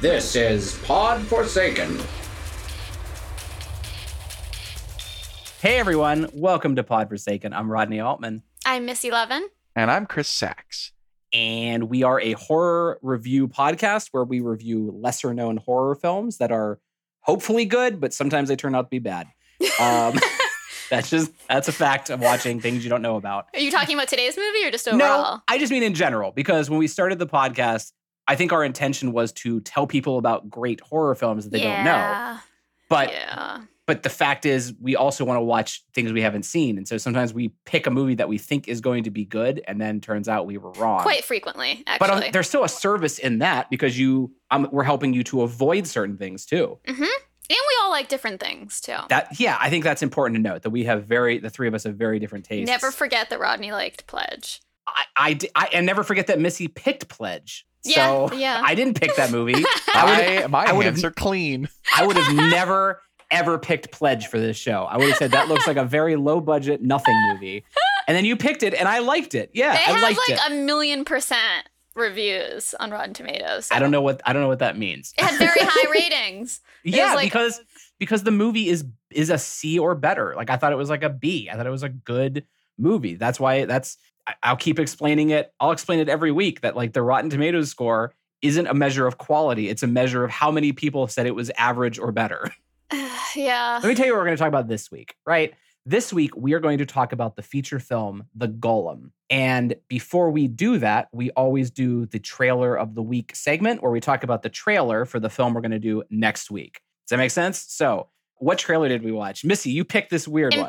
This 0.00 0.34
is 0.34 0.78
Pod 0.84 1.20
Forsaken. 1.22 1.98
Hey 5.60 5.78
everyone, 5.78 6.28
welcome 6.32 6.76
to 6.76 6.82
Pod 6.82 7.08
Forsaken. 7.08 7.52
I'm 7.52 7.70
Rodney 7.70 8.00
Altman, 8.00 8.42
I'm 8.64 8.86
Missy 8.86 9.10
Levin. 9.10 9.46
And 9.76 9.90
I'm 9.90 10.06
Chris 10.06 10.28
Sachs. 10.28 10.92
and 11.32 11.84
we 11.90 12.02
are 12.02 12.18
a 12.20 12.32
horror 12.32 12.98
review 13.02 13.46
podcast 13.48 14.08
where 14.12 14.24
we 14.24 14.40
review 14.40 14.90
lesser 14.96 15.34
known 15.34 15.58
horror 15.58 15.94
films 15.94 16.38
that 16.38 16.50
are 16.50 16.80
hopefully 17.20 17.66
good, 17.66 18.00
but 18.00 18.14
sometimes 18.14 18.48
they 18.48 18.56
turn 18.56 18.74
out 18.74 18.82
to 18.82 18.90
be 18.90 18.98
bad. 18.98 19.26
Um, 19.78 20.18
that's 20.90 21.08
just 21.10 21.32
that's 21.48 21.68
a 21.68 21.72
fact 21.72 22.10
of 22.10 22.20
watching 22.20 22.60
things 22.60 22.82
you 22.84 22.90
don't 22.90 23.00
know 23.02 23.16
about. 23.16 23.46
Are 23.54 23.60
you 23.60 23.70
talking 23.70 23.94
about 23.96 24.08
today's 24.08 24.36
movie 24.36 24.64
or 24.64 24.70
just 24.70 24.86
overall? 24.88 24.98
No, 25.36 25.40
I 25.48 25.58
just 25.58 25.70
mean 25.70 25.82
in 25.82 25.94
general 25.94 26.32
because 26.32 26.68
when 26.68 26.78
we 26.78 26.86
started 26.86 27.18
the 27.18 27.26
podcast, 27.26 27.92
I 28.30 28.36
think 28.36 28.52
our 28.52 28.64
intention 28.64 29.10
was 29.10 29.32
to 29.32 29.60
tell 29.62 29.88
people 29.88 30.16
about 30.16 30.48
great 30.48 30.80
horror 30.82 31.16
films 31.16 31.42
that 31.44 31.50
they 31.50 31.60
don't 31.60 31.84
know. 31.84 32.38
But 32.88 33.10
yeah. 33.12 33.62
but 33.86 34.04
the 34.04 34.08
fact 34.08 34.46
is 34.46 34.72
we 34.80 34.94
also 34.94 35.24
want 35.24 35.38
to 35.38 35.42
watch 35.42 35.82
things 35.94 36.12
we 36.12 36.22
haven't 36.22 36.44
seen 36.44 36.78
and 36.78 36.86
so 36.86 36.96
sometimes 36.96 37.34
we 37.34 37.48
pick 37.64 37.88
a 37.88 37.90
movie 37.90 38.14
that 38.14 38.28
we 38.28 38.38
think 38.38 38.68
is 38.68 38.80
going 38.80 39.02
to 39.04 39.10
be 39.10 39.24
good 39.24 39.60
and 39.66 39.80
then 39.80 40.00
turns 40.00 40.28
out 40.28 40.46
we 40.46 40.58
were 40.58 40.70
wrong 40.72 41.02
Quite 41.02 41.24
frequently, 41.24 41.82
but 41.86 42.08
actually. 42.08 42.26
um, 42.26 42.32
there's 42.32 42.48
still 42.48 42.62
a 42.62 42.68
service 42.68 43.18
in 43.18 43.40
that 43.40 43.68
because 43.68 43.98
you 43.98 44.32
um, 44.52 44.68
we're 44.70 44.84
helping 44.84 45.12
you 45.12 45.24
to 45.24 45.42
avoid 45.42 45.86
certain 45.88 46.16
things 46.16 46.46
too 46.46 46.78
hmm 46.86 47.02
And 47.02 47.08
we 47.48 47.74
all 47.82 47.90
like 47.90 48.08
different 48.08 48.40
things 48.40 48.80
too. 48.80 48.96
that 49.08 49.40
yeah 49.40 49.56
i 49.60 49.68
think 49.70 49.82
that's 49.82 50.02
important 50.02 50.36
to 50.36 50.42
note 50.42 50.62
that 50.62 50.70
we 50.70 50.84
have 50.84 51.04
very 51.04 51.38
the 51.38 51.50
three 51.50 51.66
of 51.66 51.74
us 51.74 51.82
have 51.84 51.96
very 51.96 52.20
different 52.20 52.44
tastes 52.44 52.68
Never 52.68 52.90
forget 52.92 53.30
that 53.30 53.40
Rodney 53.40 53.72
liked 53.72 54.06
Pledge. 54.06 54.60
I, 54.86 55.04
I, 55.16 55.38
I 55.54 55.68
and 55.72 55.84
never 55.86 56.02
forget 56.04 56.26
that 56.28 56.40
missy 56.40 56.66
picked 56.68 57.08
pledge 57.08 57.66
Yeah, 57.84 58.28
so 58.28 58.32
yeah. 58.36 58.60
i 58.64 58.74
didn't 58.74 59.00
pick 59.00 59.16
that 59.16 59.30
movie 59.30 59.54
I 59.94 60.04
would've- 60.04 60.44
I, 60.44 60.46
my 60.48 60.64
I 60.66 60.72
would've- 60.72 60.92
hands 60.94 61.04
are 61.04 61.10
clean. 61.10 61.68
I 61.96 62.06
would 62.06 62.16
have 62.16 62.34
never 62.50 63.00
ever 63.30 63.58
picked 63.58 63.92
Pledge 63.92 64.26
for 64.26 64.38
this 64.40 64.56
show. 64.56 64.84
I 64.90 64.96
would 64.96 65.06
have 65.08 65.16
said 65.16 65.30
that 65.30 65.48
looks 65.48 65.66
like 65.66 65.76
a 65.76 65.84
very 65.84 66.16
low 66.16 66.40
budget 66.40 66.82
nothing 66.82 67.14
movie. 67.32 67.64
And 68.08 68.16
then 68.16 68.24
you 68.24 68.36
picked 68.36 68.62
it 68.64 68.74
and 68.74 68.88
I 68.88 68.98
liked 68.98 69.34
it. 69.36 69.50
Yeah, 69.54 69.70
they 69.72 69.78
I 69.78 69.80
have 69.82 70.02
liked 70.02 70.18
like 70.28 70.30
it. 70.38 70.50
a 70.50 70.54
million 70.64 71.04
percent 71.04 71.68
reviews 71.94 72.74
on 72.80 72.90
Rotten 72.90 73.14
Tomatoes. 73.14 73.68
I 73.70 73.78
don't 73.78 73.90
know 73.90 74.02
what 74.02 74.20
I 74.26 74.32
don't 74.32 74.42
know 74.42 74.48
what 74.48 74.58
that 74.60 74.76
means. 74.76 75.14
It 75.16 75.24
had 75.24 75.38
very 75.38 75.60
high 75.60 75.90
ratings. 75.92 76.60
yeah, 76.82 77.14
like- 77.14 77.26
because 77.26 77.60
because 77.98 78.22
the 78.24 78.30
movie 78.30 78.68
is 78.68 78.84
is 79.10 79.30
a 79.30 79.38
C 79.38 79.78
or 79.78 79.94
better. 79.94 80.34
Like 80.36 80.50
I 80.50 80.56
thought 80.56 80.72
it 80.72 80.76
was 80.76 80.90
like 80.90 81.02
a 81.04 81.10
B. 81.10 81.48
I 81.50 81.56
thought 81.56 81.66
it 81.66 81.70
was 81.70 81.82
a 81.82 81.88
good 81.88 82.44
movie. 82.80 83.14
That's 83.14 83.38
why 83.38 83.64
that's 83.64 83.96
I'll 84.42 84.56
keep 84.56 84.78
explaining 84.78 85.30
it. 85.30 85.52
I'll 85.60 85.72
explain 85.72 85.98
it 85.98 86.08
every 86.08 86.32
week 86.32 86.60
that 86.60 86.76
like 86.76 86.92
the 86.92 87.02
Rotten 87.02 87.30
Tomatoes 87.30 87.70
score 87.70 88.14
isn't 88.42 88.66
a 88.66 88.74
measure 88.74 89.06
of 89.06 89.18
quality. 89.18 89.68
It's 89.68 89.82
a 89.82 89.86
measure 89.86 90.24
of 90.24 90.30
how 90.30 90.50
many 90.50 90.72
people 90.72 91.08
said 91.08 91.26
it 91.26 91.34
was 91.34 91.50
average 91.56 91.98
or 91.98 92.12
better. 92.12 92.50
yeah. 93.36 93.80
Let 93.82 93.88
me 93.88 93.94
tell 93.94 94.06
you 94.06 94.12
what 94.12 94.18
we're 94.18 94.26
going 94.26 94.36
to 94.36 94.40
talk 94.40 94.48
about 94.48 94.68
this 94.68 94.90
week, 94.90 95.16
right? 95.26 95.54
This 95.86 96.12
week, 96.12 96.36
we 96.36 96.52
are 96.52 96.60
going 96.60 96.78
to 96.78 96.86
talk 96.86 97.12
about 97.12 97.36
the 97.36 97.42
feature 97.42 97.78
film, 97.78 98.26
The 98.34 98.48
Golem. 98.48 99.12
And 99.30 99.76
before 99.88 100.30
we 100.30 100.46
do 100.46 100.78
that, 100.78 101.08
we 101.12 101.30
always 101.30 101.70
do 101.70 102.06
the 102.06 102.18
trailer 102.18 102.76
of 102.76 102.94
the 102.94 103.02
week 103.02 103.34
segment 103.34 103.82
where 103.82 103.90
we 103.90 104.00
talk 104.00 104.22
about 104.22 104.42
the 104.42 104.50
trailer 104.50 105.04
for 105.04 105.18
the 105.18 105.30
film 105.30 105.54
we're 105.54 105.62
going 105.62 105.70
to 105.70 105.78
do 105.78 106.02
next 106.10 106.50
week. 106.50 106.80
Does 107.06 107.10
that 107.10 107.16
make 107.16 107.30
sense? 107.30 107.64
So, 107.68 108.08
what 108.36 108.58
trailer 108.58 108.88
did 108.88 109.02
we 109.02 109.12
watch? 109.12 109.44
Missy, 109.44 109.70
you 109.70 109.84
picked 109.84 110.10
this 110.10 110.26
weird 110.26 110.54
one, 110.54 110.68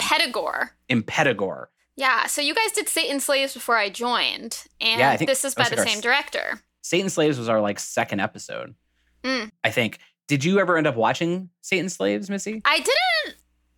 Impetigore. 0.89 1.67
Impetigore. 1.97 1.97
Yeah, 1.97 2.25
so 2.27 2.41
you 2.41 2.53
guys 2.55 2.71
did 2.73 2.87
Satan 2.89 3.19
Slaves 3.19 3.53
before 3.53 3.77
I 3.77 3.89
joined, 3.89 4.63
and 4.79 4.99
Yeah, 4.99 5.11
I 5.11 5.17
think 5.17 5.29
this 5.29 5.43
is 5.45 5.55
by 5.55 5.69
the 5.69 5.75
like 5.77 5.87
same 5.87 5.97
s- 5.97 6.03
director. 6.03 6.61
Satan 6.81 7.09
Slaves 7.09 7.37
was 7.37 7.49
our 7.49 7.61
like 7.61 7.79
second 7.79 8.19
episode, 8.21 8.75
Mm. 9.23 9.51
I 9.63 9.69
think. 9.71 9.99
Did 10.27 10.43
you 10.45 10.59
ever 10.59 10.77
end 10.77 10.87
up 10.87 10.95
watching 10.95 11.49
Satan 11.61 11.89
Slaves, 11.89 12.29
Missy? 12.29 12.61
I 12.65 12.77
didn't 12.77 13.35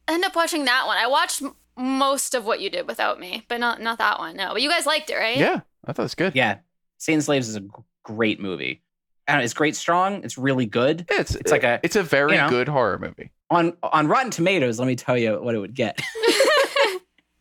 end 0.08 0.24
up 0.24 0.36
watching 0.36 0.66
that 0.66 0.86
one. 0.86 0.98
I 0.98 1.08
watched 1.08 1.42
most 1.76 2.36
of 2.36 2.46
what 2.46 2.62
you 2.62 2.70
did 2.70 2.88
without 2.88 3.20
me, 3.20 3.44
but 3.50 3.60
not 3.60 3.82
not 3.82 3.98
that 3.98 4.20
one. 4.20 4.36
No, 4.38 4.54
but 4.54 4.62
you 4.62 4.70
guys 4.70 4.86
liked 4.86 5.10
it, 5.10 5.16
right? 5.16 5.38
Yeah, 5.38 5.62
I 5.86 5.92
thought 5.94 6.04
it 6.04 6.06
was 6.06 6.16
good. 6.16 6.34
Yeah, 6.36 6.58
Satan 7.00 7.22
Slaves 7.22 7.50
is 7.50 7.56
a 7.56 7.64
great 8.04 8.40
movie. 8.40 8.84
I 9.28 9.32
don't 9.34 9.40
know, 9.40 9.46
it's 9.46 9.54
great, 9.54 9.76
strong. 9.76 10.24
It's 10.24 10.38
really 10.38 10.66
good. 10.66 11.06
It's 11.10 11.34
It's 11.34 11.52
like 11.52 11.64
a- 11.64 11.80
it's 11.82 11.96
a 11.96 12.04
very 12.04 12.34
you 12.34 12.38
know. 12.38 12.50
good 12.50 12.68
horror 12.68 13.00
movie. 13.00 13.32
on 13.50 13.76
on 13.82 14.08
Rotten 14.08 14.30
Tomatoes, 14.32 14.78
let 14.80 14.88
me 14.88 14.96
tell 14.96 15.18
you 15.18 15.42
what 15.42 15.56
it 15.56 15.60
would 15.60 15.74
get. 15.74 16.00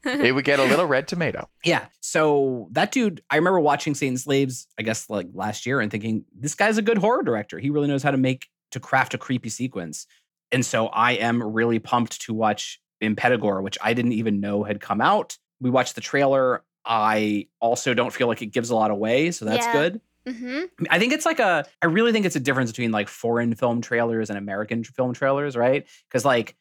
It 0.05 0.33
would 0.35 0.45
get 0.45 0.59
a 0.59 0.65
little 0.65 0.87
red 0.87 1.07
tomato. 1.09 1.49
yeah. 1.65 1.87
So 2.01 2.69
that 2.73 2.93
dude, 2.93 3.23
I 3.31 3.37
remember 3.37 3.61
watching 3.61 3.95
Satan 3.95 4.17
Slaves, 4.19 4.67
I 4.79 4.83
guess 4.83 5.09
like 5.09 5.29
last 5.35 5.65
year, 5.67 5.81
and 5.81 5.91
thinking 5.91 6.25
this 6.37 6.55
guy's 6.55 6.79
a 6.79 6.83
good 6.83 6.99
horror 6.99 7.23
director. 7.23 7.59
He 7.59 7.71
really 7.71 7.89
knows 7.89 8.03
how 8.03 8.11
to 8.11 8.17
make 8.17 8.49
to 8.73 8.81
craft 8.81 9.15
a 9.15 9.19
creepy 9.19 9.49
sequence. 9.49 10.07
And 10.51 10.65
so 10.67 10.87
I 10.89 11.13
am 11.13 11.43
really 11.43 11.79
pumped 11.79 12.21
to 12.23 12.35
watch 12.35 12.81
Impetigore, 13.03 13.63
which 13.63 13.79
I 13.83 13.95
didn't 13.95 14.13
even 14.13 14.41
know 14.41 14.63
had 14.65 14.81
come 14.81 15.01
out. 15.01 15.37
We 15.61 15.71
watched 15.71 15.95
the 15.95 16.01
trailer. 16.01 16.63
I 16.85 17.47
also 17.61 17.95
don't 17.95 18.13
feel 18.13 18.27
like 18.27 18.43
it 18.43 18.47
gives 18.47 18.71
a 18.71 18.75
lot 18.75 18.91
away, 18.91 19.31
so 19.31 19.45
that's 19.45 19.67
Yeah. 19.67 19.73
good. 19.73 20.01
hmm 20.29 20.61
I 20.91 20.99
think 20.99 21.13
it's 21.13 21.27
like 21.27 21.39
a, 21.41 21.65
I 21.81 21.87
really 21.87 22.13
think 22.13 22.27
it's 22.27 22.37
a 22.37 22.41
difference 22.41 22.71
between 22.71 22.91
like 22.93 23.09
foreign 23.09 23.55
film 23.55 23.81
trailers 23.81 24.31
and 24.31 24.39
American 24.39 24.83
film 24.85 25.15
trailers, 25.15 25.57
right? 25.57 25.87
Because 26.09 26.25
like, 26.25 26.57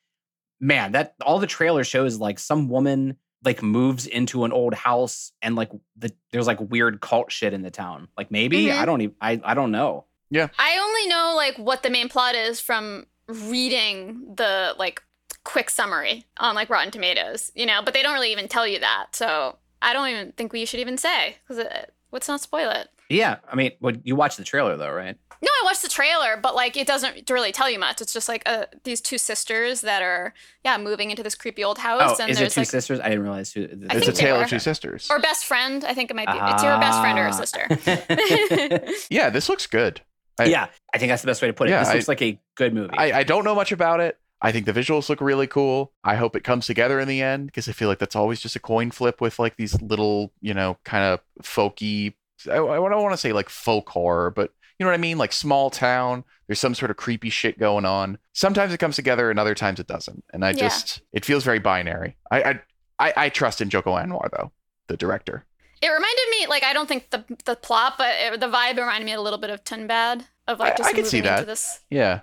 man, 0.59 0.91
that 0.93 1.15
all 1.25 1.39
the 1.39 1.47
trailer 1.47 1.83
shows 1.83 2.17
like 2.17 2.39
some 2.39 2.69
woman 2.69 3.17
like 3.43 3.63
moves 3.63 4.05
into 4.05 4.43
an 4.45 4.51
old 4.51 4.73
house 4.73 5.31
and 5.41 5.55
like 5.55 5.71
the 5.97 6.11
there's 6.31 6.47
like 6.47 6.59
weird 6.59 7.01
cult 7.01 7.31
shit 7.31 7.53
in 7.53 7.61
the 7.63 7.71
town. 7.71 8.07
Like 8.17 8.29
maybe 8.31 8.65
Mhm. 8.65 8.77
I 8.77 8.85
don't 8.85 9.01
even 9.01 9.15
I 9.21 9.41
I 9.43 9.53
don't 9.53 9.71
know. 9.71 10.05
Yeah. 10.29 10.47
I 10.57 10.77
only 10.79 11.07
know 11.07 11.33
like 11.35 11.57
what 11.57 11.83
the 11.83 11.89
main 11.89 12.07
plot 12.09 12.35
is 12.35 12.59
from 12.59 13.05
reading 13.27 14.33
the 14.35 14.75
like 14.77 15.01
quick 15.43 15.69
summary 15.69 16.25
on 16.37 16.55
like 16.55 16.69
Rotten 16.69 16.91
Tomatoes, 16.91 17.51
you 17.55 17.65
know, 17.65 17.81
but 17.83 17.93
they 17.93 18.01
don't 18.03 18.13
really 18.13 18.31
even 18.31 18.47
tell 18.47 18.67
you 18.67 18.79
that. 18.79 19.07
So 19.13 19.57
I 19.81 19.93
don't 19.93 20.07
even 20.09 20.31
think 20.33 20.53
we 20.53 20.65
should 20.65 20.79
even 20.79 20.97
say 20.97 21.37
because 21.47 21.65
let's 22.11 22.27
not 22.27 22.41
spoil 22.41 22.69
it. 22.69 22.89
Yeah, 23.09 23.37
I 23.51 23.55
mean, 23.55 23.71
what 23.79 24.05
you 24.05 24.15
watched 24.15 24.37
the 24.37 24.43
trailer 24.43 24.77
though, 24.77 24.91
right? 24.91 25.17
No, 25.43 25.47
I 25.49 25.61
watched 25.65 25.81
the 25.81 25.89
trailer, 25.89 26.37
but 26.37 26.53
like 26.53 26.77
it 26.77 26.85
doesn't 26.85 27.29
really 27.29 27.51
tell 27.51 27.69
you 27.69 27.79
much. 27.79 27.99
It's 28.01 28.13
just 28.13 28.29
like 28.29 28.43
uh, 28.45 28.65
these 28.83 29.01
two 29.01 29.17
sisters 29.17 29.81
that 29.81 30.01
are 30.03 30.33
yeah 30.63 30.77
moving 30.77 31.09
into 31.09 31.23
this 31.23 31.33
creepy 31.35 31.63
old 31.63 31.79
house, 31.79 32.19
Oh, 32.19 32.23
and 32.23 32.29
is 32.31 32.39
it 32.39 32.51
two 32.51 32.61
like 32.61 32.69
sisters? 32.69 32.99
I 32.99 33.09
didn't 33.09 33.23
realize 33.23 33.51
who. 33.51 33.63
I 33.89 33.97
It's 33.97 34.07
a 34.07 34.11
they 34.11 34.17
tale 34.21 34.39
of 34.39 34.47
two 34.49 34.59
sisters. 34.59 35.07
or 35.09 35.19
best 35.19 35.45
friend. 35.45 35.83
I 35.83 35.93
think 35.95 36.11
it 36.11 36.15
might 36.15 36.27
be. 36.27 36.37
It's 36.37 36.63
your 36.63 36.77
best 36.79 36.99
friend 37.01 37.17
or 37.17 37.25
a 37.25 37.29
Ah. 37.29 37.31
sister. 37.31 38.91
Yeah, 39.09 39.29
this 39.29 39.49
looks 39.49 39.67
good. 39.67 40.01
I- 40.39 40.45
yeah, 40.45 40.67
I 40.93 40.97
think 40.97 41.09
that's 41.09 41.21
the 41.21 41.27
best 41.27 41.41
way 41.41 41.47
to 41.47 41.53
put 41.53 41.67
it. 41.67 41.71
Yeah, 41.71 41.79
this 41.79 41.89
I- 41.89 41.93
looks 41.95 42.07
like 42.07 42.21
a 42.21 42.39
good 42.55 42.73
movie. 42.73 42.93
I, 42.97 43.19
I 43.19 43.23
don't 43.23 43.43
know 43.43 43.55
much 43.55 43.71
about 43.71 43.99
it. 43.99 44.17
I 44.43 44.51
think 44.51 44.65
the 44.65 44.73
visuals 44.73 45.07
look 45.09 45.21
really 45.21 45.45
cool. 45.47 45.91
I 46.03 46.15
hope 46.15 46.35
it 46.35 46.43
comes 46.43 46.65
together 46.65 46.99
in 46.99 47.07
the 47.07 47.21
end 47.21 47.45
because 47.47 47.69
I 47.69 47.73
feel 47.73 47.87
like 47.89 47.99
that's 47.99 48.15
always 48.15 48.39
just 48.39 48.55
a 48.55 48.59
coin 48.59 48.89
flip 48.89 49.21
with 49.21 49.37
like 49.37 49.55
these 49.55 49.79
little, 49.81 50.31
you 50.41 50.53
know, 50.55 50.77
kind 50.83 51.03
of 51.03 51.19
folky. 51.43 52.13
I, 52.49 52.53
I 52.53 52.57
don't 52.57 53.03
want 53.03 53.13
to 53.13 53.17
say 53.17 53.33
like 53.33 53.49
folk 53.49 53.89
horror, 53.89 54.31
but 54.31 54.51
you 54.81 54.85
know 54.85 54.89
what 54.89 54.95
I 54.95 55.01
mean? 55.01 55.19
Like 55.19 55.31
small 55.31 55.69
town. 55.69 56.23
There's 56.47 56.57
some 56.57 56.73
sort 56.73 56.89
of 56.89 56.97
creepy 56.97 57.29
shit 57.29 57.59
going 57.59 57.85
on. 57.85 58.17
Sometimes 58.33 58.73
it 58.73 58.79
comes 58.79 58.95
together, 58.95 59.29
and 59.29 59.37
other 59.39 59.53
times 59.53 59.79
it 59.79 59.85
doesn't. 59.85 60.23
And 60.33 60.43
I 60.43 60.49
Yeah. 60.49 60.55
just, 60.69 61.03
it 61.13 61.23
feels 61.23 61.43
very 61.43 61.59
binary. 61.59 62.17
I, 62.31 62.41
I, 62.41 62.59
I, 62.97 63.13
I 63.15 63.29
trust 63.29 63.61
in 63.61 63.69
Joko 63.69 63.95
Anwar 63.95 64.27
though, 64.35 64.51
the 64.87 64.97
director. 64.97 65.45
It 65.83 65.87
reminded 65.87 66.25
me, 66.31 66.47
like, 66.47 66.63
I 66.63 66.73
don't 66.73 66.87
think 66.87 67.11
the 67.11 67.23
the 67.45 67.55
plot, 67.55 67.93
but 67.99 68.09
it, 68.17 68.39
the 68.39 68.47
vibe 68.47 68.77
reminded 68.77 69.05
me 69.05 69.13
a 69.13 69.21
little 69.21 69.37
bit 69.37 69.51
of 69.51 69.63
Tumbbad, 69.63 70.23
of 70.47 70.57
like 70.57 70.77
just 70.77 70.89
I 70.89 70.93
can 70.93 71.05
see 71.05 71.17
moving 71.17 71.31
into 71.31 71.45
this. 71.45 71.79
Yeah. 71.91 72.21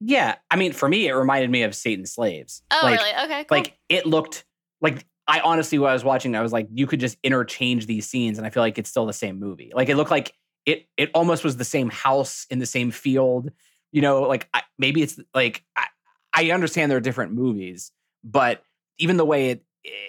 yeah, 0.00 0.34
I 0.50 0.56
mean, 0.56 0.72
for 0.72 0.88
me, 0.88 1.06
it 1.06 1.12
reminded 1.12 1.48
me 1.50 1.62
of 1.62 1.76
Satan's 1.76 2.10
Slaves. 2.12 2.62
Oh, 2.72 2.80
like, 2.82 2.98
really? 2.98 3.24
Okay, 3.24 3.44
cool. 3.44 3.56
like 3.58 3.78
it 3.88 4.04
looked 4.04 4.44
like 4.80 5.06
I 5.28 5.38
honestly 5.40 5.78
when 5.78 5.90
I 5.90 5.92
was 5.92 6.02
watching 6.02 6.34
I 6.34 6.40
was 6.40 6.52
like 6.52 6.66
you 6.72 6.88
could 6.88 6.98
just 6.98 7.16
interchange 7.22 7.86
these 7.86 8.08
scenes 8.08 8.36
and 8.36 8.44
I 8.44 8.50
feel 8.50 8.64
like 8.64 8.78
it's 8.78 8.90
still 8.90 9.06
the 9.06 9.12
same 9.12 9.38
movie. 9.38 9.70
Like 9.72 9.88
it 9.88 9.94
looked 9.96 10.10
like 10.10 10.32
it 10.66 10.86
it 10.96 11.10
almost 11.14 11.44
was 11.44 11.56
the 11.56 11.64
same 11.64 11.90
house 11.90 12.46
in 12.50 12.58
the 12.58 12.66
same 12.66 12.90
field. 12.90 13.50
You 13.92 14.02
know, 14.02 14.22
like 14.22 14.48
I, 14.54 14.62
maybe 14.78 15.02
it's 15.02 15.18
like 15.34 15.64
I, 15.76 15.86
I 16.34 16.50
understand 16.52 16.90
they're 16.90 17.00
different 17.00 17.32
movies, 17.32 17.92
but 18.22 18.62
even 18.98 19.16
the 19.16 19.24
way 19.24 19.50
it 19.50 19.64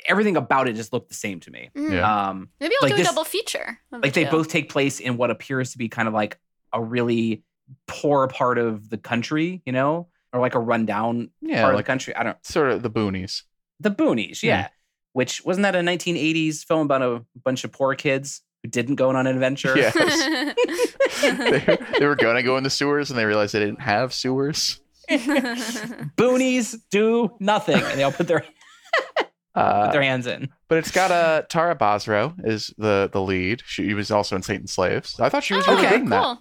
everything 0.06 0.36
about 0.36 0.68
it 0.68 0.74
just 0.76 0.92
looked 0.92 1.08
the 1.10 1.16
same 1.16 1.40
to 1.40 1.50
me. 1.52 1.70
Mhm. 1.76 1.94
Yeah. 1.94 2.30
Um 2.30 2.50
Maybe 2.60 2.76
I'll 2.82 2.88
like 2.90 2.92
do 2.94 2.98
this- 2.98 3.08
a 3.08 3.12
double 3.12 3.24
feature. 3.24 3.80
of 3.94 4.02
like 4.04 4.14
the 4.14 4.26
they 4.26 4.30
both 4.30 4.50
take 4.50 4.70
place 4.70 5.00
in 5.00 5.16
what 5.18 5.32
appears 5.32 5.72
to 5.72 5.78
be 5.78 5.88
kind 5.90 6.08
of 6.08 6.14
like 6.14 6.38
a 6.74 6.82
really 6.84 7.44
poor 7.88 8.28
part 8.28 8.58
of 8.58 8.90
the 8.90 8.98
country, 8.98 9.62
you 9.66 9.72
know, 9.72 10.10
or 10.34 10.42
like 10.42 10.56
a 10.56 10.60
rundown 10.60 11.30
Yeah. 11.42 11.62
part 11.62 11.74
of 11.74 11.78
the 11.78 11.84
country. 11.84 12.14
I 12.16 12.24
don't 12.24 12.46
sort 12.46 12.70
of 12.72 12.84
the 12.84 12.90
boonies. 12.90 13.44
the 13.80 13.90
Boonies, 13.92 14.44
yeah. 14.44 14.50
Yeah. 14.60 14.68
Which 15.14 15.44
wasn't 15.44 15.64
that 15.64 15.76
a 15.76 15.80
1980s 15.80 16.64
film 16.66 16.82
about 16.86 17.02
a 17.02 17.26
bunch 17.44 17.64
of 17.64 17.72
poor 17.72 17.96
kids 17.96 18.42
who 18.64 18.70
didn't 18.70 18.96
go 18.96 19.10
on 19.10 19.16
an 19.16 19.28
adventure? 19.28 19.78
Yeah. 19.78 19.92
they, 21.22 21.78
they 22.00 22.06
were 22.06 22.16
gonna 22.16 22.44
go 22.44 22.58
in 22.58 22.64
the 22.64 22.70
sewers 22.70 23.10
and 23.10 23.18
they 23.20 23.26
realized 23.26 23.54
they 23.54 23.60
didn't 23.60 23.82
have 23.82 24.14
sewers. 24.14 24.80
Boonies 25.10 26.78
do 26.90 27.36
nothing, 27.40 27.82
and 27.82 28.00
they 28.00 28.04
all 28.04 28.12
put 28.12 28.28
their 28.28 28.42
put 29.18 29.28
Uh, 29.54 29.92
their 29.92 30.02
hands 30.02 30.28
in. 30.28 30.48
but 30.70 30.78
it's 30.78 30.92
got 30.92 31.12
uh, 31.12 31.42
Tara 31.50 31.76
Basro 31.76 32.34
is 32.46 32.74
the 32.78 33.10
the 33.12 33.22
lead. 33.22 33.62
She 33.66 33.94
was 33.94 34.10
also 34.12 34.36
in 34.36 34.42
Satan's 34.42 34.72
Slaves. 34.72 35.20
I 35.20 35.30
thought 35.30 35.44
she 35.44 35.54
was 35.56 35.68
Oh, 35.68 35.72
really 35.76 35.86
okay, 35.88 35.96
good 35.98 36.04
in 36.04 36.10
that. 36.10 36.38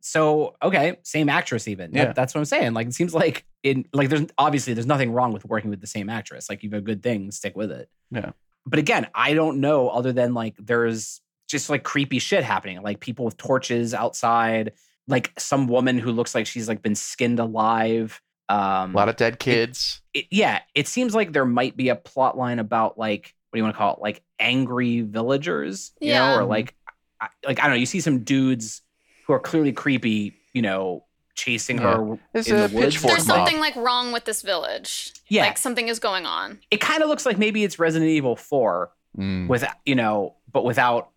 So 0.00 0.54
okay, 0.62 0.96
same 1.02 1.28
actress 1.28 1.68
even. 1.68 1.90
That- 1.92 1.98
Yeah. 1.98 2.12
that's 2.12 2.34
what 2.34 2.38
I'm 2.40 2.44
saying. 2.46 2.72
Like 2.74 2.86
it 2.88 2.94
seems 2.94 3.14
like 3.14 3.44
in 3.62 3.84
like 3.92 4.08
there's 4.08 4.26
obviously 4.38 4.72
there's 4.74 4.86
nothing 4.86 5.12
wrong 5.12 5.32
with 5.32 5.44
working 5.44 5.70
with 5.70 5.80
the 5.80 5.86
same 5.86 6.08
actress. 6.08 6.48
Like 6.48 6.62
you 6.62 6.70
have 6.70 6.78
a 6.78 6.82
good 6.84 7.02
thing, 7.02 7.30
stick 7.32 7.56
with 7.56 7.70
it. 7.70 7.88
Yeah. 8.10 8.30
But 8.66 8.78
again, 8.78 9.08
I 9.14 9.34
don't 9.34 9.60
know 9.60 9.88
other 9.90 10.12
than 10.12 10.32
like 10.32 10.54
there's 10.58 11.20
just 11.54 11.70
like 11.70 11.84
creepy 11.84 12.18
shit 12.18 12.42
happening. 12.42 12.82
Like 12.82 12.98
people 12.98 13.24
with 13.24 13.36
torches 13.36 13.94
outside, 13.94 14.72
like 15.06 15.32
some 15.38 15.68
woman 15.68 15.98
who 15.98 16.10
looks 16.10 16.34
like 16.34 16.46
she's 16.46 16.68
like 16.68 16.82
been 16.82 16.96
skinned 16.96 17.38
alive. 17.38 18.20
Um 18.48 18.92
A 18.92 18.96
lot 18.96 19.08
of 19.08 19.14
dead 19.16 19.38
kids. 19.38 20.02
it, 20.12 20.26
yeah, 20.30 20.60
it 20.74 20.88
seems 20.88 21.14
like 21.14 21.32
there 21.32 21.46
might 21.46 21.76
be 21.76 21.88
a 21.90 21.96
plot 21.96 22.36
line 22.36 22.58
about 22.58 22.98
like 22.98 23.32
what 23.50 23.56
do 23.56 23.60
you 23.60 23.64
want 23.64 23.74
to 23.76 23.78
call 23.78 23.94
it? 23.94 24.00
Like 24.00 24.22
angry 24.40 25.02
villagers, 25.02 25.92
you 26.00 26.08
Yeah. 26.10 26.32
know, 26.34 26.40
or 26.40 26.44
like 26.44 26.74
I- 27.20 27.28
like 27.46 27.60
I 27.60 27.62
don't 27.62 27.70
know, 27.74 27.76
you 27.78 27.86
see 27.86 28.00
some 28.00 28.24
dudes 28.24 28.82
who 29.26 29.32
are 29.32 29.38
clearly 29.40 29.72
creepy, 29.72 30.34
you 30.52 30.60
know, 30.62 31.04
chasing 31.36 31.78
Yeah. 31.78 31.96
her 31.96 32.18
It's 32.34 32.48
in 32.48 32.56
a 32.56 32.66
the 32.68 32.74
woods. 32.76 33.00
There's 33.00 33.24
something 33.24 33.58
like 33.60 33.76
wrong 33.76 34.12
with 34.12 34.24
this 34.24 34.42
village. 34.42 35.12
Yeah. 35.28 35.44
Like 35.46 35.56
something 35.58 35.88
is 35.88 35.98
going 36.00 36.26
on. 36.26 36.58
It 36.70 36.80
kind 36.80 37.02
of 37.02 37.08
looks 37.08 37.24
like 37.24 37.38
maybe 37.38 37.62
it's 37.64 37.78
Resident 37.78 38.10
Evil 38.10 38.34
4 38.36 38.90
Mm. 39.16 39.46
with 39.46 39.64
you 39.86 39.94
know, 39.94 40.34
but 40.52 40.64
without 40.64 41.10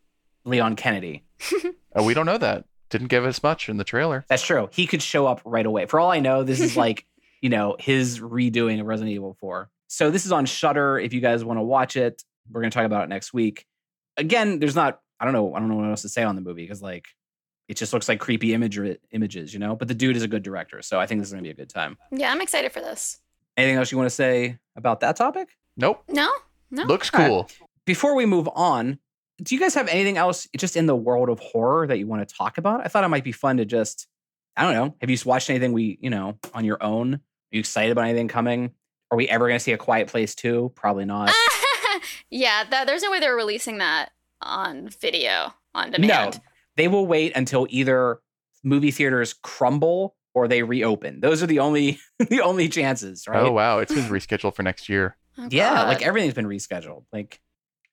Leon 0.48 0.76
Kennedy. 0.76 1.24
Oh, 1.96 2.04
we 2.04 2.14
don't 2.14 2.28
know 2.28 2.38
that. 2.38 2.66
Didn't 2.92 3.08
give 3.08 3.26
us 3.26 3.42
much 3.42 3.70
in 3.70 3.78
the 3.78 3.84
trailer. 3.84 4.24
That's 4.30 4.44
true. 4.44 4.70
He 4.72 4.86
could 4.86 5.02
show 5.02 5.26
up 5.26 5.42
right 5.44 5.66
away. 5.66 5.88
For 5.88 6.00
all 6.00 6.12
I 6.12 6.20
know, 6.20 6.44
this 6.44 6.60
is 6.60 6.78
like, 6.86 7.08
you 7.42 7.50
know, 7.50 7.76
his 7.80 8.20
redoing 8.20 8.80
of 8.80 8.86
Resident 8.86 9.16
Evil 9.16 9.36
4. 9.40 9.68
So 9.88 10.12
this 10.12 10.24
is 10.28 10.32
on 10.32 10.46
Shudder. 10.46 11.00
If 11.00 11.12
you 11.12 11.22
guys 11.22 11.44
want 11.44 11.58
to 11.58 11.64
watch 11.64 11.96
it, 11.96 12.24
we're 12.52 12.62
going 12.62 12.70
to 12.70 12.76
talk 12.76 12.86
about 12.86 13.04
it 13.06 13.10
next 13.10 13.34
week. 13.34 13.66
Again, 14.16 14.60
there's 14.60 14.76
not, 14.76 15.00
I 15.20 15.26
don't 15.26 15.34
know, 15.34 15.56
I 15.56 15.60
don't 15.60 15.70
know 15.70 15.76
what 15.78 15.90
else 15.90 16.04
to 16.04 16.10
say 16.10 16.22
on 16.22 16.36
the 16.36 16.42
movie 16.42 16.64
because 16.66 16.84
like 16.84 17.08
it 17.68 17.78
just 17.78 17.94
looks 17.94 18.08
like 18.08 18.20
creepy 18.20 18.54
imagery, 18.54 19.00
images, 19.10 19.54
you 19.54 19.60
know. 19.60 19.76
But 19.76 19.88
the 19.88 19.96
dude 19.96 20.16
is 20.16 20.22
a 20.22 20.28
good 20.28 20.44
director, 20.44 20.84
so 20.84 21.00
I 21.00 21.08
think 21.08 21.22
this 21.22 21.30
is 21.30 21.34
going 21.34 21.44
to 21.44 21.48
be 21.48 21.52
a 21.52 21.56
good 21.56 21.70
time. 21.70 21.98
Yeah, 22.12 22.32
I'm 22.32 22.42
excited 22.42 22.72
for 22.72 22.80
this. 22.82 23.18
Anything 23.58 23.78
else 23.78 23.92
you 23.92 23.98
want 23.98 24.10
to 24.10 24.16
say 24.16 24.60
about 24.76 25.00
that 25.00 25.16
topic? 25.16 25.50
Nope. 25.78 26.04
No? 26.10 26.32
No? 26.70 26.84
Looks 26.84 27.10
All 27.12 27.20
right. 27.20 27.28
cool. 27.28 27.50
Before 27.86 28.14
we 28.14 28.28
move 28.28 28.48
on, 28.54 29.00
do 29.42 29.56
you 29.56 29.62
guys 29.62 29.75
have 29.75 29.88
anything 29.88 30.18
else 30.18 30.48
just 30.57 30.75
in 30.75 30.86
the 30.86 30.95
world 30.95 31.30
of 31.30 31.39
horror 31.39 31.88
that 31.88 31.98
you 31.98 32.07
want 32.07 32.28
to 32.28 32.36
talk 32.36 32.57
about? 32.57 32.81
I 32.84 32.88
thought 32.88 33.04
it 33.04 33.10
might 33.10 33.24
be 33.24 33.31
fun 33.31 33.57
to 33.57 33.66
just, 33.66 34.07
I 34.56 34.63
don't 34.63 34.74
know. 34.74 34.95
Have 35.01 35.10
you 35.10 35.18
watched 35.25 35.50
anything 35.50 35.74
we, 35.74 35.98
you 36.01 36.10
know, 36.10 36.38
on 36.54 36.66
your 36.66 36.81
own? 36.81 37.16
Are 37.16 37.19
you 37.51 37.60
excited 37.60 37.92
about 37.92 38.06
anything 38.06 38.28
coming? 38.28 38.72
Are 39.12 39.18
we 39.18 39.30
ever 39.30 39.48
going 39.48 39.57
to 39.57 39.63
see 39.63 39.72
a 39.72 39.78
Quiet 39.78 40.07
Place 40.07 40.36
too? 40.36 40.72
Probably 40.75 41.06
not. 41.06 41.31
yeah, 42.30 42.63
that, 42.69 42.88
there's 42.88 43.04
no 43.04 43.12
way 43.12 43.19
they're 43.19 43.36
releasing 43.36 43.78
that 43.78 44.10
on 44.42 44.89
video 44.89 45.54
on 45.74 45.92
demand. 45.92 46.36
No, 46.36 46.42
they 46.75 46.88
will 46.88 47.06
wait 47.07 47.33
until 47.36 47.68
either 47.69 48.19
movie 48.63 48.92
theaters 48.92 49.33
crumble 49.33 50.16
or 50.33 50.48
they 50.48 50.63
reopen. 50.63 51.19
Those 51.22 51.42
are 51.42 51.48
the 51.48 51.60
only 51.60 52.00
the 52.19 52.42
only 52.42 52.69
chances, 52.69 53.28
right? 53.28 53.42
Oh 53.44 53.51
wow, 53.51 53.80
it's 53.80 53.94
been 53.94 54.04
rescheduled 54.10 54.56
for 54.56 54.63
next 54.63 54.90
year. 54.90 55.16
Oh, 55.38 55.48
Yeah, 55.50 55.83
like 55.83 56.01
everything's 56.01 56.33
been 56.33 56.48
rescheduled. 56.48 57.06
Like, 57.13 57.40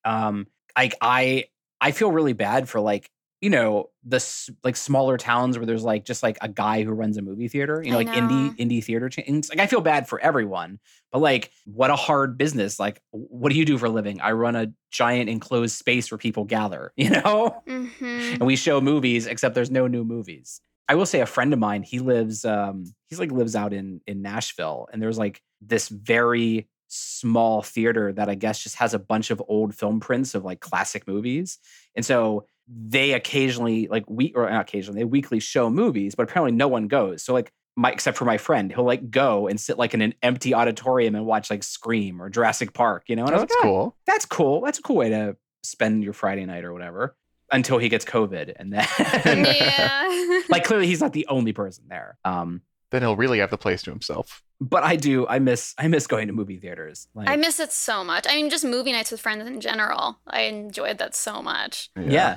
um, 0.04 0.46
like 0.76 0.94
I 1.00 1.44
I 1.80 1.90
feel 1.92 2.10
really 2.12 2.32
bad 2.32 2.68
for 2.68 2.80
like 2.80 3.10
you 3.40 3.50
know 3.50 3.90
the 4.04 4.24
like 4.62 4.74
smaller 4.76 5.18
towns 5.18 5.58
where 5.58 5.66
there's 5.66 5.82
like 5.84 6.04
just 6.06 6.22
like 6.22 6.38
a 6.40 6.48
guy 6.48 6.82
who 6.82 6.92
runs 6.92 7.18
a 7.18 7.22
movie 7.22 7.48
theater. 7.48 7.82
You 7.84 7.90
know, 7.90 7.98
like 7.98 8.10
indie 8.12 8.56
indie 8.56 8.82
theater 8.82 9.08
chains. 9.10 9.50
Like 9.50 9.58
I 9.58 9.66
feel 9.66 9.82
bad 9.82 10.08
for 10.08 10.18
everyone, 10.20 10.78
but 11.12 11.18
like 11.18 11.50
what 11.66 11.90
a 11.90 11.96
hard 11.96 12.38
business. 12.38 12.80
Like, 12.80 13.02
what 13.10 13.52
do 13.52 13.58
you 13.58 13.66
do 13.66 13.76
for 13.76 13.86
a 13.86 13.90
living? 13.90 14.20
I 14.22 14.32
run 14.32 14.56
a 14.56 14.72
giant 14.90 15.28
enclosed 15.28 15.76
space 15.76 16.10
where 16.10 16.18
people 16.18 16.44
gather. 16.44 16.92
You 16.96 17.10
know, 17.10 17.62
Mhm. 17.68 18.32
and 18.32 18.46
we 18.46 18.56
show 18.56 18.80
movies 18.80 19.26
except 19.26 19.54
there's 19.54 19.70
no 19.70 19.86
new 19.86 20.04
movies 20.04 20.60
i 20.88 20.94
will 20.94 21.06
say 21.06 21.20
a 21.20 21.26
friend 21.26 21.52
of 21.54 21.58
mine 21.58 21.82
he 21.82 21.98
lives 21.98 22.44
um 22.44 22.84
he's 23.08 23.18
like 23.18 23.30
lives 23.32 23.56
out 23.56 23.72
in 23.72 24.02
in 24.06 24.20
nashville 24.20 24.86
and 24.92 25.00
there's 25.00 25.16
like 25.18 25.40
this 25.62 25.88
very 25.88 26.68
small 26.94 27.62
theater 27.62 28.12
that 28.12 28.28
i 28.28 28.34
guess 28.34 28.62
just 28.62 28.76
has 28.76 28.94
a 28.94 28.98
bunch 28.98 29.30
of 29.30 29.42
old 29.48 29.74
film 29.74 29.98
prints 30.00 30.34
of 30.34 30.44
like 30.44 30.60
classic 30.60 31.06
movies 31.08 31.58
and 31.96 32.04
so 32.04 32.46
they 32.68 33.12
occasionally 33.12 33.88
like 33.88 34.04
we 34.08 34.32
or 34.34 34.48
not 34.48 34.62
occasionally 34.62 35.00
they 35.00 35.04
weekly 35.04 35.40
show 35.40 35.68
movies 35.68 36.14
but 36.14 36.22
apparently 36.22 36.52
no 36.52 36.68
one 36.68 36.86
goes 36.88 37.22
so 37.22 37.32
like 37.32 37.50
my 37.76 37.90
except 37.90 38.16
for 38.16 38.24
my 38.24 38.38
friend 38.38 38.72
he'll 38.72 38.84
like 38.84 39.10
go 39.10 39.48
and 39.48 39.60
sit 39.60 39.76
like 39.78 39.92
in 39.94 40.00
an 40.00 40.14
empty 40.22 40.54
auditorium 40.54 41.14
and 41.16 41.26
watch 41.26 41.50
like 41.50 41.62
scream 41.64 42.22
or 42.22 42.30
jurassic 42.30 42.72
park 42.72 43.02
you 43.08 43.16
know 43.16 43.24
and 43.26 43.34
I 43.34 43.38
Oh, 43.38 43.42
was 43.42 43.48
that's 43.48 43.52
like, 43.54 43.60
"Ah, 43.60 43.66
cool. 43.66 43.96
that's 44.06 44.26
cool. 44.26 44.60
That's 44.60 44.78
a 44.78 44.82
cool 44.82 44.96
way 44.96 45.08
to 45.10 45.36
spend 45.64 46.04
your 46.04 46.12
Friday 46.12 46.44
night 46.46 46.64
or 46.64 46.72
whatever 46.72 47.16
until 47.50 47.78
he 47.78 47.88
gets 47.88 48.04
COVID. 48.04 48.52
And 48.56 48.72
then, 48.72 49.44
yeah. 49.44 50.40
like, 50.48 50.64
clearly 50.64 50.86
he's 50.86 51.00
not 51.00 51.12
the 51.12 51.26
only 51.28 51.52
person 51.52 51.84
there. 51.88 52.16
Um, 52.24 52.62
Then 52.90 53.02
he'll 53.02 53.16
really 53.16 53.38
have 53.40 53.50
the 53.50 53.58
place 53.58 53.82
to 53.82 53.90
himself. 53.90 54.42
but 54.60 54.84
I 54.84 54.96
do, 54.96 55.26
I 55.26 55.38
miss, 55.40 55.74
I 55.78 55.88
miss 55.88 56.06
going 56.06 56.28
to 56.28 56.32
movie 56.32 56.58
theaters. 56.58 57.08
Like, 57.14 57.28
I 57.28 57.36
miss 57.36 57.58
it 57.58 57.72
so 57.72 58.04
much. 58.04 58.26
I 58.28 58.36
mean, 58.36 58.50
just 58.50 58.64
movie 58.64 58.92
nights 58.92 59.10
with 59.10 59.20
friends 59.20 59.46
in 59.46 59.60
general. 59.60 60.20
I 60.26 60.42
enjoyed 60.42 60.98
that 60.98 61.14
so 61.14 61.42
much. 61.42 61.90
yeah. 62.00 62.36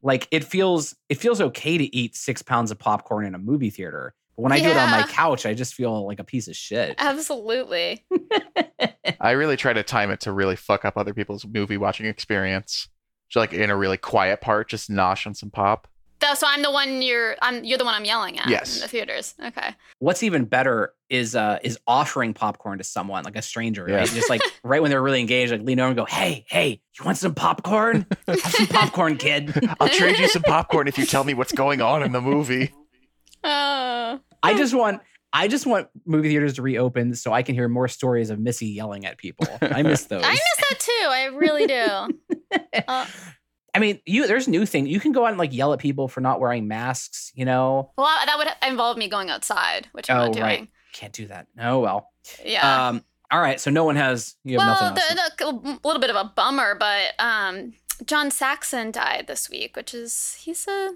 Like 0.00 0.28
it 0.30 0.44
feels, 0.44 0.94
it 1.08 1.16
feels 1.16 1.40
okay 1.40 1.76
to 1.76 1.96
eat 1.96 2.14
six 2.16 2.40
pounds 2.40 2.70
of 2.70 2.78
popcorn 2.78 3.26
in 3.26 3.34
a 3.34 3.38
movie 3.38 3.70
theater. 3.70 4.14
But 4.36 4.42
when 4.42 4.52
I 4.52 4.60
do 4.60 4.68
it 4.68 4.76
on 4.76 4.90
my 4.92 5.02
couch, 5.02 5.44
I 5.44 5.54
just 5.54 5.74
feel 5.74 6.06
like 6.06 6.20
a 6.20 6.24
piece 6.24 6.46
of 6.46 6.54
shit. 6.54 6.94
Absolutely. 6.98 8.06
I 9.20 9.32
really 9.32 9.56
try 9.56 9.72
to 9.72 9.82
time 9.82 10.10
it 10.12 10.20
to 10.20 10.32
really 10.32 10.54
fuck 10.54 10.84
up 10.84 10.96
other 10.96 11.12
people's 11.12 11.44
movie 11.44 11.76
watching 11.76 12.06
experience. 12.06 12.88
So 13.30 13.40
like 13.40 13.52
in 13.52 13.70
a 13.70 13.76
really 13.76 13.96
quiet 13.96 14.40
part, 14.40 14.68
just 14.68 14.88
nosh 14.90 15.26
on 15.26 15.34
some 15.34 15.50
pop. 15.50 15.88
That's 16.20 16.40
so 16.40 16.46
I'm 16.48 16.62
the 16.62 16.70
one 16.72 17.00
you're. 17.02 17.36
I'm 17.40 17.62
you're 17.64 17.78
the 17.78 17.84
one 17.84 17.94
I'm 17.94 18.04
yelling 18.04 18.38
at 18.38 18.48
Yes. 18.48 18.76
in 18.76 18.82
the 18.82 18.88
theaters. 18.88 19.34
Okay. 19.44 19.74
What's 20.00 20.22
even 20.22 20.44
better 20.46 20.92
is 21.08 21.36
uh 21.36 21.58
is 21.62 21.78
offering 21.86 22.34
popcorn 22.34 22.78
to 22.78 22.84
someone 22.84 23.22
like 23.24 23.36
a 23.36 23.42
stranger, 23.42 23.86
Yeah. 23.88 23.96
right? 23.98 24.08
Just 24.08 24.28
like 24.28 24.40
right 24.64 24.82
when 24.82 24.90
they're 24.90 25.02
really 25.02 25.20
engaged, 25.20 25.52
like 25.52 25.62
lean 25.62 25.78
over 25.80 25.88
and 25.88 25.96
go, 25.96 26.04
"Hey, 26.06 26.44
hey, 26.48 26.80
you 26.98 27.04
want 27.04 27.18
some 27.18 27.34
popcorn? 27.34 28.04
Have 28.26 28.40
some 28.40 28.66
popcorn, 28.66 29.16
kid." 29.16 29.52
I'll 29.80 29.88
trade 29.88 30.18
you 30.18 30.28
some 30.28 30.42
popcorn 30.42 30.88
if 30.88 30.98
you 30.98 31.06
tell 31.06 31.22
me 31.24 31.34
what's 31.34 31.52
going 31.52 31.80
on 31.80 32.02
in 32.02 32.12
the 32.12 32.20
movie. 32.20 32.72
Oh. 33.44 34.20
I 34.42 34.54
just 34.56 34.74
want 34.74 35.00
I 35.32 35.46
just 35.46 35.66
want 35.66 35.88
movie 36.06 36.28
theaters 36.30 36.54
to 36.54 36.62
reopen 36.62 37.14
so 37.14 37.32
I 37.32 37.42
can 37.42 37.54
hear 37.54 37.68
more 37.68 37.86
stories 37.86 38.30
of 38.30 38.38
Missy 38.38 38.66
yelling 38.66 39.04
at 39.06 39.18
people. 39.18 39.46
I 39.60 39.82
miss 39.82 40.04
those. 40.06 40.22
I 40.24 40.30
miss 40.32 40.40
that 40.70 40.80
too. 40.80 41.08
I 41.08 41.24
really 41.26 41.66
do. 41.66 42.58
Uh, 42.88 43.06
I 43.74 43.78
mean, 43.80 44.00
you 44.06 44.26
there's 44.26 44.48
new 44.48 44.64
thing. 44.66 44.86
You 44.86 44.98
can 45.00 45.12
go 45.12 45.24
out 45.24 45.30
and 45.30 45.38
like 45.38 45.52
yell 45.52 45.72
at 45.72 45.78
people 45.78 46.08
for 46.08 46.20
not 46.20 46.40
wearing 46.40 46.66
masks, 46.68 47.30
you 47.34 47.44
know? 47.44 47.92
well, 47.96 48.06
that 48.26 48.36
would 48.38 48.48
involve 48.68 48.96
me 48.96 49.08
going 49.08 49.30
outside, 49.30 49.88
which 49.92 50.08
I'm 50.10 50.16
Oh, 50.16 50.24
not 50.24 50.32
doing. 50.32 50.42
right. 50.44 50.68
Can't 50.92 51.12
do 51.12 51.26
that. 51.26 51.46
Oh 51.60 51.78
well. 51.80 52.10
Yeah. 52.44 52.88
Um 52.88 53.04
all 53.30 53.40
right, 53.40 53.60
so 53.60 53.70
no 53.70 53.84
one 53.84 53.96
has 53.96 54.36
you 54.42 54.58
have 54.58 54.66
well, 54.66 54.94
nothing 54.94 55.18
else. 55.18 55.30
the, 55.38 55.44
the, 55.44 55.80
a 55.84 55.86
little 55.86 56.00
bit 56.00 56.08
of 56.08 56.16
a 56.16 56.32
bummer, 56.34 56.74
but 56.74 57.12
um, 57.18 57.74
John 58.06 58.30
Saxon 58.30 58.90
died 58.90 59.26
this 59.28 59.50
week, 59.50 59.76
which 59.76 59.92
is 59.92 60.34
he's 60.40 60.66
a 60.66 60.92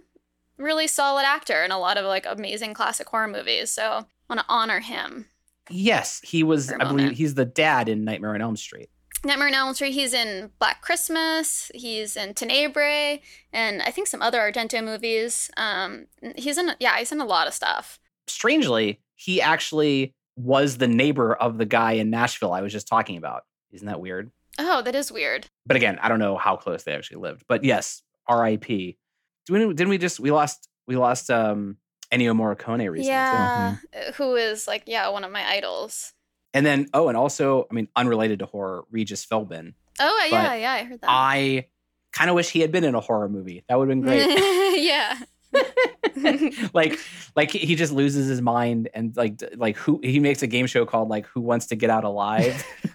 really 0.56 0.86
solid 0.86 1.24
actor 1.26 1.62
in 1.62 1.72
a 1.72 1.78
lot 1.78 1.98
of 1.98 2.06
like 2.06 2.24
amazing 2.26 2.72
classic 2.72 3.06
horror 3.06 3.28
movies. 3.28 3.70
So 3.70 3.82
I 3.82 4.04
want 4.30 4.40
to 4.40 4.46
honor 4.48 4.80
him. 4.80 5.26
yes, 5.70 6.22
he 6.24 6.42
was 6.42 6.72
I 6.72 6.76
I 6.80 6.84
believe 6.88 7.12
he's 7.12 7.34
the 7.34 7.44
dad 7.44 7.90
in 7.90 8.02
Nightmare 8.04 8.34
on 8.34 8.40
Elm 8.40 8.56
Street. 8.56 8.88
Nightmare 9.24 9.48
on 9.48 9.54
Elm 9.54 9.74
Street. 9.74 9.92
He's 9.92 10.12
in 10.12 10.50
Black 10.58 10.82
Christmas. 10.82 11.70
He's 11.74 12.16
in 12.16 12.34
Tenebrae, 12.34 13.22
and 13.52 13.82
I 13.82 13.90
think 13.90 14.08
some 14.08 14.22
other 14.22 14.40
Argento 14.40 14.82
movies. 14.82 15.50
Um, 15.56 16.06
he's 16.36 16.58
in 16.58 16.72
yeah, 16.80 16.98
he's 16.98 17.12
in 17.12 17.20
a 17.20 17.24
lot 17.24 17.46
of 17.46 17.54
stuff. 17.54 18.00
Strangely, 18.26 19.00
he 19.14 19.40
actually 19.40 20.14
was 20.36 20.78
the 20.78 20.88
neighbor 20.88 21.34
of 21.34 21.58
the 21.58 21.66
guy 21.66 21.92
in 21.92 22.10
Nashville 22.10 22.52
I 22.52 22.62
was 22.62 22.72
just 22.72 22.88
talking 22.88 23.16
about. 23.16 23.42
Isn't 23.70 23.86
that 23.86 24.00
weird? 24.00 24.30
Oh, 24.58 24.82
that 24.82 24.94
is 24.94 25.10
weird. 25.12 25.46
But 25.66 25.76
again, 25.76 25.98
I 26.02 26.08
don't 26.08 26.18
know 26.18 26.36
how 26.36 26.56
close 26.56 26.82
they 26.82 26.92
actually 26.92 27.18
lived. 27.18 27.44
But 27.48 27.64
yes, 27.64 28.02
R.I.P. 28.26 28.98
Didn't 29.46 29.68
we, 29.68 29.74
didn't 29.74 29.90
we 29.90 29.98
just 29.98 30.20
we 30.20 30.30
lost 30.30 30.68
we 30.86 30.96
lost 30.96 31.30
um 31.30 31.76
Ennio 32.12 32.36
Morricone 32.36 32.90
recently 32.90 33.06
yeah, 33.06 33.76
uh, 33.94 34.12
who 34.12 34.36
is 34.36 34.66
like 34.68 34.84
yeah 34.86 35.08
one 35.08 35.24
of 35.24 35.32
my 35.32 35.48
idols. 35.48 36.12
And 36.54 36.66
then 36.66 36.88
oh, 36.92 37.08
and 37.08 37.16
also 37.16 37.66
I 37.70 37.74
mean 37.74 37.88
unrelated 37.96 38.40
to 38.40 38.46
horror, 38.46 38.84
Regis 38.90 39.24
Philbin. 39.24 39.74
Oh 39.98 40.28
yeah, 40.30 40.54
yeah, 40.54 40.72
I 40.72 40.84
heard 40.84 41.00
that. 41.00 41.10
I 41.10 41.66
kind 42.12 42.30
of 42.30 42.36
wish 42.36 42.50
he 42.50 42.60
had 42.60 42.72
been 42.72 42.84
in 42.84 42.94
a 42.94 43.00
horror 43.00 43.28
movie. 43.28 43.64
That 43.68 43.78
would 43.78 43.88
have 43.88 43.96
been 43.96 44.02
great. 44.02 44.26
yeah. 44.82 45.18
like 46.74 46.98
like 47.36 47.50
he 47.50 47.74
just 47.74 47.92
loses 47.92 48.26
his 48.26 48.40
mind 48.40 48.88
and 48.94 49.16
like 49.16 49.42
like 49.56 49.76
who 49.76 50.00
he 50.02 50.18
makes 50.20 50.42
a 50.42 50.46
game 50.46 50.66
show 50.66 50.86
called 50.86 51.08
like 51.08 51.26
Who 51.26 51.40
Wants 51.40 51.66
to 51.66 51.76
Get 51.76 51.90
Out 51.90 52.04
Alive. 52.04 52.64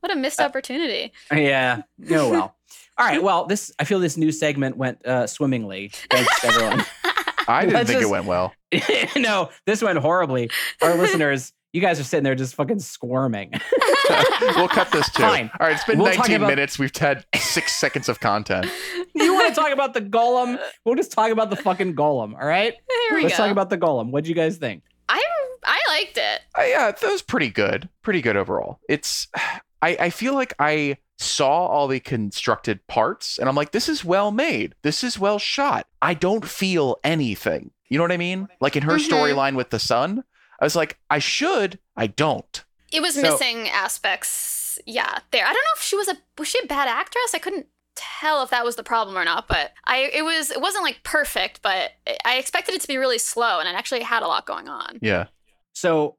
what 0.00 0.10
a 0.10 0.16
missed 0.16 0.40
opportunity. 0.40 1.12
yeah. 1.32 1.82
Oh 2.10 2.30
well. 2.30 2.54
All 2.96 3.06
right. 3.06 3.22
Well, 3.22 3.46
this 3.46 3.72
I 3.78 3.84
feel 3.84 4.00
this 4.00 4.16
new 4.16 4.32
segment 4.32 4.76
went 4.76 5.04
uh, 5.06 5.26
swimmingly. 5.26 5.92
Thanks 6.10 6.44
everyone. 6.44 6.84
I 7.48 7.62
didn't 7.62 7.74
Let's 7.74 7.88
think 7.90 8.00
just- 8.00 8.08
it 8.10 8.12
went 8.12 8.26
well. 8.26 8.52
no, 9.16 9.50
this 9.66 9.82
went 9.82 9.98
horribly. 9.98 10.50
Our 10.82 10.94
listeners, 10.96 11.52
you 11.72 11.80
You 11.80 11.86
guys 11.86 11.98
are 12.00 12.04
sitting 12.04 12.24
there 12.24 12.34
just 12.34 12.54
fucking 12.54 12.78
squirming. 12.80 13.52
we'll 14.56 14.68
cut 14.68 14.90
this 14.92 15.10
too. 15.12 15.22
Fine. 15.22 15.50
All 15.58 15.66
right, 15.66 15.74
it's 15.74 15.84
been 15.84 15.98
We'll 15.98 16.14
19 16.14 16.36
about- 16.36 16.48
minutes. 16.48 16.78
We've 16.78 16.94
had 16.96 17.24
six 17.36 17.72
seconds 17.80 18.08
of 18.08 18.20
content. 18.20 18.66
you 19.14 19.32
want 19.34 19.48
to 19.48 19.54
talk 19.60 19.72
about 19.72 19.94
the 19.94 20.00
golem? 20.02 20.58
We'll 20.84 20.94
just 20.96 21.12
talk 21.12 21.30
about 21.30 21.50
the 21.50 21.56
fucking 21.56 21.94
golem. 21.94 22.34
All 22.34 22.46
right. 22.46 22.74
Here 23.08 23.16
we 23.16 23.22
Let's 23.24 23.36
go. 23.36 23.44
talk 23.44 23.52
about 23.52 23.70
the 23.70 23.78
golem. 23.78 24.10
What 24.10 24.24
do 24.24 24.30
you 24.30 24.36
guys 24.36 24.56
think? 24.58 24.82
I 25.08 25.22
I 25.64 25.78
liked 25.88 26.18
it. 26.18 26.40
Uh, 26.58 26.62
yeah, 26.62 26.90
that 26.90 27.02
was 27.10 27.22
pretty 27.22 27.48
good. 27.50 27.88
Pretty 28.02 28.20
good 28.22 28.36
overall. 28.36 28.78
It's, 28.88 29.26
I, 29.82 29.96
I 30.00 30.10
feel 30.10 30.34
like 30.34 30.54
I 30.58 30.98
saw 31.18 31.66
all 31.66 31.88
the 31.88 32.00
constructed 32.00 32.86
parts 32.86 33.38
and 33.38 33.48
I'm 33.48 33.54
like, 33.56 33.72
this 33.72 33.88
is 33.88 34.04
well 34.04 34.30
made. 34.30 34.74
This 34.82 35.02
is 35.02 35.18
well 35.18 35.38
shot. 35.38 35.86
I 36.00 36.14
don't 36.14 36.44
feel 36.44 36.96
anything. 37.02 37.70
You 37.88 37.98
know 37.98 38.04
what 38.04 38.12
I 38.12 38.16
mean? 38.18 38.48
Like 38.60 38.76
in 38.76 38.82
her 38.84 38.96
Mhm. 38.96 39.08
storyline 39.08 39.56
with 39.56 39.70
the 39.70 39.78
son, 39.78 40.24
I 40.60 40.64
was 40.64 40.76
like, 40.76 40.98
I 41.10 41.18
should, 41.18 41.78
I 41.96 42.06
don't. 42.08 42.64
It 42.92 43.00
was 43.00 43.14
So- 43.14 43.22
missing 43.22 43.68
aspects. 43.68 44.78
Yeah, 44.86 45.18
there. 45.32 45.44
I 45.44 45.48
don't 45.52 45.54
know 45.54 45.76
if 45.76 45.82
she 45.82 45.96
was 45.96 46.08
a 46.08 46.16
was 46.38 46.46
she 46.48 46.58
a 46.62 46.66
bad 46.66 46.86
actress. 46.88 47.34
I 47.34 47.38
couldn't 47.38 47.66
tell 47.96 48.44
if 48.44 48.50
that 48.50 48.64
was 48.64 48.76
the 48.76 48.84
problem 48.84 49.18
or 49.18 49.24
not. 49.24 49.48
But 49.48 49.72
I 49.84 50.08
it 50.14 50.22
was 50.22 50.52
it 50.52 50.60
wasn't 50.60 50.84
like 50.84 51.02
perfect, 51.02 51.62
but 51.62 51.92
I 52.24 52.36
expected 52.36 52.74
it 52.76 52.80
to 52.82 52.88
be 52.88 52.96
really 52.96 53.18
slow, 53.18 53.58
and 53.58 53.68
it 53.68 53.74
actually 53.74 54.02
had 54.02 54.22
a 54.22 54.28
lot 54.28 54.46
going 54.46 54.68
on. 54.68 54.98
Yeah. 55.02 55.26
So, 55.72 56.16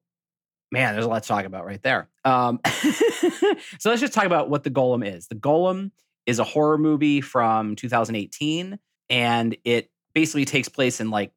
man, 0.72 0.94
there's 0.94 1.06
a 1.06 1.10
lot 1.10 1.24
to 1.24 1.28
talk 1.30 1.46
about 1.46 1.66
right 1.66 1.82
there. 1.84 2.08
Um, 2.26 2.60
so 3.80 3.90
let's 3.90 4.02
just 4.02 4.14
talk 4.14 4.26
about 4.26 4.50
what 4.50 4.64
the 4.64 4.72
Golem 4.72 5.06
is. 5.06 5.28
The 5.28 5.36
Golem 5.36 5.92
is 6.26 6.40
a 6.40 6.44
horror 6.44 6.78
movie 6.78 7.22
from 7.22 7.76
2018, 7.76 8.80
and 9.10 9.58
it 9.64 9.90
basically 10.14 10.46
takes 10.46 10.70
place 10.70 11.00
in 11.00 11.10
like 11.10 11.32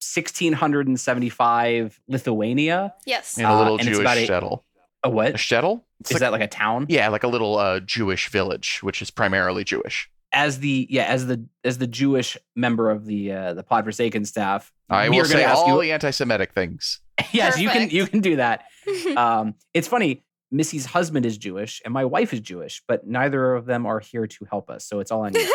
1675 0.00 2.00
Lithuania. 2.08 2.94
Yes. 3.04 3.38
In 3.38 3.44
a 3.44 3.52
Uh, 3.52 3.58
little 3.58 3.78
and 3.78 3.88
it's 3.88 3.98
Jewish 3.98 4.00
about 4.00 4.16
a- 4.18 4.26
shtetl. 4.26 4.62
A 5.04 5.08
A 5.08 5.10
what? 5.10 5.34
shtetl? 5.34 5.82
It's 6.00 6.10
Is 6.10 6.14
like- 6.14 6.20
that 6.20 6.32
like 6.32 6.42
a 6.42 6.48
town? 6.48 6.86
Yeah, 6.88 7.08
like 7.08 7.22
a 7.22 7.28
little 7.28 7.56
uh, 7.58 7.80
Jewish 7.80 8.28
village, 8.28 8.80
which 8.82 9.00
is 9.02 9.10
primarily 9.10 9.64
Jewish. 9.64 10.10
As 10.32 10.58
the 10.58 10.86
yeah, 10.90 11.04
as 11.04 11.26
the 11.26 11.44
as 11.64 11.78
the 11.78 11.86
Jewish 11.86 12.36
member 12.56 12.90
of 12.90 13.06
the 13.06 13.32
uh, 13.32 13.54
the 13.54 13.62
Pod 13.62 13.84
Forsaken 13.84 14.24
staff, 14.24 14.72
I 14.90 15.08
we 15.08 15.16
will 15.16 15.24
are 15.24 15.28
gonna 15.28 15.40
say 15.40 15.44
ask 15.44 15.58
all 15.58 15.76
you- 15.76 15.82
the 15.82 15.92
anti-Semitic 15.92 16.52
things. 16.52 17.00
yes, 17.32 17.58
you 17.58 17.68
can 17.70 17.88
you 17.90 18.06
can 18.06 18.20
do 18.20 18.36
that. 18.36 18.64
um, 19.16 19.54
it's 19.74 19.88
funny. 19.88 20.22
Missy's 20.52 20.86
husband 20.86 21.26
is 21.26 21.36
Jewish 21.38 21.82
and 21.84 21.92
my 21.92 22.04
wife 22.04 22.32
is 22.32 22.40
Jewish, 22.40 22.82
but 22.86 23.06
neither 23.06 23.54
of 23.54 23.66
them 23.66 23.84
are 23.84 23.98
here 23.98 24.26
to 24.28 24.44
help 24.44 24.70
us. 24.70 24.84
So 24.86 25.00
it's 25.00 25.10
all 25.10 25.22
on 25.24 25.34
you. 25.34 25.52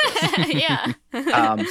yeah. 0.47 0.93
um, 1.33 1.65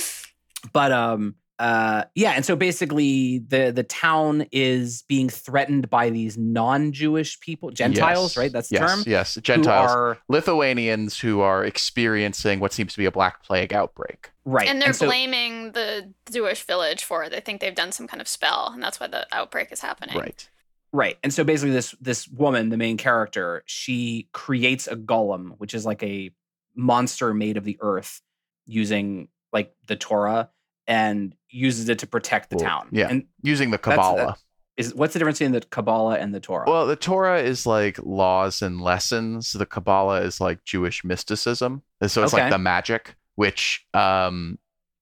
but 0.72 0.90
um, 0.90 1.34
uh, 1.60 2.04
yeah, 2.14 2.30
and 2.30 2.44
so 2.46 2.56
basically, 2.56 3.40
the 3.40 3.70
the 3.70 3.82
town 3.82 4.46
is 4.50 5.02
being 5.08 5.28
threatened 5.28 5.90
by 5.90 6.08
these 6.08 6.38
non-Jewish 6.38 7.38
people, 7.40 7.70
Gentiles, 7.70 8.32
Yes. 8.32 8.36
right? 8.38 8.50
That's 8.52 8.68
the 8.70 8.76
yes, 8.76 8.90
term. 8.90 9.04
Yes, 9.06 9.34
who 9.34 9.40
Gentiles. 9.42 9.90
are 9.90 10.18
Lithuanians 10.30 11.20
who 11.20 11.40
are 11.40 11.62
experiencing 11.62 12.60
what 12.60 12.72
seems 12.72 12.92
to 12.94 12.98
be 12.98 13.04
a 13.04 13.12
black 13.12 13.42
plague 13.42 13.74
outbreak. 13.74 14.30
right, 14.46 14.66
and 14.66 14.80
they're 14.80 14.94
so- 14.94 15.04
blaming 15.06 15.72
the 15.72 16.10
Jewish 16.32 16.62
village 16.62 17.04
for 17.04 17.24
it. 17.24 17.30
They 17.30 17.40
think 17.40 17.60
they've 17.60 17.74
done 17.74 17.92
some 17.92 18.06
kind 18.08 18.22
of 18.22 18.28
spell, 18.28 18.70
and 18.72 18.82
that's 18.82 18.98
why 18.98 19.08
the 19.08 19.26
outbreak 19.30 19.70
is 19.70 19.80
happening. 19.82 20.16
Right. 20.16 20.48
Right. 20.92 21.16
And 21.22 21.32
so 21.32 21.44
basically 21.44 21.72
this 21.72 21.94
this 22.00 22.26
woman, 22.28 22.68
the 22.70 22.76
main 22.76 22.96
character, 22.96 23.62
she 23.66 24.28
creates 24.32 24.86
a 24.88 24.96
golem, 24.96 25.54
which 25.58 25.74
is 25.74 25.86
like 25.86 26.02
a 26.02 26.30
monster 26.74 27.32
made 27.34 27.56
of 27.56 27.64
the 27.64 27.76
earth 27.80 28.20
using 28.66 29.28
like 29.52 29.72
the 29.86 29.96
Torah 29.96 30.50
and 30.86 31.34
uses 31.48 31.88
it 31.88 31.98
to 32.00 32.06
protect 32.06 32.50
the 32.50 32.56
Well, 32.56 32.64
town. 32.64 32.88
yeah. 32.92 33.08
And 33.08 33.24
Using 33.42 33.70
the 33.70 33.78
Kabbalah. 33.78 34.36
is 34.76 34.94
what's 34.94 35.12
the 35.12 35.18
difference 35.20 35.38
between 35.38 35.52
the 35.52 35.60
Kabbalah 35.60 36.16
and 36.18 36.34
the 36.34 36.40
Torah? 36.40 36.64
Well, 36.68 36.86
the 36.86 36.96
Torah 36.96 37.40
is 37.40 37.66
like 37.66 37.98
laws 38.02 38.62
and 38.62 38.80
lessons. 38.80 39.52
The 39.52 39.66
Kabbalah 39.66 40.22
is 40.22 40.40
like 40.40 40.64
Jewish 40.64 41.04
mysticism. 41.04 41.82
And 42.00 42.10
so 42.10 42.22
it's 42.24 42.32
Okay. 42.34 42.44
like 42.44 42.52
the 42.52 42.58
magic, 42.58 43.14
which 43.36 43.86
um 43.94 44.58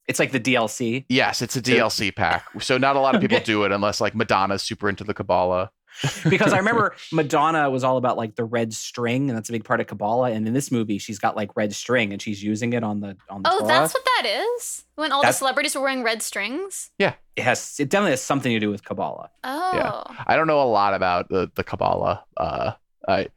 it's 0.06 0.18
like 0.18 0.32
the 0.32 0.40
DLC. 0.40 1.04
yes, 1.10 1.42
it's 1.42 1.54
a 1.56 1.60
DLC 1.62 2.14
pack. 2.14 2.46
So 2.60 2.78
not 2.78 2.96
a 2.96 3.00
lot 3.00 3.14
of 3.14 3.20
people 3.20 3.40
do 3.40 3.64
it 3.64 3.72
unless 3.72 4.00
like 4.00 4.14
Madonna's 4.14 4.62
super 4.62 4.88
into 4.88 5.04
the 5.04 5.12
Kabbalah. 5.14 5.70
because 6.28 6.52
I 6.52 6.58
remember 6.58 6.94
Madonna 7.12 7.68
was 7.70 7.82
all 7.84 7.96
about 7.96 8.16
like 8.16 8.36
the 8.36 8.44
red 8.44 8.72
string, 8.72 9.28
and 9.28 9.36
that's 9.36 9.48
a 9.48 9.52
big 9.52 9.64
part 9.64 9.80
of 9.80 9.86
Kabbalah. 9.86 10.30
And 10.30 10.46
in 10.46 10.54
this 10.54 10.70
movie, 10.70 10.98
she's 10.98 11.18
got 11.18 11.36
like 11.36 11.56
red 11.56 11.74
string, 11.74 12.12
and 12.12 12.20
she's 12.22 12.42
using 12.42 12.72
it 12.72 12.84
on 12.84 13.00
the 13.00 13.16
on 13.28 13.42
the 13.42 13.50
Oh, 13.52 13.58
Torah. 13.60 13.68
that's 13.68 13.94
what 13.94 14.04
that 14.04 14.26
is. 14.58 14.84
When 14.94 15.12
all 15.12 15.22
That's- 15.22 15.36
the 15.36 15.38
celebrities 15.38 15.74
were 15.74 15.80
wearing 15.82 16.02
red 16.02 16.22
strings. 16.22 16.90
Yeah, 16.98 17.14
it 17.36 17.42
has. 17.44 17.76
It 17.78 17.88
definitely 17.88 18.12
has 18.12 18.22
something 18.22 18.52
to 18.52 18.58
do 18.60 18.70
with 18.70 18.84
Kabbalah. 18.84 19.30
Oh. 19.44 20.02
I 20.26 20.36
don't 20.36 20.46
know 20.46 20.62
a 20.62 20.64
lot 20.70 20.94
about 20.94 21.28
the 21.28 21.50
the 21.54 21.64
Kabbalah. 21.64 22.24
Uh, 22.36 22.72
I 23.06 23.28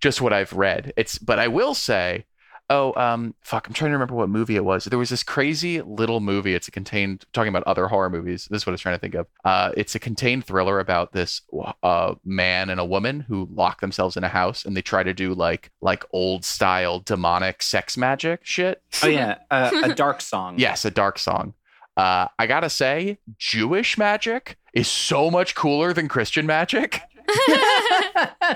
just 0.00 0.20
what 0.20 0.32
I've 0.32 0.52
read. 0.52 0.92
It's 0.96 1.18
but 1.18 1.38
I 1.38 1.48
will 1.48 1.74
say, 1.74 2.24
oh, 2.70 2.92
um, 2.94 3.34
fuck, 3.42 3.66
I'm 3.66 3.74
trying 3.74 3.90
to 3.90 3.94
remember 3.94 4.14
what 4.14 4.28
movie 4.28 4.56
it 4.56 4.64
was. 4.64 4.84
There 4.84 4.98
was 4.98 5.10
this 5.10 5.22
crazy 5.22 5.80
little 5.80 6.20
movie. 6.20 6.54
It's 6.54 6.68
a 6.68 6.70
contained 6.70 7.24
talking 7.32 7.48
about 7.48 7.62
other 7.64 7.88
horror 7.88 8.10
movies. 8.10 8.46
This 8.50 8.62
is 8.62 8.66
what 8.66 8.72
I 8.72 8.74
was 8.74 8.80
trying 8.80 8.96
to 8.96 9.00
think 9.00 9.14
of. 9.14 9.26
Uh, 9.44 9.72
it's 9.76 9.94
a 9.94 9.98
contained 9.98 10.44
thriller 10.44 10.80
about 10.80 11.12
this 11.12 11.42
uh 11.82 12.14
man 12.24 12.70
and 12.70 12.80
a 12.80 12.84
woman 12.84 13.20
who 13.20 13.48
lock 13.52 13.80
themselves 13.80 14.16
in 14.16 14.24
a 14.24 14.28
house 14.28 14.64
and 14.64 14.76
they 14.76 14.82
try 14.82 15.02
to 15.02 15.14
do 15.14 15.34
like 15.34 15.70
like 15.80 16.04
old 16.12 16.44
style 16.44 17.00
demonic 17.00 17.62
sex 17.62 17.96
magic 17.96 18.40
shit. 18.44 18.82
Oh 19.02 19.08
yeah, 19.08 19.38
uh, 19.50 19.70
a 19.84 19.94
dark 19.94 20.20
song. 20.20 20.58
Yes, 20.58 20.84
a 20.84 20.90
dark 20.90 21.18
song. 21.18 21.54
Uh, 21.96 22.28
I 22.38 22.46
gotta 22.46 22.70
say, 22.70 23.18
Jewish 23.38 23.98
magic 23.98 24.56
is 24.72 24.88
so 24.88 25.30
much 25.30 25.54
cooler 25.54 25.92
than 25.92 26.06
Christian 26.06 26.46
magic. 26.46 27.00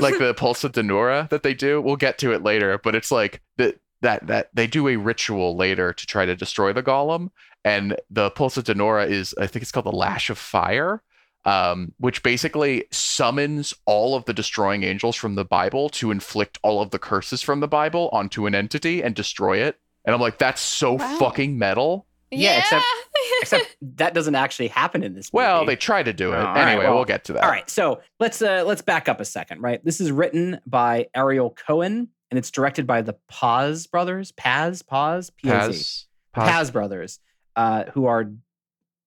like 0.00 0.18
the 0.18 0.34
Pulsa 0.36 0.70
diNura 0.70 1.28
that 1.30 1.42
they 1.42 1.54
do. 1.54 1.80
We'll 1.80 1.96
get 1.96 2.18
to 2.18 2.32
it 2.32 2.42
later, 2.42 2.78
but 2.82 2.94
it's 2.94 3.10
like 3.10 3.42
that 3.56 3.76
that 4.02 4.26
that 4.26 4.50
they 4.54 4.66
do 4.66 4.88
a 4.88 4.96
ritual 4.96 5.56
later 5.56 5.92
to 5.92 6.06
try 6.06 6.26
to 6.26 6.36
destroy 6.36 6.72
the 6.72 6.82
golem, 6.82 7.30
and 7.64 7.96
the 8.10 8.30
Pulsa 8.30 8.62
diNura 8.62 9.08
is 9.08 9.34
I 9.38 9.46
think 9.46 9.62
it's 9.62 9.72
called 9.72 9.86
the 9.86 9.92
Lash 9.92 10.30
of 10.30 10.38
Fire. 10.38 11.02
Um, 11.44 11.92
which 11.98 12.24
basically 12.24 12.86
summons 12.90 13.72
all 13.84 14.16
of 14.16 14.24
the 14.24 14.32
destroying 14.32 14.82
angels 14.82 15.14
from 15.14 15.36
the 15.36 15.44
Bible 15.44 15.88
to 15.90 16.10
inflict 16.10 16.58
all 16.64 16.82
of 16.82 16.90
the 16.90 16.98
curses 16.98 17.40
from 17.40 17.60
the 17.60 17.68
Bible 17.68 18.08
onto 18.12 18.46
an 18.46 18.54
entity 18.56 19.00
and 19.00 19.14
destroy 19.14 19.58
it. 19.58 19.78
And 20.04 20.12
I'm 20.12 20.20
like, 20.20 20.38
that's 20.38 20.60
so 20.60 20.94
Wow. 20.94 21.18
fucking 21.20 21.56
metal. 21.56 22.05
Yeah, 22.30 22.58
except- 22.58 22.84
Except 23.42 23.76
that 23.96 24.14
doesn't 24.14 24.34
actually 24.34 24.68
happen 24.68 25.02
in 25.02 25.14
this 25.14 25.32
movie. 25.32 25.44
Well, 25.44 25.64
they 25.66 25.76
try 25.76 26.02
to 26.02 26.12
do 26.12 26.32
it. 26.32 26.36
Oh, 26.36 26.38
all 26.40 26.54
right, 26.54 26.68
anyway, 26.68 26.84
well, 26.86 26.94
we'll 26.96 27.04
get 27.04 27.24
to 27.24 27.32
that. 27.34 27.44
All 27.44 27.50
right, 27.50 27.68
so 27.68 28.00
let's 28.18 28.40
uh 28.40 28.64
let's 28.66 28.82
back 28.82 29.08
up 29.08 29.20
a 29.20 29.24
second, 29.24 29.60
right? 29.62 29.84
This 29.84 30.00
is 30.00 30.10
written 30.10 30.60
by 30.66 31.08
Ariel 31.14 31.50
Cohen 31.50 32.08
and 32.30 32.38
it's 32.38 32.50
directed 32.50 32.86
by 32.86 33.02
the 33.02 33.14
Paz 33.28 33.86
brothers, 33.86 34.32
Paz, 34.32 34.82
Paz, 34.82 35.30
P-A-Z. 35.30 36.06
Paz, 36.32 36.48
Paz 36.50 36.70
brothers, 36.70 37.18
uh, 37.56 37.84
who 37.92 38.06
are 38.06 38.30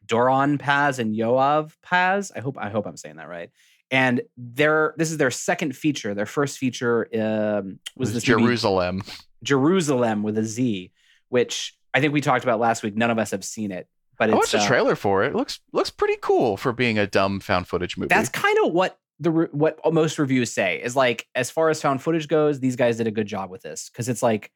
Doron 0.06 0.60
Paz 0.60 1.00
and 1.00 1.16
Yoav 1.16 1.74
Paz. 1.82 2.32
I 2.36 2.40
hope 2.40 2.58
I 2.58 2.70
hope 2.70 2.86
I'm 2.86 2.98
saying 2.98 3.18
that 3.18 3.28
right. 3.30 3.50
And 3.92 4.22
their 4.38 4.94
this 4.98 5.12
is 5.12 5.18
their 5.18 5.32
second 5.32 5.76
feature. 5.76 6.14
Their 6.14 6.26
first 6.26 6.58
feature 6.58 7.08
um, 7.14 7.80
was 7.96 8.10
was 8.10 8.14
this 8.14 8.28
movie, 8.28 8.44
Jerusalem. 8.44 9.02
Jerusalem 9.44 10.24
with 10.24 10.38
a 10.38 10.44
Z, 10.44 10.92
which 11.30 11.76
I 11.94 12.00
think 12.02 12.14
we 12.14 12.22
talked 12.22 12.44
about 12.44 12.60
last 12.60 12.84
week. 12.84 12.96
None 12.96 13.10
of 13.12 13.18
us 13.20 13.32
have 13.32 13.44
seen 13.44 13.72
it, 13.72 13.88
but 14.18 14.30
I 14.30 14.34
it's 14.34 14.38
watched 14.38 14.54
a 14.54 14.60
uh, 14.60 14.68
trailer 14.68 14.96
for 14.96 15.24
it. 15.24 15.28
it. 15.30 15.36
Looks 15.36 15.60
looks 15.72 15.90
pretty 15.90 16.18
cool 16.22 16.58
for 16.58 16.72
being 16.72 16.98
a 17.00 17.08
dumb 17.08 17.40
found 17.40 17.68
footage 17.68 17.98
movie. 17.98 18.10
That's 18.10 18.30
kind 18.30 18.58
of 18.66 18.74
what 18.74 19.00
the 19.20 19.32
re- 19.32 19.48
what 19.52 19.80
most 19.94 20.18
reviews 20.20 20.52
say 20.52 20.82
is 20.82 20.96
like 20.96 21.28
as 21.36 21.50
far 21.52 21.70
as 21.70 21.82
found 21.82 22.02
footage 22.02 22.28
goes, 22.28 22.60
these 22.60 22.76
guys 22.76 22.98
did 22.98 23.08
a 23.08 23.12
good 23.12 23.28
job 23.28 23.50
with 23.50 23.62
this 23.62 23.90
because 23.90 24.08
it's 24.10 24.24
like 24.24 24.52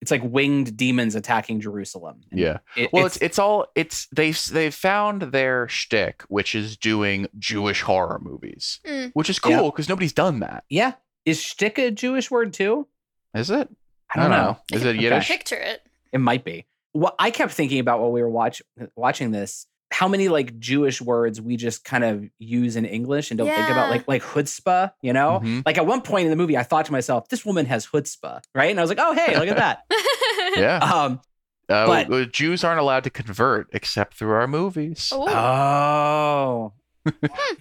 it's 0.00 0.10
like 0.10 0.22
winged 0.24 0.76
demons 0.76 1.14
attacking 1.14 1.60
Jerusalem. 1.60 2.22
And 2.32 2.40
yeah. 2.40 2.58
it- 2.76 2.92
Well, 2.92 3.06
it's, 3.06 3.18
it's 3.18 3.38
all 3.38 3.66
it's 3.76 4.06
they 4.06 4.32
they've 4.32 4.74
found 4.74 5.22
their 5.22 5.68
shtick, 5.68 6.22
which 6.26 6.56
is 6.56 6.76
doing 6.76 7.28
Jewish 7.38 7.82
horror 7.82 8.18
movies, 8.20 8.80
Mm. 8.84 9.12
which 9.14 9.30
is 9.30 9.38
cool 9.38 9.70
because 9.70 9.88
nobody's 9.88 10.12
done 10.12 10.40
that. 10.40 10.64
yeah. 10.68 10.94
Is 11.24 11.40
shtick 11.40 11.78
a 11.78 11.92
Jewish 11.92 12.32
word 12.32 12.52
too? 12.52 12.88
Is 13.32 13.48
it? 13.48 13.68
I 14.12 14.18
don't 14.20 14.30
know. 14.30 14.58
Is 14.72 14.84
it 14.84 14.96
Yiddish? 14.96 15.28
Picture 15.28 15.54
it. 15.54 15.86
It 16.12 16.18
might 16.18 16.44
be. 16.44 16.66
What 16.92 17.14
I 17.18 17.30
kept 17.30 17.52
thinking 17.52 17.78
about 17.80 18.00
while 18.00 18.12
we 18.12 18.20
were 18.22 18.28
watch, 18.28 18.60
watching 18.96 19.30
this, 19.30 19.66
how 19.90 20.08
many 20.08 20.28
like 20.28 20.58
Jewish 20.58 21.00
words 21.02 21.40
we 21.40 21.56
just 21.56 21.84
kind 21.84 22.04
of 22.04 22.24
use 22.38 22.76
in 22.76 22.84
English 22.86 23.30
and 23.30 23.38
don't 23.38 23.46
think 23.48 23.68
about 23.70 23.90
like 23.90 24.06
like 24.08 24.22
chutzpah, 24.22 24.92
you 25.02 25.12
know? 25.12 25.40
Mhm. 25.42 25.62
Like 25.66 25.78
at 25.78 25.86
one 25.86 26.00
point 26.02 26.24
in 26.24 26.30
the 26.30 26.36
movie, 26.36 26.56
I 26.56 26.62
thought 26.62 26.86
to 26.86 26.92
myself, 26.92 27.28
this 27.28 27.44
woman 27.44 27.66
has 27.66 27.86
chutzpah, 27.86 28.42
right? 28.54 28.70
And 28.70 28.78
I 28.78 28.82
was 28.82 28.90
like, 28.90 28.98
oh 29.00 29.12
hey, 29.14 29.38
look 29.38 29.48
at 29.48 29.56
that. 29.56 29.82
Yeah. 30.56 30.78
Um, 30.78 31.20
Uh, 31.68 31.86
but- 32.08 32.32
Jews 32.32 32.62
aren't 32.64 32.80
allowed 32.80 33.04
to 33.04 33.10
convert 33.10 33.68
except 33.72 34.14
through 34.14 34.32
our 34.32 34.46
movies. 34.46 35.10
Ooh. 35.14 35.24
oh. 35.28 36.72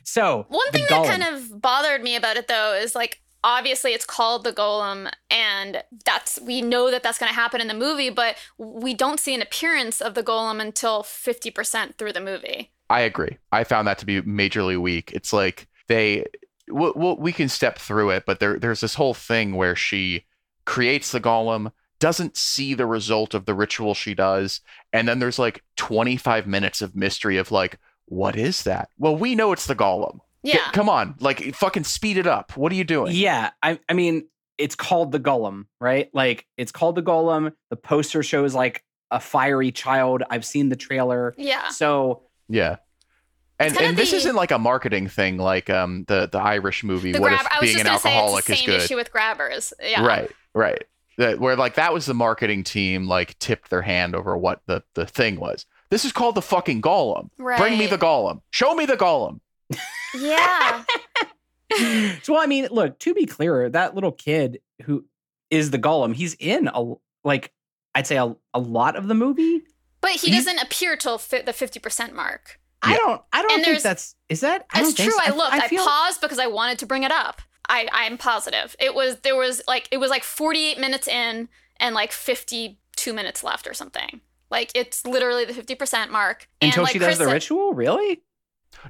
so 0.03 0.45
One 0.49 0.71
thing 0.71 0.85
that 0.89 1.05
kind 1.05 1.23
of 1.23 1.61
bothered 1.61 2.03
me 2.03 2.15
about 2.15 2.37
it 2.37 2.47
though 2.47 2.73
is 2.73 2.95
like 2.95 3.21
obviously 3.43 3.93
it's 3.93 4.05
called 4.05 4.43
the 4.43 4.53
golem 4.53 5.11
and 5.29 5.83
that's 6.05 6.39
we 6.41 6.61
know 6.61 6.91
that 6.91 7.03
that's 7.03 7.17
going 7.17 7.29
to 7.29 7.35
happen 7.35 7.59
in 7.59 7.67
the 7.67 7.73
movie 7.73 8.09
but 8.09 8.37
we 8.57 8.93
don't 8.93 9.19
see 9.19 9.33
an 9.33 9.41
appearance 9.41 10.01
of 10.01 10.13
the 10.13 10.23
golem 10.23 10.61
until 10.61 11.03
50% 11.03 11.95
through 11.95 12.13
the 12.13 12.21
movie. 12.21 12.71
I 12.89 13.01
agree. 13.01 13.37
I 13.51 13.63
found 13.63 13.87
that 13.87 13.97
to 13.99 14.05
be 14.05 14.21
majorly 14.21 14.79
weak. 14.79 15.11
It's 15.13 15.31
like 15.31 15.67
they 15.87 16.25
we'll, 16.69 17.17
we 17.17 17.31
can 17.31 17.49
step 17.49 17.77
through 17.77 18.11
it, 18.11 18.25
but 18.25 18.39
there 18.39 18.59
there's 18.59 18.81
this 18.81 18.95
whole 18.95 19.13
thing 19.13 19.55
where 19.55 19.75
she 19.75 20.25
creates 20.65 21.11
the 21.11 21.21
golem, 21.21 21.71
doesn't 21.99 22.37
see 22.37 22.73
the 22.73 22.85
result 22.85 23.33
of 23.33 23.45
the 23.45 23.53
ritual 23.53 23.93
she 23.93 24.13
does, 24.13 24.61
and 24.91 25.07
then 25.07 25.19
there's 25.19 25.39
like 25.39 25.63
25 25.77 26.47
minutes 26.47 26.81
of 26.81 26.95
mystery 26.95 27.37
of 27.37 27.51
like, 27.51 27.79
what 28.05 28.35
is 28.35 28.63
that? 28.63 28.89
Well, 28.97 29.15
we 29.15 29.35
know 29.35 29.51
it's 29.51 29.67
the 29.67 29.75
golem. 29.75 30.19
C- 30.45 30.53
Yeah. 30.53 30.71
come 30.71 30.89
on, 30.89 31.15
like 31.19 31.53
fucking 31.55 31.83
speed 31.83 32.17
it 32.17 32.27
up. 32.27 32.55
What 32.57 32.71
are 32.71 32.75
you 32.75 32.83
doing? 32.83 33.13
Yeah, 33.15 33.51
I 33.61 33.79
I 33.89 33.93
mean, 33.93 34.27
it's 34.57 34.75
called 34.75 35.11
the 35.11 35.19
Golem, 35.19 35.65
right? 35.79 36.09
Like 36.13 36.45
it's 36.57 36.71
called 36.71 36.95
the 36.95 37.03
Golem. 37.03 37.53
The 37.69 37.75
poster 37.75 38.23
shows 38.23 38.53
like 38.55 38.83
a 39.11 39.19
fiery 39.19 39.71
child. 39.71 40.23
I've 40.29 40.45
seen 40.45 40.69
the 40.69 40.75
trailer. 40.75 41.33
Yeah. 41.37 41.69
So 41.69 42.23
Yeah. 42.49 42.77
And, 43.59 43.73
kinda 43.73 43.89
and 43.89 43.97
this 43.97 44.09
the- 44.11 44.17
isn't 44.17 44.35
like 44.35 44.49
a 44.51 44.57
marketing 44.57 45.07
thing 45.07 45.37
like 45.37 45.69
um 45.69 46.05
the 46.07 46.27
the 46.31 46.39
Irish 46.39 46.83
movie 46.83 47.11
The 47.11 47.21
what 47.21 47.29
grab. 47.29 47.41
if 47.41 47.47
I 47.51 47.59
was 47.59 47.69
being 47.69 47.81
an 47.81 47.85
gonna 47.87 47.99
say 47.99 48.09
it's 48.09 48.15
alcoholic 48.17 48.45
the 48.45 48.53
is 48.53 48.59
same 48.59 48.65
good 48.67 48.81
issue 48.81 48.95
with 48.95 49.11
grabbers. 49.11 49.73
Yeah. 49.81 50.03
right 50.05 50.31
right 50.55 50.83
that 51.17 51.39
where 51.39 51.55
like 51.55 51.75
that 51.75 51.93
was 51.93 52.05
the 52.07 52.13
marketing 52.15 52.63
team 52.63 53.07
like 53.07 53.37
tipped 53.37 53.69
their 53.69 53.83
hand 53.83 54.15
over 54.15 54.35
what 54.35 54.61
the 54.65 54.81
the 54.95 55.05
thing 55.05 55.39
was 55.39 55.65
this 55.91 56.05
is 56.05 56.11
called 56.11 56.33
the 56.35 56.41
fucking 56.41 56.81
golem 56.81 57.29
Right. 57.37 57.59
bring 57.59 57.77
me 57.77 57.85
the 57.85 57.97
golem 57.99 58.41
show 58.49 58.73
me 58.73 58.85
the 58.87 58.97
golem 58.97 59.41
Yeah. 60.13 60.83
so 62.23 62.37
I 62.37 62.45
mean, 62.47 62.67
look, 62.71 62.99
to 62.99 63.13
be 63.13 63.25
clear, 63.25 63.69
that 63.69 63.95
little 63.95 64.11
kid 64.11 64.59
who 64.83 65.05
is 65.49 65.71
the 65.71 65.79
Golem, 65.79 66.13
he's 66.13 66.33
in 66.35 66.67
a 66.73 66.93
like 67.23 67.51
I'd 67.95 68.07
say 68.07 68.17
a, 68.17 68.35
a 68.53 68.59
lot 68.59 68.95
of 68.95 69.07
the 69.07 69.13
movie. 69.15 69.61
But 70.01 70.11
he 70.11 70.31
He's- 70.31 70.45
doesn't 70.45 70.59
appear 70.61 70.95
till 70.95 71.17
fi- 71.17 71.41
the 71.43 71.53
fifty 71.53 71.79
percent 71.79 72.15
mark. 72.15 72.59
I 72.81 72.97
don't 72.97 73.21
I 73.31 73.41
don't 73.43 73.51
And 73.53 73.63
think 73.63 73.81
that's 73.81 74.15
is 74.27 74.39
that 74.41 74.65
I 74.73 74.81
It's 74.81 74.95
true. 74.95 75.11
so. 75.11 75.19
I 75.23 75.29
looked. 75.35 75.53
I, 75.53 75.67
feel, 75.67 75.85
paused 75.85 76.19
because 76.19 76.39
I 76.39 76.47
wanted 76.47 76.79
to 76.79 76.87
bring 76.87 77.03
it 77.03 77.11
up. 77.11 77.41
I 77.69 77.87
I'm 77.93 78.17
positive. 78.17 78.75
It 78.79 78.95
was 78.95 79.17
there 79.17 79.35
was 79.35 79.61
like 79.67 79.87
it 79.91 79.97
was 79.97 80.09
like 80.09 80.23
48 80.23 80.79
minutes 80.79 81.07
in 81.07 81.47
and 81.79 81.93
like 81.93 82.11
52 82.11 83.13
minutes 83.13 83.43
left 83.43 83.67
or 83.67 83.73
something. 83.75 84.21
Like 84.49 84.71
it's 84.75 85.05
literally 85.05 85.45
the 85.45 85.53
50% 85.53 86.09
mark. 86.09 86.49
until 86.61 86.79
and 86.81 86.83
like 86.85 86.93
she 86.93 86.99
does 86.99 87.05
Chris 87.09 87.17
the 87.19 87.25
said- 87.25 87.33
ritual, 87.33 87.73
really? 87.73 88.21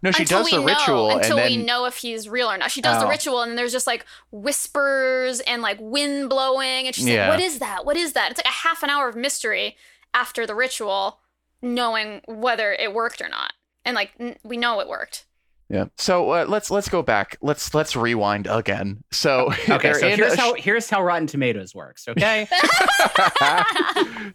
No 0.01 0.11
she 0.11 0.23
until 0.23 0.39
does 0.39 0.45
we 0.45 0.51
the 0.57 0.61
know, 0.61 0.67
ritual 0.67 1.09
until 1.11 1.37
and 1.39 1.49
we 1.49 1.57
know 1.63 1.85
if 1.85 1.97
he's 1.97 2.29
real 2.29 2.49
or 2.51 2.57
not. 2.57 2.71
She 2.71 2.81
does 2.81 2.99
the 2.99 3.05
Oh. 3.07 3.09
ritual 3.09 3.41
and 3.41 3.57
there's 3.57 3.71
just 3.71 3.87
like 3.87 4.05
whispers 4.31 5.39
and 5.41 5.61
like 5.61 5.77
wind 5.79 6.29
blowing 6.29 6.85
and 6.87 6.95
she's 6.95 7.07
Yeah. 7.07 7.29
like, 7.29 7.37
"What 7.37 7.45
is 7.45 7.59
that? 7.59 7.85
What 7.85 7.97
is 7.97 8.13
that?" 8.13 8.31
It's 8.31 8.39
like 8.39 8.45
a 8.53 8.67
half 8.67 8.83
an 8.83 8.89
hour 8.89 9.07
of 9.09 9.15
mystery 9.15 9.75
after 10.13 10.45
the 10.45 10.55
ritual, 10.55 11.19
knowing 11.61 12.21
whether 12.27 12.73
it 12.73 12.93
worked 12.93 13.21
or 13.21 13.29
not. 13.29 13.53
And 13.85 13.95
like 13.95 14.11
n- 14.19 14.37
we 14.43 14.57
know 14.57 14.79
it 14.79 14.87
worked. 14.87 15.25
yeah 15.69 15.85
so 15.97 16.29
uh, 16.31 16.45
let's 16.47 16.69
let's 16.69 16.89
go 16.89 17.01
back 17.01 17.37
let's 17.41 17.73
let's 17.73 17.95
rewind 17.95 18.45
again 18.45 19.03
so 19.11 19.53
Okay, 19.69 19.93
so 20.01 20.09
here's 20.09 20.33
sh- 20.33 20.37
how 20.37 20.53
here's 20.53 20.89
how 20.89 21.01
Rotten 21.01 21.27
Tomatoes 21.27 21.73
works, 21.73 22.07
okay? 22.13 22.45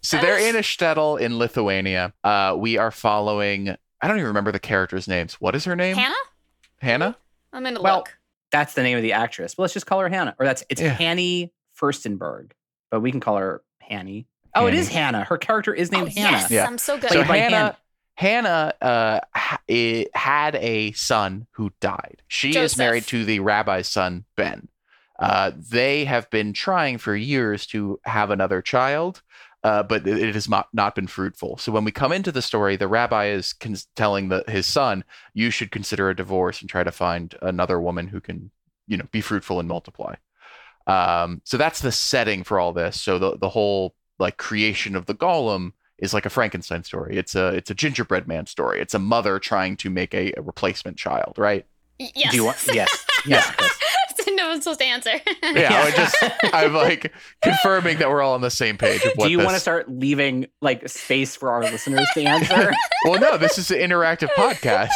so 0.03 0.19
they're 0.19 0.39
in 0.39 0.57
a 0.57 0.61
shtetl 0.61 1.21
in 1.21 1.39
Lithuania. 1.39 2.13
Uh, 2.25 2.55
we 2.59 2.77
are 2.79 2.91
following. 2.91 3.77
I 4.01 4.09
don't 4.09 4.17
even 4.19 4.29
remember 4.29 4.53
the 4.53 4.59
characters' 4.59 5.09
names. 5.09 5.35
What 5.35 5.55
is 5.55 5.65
her 5.65 5.75
name? 5.77 5.97
Hannah? 5.97 6.15
Hannah. 6.81 7.17
I'm 7.53 7.63
gonna 7.65 7.81
Well, 7.81 7.97
look. 7.99 8.17
that's 8.51 8.75
the 8.75 8.83
name 8.83 8.97
of 8.97 9.03
the 9.03 9.13
actress. 9.15 9.55
But 9.55 9.63
let's 9.63 9.75
just 9.75 9.87
call 9.87 10.01
her 10.01 10.09
Hannah. 10.09 10.35
Or 10.39 10.45
that's 10.47 10.63
it's 10.69 10.81
Yeah. 10.81 10.95
Hani 10.97 11.51
Furstenberg. 11.81 12.53
But 12.91 13.01
we 13.01 13.11
can 13.11 13.21
call 13.21 13.37
her 13.37 13.63
Hani. 13.91 14.27
Oh, 14.55 14.67
it 14.67 14.75
is 14.75 14.89
Hannah. 14.89 15.25
Her 15.25 15.37
character 15.39 15.75
is 15.75 15.93
named 15.93 16.09
oh, 16.17 16.21
Hannah. 16.21 16.37
Yes, 16.39 16.51
Yeah. 16.51 16.67
I'm 16.67 16.79
so 16.79 16.99
good. 16.99 17.11
So 17.11 17.17
Played 17.25 17.29
by 17.29 17.37
Hannah, 17.39 17.77
Hannah, 18.15 18.73
uh, 18.81 19.21
ha- 19.35 19.61
i- 19.71 20.07
had 20.15 20.55
a 20.57 20.93
son 20.93 21.47
who 21.53 21.71
died. 21.81 22.23
She 22.29 22.57
is 22.57 22.79
married 22.79 23.05
to 23.09 23.25
the 23.25 23.41
rabbi's 23.41 23.89
son 23.89 24.25
Ben. 24.37 24.69
Uh, 25.19 25.51
they 25.57 26.05
have 26.07 26.29
been 26.31 26.53
trying 26.53 26.99
for 26.99 27.15
years 27.17 27.67
to 27.67 27.99
have 28.05 28.31
another 28.31 28.61
child, 28.63 29.23
uh, 29.67 29.83
but 29.83 30.07
it, 30.07 30.17
it 30.23 30.35
has 30.35 30.49
not, 30.49 30.69
not 30.73 30.95
been 30.95 31.09
fruitful. 31.09 31.59
So 31.59 31.73
when 31.73 31.83
we 31.83 31.91
come 31.91 32.13
into 32.13 32.31
the 32.31 32.41
story, 32.41 32.77
the 32.77 32.87
rabbi 32.87 33.27
is 33.27 33.53
con- 33.53 33.75
telling 33.97 34.29
the, 34.29 34.45
his 34.47 34.65
son, 34.65 35.03
"You 35.35 35.51
should 35.51 35.73
consider 35.73 36.09
a 36.09 36.15
divorce 36.15 36.61
and 36.61 36.71
try 36.71 36.85
to 36.85 36.93
find 36.93 37.35
another 37.43 37.81
woman 37.81 38.07
who 38.07 38.21
can, 38.21 38.53
you 38.87 38.97
know, 38.97 39.09
be 39.11 39.21
fruitful 39.21 39.59
and 39.59 39.69
multiply." 39.69 40.15
Um, 40.87 41.43
so 41.43 41.57
that's 41.57 41.81
the 41.81 41.91
setting 41.91 42.45
for 42.45 42.61
all 42.61 42.73
this. 42.73 43.01
So 43.01 43.19
the 43.19 43.37
the 43.39 43.49
whole 43.49 43.97
like 44.21 44.37
creation 44.37 44.95
of 44.95 45.07
the 45.07 45.15
golem 45.15 45.73
is 45.99 46.15
like 46.15 46.27
a 46.27 46.31
Frankenstein 46.31 46.85
story. 46.85 47.17
It's 47.17 47.35
a 47.35 47.49
it's 47.49 47.71
a 47.71 47.75
gingerbread 47.75 48.29
man 48.29 48.47
story. 48.47 48.81
It's 48.81 48.95
a 48.95 49.01
mother 49.01 49.41
trying 49.41 49.77
to 49.79 49.91
make 49.91 50.15
a, 50.15 50.33
a 50.37 50.43
replacement 50.43 50.97
child, 50.97 51.39
right? 51.39 51.67
Yes. 51.99 52.31
Do 52.31 52.37
you 52.37 52.45
want 52.45 52.65
yes. 52.73 53.05
Yes. 53.27 53.51
Chris. 53.57 53.77
no 54.57 54.71
one's 54.71 54.79
supposed 54.79 54.81
to 54.81 54.87
answer. 54.87 55.21
Yeah, 55.43 55.69
I 55.73 55.91
just 55.91 56.17
I'm 56.55 56.73
like 56.73 57.13
confirming 57.43 57.99
that 57.99 58.09
we're 58.09 58.23
all 58.23 58.35
on 58.35 58.41
the 58.41 58.51
same 58.51 58.79
page 58.79 59.05
of 59.05 59.13
what 59.17 59.27
Do 59.27 59.31
you 59.31 59.39
this... 59.39 59.45
want 59.45 59.57
to 59.57 59.61
start 59.61 59.91
leaving 59.91 60.47
like 60.61 60.89
space 60.89 61.37
for 61.37 61.51
our 61.51 61.63
listeners 61.63 62.09
to 62.15 62.23
answer? 62.23 62.73
Well, 63.05 63.21
no, 63.21 63.39
this 63.39 63.57
is 63.57 63.71
an 63.71 63.79
interactive 63.79 64.31
podcast. 64.31 64.89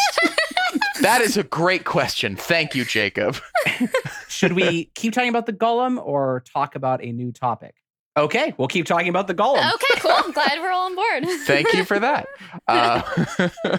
that 1.01 1.21
is 1.21 1.37
a 1.37 1.45
great 1.45 1.85
question. 1.85 2.35
Thank 2.35 2.75
you, 2.75 2.85
Jacob. 2.85 3.37
Should 4.29 4.55
we 4.55 4.87
keep 4.97 5.13
talking 5.13 5.29
about 5.29 5.47
the 5.47 5.53
golem 5.53 6.05
or 6.05 6.43
talk 6.53 6.75
about 6.75 7.05
a 7.05 7.13
new 7.13 7.31
topic? 7.31 7.77
Okay, 8.17 8.53
we'll 8.59 8.67
keep 8.67 8.87
talking 8.87 9.09
about 9.09 9.29
the 9.29 9.35
golem. 9.35 9.59
okay, 9.75 10.01
cool. 10.01 10.11
I'm 10.13 10.33
glad 10.33 10.59
we're 10.59 10.73
all 10.73 10.87
on 10.87 10.97
board. 10.97 11.25
Thank 11.47 11.73
you 11.73 11.85
for 11.85 12.01
that. 12.01 12.27
Uh, 12.67 13.79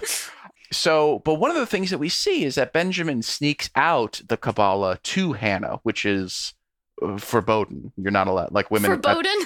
so, 0.72 1.20
but 1.26 1.36
one 1.36 1.52
of 1.52 1.58
the 1.58 1.66
things 1.66 1.90
that 1.90 1.98
we 1.98 2.10
see 2.10 2.44
is 2.46 2.56
that 2.56 2.74
Benjamin 2.74 3.22
sneaks 3.22 3.70
out 3.76 4.22
the 4.28 4.38
Kabbalah 4.38 5.00
to 5.04 5.34
Hannah, 5.34 5.80
which 5.84 6.06
is 6.06 6.54
uh, 7.02 7.18
forbidden. 7.18 7.92
You're 7.98 8.12
not 8.12 8.28
allowed, 8.28 8.52
like 8.52 8.72
women. 8.72 8.92
Foreboding. 8.92 9.42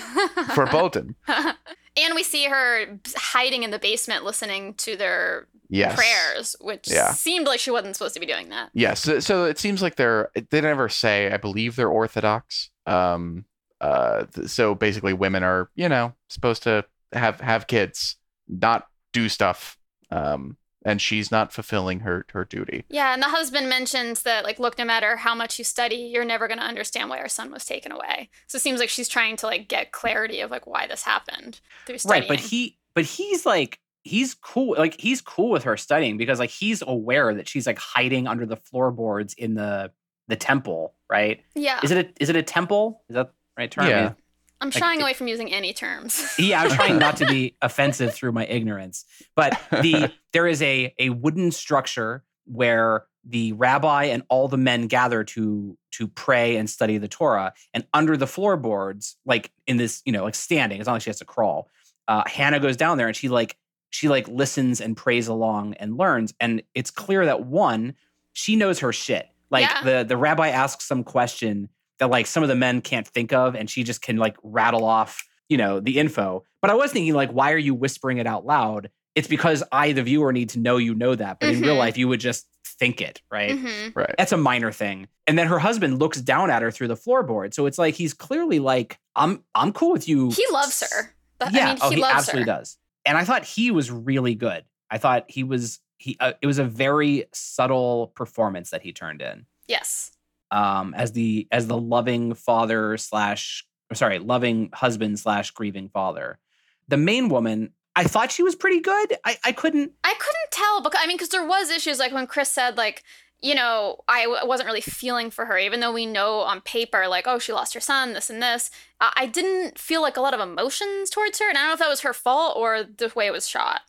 Forbidden. 0.53 1.15
and 1.27 2.13
we 2.15 2.23
see 2.23 2.45
her 2.45 2.99
hiding 3.15 3.63
in 3.63 3.71
the 3.71 3.79
basement 3.79 4.23
listening 4.23 4.73
to 4.75 4.95
their 4.95 5.47
Yes. 5.67 5.95
prayers, 5.95 6.55
which 6.61 6.87
Yeah. 6.87 7.11
seemed 7.13 7.47
like 7.47 7.59
she 7.59 7.71
wasn't 7.71 7.95
supposed 7.95 8.13
to 8.13 8.19
be 8.19 8.27
doing 8.27 8.49
that. 8.49 8.69
Yes. 8.75 9.01
So, 9.01 9.19
so 9.19 9.45
it 9.45 9.57
seems 9.57 9.81
like 9.81 9.95
they're. 9.95 10.29
They 10.51 10.61
never 10.61 10.89
say. 10.89 11.31
I 11.31 11.37
believe 11.37 11.75
they're 11.75 11.89
Orthodox. 11.89 12.69
Um. 12.85 13.45
Uh. 13.81 14.25
th- 14.31 14.47
So 14.49 14.75
basically, 14.75 15.13
women 15.13 15.41
are, 15.43 15.71
you 15.75 15.89
know, 15.89 16.13
supposed 16.29 16.61
to 16.63 16.85
have 17.13 17.41
have 17.41 17.65
kids, 17.65 18.15
not 18.47 18.85
do 19.11 19.27
stuff. 19.27 19.75
Um. 20.11 20.55
And 20.85 21.01
she's 21.01 21.31
not 21.31 21.51
fulfilling 21.51 22.01
her 22.01 22.25
her 22.29 22.45
duty. 22.45 22.85
Yeah, 22.89 23.13
and 23.13 23.21
the 23.21 23.29
husband 23.29 23.67
mentions 23.67 24.21
that, 24.21 24.43
like, 24.43 24.59
look, 24.59 24.77
no 24.77 24.85
matter 24.85 25.17
how 25.17 25.33
much 25.33 25.57
you 25.57 25.65
study, 25.65 25.95
you're 25.95 26.23
never 26.23 26.47
going 26.47 26.59
to 26.59 26.65
understand 26.65 27.09
why 27.09 27.17
our 27.17 27.27
son 27.27 27.51
was 27.51 27.65
taken 27.65 27.91
away. 27.91 28.29
So 28.47 28.57
it 28.57 28.61
seems 28.61 28.79
like 28.79 28.89
she's 28.89 29.09
trying 29.09 29.35
to, 29.37 29.47
like, 29.47 29.67
get 29.67 29.91
clarity 29.91 30.41
of, 30.41 30.51
like, 30.51 30.67
why 30.67 30.85
this 30.87 31.03
happened 31.03 31.59
through 31.85 31.97
studying. 31.97 32.21
Right, 32.21 32.29
but 32.29 32.39
he 32.39 32.77
but 32.93 33.03
he's 33.03 33.45
like 33.45 33.79
he's 34.03 34.35
cool 34.35 34.75
like 34.77 34.99
he's 34.99 35.19
cool 35.19 35.49
with 35.49 35.63
her 35.63 35.75
studying 35.75 36.15
because 36.17 36.37
like 36.39 36.51
he's 36.51 36.83
aware 36.85 37.33
that 37.33 37.49
she's 37.49 37.65
like 37.65 37.79
hiding 37.79 38.27
under 38.27 38.45
the 38.45 38.55
floorboards 38.55 39.33
in 39.33 39.55
the 39.55 39.91
the 40.27 40.35
temple, 40.35 40.93
right? 41.09 41.43
yeah, 41.55 41.79
Is 41.83 41.91
it 41.91 42.05
a 42.05 42.23
is 42.23 42.29
it 42.29 42.35
a 42.35 42.43
temple? 42.43 43.01
Is 43.09 43.15
that 43.15 43.31
right 43.57 43.69
term? 43.69 43.87
Yeah. 43.87 44.13
I'm 44.61 44.71
shying 44.71 45.01
away 45.01 45.13
from 45.13 45.27
using 45.27 45.51
any 45.53 45.73
terms. 45.73 46.35
Yeah, 46.39 46.61
I'm 46.63 46.71
trying 46.71 46.97
not 46.97 47.17
to 47.17 47.25
be 47.25 47.55
offensive 47.61 48.13
through 48.13 48.31
my 48.31 48.45
ignorance. 48.45 49.05
But 49.35 49.59
the 49.71 50.11
there 50.33 50.47
is 50.47 50.61
a 50.61 50.93
a 50.99 51.09
wooden 51.09 51.51
structure 51.51 52.23
where 52.45 53.05
the 53.27 53.53
rabbi 53.53 54.05
and 54.05 54.23
all 54.29 54.47
the 54.47 54.57
men 54.57 54.87
gather 54.87 55.23
to 55.23 55.77
to 55.93 56.07
pray 56.07 56.57
and 56.57 56.69
study 56.69 56.97
the 56.97 57.07
Torah. 57.07 57.53
And 57.73 57.85
under 57.93 58.17
the 58.17 58.27
floorboards, 58.27 59.17
like 59.25 59.51
in 59.67 59.77
this, 59.77 60.01
you 60.05 60.11
know, 60.11 60.23
like 60.23 60.35
standing, 60.35 60.79
it's 60.79 60.87
not 60.87 60.93
like 60.93 61.01
she 61.01 61.09
has 61.09 61.19
to 61.19 61.25
crawl. 61.25 61.69
Uh, 62.07 62.23
Hannah 62.27 62.59
goes 62.59 62.77
down 62.77 62.97
there 62.97 63.07
and 63.07 63.15
she 63.15 63.29
like 63.29 63.57
she 63.89 64.09
like 64.09 64.27
listens 64.27 64.81
and 64.81 64.95
prays 64.95 65.27
along 65.27 65.73
and 65.75 65.97
learns. 65.97 66.33
And 66.39 66.61
it's 66.73 66.91
clear 66.91 67.25
that 67.25 67.45
one, 67.45 67.95
she 68.33 68.55
knows 68.55 68.79
her 68.79 68.91
shit. 68.93 69.27
Like 69.49 69.63
Yeah. 69.69 69.83
the 69.83 70.03
the 70.05 70.17
rabbi 70.17 70.49
asks 70.49 70.85
some 70.85 71.03
question 71.03 71.69
that 71.99 72.09
like 72.09 72.27
some 72.27 72.43
of 72.43 72.49
the 72.49 72.55
men 72.55 72.81
can't 72.81 73.07
think 73.07 73.33
of, 73.33 73.55
and 73.55 73.69
she 73.69 73.83
just 73.83 74.01
can 74.01 74.17
like 74.17 74.35
rattle 74.43 74.83
off, 74.85 75.23
you 75.49 75.57
know, 75.57 75.79
the 75.79 75.99
info. 75.99 76.43
But 76.61 76.71
I 76.71 76.75
was 76.75 76.91
thinking, 76.91 77.13
like, 77.13 77.31
why 77.31 77.51
are 77.53 77.57
you 77.57 77.73
whispering 77.73 78.17
it 78.17 78.27
out 78.27 78.45
loud? 78.45 78.89
It's 79.15 79.27
because 79.27 79.63
I, 79.71 79.93
the 79.93 80.03
viewer, 80.03 80.33
need 80.33 80.49
to 80.49 80.59
know 80.59 80.77
you 80.77 80.93
know 80.93 81.15
that. 81.15 81.39
But 81.39 81.49
in 81.49 81.61
real 81.61 81.75
Mhm. 81.75 81.79
life, 81.79 81.97
you 81.97 82.07
would 82.09 82.19
just 82.19 82.47
think 82.79 82.99
it, 82.99 83.21
right? 83.31 83.57
hmm 83.57 83.89
Right. 83.95 84.13
That's 84.17 84.33
a 84.33 84.37
minor 84.37 84.71
thing. 84.73 85.07
And 85.27 85.37
then 85.39 85.47
her 85.47 85.59
husband 85.59 85.99
looks 85.99 86.19
down 86.19 86.49
at 86.51 86.61
her 86.61 86.69
through 86.71 86.89
the 86.89 86.97
floorboard. 86.97 87.53
So 87.53 87.65
it's 87.65 87.77
like 87.77 87.93
he's 87.95 88.13
clearly 88.13 88.59
like, 88.59 88.99
I'm 89.15 89.43
I'm 89.55 89.71
cool 89.71 89.91
with 89.93 90.09
you. 90.09 90.31
He 90.31 90.45
loves 90.51 90.81
her. 90.91 91.15
But, 91.39 91.53
Yeah, 91.53 91.67
I 91.67 91.73
mean, 91.73 91.77
oh, 91.81 91.89
he, 91.89 91.95
he 91.95 92.01
loves 92.01 92.13
absolutely 92.15 92.51
her. 92.51 92.57
does. 92.59 92.77
And 93.05 93.17
I 93.17 93.23
thought 93.23 93.45
he 93.45 93.71
was 93.71 93.89
really 93.91 94.35
good. 94.35 94.65
I 94.91 94.97
thought 94.97 95.25
he 95.29 95.43
was 95.45 95.79
he. 95.97 96.17
Uh, 96.19 96.33
it 96.41 96.47
was 96.47 96.59
a 96.59 96.65
very 96.65 97.25
subtle 97.31 98.07
performance 98.15 98.71
that 98.71 98.81
he 98.81 98.91
turned 98.91 99.21
in 99.21 99.45
Yes. 99.67 100.11
Um, 100.51 100.93
as 100.95 101.11
the 101.13 101.47
as 101.51 101.67
the 101.67 101.77
loving 101.77 102.33
father 102.33 102.97
slash 102.97 103.65
sorry 103.93 104.19
loving 104.19 104.69
husband 104.73 105.19
slash 105.19 105.51
grieving 105.51 105.89
father. 105.89 106.39
The 106.87 106.97
main 106.97 107.29
woman, 107.29 107.71
I 107.95 108.03
thought 108.03 108.31
she 108.31 108.43
was 108.43 108.55
pretty 108.55 108.79
good. 108.79 109.17
I 109.25 109.37
I 109.43 109.51
couldn't. 109.51 109.91
I 110.03 110.13
couldn't 110.13 110.51
tell 110.51 110.81
because 110.81 110.99
I 111.03 111.07
mean, 111.07 111.17
because 111.17 111.29
there 111.29 111.45
was 111.45 111.69
issues 111.69 111.99
like 111.99 112.11
when 112.11 112.27
Chris 112.27 112.51
said 112.51 112.77
like 112.77 113.03
you 113.41 113.53
know, 113.53 113.97
I 114.07 114.23
w- 114.23 114.47
wasn't 114.47 114.67
really 114.67 114.81
feeling 114.81 115.29
for 115.29 115.45
her, 115.45 115.57
even 115.57 115.79
though 115.79 115.91
we 115.91 116.05
know 116.05 116.39
on 116.39 116.61
paper, 116.61 117.07
like, 117.07 117.27
oh, 117.27 117.37
she 117.37 117.53
lost 117.53 117.73
her 117.73 117.79
son, 117.79 118.13
this 118.13 118.29
and 118.29 118.41
this. 118.41 118.71
I, 118.99 119.13
I 119.15 119.25
didn't 119.27 119.77
feel 119.77 120.01
like 120.01 120.17
a 120.17 120.21
lot 120.21 120.33
of 120.33 120.39
emotions 120.39 121.09
towards 121.09 121.39
her. 121.39 121.49
And 121.49 121.57
I 121.57 121.61
don't 121.61 121.69
know 121.69 121.73
if 121.73 121.79
that 121.79 121.89
was 121.89 122.01
her 122.01 122.13
fault 122.13 122.57
or 122.57 122.83
the 122.83 123.11
way 123.15 123.27
it 123.27 123.33
was 123.33 123.47
shot. 123.47 123.81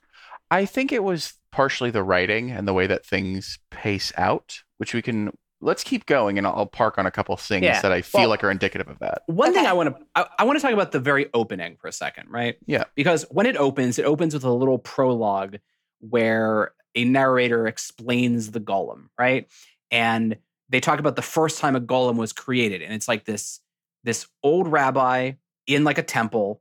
I 0.51 0.65
think 0.65 0.93
it 0.93 1.03
was 1.03 1.35
partially 1.53 1.91
the 1.91 2.03
writing 2.03 2.51
and 2.51 2.69
the 2.69 2.75
way 2.75 2.87
that 2.87 3.07
things 3.07 3.59
pace 3.71 4.13
out, 4.17 4.63
which 4.79 4.93
we 4.93 5.03
can 5.03 5.33
let's 5.61 5.83
keep 5.83 6.05
going 6.07 6.37
and 6.39 6.47
I'll, 6.47 6.55
I'll 6.55 6.67
park 6.67 6.99
on 6.99 7.07
a 7.07 7.11
couple 7.11 7.37
things 7.37 7.65
Yeah. 7.65 7.81
that 7.81 7.91
I 7.93 8.03
feel 8.03 8.23
Well- 8.23 8.31
like 8.31 8.45
are 8.45 8.51
indicative 8.51 8.89
of 8.89 8.99
that. 8.99 9.23
One 9.27 9.53
thing 9.55 9.67
I 9.67 9.73
want 9.73 9.97
to 9.97 10.05
I, 10.15 10.27
I 10.41 10.45
want 10.45 10.59
to 10.59 10.63
talk 10.63 10.73
about 10.73 10.93
the 10.93 11.01
very 11.01 11.29
opening 11.35 11.77
for 11.81 11.89
a 11.89 11.93
second, 11.93 12.29
right? 12.31 12.57
Yeah. 12.67 12.85
Because 12.95 13.25
when 13.31 13.47
it 13.47 13.57
opens, 13.57 13.99
it 13.99 14.05
opens 14.05 14.35
with 14.35 14.45
a 14.45 14.53
little 14.53 14.79
prologue 14.79 15.57
where 16.01 16.73
a 16.95 17.05
narrator 17.05 17.67
explains 17.67 18.51
the 18.51 18.61
golem, 18.61 19.09
right? 19.19 19.47
And 19.91 20.37
they 20.69 20.81
talk 20.81 20.99
about 20.99 21.17
the 21.17 21.23
first 21.23 21.59
time 21.59 21.77
a 21.77 21.81
golem 21.81 22.17
was 22.17 22.33
created, 22.33 22.83
and 22.83 22.93
it's 22.93 23.09
like 23.09 23.25
this 23.25 23.61
this 24.05 24.27
old 24.43 24.69
rabbi 24.69 25.33
in 25.67 25.85
like 25.85 25.99
a 25.99 26.03
temple, 26.03 26.61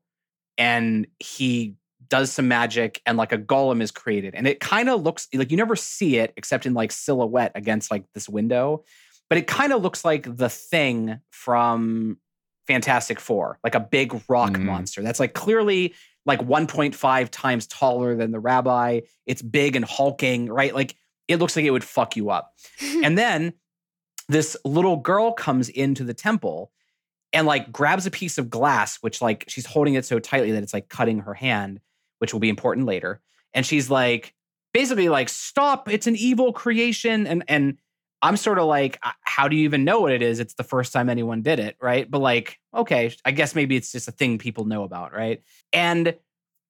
and 0.57 1.07
he 1.19 1.75
does 2.09 2.31
some 2.31 2.47
magic, 2.47 3.01
and 3.05 3.17
like 3.17 3.31
a 3.31 3.37
golem 3.37 3.81
is 3.81 3.91
created, 3.91 4.35
and 4.35 4.47
it 4.47 4.59
kind 4.59 4.89
of 4.89 5.01
looks 5.03 5.27
like 5.33 5.51
you 5.51 5.57
never 5.57 5.75
see 5.75 6.17
it 6.17 6.33
except 6.37 6.65
in 6.65 6.73
like 6.73 6.91
silhouette 6.91 7.51
against 7.55 7.91
like 7.91 8.03
this 8.13 8.27
window, 8.29 8.83
but 9.29 9.37
it 9.37 9.47
kind 9.47 9.73
of 9.73 9.81
looks 9.81 10.03
like 10.05 10.37
the 10.37 10.49
thing 10.49 11.19
from 11.31 12.17
Fantastic 12.67 13.19
Four, 13.19 13.59
like 13.63 13.75
a 13.75 13.79
big 13.79 14.21
rock 14.27 14.51
Mm. 14.53 14.63
monster 14.63 15.01
that's 15.03 15.19
like 15.19 15.33
clearly 15.33 15.93
like 16.25 16.39
1.5 16.39 17.29
times 17.29 17.67
taller 17.67 18.15
than 18.15 18.31
the 18.31 18.39
rabbi. 18.39 19.01
It's 19.27 19.43
big 19.43 19.75
and 19.75 19.85
hulking, 19.85 20.47
right? 20.49 20.73
Like 20.73 20.95
it 21.27 21.37
looks 21.37 21.55
like 21.55 21.65
it 21.65 21.71
would 21.71 21.83
fuck 21.83 22.15
you 22.15 22.31
up. 22.31 22.53
and 23.03 23.15
then 23.17 23.53
this 24.27 24.57
little 24.65 24.97
girl 24.97 25.33
comes 25.33 25.69
into 25.69 26.03
the 26.03 26.15
temple 26.15 26.71
and 27.31 27.45
like 27.45 27.71
grabs 27.71 28.07
a 28.07 28.11
piece 28.11 28.39
of 28.39 28.49
glass, 28.49 28.97
which 29.01 29.21
like 29.21 29.45
she's 29.47 29.67
holding 29.67 29.93
it 29.93 30.05
so 30.05 30.17
tightly 30.17 30.51
that 30.51 30.63
it's 30.63 30.73
like 30.73 30.89
cutting 30.89 31.19
her 31.19 31.33
hand, 31.35 31.79
which 32.19 32.33
will 32.33 32.39
be 32.39 32.49
important 32.49 32.85
later. 32.85 33.21
And 33.53 33.65
she's 33.65 33.89
like, 33.89 34.33
basically 34.73 35.09
like, 35.09 35.29
stop, 35.29 35.89
it's 35.89 36.07
an 36.07 36.15
evil 36.15 36.53
creation. 36.53 37.25
And 37.27 37.43
and 37.47 37.77
I'm 38.21 38.37
sort 38.37 38.57
of 38.57 38.65
like, 38.65 38.97
"Uh, 39.03 39.11
how 39.21 39.47
do 39.47 39.55
you 39.55 39.65
even 39.65 39.83
know 39.83 39.99
what 39.99 40.11
it 40.11 40.21
is? 40.21 40.39
It's 40.39 40.55
the 40.55 40.63
first 40.63 40.91
time 40.93 41.09
anyone 41.09 41.41
did 41.43 41.59
it, 41.59 41.75
right? 41.81 42.09
But 42.09 42.19
like, 42.19 42.59
okay, 42.73 43.13
I 43.23 43.31
guess 43.31 43.53
maybe 43.53 43.75
it's 43.75 43.91
just 43.91 44.07
a 44.07 44.11
thing 44.11 44.37
people 44.39 44.65
know 44.65 44.83
about, 44.83 45.13
right? 45.13 45.43
And 45.71 46.15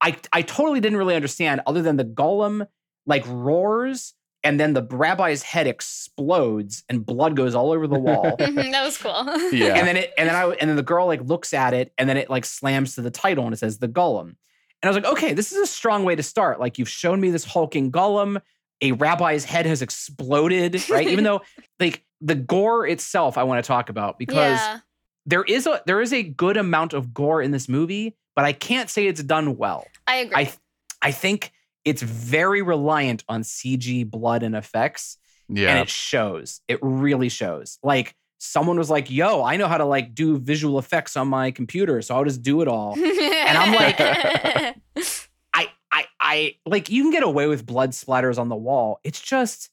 I 0.02 0.18
I 0.34 0.42
totally 0.42 0.82
didn't 0.82 0.98
really 0.98 1.16
understand, 1.16 1.62
other 1.66 1.82
than 1.82 1.96
the 1.98 2.04
golem 2.04 2.68
like 3.06 3.24
roars, 3.28 4.14
and 4.44 4.60
then 4.60 4.74
the 4.74 4.84
rabbi's 4.84 5.44
head 5.44 5.66
explodes 5.68 6.84
and 6.90 7.06
blood 7.06 7.36
goes 7.36 7.56
all 7.56 7.72
over 7.72 7.88
the 7.88 8.00
wall. 8.00 8.36
Mhm, 8.40 8.72
that 8.72 8.84
was 8.84 8.98
cool. 8.98 9.12
Yeah. 9.52 9.76
And 9.76 9.88
then 9.88 9.98
it 9.98 10.14
and 10.18 10.28
then 10.30 10.36
I 10.36 10.46
and 10.50 10.70
then 10.70 10.76
the 10.76 10.84
girl 10.84 11.06
like 11.08 11.22
looks 11.22 11.54
at 11.54 11.74
it 11.74 11.94
and 11.98 12.10
then 12.10 12.18
it 12.18 12.30
like 12.30 12.46
slams 12.46 12.96
to 12.96 13.02
the 13.02 13.12
title 13.12 13.46
and 13.46 13.54
it 13.54 13.58
says 13.58 13.78
the 13.80 13.88
golem. 13.88 14.36
And 14.86 14.94
I 14.94 14.96
was 14.96 15.04
like, 15.04 15.14
okay, 15.14 15.34
this 15.34 15.52
is 15.52 15.58
a 15.58 15.66
strong 15.66 16.04
way 16.04 16.16
to 16.16 16.22
start. 16.22 16.60
Like 16.60 16.78
you've 16.78 16.88
shown 16.88 17.20
me 17.20 17.32
this 17.32 17.44
hulking 17.44 17.92
golem. 17.92 18.40
A 18.82 18.92
rabbi's 18.92 19.44
head 19.44 19.66
has 19.66 19.82
exploded, 19.82 20.88
right? 20.92 21.08
Even 21.08 21.24
though 21.24 21.42
like 21.80 22.06
the 22.22 22.36
gore 22.36 22.86
itself, 22.86 23.36
I 23.36 23.44
want 23.46 23.64
to 23.64 23.68
talk 23.68 23.90
about 23.90 24.20
because 24.20 24.60
yeah. 24.60 24.80
there 25.26 25.42
is 25.42 25.66
a 25.66 25.82
there 25.88 26.02
is 26.02 26.14
a 26.14 26.22
good 26.22 26.56
amount 26.56 26.94
of 26.94 27.16
gore 27.16 27.42
in 27.42 27.50
this 27.50 27.68
movie, 27.68 28.16
but 28.36 28.46
I 28.46 28.54
can't 28.54 28.88
say 28.88 29.08
it's 29.08 29.24
done 29.24 29.58
well. 29.58 29.88
I 30.06 30.18
agree. 30.18 30.36
I 30.36 30.54
I 31.02 31.12
think 31.12 31.52
it's 31.84 32.04
very 32.04 32.62
reliant 32.62 33.24
on 33.28 33.42
CG 33.42 34.08
blood 34.08 34.44
and 34.44 34.56
effects 34.56 35.18
Yeah. 35.50 35.70
and 35.72 35.80
it 35.80 35.90
shows. 35.90 36.62
It 36.68 36.78
really 36.84 37.30
shows. 37.30 37.80
Like 37.82 38.14
someone 38.38 38.78
was 38.78 38.90
like, 38.90 39.10
"Yo, 39.10 39.44
I 39.44 39.56
know 39.58 39.68
how 39.68 39.78
to 39.78 39.86
like 39.86 40.14
do 40.16 40.38
visual 40.38 40.78
effects 40.80 41.16
on 41.18 41.28
my 41.28 41.52
computer, 41.52 42.02
so 42.02 42.16
I'll 42.16 42.24
just 42.26 42.42
do 42.42 42.62
it 42.62 42.68
all." 42.68 42.94
and 42.98 43.58
I'm 43.58 43.74
like- 43.74 44.00
I 45.54 45.68
I 45.92 46.06
I 46.20 46.56
like 46.66 46.90
you 46.90 47.04
can 47.04 47.12
get 47.12 47.24
away 47.24 47.48
with 47.48 47.66
blood 47.66 47.92
splatters 47.92 48.38
on 48.38 48.50
the 48.50 48.56
wall. 48.56 49.00
It's 49.04 49.22
just 49.22 49.70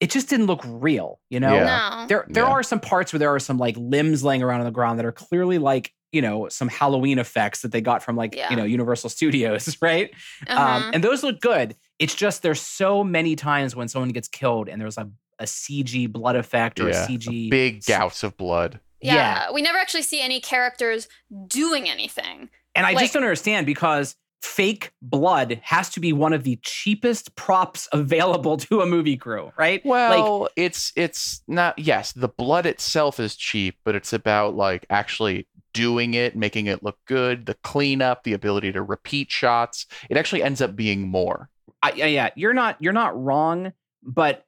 it 0.00 0.10
just 0.10 0.28
didn't 0.28 0.46
look 0.46 0.60
real, 0.64 1.20
you 1.30 1.40
know? 1.40 1.54
Yeah. 1.54 1.64
no. 2.02 2.06
There 2.08 2.26
there 2.28 2.44
Yeah. 2.44 2.50
are 2.50 2.62
some 2.62 2.80
parts 2.80 3.12
where 3.12 3.18
there 3.20 3.34
are 3.34 3.38
some 3.40 3.58
like 3.58 3.76
limbs 3.78 4.22
laying 4.24 4.42
around 4.42 4.60
on 4.60 4.66
the 4.66 4.72
ground 4.72 4.98
that 4.98 5.06
are 5.06 5.12
clearly 5.12 5.58
like, 5.58 5.92
you 6.12 6.20
know, 6.20 6.48
some 6.48 6.68
Halloween 6.68 7.18
effects 7.18 7.62
that 7.62 7.72
they 7.72 7.80
got 7.80 8.02
from 8.02 8.16
like, 8.16 8.34
Yeah. 8.34 8.50
you 8.50 8.56
know, 8.56 8.64
Universal 8.64 9.10
Studios, 9.10 9.78
right? 9.82 10.10
Uh-huh. 10.48 10.60
Um, 10.86 10.90
and 10.94 11.02
those 11.02 11.22
look 11.22 11.40
good. 11.40 11.76
It's 11.98 12.14
just 12.14 12.42
there's 12.42 12.60
so 12.60 13.02
many 13.04 13.34
times 13.36 13.74
when 13.76 13.88
someone 13.88 14.10
gets 14.10 14.28
killed 14.28 14.68
and 14.68 14.80
there's 14.80 14.98
a, 14.98 15.08
a 15.38 15.44
CG 15.44 16.10
blood 16.10 16.36
effect 16.36 16.80
or 16.80 16.88
Yeah. 16.88 17.04
a 17.04 17.08
CG 17.08 17.50
Big 17.50 17.84
gouts 17.84 18.22
of 18.22 18.36
blood. 18.36 18.80
yeah. 19.00 19.14
yeah. 19.14 19.52
We 19.52 19.62
never 19.62 19.78
actually 19.78 20.02
see 20.02 20.20
any 20.20 20.40
characters 20.40 21.08
doing 21.48 21.88
anything. 21.88 22.48
And 22.74 22.86
I 22.86 22.92
Like- 22.92 23.04
just 23.04 23.14
don't 23.14 23.22
understand 23.22 23.66
because 23.66 24.16
fake 24.42 24.92
blood 25.00 25.58
has 25.62 25.88
to 25.88 26.00
be 26.00 26.12
one 26.12 26.32
of 26.34 26.44
the 26.44 26.58
cheapest 26.62 27.34
props 27.34 27.88
available 27.92 28.56
to 28.58 28.80
a 28.82 28.86
movie 28.86 29.16
crew, 29.16 29.50
right? 29.56 29.80
Well, 29.84 30.40
like, 30.40 30.50
it's 30.56 30.92
it's 30.96 31.42
not 31.48 31.78
yes, 31.78 32.12
the 32.12 32.28
blood 32.28 32.66
itself 32.66 33.18
is 33.18 33.36
cheap, 33.36 33.78
but 33.84 33.94
it's 33.94 34.12
about 34.12 34.54
like 34.54 34.84
actually 34.90 35.46
doing 35.72 36.14
it, 36.14 36.36
making 36.36 36.66
it 36.66 36.82
look 36.84 36.98
good, 37.06 37.46
the 37.46 37.54
cleanup, 37.54 38.22
the 38.22 38.32
ability 38.32 38.70
to 38.72 38.82
repeat 38.82 39.30
shots. 39.32 39.86
It 40.10 40.16
actually 40.16 40.42
ends 40.42 40.60
up 40.60 40.76
being 40.76 41.08
more. 41.08 41.48
I, 41.82 41.92
yeah, 41.92 42.06
yeah, 42.06 42.30
you're 42.36 42.54
not 42.54 42.76
you're 42.80 42.92
not 42.92 43.20
wrong, 43.20 43.72
but 44.02 44.44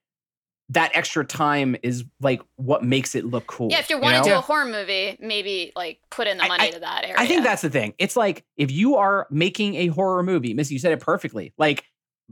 that 0.70 0.90
extra 0.94 1.24
time 1.24 1.76
is 1.82 2.04
like 2.20 2.42
what 2.56 2.82
makes 2.82 3.14
it 3.14 3.24
look 3.24 3.46
cool. 3.46 3.68
Yeah, 3.70 3.78
if 3.78 3.88
you're 3.88 3.98
you 3.98 4.02
wanting 4.04 4.22
to 4.24 4.28
do 4.30 4.34
a 4.34 4.40
horror 4.40 4.64
movie, 4.64 5.16
maybe 5.20 5.72
like 5.76 6.00
put 6.10 6.26
in 6.26 6.38
the 6.38 6.44
money 6.48 6.64
I- 6.64 6.70
to 6.70 6.80
that 6.80 7.04
area. 7.04 7.14
I 7.18 7.26
think 7.26 7.44
that's 7.44 7.62
the 7.62 7.70
thing. 7.70 7.94
It's 7.98 8.16
like 8.16 8.44
if 8.56 8.70
you 8.72 8.96
are 8.96 9.26
making 9.30 9.76
a 9.76 9.86
horror 9.88 10.22
movie, 10.22 10.54
Missy, 10.54 10.74
you 10.74 10.80
said 10.80 10.92
it 10.92 11.00
perfectly. 11.00 11.52
Like 11.56 11.84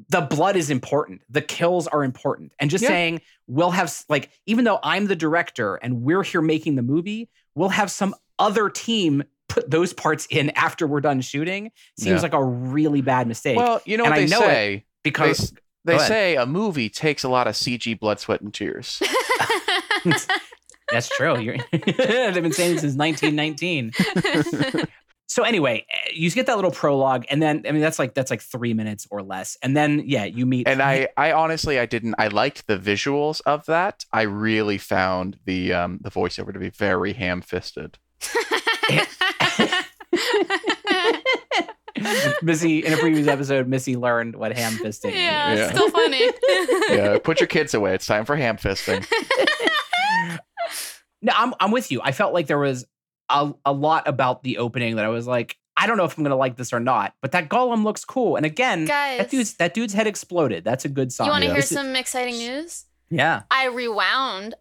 the 0.09 0.21
blood 0.23 0.57
is 0.57 0.71
important, 0.71 1.23
the 1.31 1.41
kills 1.43 1.87
are 1.87 2.03
important, 2.03 2.51
and 2.59 2.69
just 2.69 2.83
Yeah. 2.83 2.89
saying 2.89 3.21
we'll 3.47 3.71
have 3.71 3.95
like 4.09 4.31
even 4.47 4.65
though 4.65 4.81
I'm 4.83 5.07
the 5.07 5.15
director 5.17 5.77
and 5.77 6.03
we're 6.03 6.25
here 6.25 6.43
making 6.43 6.75
the 6.75 6.83
movie, 6.83 7.29
we'll 7.55 7.69
have 7.69 7.91
some 7.93 8.17
other 8.41 8.69
team 8.69 9.23
put 9.49 9.71
those 9.71 9.93
parts 9.93 10.27
in 10.31 10.51
after 10.57 10.89
we're 10.89 11.01
done 11.01 11.21
shooting. 11.21 11.71
Seems 11.97 12.17
Yeah. 12.17 12.23
like 12.23 12.33
a 12.33 12.43
really 12.43 13.03
bad 13.03 13.29
mistake 13.29 13.57
Well, 13.57 13.81
you 13.85 13.97
know 13.97 14.05
And 14.05 14.11
what 14.11 14.19
I 14.19 14.25
they 14.25 14.31
know 14.31 14.41
it 14.43 14.47
say. 14.47 14.77
They, 14.77 14.85
because 15.05 15.41
s- 15.41 15.53
they 15.85 15.99
say 15.99 16.37
a 16.37 16.47
movie 16.47 16.89
takes 16.89 17.25
a 17.25 17.29
lot 17.29 17.47
of 17.47 17.55
CG 17.55 17.99
blood, 17.99 18.19
sweat, 18.19 18.41
and 18.41 18.53
tears. 18.53 19.03
that's 20.91 21.09
true. 21.11 21.39
You're, 21.39 21.57
they've 21.73 22.35
been 22.35 22.53
saying 22.53 22.77
it 22.77 22.81
since 22.81 22.97
1919. 22.97 23.93
so 25.27 25.43
anyway, 25.43 25.85
eh, 25.91 26.11
you 26.15 26.31
get 26.31 26.47
that 26.47 26.57
little 26.57 26.71
prologue, 26.71 27.25
and 27.29 27.43
then 27.43 27.65
I 27.67 27.73
mean 27.73 27.83
that's 27.83 27.99
like 27.99 28.15
that's 28.15 28.31
like 28.31 28.41
three 28.41 28.73
minutes 28.73 29.07
or 29.11 29.23
less, 29.23 29.59
and 29.63 29.77
then 29.77 30.03
yeah, 30.07 30.25
you 30.25 30.47
meet 30.47 30.67
and 30.67 30.81
I, 30.81 31.09
I 31.17 31.33
honestly, 31.33 31.79
I 31.79 31.87
didn't. 31.87 32.15
I 32.19 32.29
liked 32.29 32.67
the 32.67 32.79
visuals 32.79 33.41
of 33.45 33.67
that. 33.67 34.05
I 34.13 34.23
really 34.23 34.79
found 34.79 35.39
the 35.45 35.75
um 35.75 35.99
the 36.03 36.11
voiceover 36.11 36.53
to 36.53 36.59
be 36.59 36.71
very 36.71 37.13
ham-fisted. 37.13 37.99
Missy 42.43 42.81
in 42.85 42.93
a 42.93 42.97
previous 42.97 43.27
episode, 43.29 43.67
Missy 43.69 43.97
learned 43.97 44.37
what 44.37 44.57
ham 44.57 44.75
fisting 44.75 45.15
yeah, 45.15 45.49
means. 45.49 45.61
it's 45.61 45.71
Yeah. 45.73 45.77
still 45.77 45.91
funny. 45.91 46.31
Yeah, 46.97 47.19
put 47.19 47.41
your 47.41 47.47
kids 47.47 47.75
away. 47.75 47.95
It's 47.95 48.07
time 48.07 48.25
for 48.25 48.37
ham-fisting. 48.37 49.07
No, 51.23 51.33
I'm 51.35 51.55
I'm 51.59 51.71
with 51.71 51.91
you. 51.91 52.01
I 52.03 52.13
felt 52.13 52.35
like 52.35 52.49
there 52.49 52.59
was 52.59 52.85
a, 53.31 53.51
a 53.65 53.73
lot 53.73 54.07
about 54.07 54.43
the 54.43 54.59
opening 54.59 54.97
that 54.97 55.07
I 55.07 55.09
was 55.09 55.27
like, 55.27 55.57
I 55.75 55.87
don't 55.87 55.97
know 55.97 56.05
if 56.05 56.19
I'm 56.19 56.23
gonna 56.25 56.37
like 56.37 56.57
this 56.57 56.71
or 56.75 56.81
not, 56.81 57.15
but 57.23 57.33
that 57.33 57.49
golem 57.49 57.83
looks 57.83 58.05
cool. 58.05 58.37
And 58.37 58.45
again, 58.45 58.85
Guys, 58.85 59.17
that 59.19 59.31
dude's 59.31 59.55
that 59.55 59.73
dude's 59.73 59.95
head 59.95 60.07
exploded. 60.07 60.65
That's 60.65 60.85
a 60.85 60.89
good 60.91 61.13
sign. 61.13 61.27
you 61.27 61.31
want 61.31 61.43
to 61.43 61.47
yeah. 61.47 61.53
hear 61.55 61.63
This 61.63 61.73
is- 61.73 61.79
some 61.79 61.97
exciting 61.97 62.37
news? 62.37 62.85
yeah. 63.09 63.43
I 63.51 63.69
rewound 63.69 64.55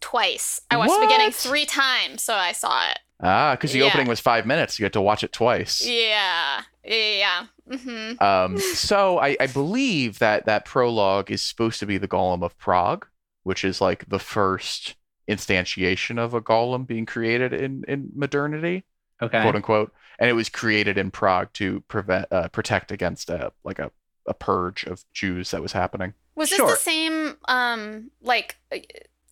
twice. 0.00 0.60
I 0.70 0.76
watched 0.76 0.92
the 0.92 1.06
beginning 1.06 1.30
three 1.30 1.64
times, 1.64 2.22
so 2.22 2.34
I 2.34 2.52
saw 2.52 2.90
it. 2.90 2.98
Ah, 3.22 3.54
because 3.54 3.72
the 3.72 3.80
Yeah. 3.80 3.86
opening 3.86 4.06
was 4.08 4.20
five 4.20 4.46
minutes. 4.46 4.78
You 4.78 4.84
had 4.84 4.92
to 4.94 5.00
watch 5.00 5.22
it 5.24 5.32
twice. 5.32 5.84
Yeah, 5.86 6.62
yeah. 6.84 7.46
Mm-hmm. 7.70 8.22
Um, 8.22 8.58
so 8.74 9.18
I, 9.18 9.36
I 9.38 9.46
believe 9.46 10.18
that 10.20 10.46
that 10.46 10.64
prologue 10.64 11.30
is 11.30 11.42
supposed 11.42 11.80
to 11.80 11.86
be 11.86 11.98
the 11.98 12.08
Golem 12.08 12.42
of 12.42 12.56
Prague, 12.58 13.06
which 13.42 13.64
is 13.64 13.80
like 13.80 14.08
the 14.08 14.18
first 14.18 14.96
instantiation 15.28 16.18
of 16.18 16.34
a 16.34 16.40
golem 16.40 16.86
being 16.86 17.06
created 17.06 17.52
in 17.52 17.84
in 17.86 18.10
modernity, 18.14 18.84
Okay. 19.22 19.42
quote 19.42 19.54
unquote. 19.56 19.92
And 20.18 20.28
it 20.28 20.34
was 20.34 20.48
created 20.48 20.98
in 20.98 21.10
Prague 21.10 21.52
to 21.54 21.80
prevent 21.88 22.26
uh, 22.32 22.48
protect 22.48 22.90
against 22.90 23.30
a 23.30 23.52
like 23.64 23.78
a, 23.78 23.90
a 24.26 24.34
purge 24.34 24.84
of 24.84 25.04
Jews 25.12 25.50
that 25.52 25.62
was 25.62 25.72
happening. 25.72 26.14
Was 26.34 26.50
this 26.50 26.58
the 26.58 26.76
same 26.76 27.36
um 27.48 28.10
like 28.22 28.56
uh, 28.74 28.78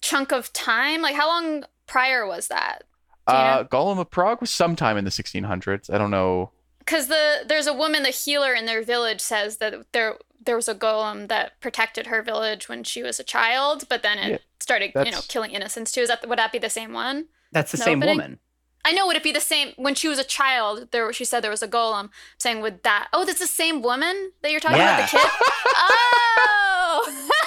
chunk 0.01 0.33
of 0.33 0.53
time? 0.53 1.03
Like 1.03 1.15
how 1.17 1.27
long 1.29 1.65
prior 1.87 2.27
was 2.27 2.49
that? 2.49 2.85
Do 3.29 3.35
you 3.35 3.39
Uh, 3.39 3.57
know? 3.63 3.65
Golem 3.65 3.99
of 3.99 4.11
Prague 4.11 4.41
was 4.41 4.51
sometime 4.51 4.97
in 4.97 5.05
the 5.05 5.11
1600s. 5.11 5.93
I 5.93 5.99
don't 5.99 6.11
know. 6.11 6.51
Because 6.79 7.09
the 7.09 7.45
there's 7.47 7.67
a 7.67 7.75
woman, 7.75 8.03
the 8.03 8.09
healer 8.11 8.55
in 8.55 8.65
their 8.65 8.83
village 8.83 9.21
says 9.21 9.59
that 9.59 9.75
there 9.93 10.17
there 10.45 10.57
was 10.57 10.69
a 10.69 10.75
golem 10.75 11.29
that 11.29 11.61
protected 11.61 12.07
her 12.07 12.23
village 12.23 12.69
when 12.69 12.83
she 12.85 13.03
was 13.03 13.21
a 13.21 13.25
child, 13.25 13.85
but 13.91 14.03
then 14.03 14.19
it 14.19 14.31
Yeah, 14.31 14.39
started, 14.61 14.93
you 15.05 15.11
know, 15.11 15.21
killing 15.29 15.51
innocents 15.51 15.93
too. 15.93 16.01
Is 16.01 16.09
that 16.09 16.27
would 16.27 16.39
that 16.39 16.53
be 16.53 16.59
the 16.59 16.71
same 16.71 16.93
one? 16.95 17.27
That's 17.53 17.73
the 17.73 17.79
No, 17.79 17.85
same 17.85 18.01
but 18.01 18.09
I- 18.09 18.13
woman. 18.13 18.39
I 18.85 18.93
know. 18.93 19.07
Would 19.09 19.17
it 19.17 19.23
be 19.23 19.33
the 19.33 19.41
same 19.41 19.73
when 19.77 19.95
she 19.95 20.09
was 20.09 20.19
a 20.19 20.25
child? 20.25 20.89
There, 20.93 21.13
she 21.13 21.25
said 21.27 21.41
there 21.41 21.51
was 21.51 21.63
a 21.63 21.69
golem. 21.69 22.05
I'm 22.05 22.11
saying 22.39 22.61
would 22.63 22.83
that? 22.85 23.09
Oh, 23.13 23.25
that's 23.27 23.41
the 23.41 23.47
same 23.47 23.83
woman 23.83 24.33
that 24.41 24.51
you're 24.51 24.61
talking 24.61 24.81
about, 24.81 25.11
the 25.11 25.19
kid. 25.19 25.31
oh. 25.77 27.29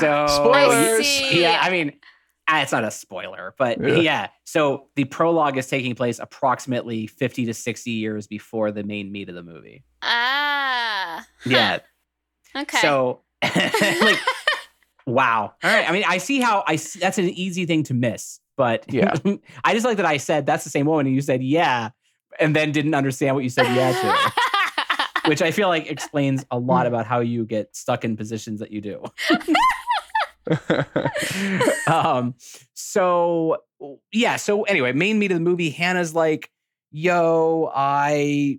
So 0.00 0.26
Spoilers. 0.28 1.06
see. 1.06 1.40
Yeah, 1.42 1.58
I 1.60 1.70
mean, 1.70 1.92
it's 2.60 2.72
not 2.72 2.84
a 2.84 2.90
spoiler, 2.90 3.54
but 3.58 3.80
Yeah. 3.80 3.94
yeah. 3.96 4.28
So 4.44 4.88
the 4.96 5.04
prologue 5.04 5.56
is 5.56 5.66
taking 5.68 5.94
place 5.94 6.18
approximately 6.18 7.06
50 7.06 7.46
to 7.46 7.54
60 7.54 7.90
years 7.90 8.26
before 8.26 8.70
the 8.70 8.82
main 8.82 9.10
meat 9.10 9.28
of 9.30 9.34
the 9.34 9.42
movie. 9.42 9.84
ah. 10.02 11.24
Yeah. 11.46 11.78
Okay. 12.54 12.76
So, 12.82 13.22
like, 13.42 14.18
wow. 15.06 15.54
All 15.64 15.70
right. 15.70 15.88
I 15.88 15.92
mean, 15.92 16.04
I 16.06 16.18
see 16.18 16.38
how 16.42 16.62
I 16.66 16.76
see, 16.76 16.98
that's 16.98 17.16
an 17.16 17.30
easy 17.30 17.64
thing 17.64 17.82
to 17.84 17.94
miss, 17.94 18.40
but 18.58 18.84
Yeah. 18.92 19.14
I 19.64 19.72
just 19.72 19.86
like 19.86 19.96
that 19.96 20.04
I 20.04 20.18
said 20.18 20.44
that's 20.44 20.64
the 20.64 20.68
same 20.70 20.84
woman, 20.84 21.06
and 21.06 21.14
you 21.14 21.22
said 21.22 21.42
yeah, 21.42 21.90
and 22.38 22.54
then 22.54 22.70
didn't 22.72 22.94
understand 22.94 23.34
what 23.36 23.42
you 23.42 23.48
said 23.48 23.74
yeah 23.74 23.92
to, 23.92 25.30
which 25.30 25.40
I 25.40 25.50
feel 25.50 25.68
like 25.68 25.90
explains 25.90 26.44
a 26.50 26.58
lot 26.58 26.86
about 26.86 27.06
how 27.06 27.20
you 27.20 27.46
get 27.46 27.74
stuck 27.74 28.04
in 28.04 28.18
positions 28.18 28.60
that 28.60 28.70
you 28.70 28.82
do. 28.82 29.02
um 31.86 32.34
so 32.74 33.58
yeah 34.12 34.36
so 34.36 34.62
anyway 34.64 34.92
main 34.92 35.18
meat 35.18 35.30
of 35.30 35.36
the 35.36 35.40
movie 35.44 35.70
hannah's 35.70 36.14
like 36.14 36.50
yo 36.90 37.70
i 37.74 38.58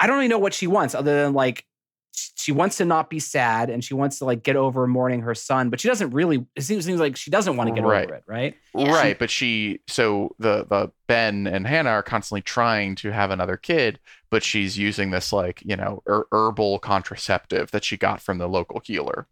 i 0.00 0.06
don't 0.06 0.16
really 0.16 0.28
know 0.28 0.38
what 0.38 0.54
she 0.54 0.66
wants 0.66 0.94
other 0.94 1.24
than 1.24 1.34
like 1.34 1.64
she 2.12 2.50
wants 2.50 2.78
to 2.78 2.84
not 2.86 3.10
be 3.10 3.18
sad 3.18 3.68
and 3.68 3.84
she 3.84 3.92
wants 3.92 4.18
to 4.20 4.24
like 4.24 4.42
get 4.42 4.56
over 4.56 4.86
mourning 4.86 5.20
her 5.20 5.34
son 5.34 5.68
but 5.68 5.80
she 5.80 5.88
doesn't 5.88 6.10
really 6.10 6.46
it 6.54 6.62
seems, 6.62 6.84
seems 6.86 6.98
like 7.00 7.14
she 7.16 7.30
doesn't 7.30 7.56
want 7.56 7.68
to 7.68 7.74
get 7.74 7.84
Right. 7.84 8.04
over 8.04 8.14
it 8.14 8.24
right 8.26 8.54
Yeah. 8.74 8.90
Right, 8.94 9.18
but 9.18 9.30
she 9.30 9.80
so 9.86 10.34
the 10.38 10.64
the 10.64 10.90
Ben 11.08 11.46
and 11.46 11.66
Hannah 11.66 11.90
are 11.90 12.02
constantly 12.02 12.40
trying 12.42 12.94
to 12.96 13.10
have 13.12 13.30
another 13.30 13.56
kid, 13.56 13.98
but 14.30 14.42
she's 14.42 14.76
using 14.76 15.10
this 15.12 15.32
like, 15.32 15.62
you 15.64 15.76
know, 15.76 16.02
her- 16.06 16.26
herbal 16.32 16.78
contraceptive 16.80 17.70
that 17.70 17.84
she 17.84 17.96
got 17.96 18.20
from 18.20 18.38
the 18.38 18.48
local 18.48 18.80
healer. 18.84 19.26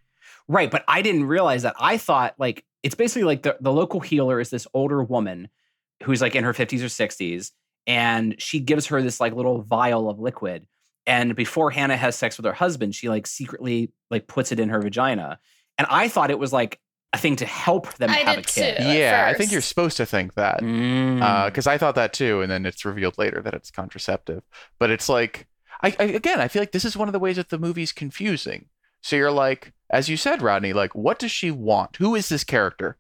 Right, 0.48 0.70
but 0.70 0.85
I 0.87 1.02
didn't 1.02 1.24
realize 1.24 1.62
that. 1.62 1.74
I 1.78 1.96
thought 1.96 2.35
like 2.38 2.64
it's 2.83 2.94
basically 2.94 3.24
like 3.24 3.42
the, 3.42 3.57
the 3.61 3.72
local 3.72 4.00
healer 4.00 4.40
is 4.40 4.50
this 4.50 4.66
older 4.74 5.02
woman 5.02 5.48
who's 6.02 6.20
like 6.20 6.35
in 6.35 6.44
her 6.44 6.52
50s 6.52 6.80
or 6.80 6.87
60s, 6.87 7.50
and 7.87 8.35
she 8.38 8.61
gives 8.61 8.87
her 8.87 9.02
this 9.02 9.20
like 9.20 9.35
little 9.35 9.62
vial 9.62 10.09
of 10.09 10.18
liquid. 10.18 10.66
And 11.07 11.35
before 11.35 11.70
Hannah 11.70 11.96
has 11.96 12.16
sex 12.16 12.37
with 12.37 12.46
her 12.46 12.52
husband, 12.52 12.94
she 12.94 13.09
like 13.09 13.26
secretly 13.26 13.92
like 14.11 14.26
puts 14.26 14.52
it 14.52 14.61
in 14.61 14.68
her 14.70 14.80
vagina. 14.80 15.38
And 15.78 15.87
I 15.90 16.09
thought 16.09 16.30
it 16.30 16.38
was 16.38 16.52
like 16.52 16.78
a 17.14 17.18
thing 17.18 17.37
to 17.37 17.46
help 17.46 17.94
them 17.94 18.11
I 18.11 18.16
have 18.18 18.38
a 18.38 18.42
kid. 18.42 18.76
too. 18.76 18.83
at 18.83 18.96
yeah, 18.96 19.26
I 19.26 19.35
think 19.35 19.52
you're 19.52 19.61
supposed 19.61 19.96
to 19.98 20.07
think 20.07 20.35
that. 20.35 20.61
Mm. 20.61 21.46
because 21.46 21.66
I 21.66 21.78
thought 21.78 21.94
that 21.94 22.12
too, 22.12 22.42
and 22.42 22.50
then 22.50 22.66
it's 22.66 22.85
revealed 22.85 23.16
later 23.18 23.40
that 23.40 23.54
it's 23.54 23.70
contraceptive. 23.70 24.42
But 24.78 24.90
it's 24.90 25.09
like, 25.09 25.46
I, 25.83 25.94
I 25.98 26.04
again, 26.04 26.40
I 26.40 26.48
feel 26.48 26.61
like 26.61 26.72
this 26.72 26.85
is 26.85 26.96
one 26.96 27.09
of 27.09 27.12
the 27.12 27.18
ways 27.18 27.37
that 27.37 27.50
the 27.50 27.59
movie's 27.59 27.92
confusing. 27.92 28.66
So 29.00 29.16
you're 29.16 29.30
like, 29.30 29.72
as 29.94 30.09
you 30.09 30.16
said, 30.16 30.42
Rodney, 30.42 30.72
like, 30.72 30.92
what 30.96 31.20
does 31.20 31.30
she 31.30 31.52
want? 31.52 31.96
Who 31.96 32.16
is 32.16 32.28
this 32.28 32.42
character? 32.42 32.96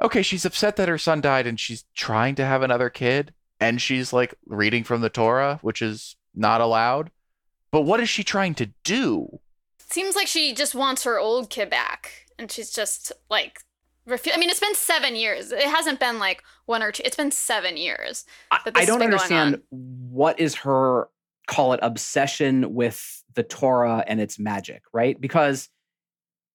Okay, 0.00 0.22
she's 0.22 0.44
upset 0.44 0.76
that 0.76 0.88
her 0.88 0.96
son 0.96 1.20
died, 1.20 1.44
and 1.44 1.58
she's 1.58 1.84
trying 1.94 2.36
to 2.36 2.44
have 2.44 2.62
another 2.62 2.88
kid, 2.88 3.34
and 3.58 3.82
she's 3.82 4.12
like 4.12 4.32
reading 4.46 4.84
from 4.84 5.00
the 5.00 5.08
Torah, 5.08 5.58
which 5.62 5.82
is 5.82 6.14
not 6.36 6.60
allowed. 6.60 7.10
But 7.72 7.82
what 7.82 7.98
is 7.98 8.08
she 8.08 8.22
trying 8.22 8.54
to 8.56 8.70
do? 8.84 9.40
Seems 9.90 10.14
like 10.14 10.28
she 10.28 10.54
just 10.54 10.74
wants 10.74 11.02
her 11.02 11.18
old 11.18 11.50
kid 11.50 11.68
back, 11.68 12.26
and 12.38 12.50
she's 12.50 12.70
just 12.70 13.10
like. 13.28 13.60
Refu- 14.08 14.30
I 14.32 14.38
mean, 14.38 14.50
it's 14.50 14.60
been 14.60 14.76
seven 14.76 15.16
years. 15.16 15.50
It 15.50 15.64
hasn't 15.64 15.98
been 15.98 16.20
like 16.20 16.44
one 16.66 16.80
or 16.80 16.92
two. 16.92 17.02
It's 17.04 17.16
been 17.16 17.32
seven 17.32 17.76
years. 17.76 18.24
I, 18.52 18.60
that 18.64 18.74
this 18.74 18.78
I 18.78 18.80
has 18.82 18.86
don't 18.86 19.00
been 19.00 19.10
going 19.10 19.20
understand 19.20 19.54
on. 19.56 19.60
what 19.72 20.38
is 20.38 20.54
her 20.54 21.08
call 21.48 21.72
it 21.72 21.80
obsession 21.82 22.72
with 22.72 23.24
the 23.34 23.42
Torah 23.42 24.04
and 24.06 24.20
its 24.20 24.38
magic, 24.38 24.82
right? 24.92 25.20
Because 25.20 25.68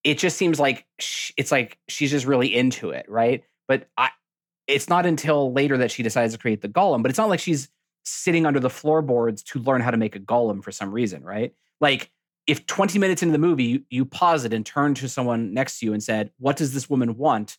it 0.04 0.18
just 0.18 0.36
seems 0.36 0.58
like 0.60 0.84
sh- 0.98 1.32
it's 1.36 1.52
like 1.52 1.78
she's 1.88 2.10
just 2.10 2.26
really 2.26 2.54
into 2.54 2.90
it, 2.90 3.06
right? 3.08 3.44
But 3.68 3.88
I, 3.96 4.10
it's 4.66 4.88
not 4.88 5.06
until 5.06 5.52
later 5.52 5.78
that 5.78 5.90
she 5.90 6.02
decides 6.02 6.32
to 6.32 6.38
create 6.38 6.60
the 6.62 6.68
golem. 6.68 7.02
But 7.02 7.10
it's 7.10 7.18
not 7.18 7.28
like 7.28 7.40
she's 7.40 7.68
sitting 8.04 8.46
under 8.46 8.58
the 8.60 8.70
floorboards 8.70 9.42
to 9.44 9.58
learn 9.60 9.80
how 9.80 9.90
to 9.90 9.96
make 9.96 10.16
a 10.16 10.20
golem 10.20 10.62
for 10.62 10.72
some 10.72 10.90
reason, 10.92 11.22
right? 11.22 11.54
Like 11.80 12.10
if 12.46 12.66
20 12.66 12.98
minutes 12.98 13.22
into 13.22 13.32
the 13.32 13.38
movie 13.38 13.64
you, 13.64 13.82
you 13.90 14.04
pause 14.04 14.44
it 14.44 14.52
and 14.52 14.66
turn 14.66 14.94
to 14.94 15.08
someone 15.08 15.54
next 15.54 15.78
to 15.78 15.86
you 15.86 15.92
and 15.92 16.02
said, 16.02 16.30
"What 16.38 16.56
does 16.56 16.72
this 16.74 16.90
woman 16.90 17.16
want?" 17.16 17.58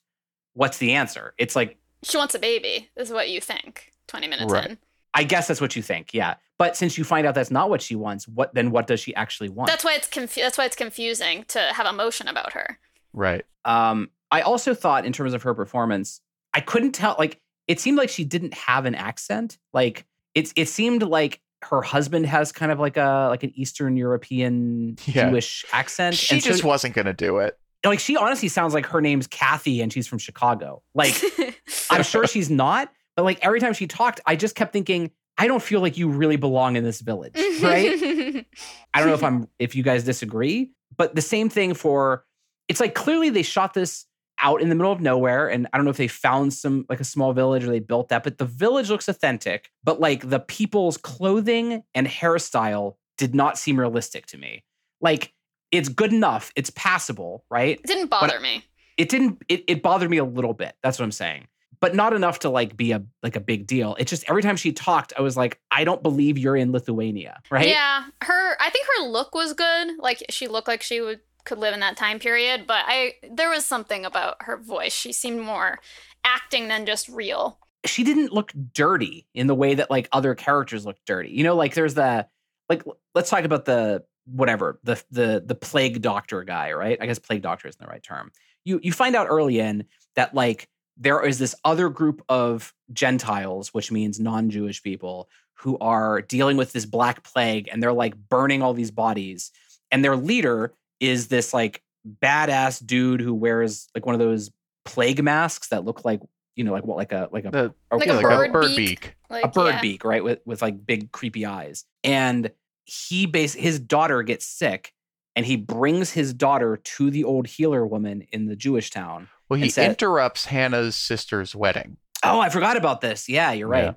What's 0.56 0.78
the 0.78 0.92
answer? 0.94 1.34
It's 1.38 1.56
like 1.56 1.78
She 2.04 2.18
wants 2.18 2.36
a 2.36 2.40
baby, 2.40 2.90
This 2.96 3.08
is 3.08 3.14
what 3.14 3.30
you 3.30 3.40
think. 3.42 3.92
20 4.08 4.28
minutes 4.28 4.52
Right. 4.54 4.72
in. 4.72 4.78
I 5.14 5.24
guess 5.24 5.48
that's 5.48 5.62
what 5.62 5.76
you 5.76 5.82
think, 5.82 6.14
yeah. 6.14 6.36
But 6.58 6.78
since 6.78 6.98
you 6.98 7.04
find 7.04 7.28
out 7.28 7.36
that's 7.36 7.52
not 7.52 7.70
what 7.70 7.82
she 7.82 7.96
wants, 7.96 8.28
what 8.28 8.54
then 8.54 8.72
what 8.72 8.88
does 8.88 9.00
she 9.00 9.14
actually 9.16 9.50
want? 9.50 9.70
That's 9.70 9.84
why 9.84 9.94
it's 9.96 10.08
confu- 10.08 10.42
that's 10.42 10.58
why 10.58 10.66
it's 10.66 10.76
confusing 10.76 11.44
to 11.50 11.60
have 11.60 11.86
emotion 11.88 12.28
about 12.28 12.54
her. 12.54 12.80
Right. 13.14 13.46
um 13.66 14.10
I 14.32 14.42
also 14.42 14.74
thought 14.74 15.06
in 15.06 15.14
terms 15.14 15.34
of 15.34 15.44
her 15.44 15.54
performance, 15.54 16.20
I 16.54 16.60
couldn't 16.62 16.94
tell 16.94 17.16
like 17.20 17.40
it 17.68 17.80
seemed 17.80 17.98
like 17.98 18.10
she 18.10 18.24
didn't 18.26 18.54
have 18.56 18.86
an 18.86 18.96
accent. 18.96 19.58
Like 19.74 20.06
it's 20.36 20.52
it 20.56 20.68
seemed 20.68 21.04
like 21.04 21.40
her 21.64 21.82
husband 21.82 22.26
has 22.26 22.52
kind 22.52 22.72
of 22.72 22.80
like 22.80 22.98
a 22.98 23.28
like 23.30 23.44
an 23.44 23.52
Eastern 23.56 23.96
European 23.98 24.98
Yeah. 25.06 25.30
Jewish 25.30 25.66
accent. 25.72 26.16
She 26.16 26.36
and 26.36 26.44
so- 26.44 26.50
just 26.50 26.64
wasn't 26.64 26.96
gonna 26.96 27.14
do 27.14 27.38
it. 27.38 27.58
like 27.86 28.00
she 28.00 28.16
honestly 28.18 28.48
sounds 28.48 28.74
like 28.74 28.86
her 28.88 29.02
name's 29.02 29.28
Kathy 29.28 29.82
and 29.82 29.92
she's 29.94 30.08
from 30.08 30.18
Chicago. 30.20 30.82
Like 30.96 31.16
I'm 31.92 32.04
sure 32.04 32.26
she's 32.28 32.50
not, 32.50 32.92
but 33.16 33.24
like 33.24 33.40
every 33.42 33.60
time 33.60 33.74
she 33.74 33.88
talked, 33.88 34.20
I 34.26 34.36
just 34.36 34.56
kept 34.56 34.74
thinking, 34.74 35.12
I 35.38 35.48
don't 35.48 35.62
feel 35.62 35.82
like 35.82 35.98
you 35.98 36.10
really 36.10 36.36
belong 36.36 36.76
in 36.76 36.84
this 36.84 37.02
village, 37.02 37.36
right? 37.62 38.46
I 38.94 39.00
don't 39.00 39.08
know 39.08 39.14
if 39.14 39.24
I'm 39.24 39.48
if 39.60 39.76
you 39.76 39.84
guys 39.84 40.04
disagree, 40.04 40.72
but 40.96 41.16
the 41.16 41.22
same 41.22 41.50
thing 41.50 41.74
for 41.74 42.26
it's 42.68 42.80
like 42.80 42.96
clearly 42.96 43.30
they 43.30 43.44
shot 43.44 43.74
this 43.74 44.06
out 44.40 44.62
in 44.62 44.70
the 44.70 44.76
middle 44.76 44.92
of 44.92 45.00
nowhere 45.00 45.48
and 45.48 45.68
I 45.72 45.78
don't 45.78 45.86
know 45.86 45.92
if 45.92 45.98
they 45.98 46.08
found 46.08 46.54
some 46.54 46.86
like 46.90 47.00
a 47.00 47.06
small 47.06 47.34
village 47.34 47.64
or 47.64 47.68
they 47.68 47.80
built 47.80 48.10
that, 48.10 48.24
but 48.24 48.38
the 48.38 48.46
village 48.46 48.90
looks 48.90 49.08
authentic, 49.08 49.70
but 49.84 50.00
like 50.00 50.28
the 50.28 50.40
people's 50.40 50.98
clothing 50.98 51.84
and 51.94 52.08
hairstyle 52.08 52.96
did 53.18 53.36
not 53.36 53.58
seem 53.58 53.80
realistic 53.80 54.26
to 54.28 54.38
me. 54.38 54.64
Like 55.02 55.34
it's 55.72 55.90
good 55.90 56.14
enough, 56.14 56.52
it's 56.56 56.70
passable, 56.72 57.46
right? 57.50 57.80
it 57.80 57.88
didn't 57.88 58.10
bother 58.10 58.40
me. 58.40 58.66
It 58.98 59.10
didn't 59.10 59.42
it, 59.50 59.64
it 59.68 59.82
bothered 59.82 60.10
me 60.10 60.18
a 60.18 60.26
little 60.26 60.54
bit. 60.54 60.76
That's 60.84 61.00
what 61.00 61.06
I'm 61.06 61.12
saying. 61.12 61.48
But 61.84 61.96
not 61.96 62.14
enough 62.14 62.40
to 62.40 62.50
like 62.50 62.78
be 62.78 62.94
a 62.94 63.04
like 63.22 63.36
a 63.36 63.42
big 63.42 63.68
deal. 63.68 63.98
It's 64.00 64.10
just 64.10 64.24
every 64.30 64.42
time 64.42 64.56
she 64.56 64.72
talked, 64.72 65.12
I 65.18 65.22
was 65.22 65.36
like, 65.36 65.60
I 65.70 65.84
don't 65.84 66.02
believe 66.02 66.38
you're 66.38 66.56
in 66.56 66.72
Lithuania, 66.72 67.42
right? 67.52 67.68
Yeah, 67.68 68.06
her. 68.22 68.56
I 68.62 68.70
think 68.70 68.88
her 68.98 69.04
look 69.04 69.36
was 69.36 69.52
good. 69.52 70.00
Like 70.00 70.24
she 70.30 70.48
looked 70.48 70.70
like 70.70 70.82
she 70.82 71.02
would 71.02 71.20
could 71.44 71.58
live 71.58 71.74
in 71.74 71.82
that 71.82 71.98
time 71.98 72.20
period. 72.20 72.66
But 72.68 72.86
I 72.88 73.16
there 73.30 73.50
was 73.50 73.66
something 73.66 74.06
about 74.06 74.38
her 74.44 74.56
voice. 74.56 74.94
She 74.94 75.12
seemed 75.12 75.42
more 75.42 75.80
acting 76.24 76.70
than 76.70 76.86
just 76.86 77.10
real. 77.10 77.60
she 77.86 78.04
didn't 78.04 78.32
look 78.32 78.54
dirty 78.74 79.28
in 79.34 79.48
the 79.48 79.56
way 79.56 79.76
that 79.76 79.92
like 79.92 80.08
other 80.12 80.36
characters 80.36 80.86
look 80.86 80.98
dirty. 81.06 81.32
You 81.32 81.44
know, 81.44 81.56
like 81.56 81.74
there's 81.74 81.96
the 81.96 82.28
like 82.70 82.84
let's 83.14 83.30
talk 83.30 83.44
about 83.44 83.66
the 83.66 84.04
whatever 84.26 84.80
the 84.84 85.04
the 85.12 85.44
the 85.46 85.56
plague 85.56 86.02
doctor 86.02 86.44
guy, 86.44 86.72
right? 86.72 86.98
I 87.02 87.06
guess 87.06 87.20
plague 87.20 87.42
doctor 87.42 87.68
isn't 87.68 87.82
the 87.82 87.88
right 87.88 88.04
term. 88.04 88.32
You 88.64 88.80
you 88.82 88.94
find 88.94 89.16
out 89.16 89.28
early 89.30 89.60
in 89.60 89.86
that 90.16 90.34
like 90.34 90.70
there 90.98 91.26
is 91.26 91.40
this 91.40 91.56
other 91.66 91.90
group 91.90 92.22
of 92.30 92.74
Gentiles, 92.92 93.74
which 93.74 93.92
means 93.92 94.20
non-Jewish 94.20 94.84
people, 94.84 95.30
who 95.56 95.78
are 95.80 96.22
dealing 96.22 96.58
with 96.58 96.74
this 96.74 96.86
black 96.86 97.24
plague, 97.24 97.70
and 97.72 97.82
they're 97.82 97.94
like 97.94 98.16
burning 98.16 98.62
all 98.62 98.74
these 98.74 98.92
bodies, 98.92 99.52
and 99.92 100.04
their 100.04 100.16
leader 100.16 100.74
is 101.00 101.28
this 101.28 101.54
like 101.54 101.82
badass 102.22 102.86
dude 102.86 103.22
who 103.22 103.34
wears 103.34 103.88
like 103.96 104.06
one 104.06 104.16
of 104.16 104.20
those 104.20 104.52
plague 104.86 105.24
masks 105.24 105.70
that 105.70 105.86
look 105.86 106.04
like 106.04 106.22
you 106.56 106.64
know 106.64 106.72
like 106.74 106.86
what 106.86 106.98
like 106.98 107.12
a 107.12 107.30
like 107.32 107.46
a 107.46 107.52
The, 107.52 107.74
a 107.92 107.98
Like 107.98 108.08
yeah, 108.08 108.14
a 108.14 108.16
like 108.16 108.24
bird 108.24 108.50
a 108.50 108.52
bird 108.54 108.76
beak. 108.76 109.02
beak. 109.02 109.16
Like 109.30 109.46
a 109.46 109.48
bird 109.48 109.76
yeah. 109.76 109.82
beak, 109.82 110.04
right? 110.04 110.24
With 110.24 110.40
with 110.46 110.62
like 110.62 110.86
big 110.86 111.12
creepy 111.12 111.46
eyes. 111.46 111.86
And 112.04 112.52
he 112.86 113.26
base 113.26 113.54
his 113.54 113.80
daughter 113.80 114.22
gets 114.24 114.46
sick 114.46 114.92
and 115.36 115.46
he 115.46 115.56
brings 115.56 116.12
his 116.12 116.34
daughter 116.34 116.78
to 116.78 117.10
the 117.10 117.24
old 117.24 117.48
healer 117.48 117.86
woman 117.88 118.28
in 118.32 118.46
the 118.46 118.56
Jewish 118.56 118.92
town. 118.92 119.30
Well, 119.54 119.64
he 119.64 119.70
said- 119.70 119.90
interrupts 119.92 120.46
Hannah's 120.46 120.96
sister's 120.96 121.56
wedding. 121.56 121.98
Oh, 122.24 122.40
I 122.40 122.50
forgot 122.50 122.78
about 122.78 123.02
this. 123.02 123.28
Yeah, 123.28 123.52
you're 123.52 123.68
right. 123.68 123.84
Yeah. 123.86 123.94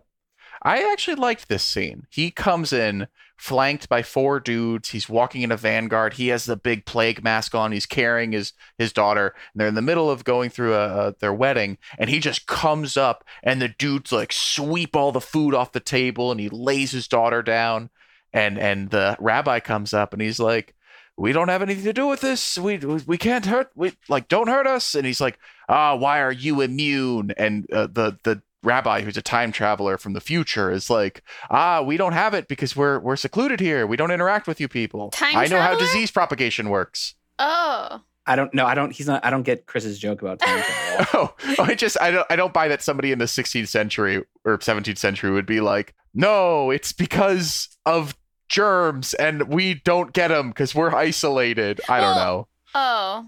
I 0.62 0.90
actually 0.92 1.16
liked 1.16 1.48
this 1.48 1.62
scene. 1.62 2.06
He 2.10 2.30
comes 2.30 2.72
in 2.72 3.06
flanked 3.36 3.88
by 3.88 4.02
four 4.02 4.40
dudes. 4.40 4.88
He's 4.88 5.08
walking 5.08 5.42
in 5.42 5.52
a 5.52 5.56
vanguard. 5.56 6.14
He 6.14 6.28
has 6.28 6.44
the 6.46 6.56
big 6.56 6.86
plague 6.86 7.22
mask 7.22 7.54
on. 7.54 7.70
He's 7.72 7.86
carrying 7.86 8.32
his 8.32 8.52
his 8.78 8.92
daughter, 8.92 9.34
and 9.52 9.60
they're 9.60 9.68
in 9.68 9.74
the 9.74 9.82
middle 9.82 10.10
of 10.10 10.24
going 10.24 10.50
through 10.50 10.74
a, 10.74 11.08
a, 11.08 11.14
their 11.20 11.34
wedding. 11.34 11.78
And 11.98 12.10
he 12.10 12.18
just 12.18 12.46
comes 12.46 12.96
up, 12.96 13.22
and 13.42 13.60
the 13.62 13.68
dudes 13.68 14.10
like 14.10 14.32
sweep 14.32 14.96
all 14.96 15.12
the 15.12 15.20
food 15.20 15.54
off 15.54 15.72
the 15.72 15.80
table, 15.80 16.30
and 16.32 16.40
he 16.40 16.48
lays 16.48 16.90
his 16.92 17.06
daughter 17.06 17.42
down. 17.42 17.90
and 18.32 18.58
and 18.58 18.90
the 18.90 19.16
rabbi 19.20 19.60
comes 19.60 19.94
up 19.94 20.12
and 20.12 20.20
he's 20.20 20.40
like 20.40 20.74
we 21.16 21.32
don't 21.32 21.48
have 21.48 21.62
anything 21.62 21.84
to 21.84 21.92
do 21.92 22.06
with 22.06 22.20
this 22.20 22.58
we 22.58 22.76
we 22.78 23.18
can't 23.18 23.46
hurt 23.46 23.70
we 23.74 23.92
like 24.08 24.28
don't 24.28 24.48
hurt 24.48 24.66
us 24.66 24.94
and 24.94 25.06
he's 25.06 25.20
like 25.20 25.38
ah 25.68 25.94
why 25.94 26.20
are 26.20 26.32
you 26.32 26.60
immune 26.60 27.32
and 27.36 27.66
uh, 27.72 27.86
the 27.86 28.18
the 28.24 28.42
rabbi 28.62 29.00
who's 29.00 29.16
a 29.16 29.22
time 29.22 29.52
traveler 29.52 29.96
from 29.96 30.12
the 30.12 30.20
future 30.20 30.72
is 30.72 30.90
like 30.90 31.22
ah 31.50 31.82
we 31.82 31.96
don't 31.96 32.12
have 32.14 32.34
it 32.34 32.48
because 32.48 32.74
we're 32.74 32.98
we're 32.98 33.16
secluded 33.16 33.60
here 33.60 33.86
we 33.86 33.96
don't 33.96 34.10
interact 34.10 34.46
with 34.46 34.60
you 34.60 34.68
people 34.68 35.10
Time 35.10 35.36
i 35.36 35.46
know 35.46 35.60
how 35.60 35.78
disease 35.78 36.10
propagation 36.10 36.68
works 36.68 37.14
Oh. 37.38 38.00
I 38.28 38.34
don't 38.34 38.52
know. 38.54 38.66
I 38.66 38.74
don't. 38.74 38.90
He's 38.92 39.06
not. 39.06 39.24
I 39.24 39.30
don't 39.30 39.44
get 39.44 39.66
Chris's 39.66 39.98
joke 40.00 40.20
about 40.20 40.40
time 40.40 40.60
travel. 40.62 41.36
Oh, 41.58 41.62
I 41.62 41.74
just 41.74 41.96
I 42.00 42.10
don't 42.10 42.26
I 42.28 42.34
don't 42.34 42.52
buy 42.52 42.66
that 42.68 42.82
somebody 42.82 43.12
in 43.12 43.18
the 43.20 43.26
16th 43.26 43.68
century 43.68 44.24
or 44.44 44.58
17th 44.58 44.98
century 44.98 45.30
would 45.30 45.46
be 45.46 45.60
like, 45.60 45.94
no, 46.12 46.70
it's 46.70 46.92
because 46.92 47.68
of 47.84 48.16
germs 48.48 49.14
and 49.14 49.48
we 49.48 49.74
don't 49.74 50.12
get 50.12 50.28
them 50.28 50.48
because 50.50 50.74
we're 50.74 50.94
isolated. 50.94 51.80
I 51.88 52.00
don't 52.00 52.16
Well, 52.16 52.26
know. 52.38 52.48
Oh. 52.74 53.26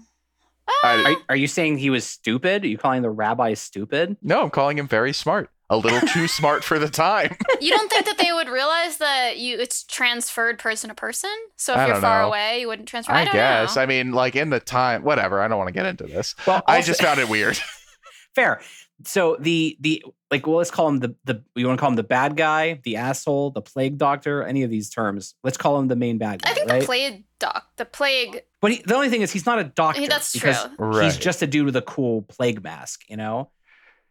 I- 0.83 1.03
uh, 1.03 1.09
Are, 1.11 1.15
are 1.29 1.35
you 1.35 1.47
saying 1.47 1.77
he 1.79 1.89
was 1.89 2.05
stupid? 2.05 2.63
Are 2.63 2.67
you 2.67 2.77
calling 2.77 3.01
the 3.01 3.09
rabbi 3.09 3.53
stupid? 3.55 4.17
No, 4.21 4.43
I'm 4.43 4.49
calling 4.51 4.77
him 4.77 4.87
very 4.87 5.13
smart. 5.13 5.49
A 5.71 5.77
little 5.77 6.01
too 6.01 6.27
smart 6.39 6.63
for 6.63 6.79
the 6.79 6.89
time. 6.89 7.35
you 7.59 7.71
don't 7.71 7.91
think 7.91 8.05
that 8.05 8.17
they 8.17 8.31
would 8.33 8.49
realize 8.49 8.97
that 8.97 9.37
you 9.37 9.57
it's 9.59 9.83
transferred 9.83 10.57
person 10.59 10.89
to 10.89 10.95
person? 10.95 11.29
So 11.57 11.73
if 11.73 11.79
I 11.79 11.87
you're 11.87 11.95
far 12.01 12.21
know. 12.21 12.27
away, 12.29 12.61
you 12.61 12.67
wouldn't 12.67 12.87
transfer. 12.87 13.11
I, 13.13 13.21
I 13.21 13.25
don't 13.25 13.33
guess. 13.33 13.75
know. 13.75 13.81
I 13.81 13.85
mean, 13.87 14.11
like 14.11 14.35
in 14.35 14.49
the 14.51 14.59
time, 14.59 15.03
whatever. 15.03 15.41
I 15.41 15.47
don't 15.47 15.57
want 15.57 15.67
to 15.69 15.73
get 15.73 15.85
into 15.85 16.05
this. 16.05 16.35
Well, 16.47 16.61
I 16.67 16.81
just 16.81 17.01
found 17.01 17.19
it 17.19 17.29
weird. 17.29 17.59
fair. 18.35 18.61
So 19.05 19.37
the 19.39 19.77
the 19.79 20.03
like 20.29 20.45
well, 20.45 20.57
let's 20.57 20.71
call 20.71 20.87
him 20.89 20.99
the 20.99 21.15
the 21.23 21.43
you 21.55 21.65
want 21.67 21.77
to 21.77 21.81
call 21.81 21.89
him 21.89 21.95
the 21.95 22.03
bad 22.03 22.35
guy, 22.35 22.79
the 22.83 22.97
asshole, 22.97 23.51
the 23.51 23.61
plague 23.61 23.97
doctor, 23.97 24.43
any 24.43 24.63
of 24.63 24.69
these 24.69 24.89
terms. 24.89 25.35
Let's 25.43 25.57
call 25.57 25.79
him 25.79 25.87
the 25.87 25.95
main 25.95 26.17
bad 26.17 26.41
guy, 26.41 26.51
I 26.51 26.53
think 26.53 26.69
right? 26.69 26.79
the 26.81 26.85
plague 26.85 27.23
doc, 27.39 27.65
the 27.77 27.85
plague. 27.85 28.41
but 28.61 28.71
he, 28.71 28.81
the 28.85 28.95
only 28.95 29.09
thing 29.09 29.21
is 29.21 29.31
he's 29.31 29.45
not 29.45 29.59
a 29.59 29.63
doctor. 29.63 30.05
that's 30.07 30.33
because 30.33 30.63
true. 30.63 30.75
Right. 30.77 31.05
He's 31.05 31.17
just 31.17 31.41
a 31.41 31.47
dude 31.47 31.65
with 31.65 31.75
a 31.75 31.81
cool 31.81 32.23
plague 32.23 32.63
mask, 32.63 33.03
you 33.09 33.17
know. 33.17 33.51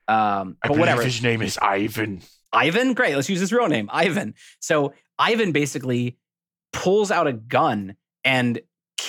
Um, 0.08 0.56
I 0.62 0.68
but 0.68 0.68
believe 0.68 0.80
whatever. 0.80 1.02
his 1.02 1.22
name 1.22 1.42
is 1.42 1.58
Ivan. 1.60 2.22
Ivan, 2.52 2.94
great. 2.94 3.14
Let's 3.14 3.28
use 3.28 3.40
his 3.40 3.52
real 3.52 3.68
name, 3.68 3.90
Ivan. 3.92 4.34
So 4.58 4.94
Ivan 5.18 5.52
basically 5.52 6.16
pulls 6.72 7.10
out 7.10 7.26
a 7.26 7.32
gun 7.34 7.96
and 8.24 8.60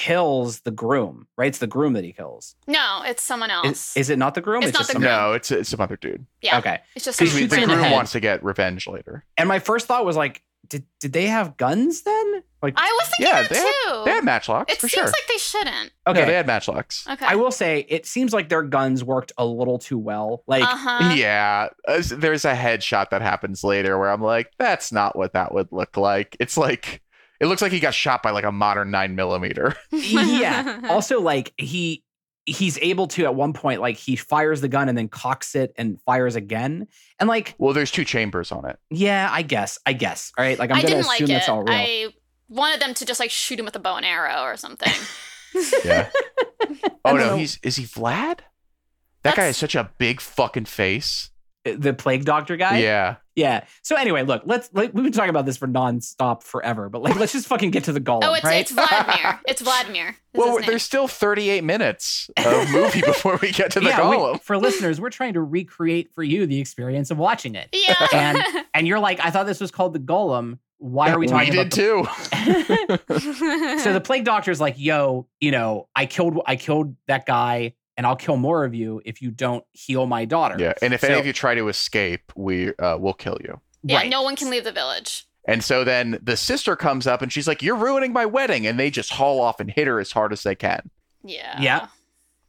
kills 0.09 0.61
the 0.61 0.71
groom. 0.71 1.27
Right? 1.37 1.47
It's 1.47 1.59
the 1.59 1.67
groom 1.67 1.93
that 1.93 2.03
he 2.03 2.11
kills. 2.13 2.55
No, 2.67 3.01
it's 3.05 3.23
someone 3.23 3.51
else. 3.51 3.95
Is, 3.95 3.97
is 3.97 4.09
it 4.09 4.17
not 4.19 4.35
the 4.35 4.41
groom? 4.41 4.63
It's 4.63 4.73
not 4.73 4.79
just 4.79 4.89
the 4.93 4.99
groom. 4.99 5.03
No, 5.09 5.33
it's 5.33 5.51
it's 5.51 5.69
some 5.69 5.81
other 5.81 5.97
dude. 5.97 6.25
yeah. 6.41 6.57
Okay. 6.59 6.79
It's 6.95 7.05
just 7.05 7.19
He 7.19 7.27
some 7.27 7.39
shoots 7.39 7.53
the 7.53 7.61
him 7.61 7.69
the 7.69 7.75
groom 7.75 7.91
wants 7.91 8.11
to 8.13 8.19
get 8.19 8.43
revenge 8.43 8.87
later. 8.87 9.23
And 9.37 9.47
my 9.47 9.59
first 9.59 9.87
thought 9.87 10.05
was 10.05 10.15
like, 10.17 10.43
did 10.67 10.83
did 10.99 11.13
they 11.13 11.25
have 11.27 11.57
guns 11.57 12.01
then? 12.03 12.43
Like, 12.61 12.73
I 12.77 12.97
was 13.01 13.09
thinking 13.17 13.33
Yeah, 13.33 13.41
that 13.43 13.49
they 13.49 13.57
had- 13.57 13.73
too. 13.87 14.01
They 14.05 14.11
had 14.11 14.23
matchlocks 14.25 14.69
it 14.69 14.77
for 14.79 14.87
seems 14.89 14.91
sure. 14.91 15.05
like 15.05 15.27
they 15.27 15.37
shouldn't. 15.37 15.91
okay. 16.05 16.19
No, 16.19 16.25
they 16.25 16.33
had 16.33 16.45
matchlocks. 16.45 17.07
Okay. 17.07 17.25
I 17.25 17.35
will 17.35 17.51
say 17.51 17.85
it 17.87 18.05
seems 18.05 18.33
like 18.33 18.49
their 18.49 18.63
guns 18.63 19.03
worked 19.03 19.31
a 19.37 19.45
little 19.45 19.79
too 19.79 19.97
well. 19.97 20.43
Like, 20.45 20.63
uh 20.63 20.67
huh. 20.75 21.13
Yeah, 21.15 21.69
there's 21.87 22.45
a 22.45 22.53
headshot 22.53 23.09
that 23.11 23.21
happens 23.21 23.63
later 23.63 23.97
where 23.97 24.09
I'm 24.11 24.21
like, 24.21 24.51
that's 24.59 24.91
not 24.91 25.15
what 25.15 25.33
that 25.33 25.53
would 25.53 25.71
look 25.71 25.95
like. 25.97 26.35
It's 26.39 26.57
like 26.57 27.01
it 27.39 27.45
looks 27.47 27.61
like 27.61 27.71
he 27.71 27.79
got 27.79 27.93
shot 27.93 28.21
by 28.23 28.31
like 28.31 28.43
a 28.45 28.51
modern 28.51 28.91
nine 28.91 29.15
millimeter. 29.15 29.75
yeah. 29.91 30.81
Also, 30.89 31.19
like 31.21 31.53
he 31.57 32.03
he's 32.45 32.79
able 32.79 33.05
to 33.07 33.25
at 33.25 33.35
one 33.35 33.53
point 33.53 33.79
like 33.81 33.95
he 33.95 34.15
fires 34.15 34.59
the 34.61 34.67
gun 34.67 34.89
and 34.89 34.97
then 34.97 35.07
cocks 35.07 35.53
it 35.55 35.71
and 35.77 36.01
fires 36.01 36.35
again. 36.35 36.87
And 37.19 37.27
like, 37.29 37.53
Well, 37.59 37.73
there's 37.73 37.91
two 37.91 38.05
chambers 38.05 38.51
on 38.51 38.65
it. 38.65 38.79
yeah, 38.89 39.29
I 39.31 39.41
guess, 39.43 39.77
I 39.85 39.93
guess. 39.93 40.31
All 40.37 40.43
right, 40.43 40.57
like 40.57 40.71
I'm 40.71 40.77
I 40.77 40.81
gonna 40.81 40.95
didn't 40.95 41.11
assume 41.11 41.27
like 41.27 41.35
that's 41.35 41.47
it. 41.47 41.51
all 41.51 41.63
real. 41.63 41.73
I 41.75 42.07
wanted 42.47 42.81
them 42.81 42.93
to 42.95 43.05
just 43.05 43.19
like 43.19 43.29
shoot 43.31 43.59
him 43.59 43.65
with 43.65 43.75
a 43.75 43.79
bow 43.79 43.97
and 43.97 44.05
arrow 44.05 44.41
or 44.43 44.57
something. 44.57 44.91
Yeah. 45.83 46.09
Oh 47.03 47.15
no, 47.15 47.29
know. 47.31 47.35
he's 47.37 47.57
is 47.63 47.75
he 47.77 47.83
Vlad? 47.85 48.41
That 49.23 49.35
guy 49.35 49.45
has 49.45 49.57
such 49.57 49.73
a 49.75 49.91
big 49.97 50.21
fucking 50.21 50.65
face. 50.65 51.31
Eh, 51.65 51.75
the 51.77 51.93
plague 51.93 52.25
doctor 52.25 52.55
guy. 52.57 52.79
yeah. 52.79 53.15
Yeah. 53.35 53.65
So 53.83 53.95
anyway, 53.95 54.23
look, 54.23 54.43
let's 54.45 54.69
like 54.73 54.93
we've 54.93 55.03
been 55.03 55.13
talking 55.13 55.29
about 55.29 55.45
this 55.45 55.55
for 55.55 55.67
nonstop 55.67 56.43
forever, 56.43 56.89
but 56.89 57.01
like 57.01 57.15
let's 57.15 57.31
just 57.31 57.47
fucking 57.47 57.71
get 57.71 57.85
to 57.85 57.93
the 57.93 58.01
golem, 58.01 58.19
oh, 58.23 58.33
it's 58.33 58.43
right? 58.43 58.59
it's 58.61 58.71
Vladimir. 58.71 59.39
It's 59.47 59.61
Vladimir. 59.61 60.15
Well, 60.33 60.59
there's 60.65 60.83
still 60.83 61.07
38 61.07 61.63
minutes 61.63 62.29
of 62.37 62.69
movie 62.71 62.99
before 63.01 63.39
we 63.41 63.51
get 63.51 63.71
to 63.71 63.79
the 63.79 63.85
yeah, 63.89 64.09
we- 64.09 64.17
golem. 64.17 64.41
for 64.41 64.57
listeners, 64.57 64.99
we're 64.99 65.09
trying 65.09 65.33
to 65.35 65.41
recreate 65.41 66.11
for 66.13 66.21
you 66.23 66.45
the 66.47 66.59
experience 66.59 67.11
of 67.11 67.17
watching 67.17 67.55
it. 67.55 67.69
yeah. 67.71 68.07
And- 68.13 68.65
And 68.73 68.87
you're 68.89 68.99
like, 68.99 69.19
I 69.23 69.29
thought 69.31 69.45
this 69.45 69.61
was 69.61 69.71
called 69.71 69.93
the 69.93 69.99
golem. 69.99 70.59
Why 70.77 71.11
are 71.11 71.19
we 71.19 71.27
talking 71.27 71.53
we 71.53 71.59
about 71.59 71.71
did 71.71 71.71
too. 71.71 72.05
So 73.79 73.93
the 73.93 74.01
plague 74.03 74.25
doctor's 74.25 74.59
like, 74.61 74.75
yo, 74.77 75.27
you 75.39 75.51
know, 75.51 75.87
I 75.95 76.05
killed 76.05 76.39
I 76.45 76.55
killed 76.55 76.95
that 77.07 77.25
guy 77.25 77.73
and 77.99 78.07
I'll 78.07 78.15
kill 78.15 78.37
more 78.37 78.63
of 78.63 78.73
you 78.73 79.01
if 79.03 79.21
you 79.21 79.29
don't 79.29 79.65
heal 79.73 80.05
my 80.07 80.23
daughter. 80.23 80.55
Yeah, 80.57 80.73
and 80.81 80.93
if 80.93 81.03
any 81.03 81.19
of 81.19 81.25
you 81.25 81.33
try 81.33 81.53
to 81.53 81.67
escape, 81.67 82.31
we 82.35 82.73
uh, 82.77 82.97
will 82.97 83.13
kill 83.13 83.37
you. 83.43 83.59
yeah, 83.83 83.97
Right. 83.97 84.09
no 84.09 84.21
one 84.23 84.37
can 84.37 84.49
leave 84.49 84.63
the 84.63 84.71
village. 84.71 85.25
And 85.45 85.61
so 85.63 85.83
then 85.83 86.17
the 86.21 86.37
sister 86.37 86.75
comes 86.77 87.05
up 87.07 87.21
and 87.21 87.31
she's 87.33 87.45
like, 87.47 87.61
"You're 87.61 87.75
ruining 87.75 88.13
my 88.13 88.25
wedding," 88.25 88.65
and 88.65 88.79
they 88.79 88.89
just 88.89 89.11
haul 89.11 89.41
off 89.41 89.59
and 89.59 89.69
hit 89.69 89.85
her 89.87 89.99
as 89.99 90.11
hard 90.13 90.31
as 90.31 90.43
they 90.43 90.55
can. 90.55 90.89
Yeah. 91.23 91.59
Yeah. 91.61 91.87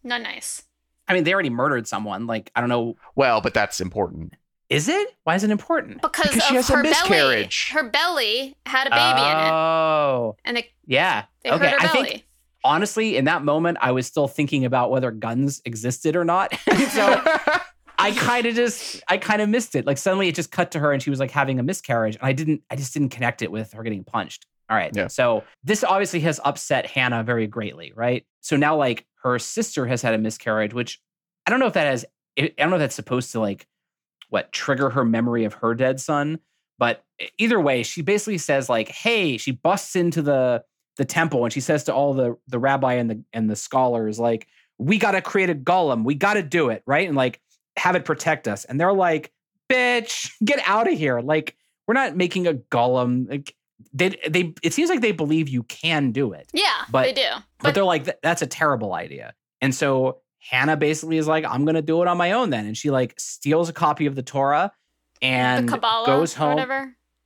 Not 0.04 0.22
nice. 0.22 0.62
I 1.08 1.14
mean, 1.14 1.24
they 1.24 1.32
already 1.34 1.50
murdered 1.50 1.88
someone. 1.88 2.26
Like, 2.28 2.52
I 2.54 2.60
don't 2.60 2.68
know. 2.68 2.96
Well, 3.16 3.40
but 3.40 3.52
that's 3.52 3.80
important. 3.80 4.34
Is 4.68 4.88
it? 4.88 5.08
Why 5.24 5.34
is 5.34 5.42
it 5.42 5.50
important? 5.50 6.00
Because, 6.00 6.28
Because 6.28 6.42
of 6.42 6.48
she 6.48 6.54
has 6.54 6.70
a 6.70 6.76
her 6.76 6.82
miscarriage. 6.84 7.70
belly. 7.72 7.82
Her 7.84 7.90
belly 7.90 8.56
had 8.66 8.86
a 8.86 8.90
baby 8.90 9.20
in 9.28 9.36
it. 9.46 9.50
Oh. 9.50 10.36
And 10.44 10.56
they, 10.56 10.70
Yeah. 10.86 11.24
they 11.42 11.50
okay. 11.50 11.70
hurt 11.70 11.82
her 11.82 11.88
I 11.88 11.92
belly. 11.92 12.08
think 12.10 12.24
honestly, 12.64 13.16
in 13.16 13.24
that 13.24 13.44
moment, 13.44 13.78
I 13.80 13.92
was 13.92 14.06
still 14.06 14.28
thinking 14.28 14.64
about 14.64 14.90
whether 14.90 15.10
guns 15.10 15.62
existed 15.64 16.16
or 16.16 16.24
not. 16.24 16.54
so 16.90 17.22
I 17.98 18.12
kind 18.16 18.46
of 18.46 18.54
just, 18.54 19.02
I 19.08 19.18
kind 19.18 19.42
of 19.42 19.48
missed 19.48 19.74
it. 19.74 19.86
Like 19.86 19.98
suddenly 19.98 20.28
it 20.28 20.34
just 20.34 20.50
cut 20.50 20.70
to 20.72 20.78
her 20.78 20.92
and 20.92 21.02
she 21.02 21.10
was 21.10 21.20
like 21.20 21.30
having 21.30 21.58
a 21.58 21.62
miscarriage. 21.62 22.16
And 22.16 22.24
I 22.24 22.32
didn't, 22.32 22.62
I 22.70 22.76
just 22.76 22.92
didn't 22.92 23.10
connect 23.10 23.42
it 23.42 23.50
with 23.50 23.72
her 23.72 23.82
getting 23.82 24.04
punched. 24.04 24.46
All 24.68 24.76
right. 24.76 24.94
Yeah. 24.94 25.08
So 25.08 25.44
this 25.64 25.82
obviously 25.82 26.20
has 26.20 26.40
upset 26.44 26.86
Hannah 26.86 27.24
very 27.24 27.46
greatly, 27.46 27.92
right? 27.94 28.24
So 28.40 28.56
now 28.56 28.76
like 28.76 29.06
her 29.22 29.38
sister 29.38 29.86
has 29.86 30.02
had 30.02 30.14
a 30.14 30.18
miscarriage, 30.18 30.72
which 30.72 31.00
I 31.46 31.50
don't 31.50 31.60
know 31.60 31.66
if 31.66 31.72
that 31.74 31.86
has, 31.86 32.04
I 32.38 32.52
don't 32.56 32.70
know 32.70 32.76
if 32.76 32.80
that's 32.80 32.94
supposed 32.94 33.32
to 33.32 33.40
like, 33.40 33.66
what, 34.28 34.52
trigger 34.52 34.90
her 34.90 35.04
memory 35.04 35.44
of 35.44 35.54
her 35.54 35.74
dead 35.74 36.00
son. 36.00 36.38
But 36.80 37.04
either 37.36 37.60
way, 37.60 37.82
she 37.82 38.00
basically 38.00 38.38
says 38.38 38.70
like, 38.70 38.88
"Hey," 38.88 39.36
she 39.36 39.52
busts 39.52 39.94
into 39.94 40.22
the 40.22 40.64
the 41.00 41.04
temple 41.06 41.44
and 41.44 41.52
she 41.52 41.60
says 41.60 41.84
to 41.84 41.94
all 41.94 42.12
the 42.12 42.36
the 42.46 42.58
rabbi 42.58 42.92
and 42.92 43.08
the 43.10 43.24
and 43.32 43.48
the 43.48 43.56
scholars 43.56 44.18
like, 44.20 44.46
"We 44.76 44.98
got 44.98 45.12
to 45.12 45.22
create 45.22 45.48
a 45.48 45.54
golem. 45.54 46.04
We 46.04 46.14
got 46.14 46.34
to 46.34 46.42
do 46.42 46.68
it, 46.68 46.82
right?" 46.86 47.08
And 47.08 47.16
like 47.16 47.40
have 47.78 47.96
it 47.96 48.04
protect 48.04 48.46
us. 48.46 48.66
And 48.66 48.78
they're 48.78 48.92
like, 48.92 49.32
"Bitch, 49.70 50.30
get 50.44 50.60
out 50.66 50.92
of 50.92 50.98
here. 50.98 51.20
Like, 51.20 51.56
we're 51.88 51.94
not 51.94 52.16
making 52.16 52.46
a 52.46 52.52
golem." 52.52 53.30
Like 53.30 53.54
they 53.94 54.10
they 54.28 54.52
it 54.62 54.74
seems 54.74 54.90
like 54.90 55.00
they 55.00 55.12
believe 55.12 55.48
you 55.48 55.62
can 55.62 56.12
do 56.12 56.34
it. 56.34 56.50
yeah, 56.52 56.82
but- 56.90 57.04
they 57.06 57.14
do. 57.14 57.22
But, 57.32 57.68
But, 57.68 57.74
they're 57.74 57.84
like, 57.84 58.20
that's 58.22 58.42
a 58.42 58.46
terrible 58.46 58.92
idea. 58.92 59.32
And 59.62 59.74
so 59.74 60.20
Hannah 60.38 60.76
basically 60.76 61.16
is 61.16 61.26
like, 61.26 61.44
I'm 61.46 61.64
gonna 61.64 61.80
do 61.82 62.02
it 62.02 62.08
on 62.08 62.18
my 62.18 62.32
own 62.32 62.50
then. 62.50 62.66
And 62.66 62.76
she 62.76 62.90
like 62.90 63.14
steals 63.18 63.70
a 63.70 63.72
copy 63.72 64.04
of 64.06 64.14
the 64.14 64.22
Torah 64.22 64.72
and 65.22 65.66
the 65.66 65.72
Kabbalah 65.72 66.06
goes 66.06 66.34
home. 66.34 66.56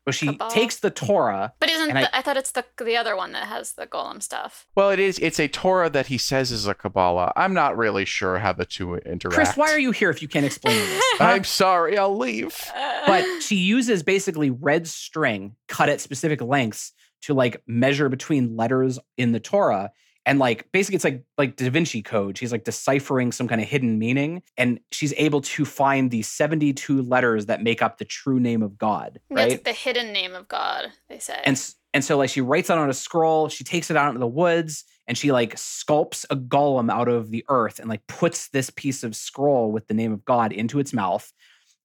Whatever. 0.04 0.06
Well, 0.06 0.12
she 0.12 0.26
Kabbalah. 0.38 0.50
takes 0.50 0.76
the 0.80 0.90
Torah. 0.90 1.52
But 1.60 1.70
isn't 1.70 1.90
And 1.90 1.98
I- 1.98 2.08
I, 2.12 2.22
thought 2.22 2.36
it's 2.36 2.52
the 2.52 2.64
the 2.82 2.96
other 2.96 3.16
one 3.16 3.32
that 3.32 3.46
has 3.46 3.72
the 3.72 3.86
golem 3.86 4.22
stuff. 4.22 4.66
well, 4.74 4.90
it 4.90 4.98
is. 4.98 5.18
It's 5.18 5.38
a 5.40 5.48
Torah 5.48 5.90
that 5.90 6.06
he 6.08 6.18
says 6.18 6.50
is 6.52 6.66
a 6.66 6.74
Kabbalah. 6.74 7.32
I'm 7.36 7.54
not 7.54 7.76
really 7.76 8.04
sure 8.04 8.38
how 8.38 8.52
the 8.52 8.64
two 8.66 8.96
interact. 8.96 9.34
Chris, 9.34 9.56
why 9.56 9.70
are 9.72 9.78
you 9.78 9.90
here 9.92 10.10
if 10.10 10.20
you 10.22 10.28
can't 10.28 10.46
explain 10.46 10.76
this? 10.76 11.02
I'm 11.20 11.44
sorry. 11.44 11.96
I'll 11.98 12.16
leave. 12.16 12.58
but 13.06 13.24
she 13.42 13.56
uses 13.56 14.02
basically 14.02 14.50
red 14.50 14.86
string 14.86 15.56
cut 15.68 15.88
at 15.88 16.00
specific 16.00 16.40
lengths 16.42 16.92
to 17.22 17.34
like 17.34 17.62
measure 17.66 18.08
between 18.08 18.56
letters 18.56 18.98
in 19.16 19.32
the 19.32 19.40
Torah. 19.40 19.90
And 20.26 20.38
like 20.38 20.70
basically 20.72 20.96
it's 20.96 21.04
like 21.04 21.22
like 21.36 21.56
Da 21.56 21.68
Vinci 21.70 22.02
Code. 22.02 22.38
She's 22.38 22.52
like 22.52 22.64
deciphering 22.64 23.30
some 23.30 23.46
kind 23.46 23.60
of 23.60 23.68
hidden 23.68 23.98
meaning. 23.98 24.42
And 24.56 24.80
she's 24.90 25.12
able 25.16 25.42
to 25.42 25.64
find 25.64 26.10
the 26.10 26.22
72 26.22 27.02
letters 27.02 27.46
that 27.46 27.62
make 27.62 27.82
up 27.82 27.98
the 27.98 28.04
true 28.04 28.40
name 28.40 28.62
of 28.62 28.78
God. 28.78 29.20
That's 29.30 29.52
Right. 29.54 29.64
the 29.64 29.72
hidden 29.72 30.12
name 30.12 30.34
of 30.34 30.48
God. 30.48 30.86
They 31.08 31.18
say. 31.18 31.40
And 31.44 31.60
and 31.92 32.02
so 32.04 32.16
like 32.16 32.30
she 32.30 32.40
writes 32.40 32.70
it 32.70 32.78
on 32.78 32.88
a 32.88 32.94
scroll, 32.94 33.48
she 33.48 33.64
takes 33.64 33.90
it 33.90 33.96
out 33.96 34.08
into 34.08 34.18
the 34.20 34.26
woods 34.26 34.84
and 35.06 35.16
she 35.18 35.30
like 35.30 35.56
sculpts 35.56 36.24
a 36.30 36.36
golem 36.36 36.90
out 36.90 37.08
of 37.08 37.30
the 37.30 37.44
earth 37.48 37.78
and 37.78 37.88
like 37.88 38.06
puts 38.06 38.48
this 38.48 38.70
piece 38.70 39.04
of 39.04 39.14
scroll 39.14 39.70
with 39.70 39.86
the 39.88 39.94
name 39.94 40.12
of 40.12 40.24
God 40.24 40.52
into 40.52 40.78
its 40.80 40.92
mouth. 40.94 41.30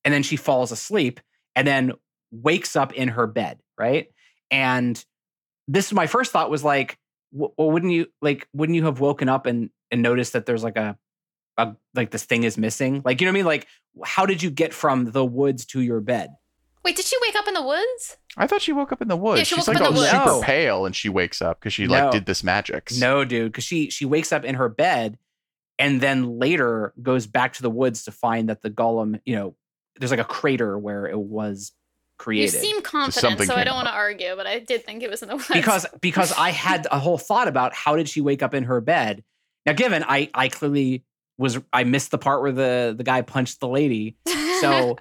And 0.05 0.13
then 0.13 0.23
she 0.23 0.37
falls 0.37 0.71
asleep 0.71 1.19
and 1.55 1.67
then 1.67 1.91
wakes 2.31 2.77
up 2.77 2.93
in 2.93 3.09
her 3.09 3.27
bed, 3.27 3.59
right? 3.77 4.07
And 4.49 5.03
this 5.67 5.91
my 5.91 6.07
first 6.07 6.31
thought 6.31 6.49
was 6.49 6.63
like, 6.63 6.97
well, 7.31 7.53
wouldn't 7.57 7.91
you 7.91 8.07
like 8.21 8.47
wouldn't 8.53 8.75
you 8.75 8.85
have 8.85 8.99
woken 8.99 9.29
up 9.29 9.45
and 9.45 9.69
and 9.91 10.01
noticed 10.01 10.33
that 10.33 10.45
there's 10.45 10.63
like 10.63 10.77
a 10.77 10.97
a 11.57 11.75
like 11.95 12.11
this 12.11 12.23
thing 12.25 12.43
is 12.43 12.57
missing? 12.57 13.01
Like, 13.05 13.21
you 13.21 13.25
know 13.25 13.31
what 13.31 13.35
I 13.37 13.39
mean? 13.39 13.45
Like, 13.45 13.67
how 14.05 14.25
did 14.25 14.41
you 14.43 14.49
get 14.49 14.73
from 14.73 15.11
the 15.11 15.25
woods 15.25 15.65
to 15.67 15.81
your 15.81 16.01
bed? 16.01 16.29
Wait, 16.85 16.95
did 16.95 17.05
she 17.05 17.15
wake 17.21 17.35
up 17.35 17.47
in 17.47 17.53
the 17.53 17.61
woods? 17.61 18.17
I 18.37 18.47
thought 18.47 18.61
she 18.61 18.71
woke 18.71 18.91
up 18.93 19.01
in 19.01 19.09
the 19.09 19.17
woods. 19.17 19.39
Yeah, 19.39 19.43
she 19.43 19.55
She's 19.55 19.67
woke 19.67 19.75
like 19.75 19.83
up 19.83 19.89
in 19.89 19.95
the 19.95 19.99
woods. 19.99 20.11
super 20.11 20.25
No. 20.25 20.41
pale 20.41 20.85
and 20.85 20.95
she 20.95 21.09
wakes 21.09 21.41
up 21.41 21.59
because 21.59 21.73
she 21.73 21.87
like 21.87 22.11
did 22.11 22.25
this 22.25 22.43
magic. 22.43 22.89
No, 22.97 23.25
dude, 23.25 23.51
because 23.51 23.65
she 23.65 23.89
she 23.89 24.05
wakes 24.05 24.31
up 24.31 24.45
in 24.45 24.55
her 24.55 24.69
bed 24.69 25.17
and 25.77 25.99
then 26.01 26.39
later 26.39 26.93
goes 27.01 27.27
back 27.27 27.53
to 27.53 27.61
the 27.61 27.69
woods 27.69 28.03
to 28.05 28.11
find 28.11 28.47
that 28.49 28.61
the 28.61 28.69
golem, 28.69 29.19
you 29.25 29.35
know, 29.35 29.55
there's 29.99 30.11
like 30.11 30.19
a 30.21 30.25
crater 30.25 30.77
where 30.79 31.05
it 31.05 31.19
was 31.19 31.73
You 32.27 32.47
seem 32.47 32.81
confident, 32.81 33.13
something 33.21 33.47
so 33.47 33.55
I 33.55 33.63
don't 33.63 33.75
want 33.75 33.87
to 33.87 33.93
argue, 33.93 34.35
but 34.35 34.45
I 34.47 34.59
did 34.59 34.85
think 34.85 35.03
it 35.03 35.09
was 35.09 35.21
in 35.21 35.29
the 35.29 35.35
woods. 35.37 35.47
because 35.51 35.85
because 36.01 36.31
I 36.33 36.49
had 36.51 36.87
a 36.91 36.99
whole 36.99 37.17
thought 37.17 37.47
about 37.47 37.73
how 37.73 37.95
did 37.95 38.09
she 38.09 38.21
wake 38.21 38.43
up 38.43 38.53
in 38.53 38.63
her 38.65 38.81
bed. 38.81 39.23
Now, 39.65 39.73
given 39.73 40.03
I 40.07 40.29
I 40.33 40.49
clearly 40.49 41.03
was 41.37 41.57
I 41.71 41.83
missed 41.85 42.11
the 42.11 42.17
part 42.17 42.41
where 42.41 42.51
the 42.51 42.93
the 42.97 43.03
guy 43.03 43.21
punched 43.21 43.59
the 43.61 43.67
lady. 43.67 44.17
So 44.61 44.97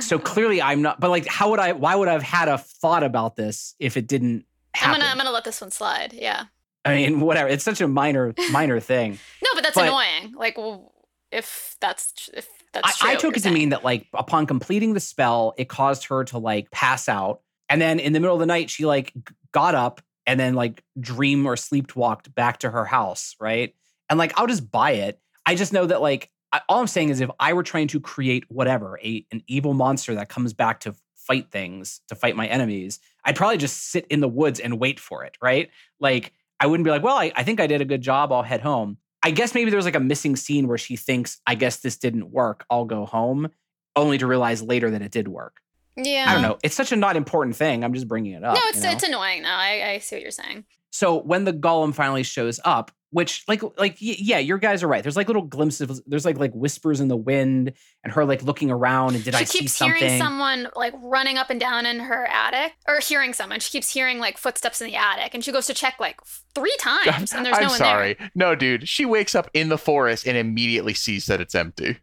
so 0.00 0.18
clearly 0.32 0.60
I'm 0.60 0.82
not. 0.82 0.98
But 1.00 1.10
like, 1.10 1.26
how 1.26 1.50
would 1.50 1.60
I? 1.60 1.72
Why 1.72 1.94
would 1.94 2.08
I 2.08 2.12
have 2.12 2.22
had 2.22 2.48
a 2.48 2.58
thought 2.58 3.02
about 3.04 3.36
this 3.36 3.74
if 3.78 3.96
it 3.96 4.06
didn't 4.06 4.44
I'm 4.74 4.80
happen? 4.80 5.00
gonna 5.00 5.10
I'm 5.12 5.16
gonna 5.16 5.30
let 5.30 5.44
this 5.44 5.60
one 5.60 5.70
slide. 5.70 6.12
Yeah. 6.12 6.44
I 6.84 6.94
mean, 6.94 7.20
whatever. 7.20 7.48
It's 7.48 7.64
such 7.64 7.80
a 7.80 7.88
minor 7.88 8.32
minor 8.52 8.78
thing. 8.80 9.18
No, 9.42 9.50
but 9.54 9.62
that's 9.64 9.74
But- 9.74 9.88
annoying. 9.88 10.34
Like, 10.36 10.56
well, 10.56 10.92
if 11.36 11.76
that's 11.80 12.30
if 12.32 12.48
that's 12.72 12.88
I, 12.88 12.92
true. 12.92 13.10
I 13.10 13.14
took 13.16 13.36
it 13.36 13.42
to 13.42 13.50
mean 13.50 13.68
that 13.68 13.84
like 13.84 14.06
upon 14.14 14.46
completing 14.46 14.94
the 14.94 15.00
spell, 15.00 15.54
it 15.58 15.68
caused 15.68 16.06
her 16.06 16.24
to 16.24 16.38
like 16.38 16.70
pass 16.70 17.08
out, 17.08 17.42
and 17.68 17.80
then 17.80 18.00
in 18.00 18.12
the 18.14 18.20
middle 18.20 18.34
of 18.34 18.40
the 18.40 18.46
night, 18.46 18.70
she 18.70 18.86
like 18.86 19.12
got 19.52 19.74
up 19.74 20.00
and 20.26 20.40
then 20.40 20.54
like 20.54 20.82
dream 20.98 21.46
or 21.46 21.54
sleepwalked 21.54 22.34
back 22.34 22.58
to 22.60 22.70
her 22.70 22.84
house, 22.86 23.36
right? 23.38 23.74
And 24.08 24.18
like 24.18 24.32
I'll 24.38 24.46
just 24.46 24.70
buy 24.70 24.92
it. 24.92 25.20
I 25.44 25.54
just 25.54 25.72
know 25.72 25.86
that 25.86 26.00
like 26.00 26.30
I, 26.52 26.62
all 26.68 26.80
I'm 26.80 26.86
saying 26.86 27.10
is 27.10 27.20
if 27.20 27.30
I 27.38 27.52
were 27.52 27.62
trying 27.62 27.88
to 27.88 28.00
create 28.00 28.44
whatever 28.48 28.98
a 29.04 29.26
an 29.30 29.42
evil 29.46 29.74
monster 29.74 30.14
that 30.14 30.30
comes 30.30 30.54
back 30.54 30.80
to 30.80 30.94
fight 31.14 31.50
things 31.50 32.00
to 32.08 32.14
fight 32.14 32.34
my 32.34 32.46
enemies, 32.46 32.98
I'd 33.24 33.36
probably 33.36 33.58
just 33.58 33.90
sit 33.90 34.06
in 34.08 34.20
the 34.20 34.28
woods 34.28 34.58
and 34.58 34.80
wait 34.80 34.98
for 34.98 35.24
it, 35.24 35.36
right? 35.42 35.68
Like 36.00 36.32
I 36.60 36.66
wouldn't 36.66 36.84
be 36.84 36.90
like, 36.90 37.02
well, 37.02 37.18
I, 37.18 37.30
I 37.36 37.42
think 37.42 37.60
I 37.60 37.66
did 37.66 37.82
a 37.82 37.84
good 37.84 38.00
job. 38.00 38.32
I'll 38.32 38.42
head 38.42 38.62
home. 38.62 38.96
I 39.26 39.32
guess 39.32 39.54
maybe 39.54 39.72
there's 39.72 39.84
like 39.84 39.96
a 39.96 40.00
missing 40.00 40.36
scene 40.36 40.68
where 40.68 40.78
she 40.78 40.94
thinks, 40.94 41.40
I 41.44 41.56
guess 41.56 41.78
this 41.78 41.96
didn't 41.96 42.30
work. 42.30 42.64
I'll 42.70 42.84
go 42.84 43.04
home, 43.06 43.48
only 43.96 44.18
to 44.18 44.26
realize 44.28 44.62
later 44.62 44.88
that 44.92 45.02
it 45.02 45.10
did 45.10 45.26
work. 45.26 45.56
yeah. 45.96 46.26
I 46.28 46.32
don't 46.34 46.42
know. 46.42 46.58
It's 46.62 46.76
such 46.76 46.92
a 46.92 46.96
not 46.96 47.16
important 47.16 47.56
thing. 47.56 47.82
I'm 47.82 47.92
just 47.92 48.06
bringing 48.06 48.34
it 48.34 48.44
up. 48.44 48.54
No, 48.54 48.60
you 48.60 48.68
it's 48.68 48.82
know? 48.82 48.90
it's 48.92 49.02
annoying 49.02 49.42
now. 49.42 49.58
I, 49.58 49.94
I 49.94 49.98
see 49.98 50.14
what 50.14 50.22
you're 50.22 50.30
saying. 50.30 50.64
so 50.90 51.20
when 51.20 51.42
the 51.42 51.52
golem 51.52 51.92
finally 51.92 52.22
shows 52.22 52.60
up, 52.64 52.92
which 53.10 53.44
like 53.46 53.62
like 53.78 53.96
yeah, 54.00 54.38
your 54.38 54.58
guys 54.58 54.82
are 54.82 54.88
right. 54.88 55.02
There's 55.02 55.16
like 55.16 55.28
little 55.28 55.42
glimpses. 55.42 56.02
There's 56.06 56.24
like 56.24 56.38
like 56.38 56.52
whispers 56.52 57.00
in 57.00 57.08
the 57.08 57.16
wind, 57.16 57.72
and 58.04 58.12
her 58.12 58.24
like 58.24 58.42
looking 58.42 58.70
around. 58.70 59.14
And 59.14 59.24
did 59.24 59.34
she 59.34 59.40
I 59.40 59.44
see 59.44 59.58
keeps 59.60 59.74
something? 59.74 59.96
hearing 59.96 60.18
someone 60.18 60.68
like 60.74 60.94
running 61.00 61.38
up 61.38 61.48
and 61.50 61.60
down 61.60 61.86
in 61.86 62.00
her 62.00 62.26
attic, 62.26 62.72
or 62.88 62.98
hearing 63.00 63.32
someone. 63.32 63.60
She 63.60 63.70
keeps 63.70 63.92
hearing 63.92 64.18
like 64.18 64.38
footsteps 64.38 64.80
in 64.80 64.88
the 64.88 64.96
attic, 64.96 65.34
and 65.34 65.44
she 65.44 65.52
goes 65.52 65.66
to 65.66 65.74
check 65.74 65.94
like 66.00 66.20
three 66.54 66.76
times, 66.80 67.32
and 67.32 67.46
there's 67.46 67.56
I'm 67.56 67.62
no 67.62 67.68
one 67.68 67.78
sorry. 67.78 68.16
No, 68.34 68.54
dude. 68.54 68.88
She 68.88 69.04
wakes 69.04 69.34
up 69.34 69.50
in 69.54 69.68
the 69.68 69.78
forest 69.78 70.26
and 70.26 70.36
immediately 70.36 70.94
sees 70.94 71.26
that 71.26 71.40
it's 71.40 71.54
empty. 71.54 71.98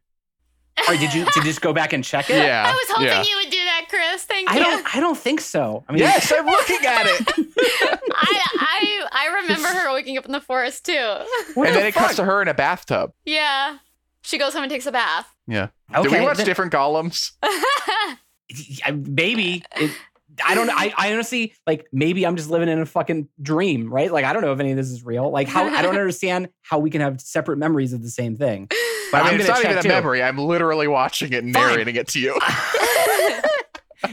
or 0.89 0.95
did 0.95 1.14
you 1.14 1.26
did 1.26 1.36
you 1.36 1.43
just 1.43 1.62
go 1.62 1.74
back 1.74 1.93
and 1.93 2.04
check 2.04 2.30
it? 2.30 2.38
Yeah. 2.38 2.64
I 2.68 2.74
was 2.74 2.88
hoping 2.89 3.06
yeah. 3.06 3.24
you 3.24 3.36
would 3.38 3.51
do 3.51 3.62
that, 3.62 3.62
Chris. 3.93 4.23
Thank 4.23 4.49
I 4.49 4.57
you. 4.57 4.63
don't. 4.63 4.95
I 4.95 4.99
don't 4.99 5.17
think 5.17 5.39
so. 5.41 5.83
I 5.87 5.91
mean, 5.91 5.99
Yes, 5.99 6.31
I'm 6.35 6.45
looking 6.45 6.85
at 6.85 7.05
it. 7.05 7.27
I, 8.15 8.47
I 8.59 9.07
I 9.11 9.41
remember 9.41 9.67
her 9.67 9.93
waking 9.93 10.17
up 10.17 10.25
in 10.25 10.31
the 10.31 10.41
forest 10.41 10.85
too. 10.85 10.93
what 11.53 11.67
and 11.67 11.75
the 11.75 11.79
then 11.79 11.85
it 11.87 11.93
cuts 11.93 12.15
to 12.15 12.23
her 12.23 12.41
in 12.41 12.47
a 12.47 12.53
bathtub. 12.53 13.13
yeah, 13.25 13.77
she 14.21 14.37
goes 14.37 14.53
home 14.53 14.63
and 14.63 14.71
takes 14.71 14.85
a 14.87 14.91
bath. 14.91 15.27
Yeah. 15.47 15.67
Okay, 15.93 16.09
Did 16.09 16.19
we 16.19 16.25
watch 16.25 16.37
then- 16.37 16.45
different 16.45 16.73
golems? 16.73 17.31
Maybe 18.91 19.63
it, 19.75 19.91
I 20.43 20.55
don't 20.55 20.67
know. 20.67 20.73
I, 20.75 20.93
I 20.97 21.13
honestly 21.13 21.53
like 21.67 21.87
maybe 21.91 22.25
I'm 22.25 22.35
just 22.35 22.49
living 22.49 22.67
in 22.69 22.79
a 22.79 22.85
fucking 22.85 23.27
dream, 23.41 23.91
right? 23.93 24.11
Like 24.11 24.25
I 24.25 24.33
don't 24.33 24.41
know 24.41 24.51
if 24.53 24.59
any 24.59 24.71
of 24.71 24.77
this 24.77 24.89
is 24.89 25.03
real. 25.05 25.29
Like 25.29 25.47
how 25.47 25.63
I 25.65 25.81
don't 25.81 25.95
understand 25.97 26.49
how 26.61 26.79
we 26.79 26.89
can 26.89 27.01
have 27.01 27.21
separate 27.21 27.57
memories 27.57 27.93
of 27.93 28.01
the 28.01 28.09
same 28.09 28.35
thing. 28.35 28.67
But 29.11 29.21
I 29.21 29.25
mean, 29.25 29.33
I'm 29.35 29.39
it's 29.41 29.47
gonna 29.49 29.59
not 29.59 29.65
even 29.65 29.75
check 29.75 29.79
a 29.79 29.83
too. 29.83 29.89
memory. 29.89 30.23
I'm 30.23 30.37
literally 30.39 30.87
watching 30.87 31.33
it 31.33 31.43
and 31.43 31.53
Fine. 31.53 31.67
narrating 31.69 31.95
it 31.95 32.07
to 32.09 32.19
you. 32.19 32.39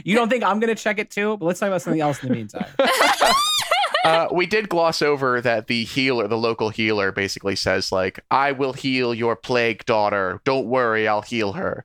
You 0.04 0.14
don't 0.14 0.28
think 0.28 0.44
I'm 0.44 0.60
gonna 0.60 0.74
check 0.74 0.98
it 0.98 1.10
too? 1.10 1.36
But 1.36 1.46
let's 1.46 1.60
talk 1.60 1.68
about 1.68 1.82
something 1.82 2.00
else 2.00 2.22
in 2.22 2.28
the 2.28 2.34
meantime. 2.34 2.68
uh, 4.04 4.28
we 4.32 4.46
did 4.46 4.68
gloss 4.68 5.02
over 5.02 5.40
that 5.40 5.66
the 5.66 5.84
healer, 5.84 6.26
the 6.28 6.38
local 6.38 6.70
healer, 6.70 7.12
basically 7.12 7.56
says 7.56 7.92
like, 7.92 8.20
"I 8.30 8.52
will 8.52 8.72
heal 8.72 9.14
your 9.14 9.36
plague 9.36 9.84
daughter. 9.84 10.40
Don't 10.44 10.66
worry, 10.66 11.06
I'll 11.08 11.22
heal 11.22 11.52
her." 11.52 11.84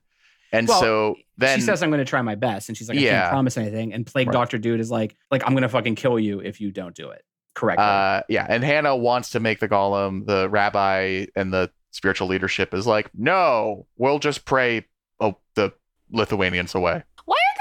And 0.51 0.67
Well, 0.67 0.79
so 0.79 1.15
then 1.37 1.59
she 1.59 1.65
says 1.65 1.83
I'm 1.83 1.91
gonna 1.91 2.05
try 2.05 2.21
my 2.21 2.35
best, 2.35 2.69
and 2.69 2.77
she's 2.77 2.87
like, 2.87 2.97
I 2.97 3.01
Yeah. 3.01 3.21
can't 3.21 3.31
promise 3.31 3.57
anything. 3.57 3.93
And 3.93 4.05
Plague 4.05 4.27
Right. 4.27 4.33
Doctor 4.33 4.57
Dude 4.57 4.79
is 4.79 4.89
like, 4.89 5.17
like 5.29 5.43
I'm 5.45 5.53
gonna 5.53 5.67
fucking 5.67 5.95
kill 5.95 6.17
you 6.17 6.39
if 6.39 6.61
you 6.61 6.71
don't 6.71 6.95
do 6.95 7.09
it 7.09 7.23
correctly. 7.55 7.83
Uh, 7.83 8.21
yeah, 8.29 8.45
and 8.47 8.63
Hannah 8.63 8.95
wants 8.95 9.31
to 9.31 9.39
make 9.41 9.59
the 9.59 9.67
golem. 9.67 10.25
The 10.25 10.47
rabbi 10.49 11.25
and 11.35 11.53
the 11.53 11.71
spiritual 11.91 12.27
leadership 12.27 12.73
is 12.73 12.87
like, 12.87 13.09
no, 13.13 13.87
we'll 13.97 14.19
just 14.19 14.45
pray 14.45 14.85
oh, 15.19 15.37
the 15.55 15.73
Lithuanians 16.11 16.73
away. 16.75 17.03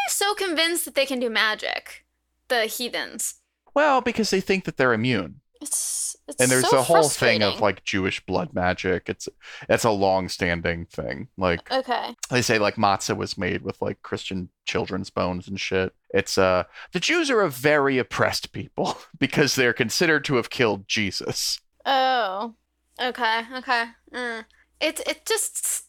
Why 0.06 0.24
are 0.24 0.30
they 0.30 0.44
so 0.44 0.46
convinced 0.46 0.84
that 0.84 0.94
they 0.94 1.06
can 1.06 1.20
do 1.20 1.30
magic? 1.30 2.04
The 2.48 2.66
heathens. 2.66 3.36
Well, 3.74 4.00
because 4.00 4.30
they 4.30 4.40
think 4.40 4.64
that 4.64 4.76
they're 4.76 4.92
immune, 4.92 5.40
It's, 5.60 6.14
it's 6.28 6.40
and 6.40 6.50
there's 6.50 6.68
so 6.68 6.78
a 6.78 6.82
whole 6.82 7.08
thing 7.08 7.42
of 7.42 7.60
like 7.60 7.82
Jewish 7.82 8.24
blood 8.24 8.54
magic. 8.54 9.08
It's 9.08 9.28
it's 9.68 9.82
a 9.84 9.90
long-standing 9.90 10.86
thing. 10.86 11.28
Like 11.36 11.70
Okay. 11.72 12.14
they 12.30 12.42
say, 12.42 12.58
like 12.58 12.76
matzah 12.76 13.16
was 13.16 13.36
made 13.36 13.62
with 13.62 13.80
like 13.82 14.02
Christian 14.02 14.50
children's 14.64 15.10
bones 15.10 15.48
and 15.48 15.58
shit. 15.58 15.92
It's 16.10 16.38
uh, 16.38 16.64
the 16.92 17.00
Jews 17.00 17.30
are 17.30 17.40
a 17.40 17.50
very 17.50 17.98
oppressed 17.98 18.52
people 18.52 18.98
because 19.18 19.56
they're 19.56 19.72
considered 19.72 20.24
to 20.26 20.36
have 20.36 20.50
killed 20.50 20.86
Jesus. 20.86 21.60
Oh. 21.84 22.54
Okay. 23.02 23.42
Okay. 23.56 23.84
Mm. 24.12 24.44
It 24.80 25.00
it 25.06 25.26
just 25.26 25.86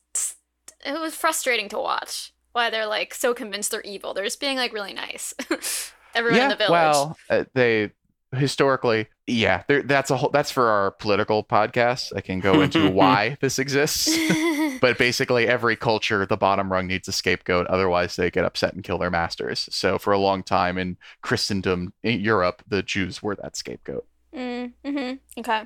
it 0.83 0.99
was 0.99 1.15
frustrating 1.15 1.69
to 1.69 1.77
watch. 1.77 2.33
Why 2.55 2.69
they're 2.69 2.85
like 2.85 3.13
so 3.13 3.33
convinced 3.33 3.71
they're 3.71 3.81
evil. 3.81 4.13
They're 4.13 4.23
just 4.23 4.39
being 4.39 4.55
like 4.55 4.71
really 4.71 4.93
nice. 4.93 5.33
Everyone 6.15 6.39
in 6.39 6.47
the 6.47 6.55
village. 6.55 6.71
Well, 6.71 7.17
uh, 7.29 7.43
they 7.53 7.91
historically, 8.33 9.07
yeah, 9.27 9.63
that's 9.67 10.09
a 10.09 10.15
whole. 10.15 10.29
That's 10.29 10.51
for 10.51 10.69
our 10.69 10.91
political 10.91 11.43
podcast. 11.43 12.13
I 12.15 12.21
can 12.21 12.39
go 12.39 12.61
into 12.61 12.89
why 12.91 13.35
this 13.41 13.59
exists. 13.59 14.17
But 14.81 14.97
basically, 14.97 15.47
every 15.47 15.75
culture, 15.77 16.25
the 16.25 16.35
bottom 16.35 16.71
rung 16.71 16.87
needs 16.87 17.07
a 17.07 17.11
scapegoat. 17.13 17.65
Otherwise, 17.67 18.17
they 18.17 18.29
get 18.29 18.43
upset 18.43 18.73
and 18.73 18.83
kill 18.83 18.97
their 18.97 19.09
masters. 19.09 19.69
So, 19.71 19.97
for 19.97 20.11
a 20.11 20.19
long 20.19 20.43
time 20.43 20.77
in 20.77 20.97
Christendom, 21.21 21.93
in 22.03 22.19
Europe, 22.19 22.61
the 22.67 22.83
Jews 22.83 23.23
were 23.23 23.35
that 23.37 23.55
scapegoat. 23.55 24.05
mm, 24.35 24.73
hmm 24.85 25.13
Okay. 25.39 25.63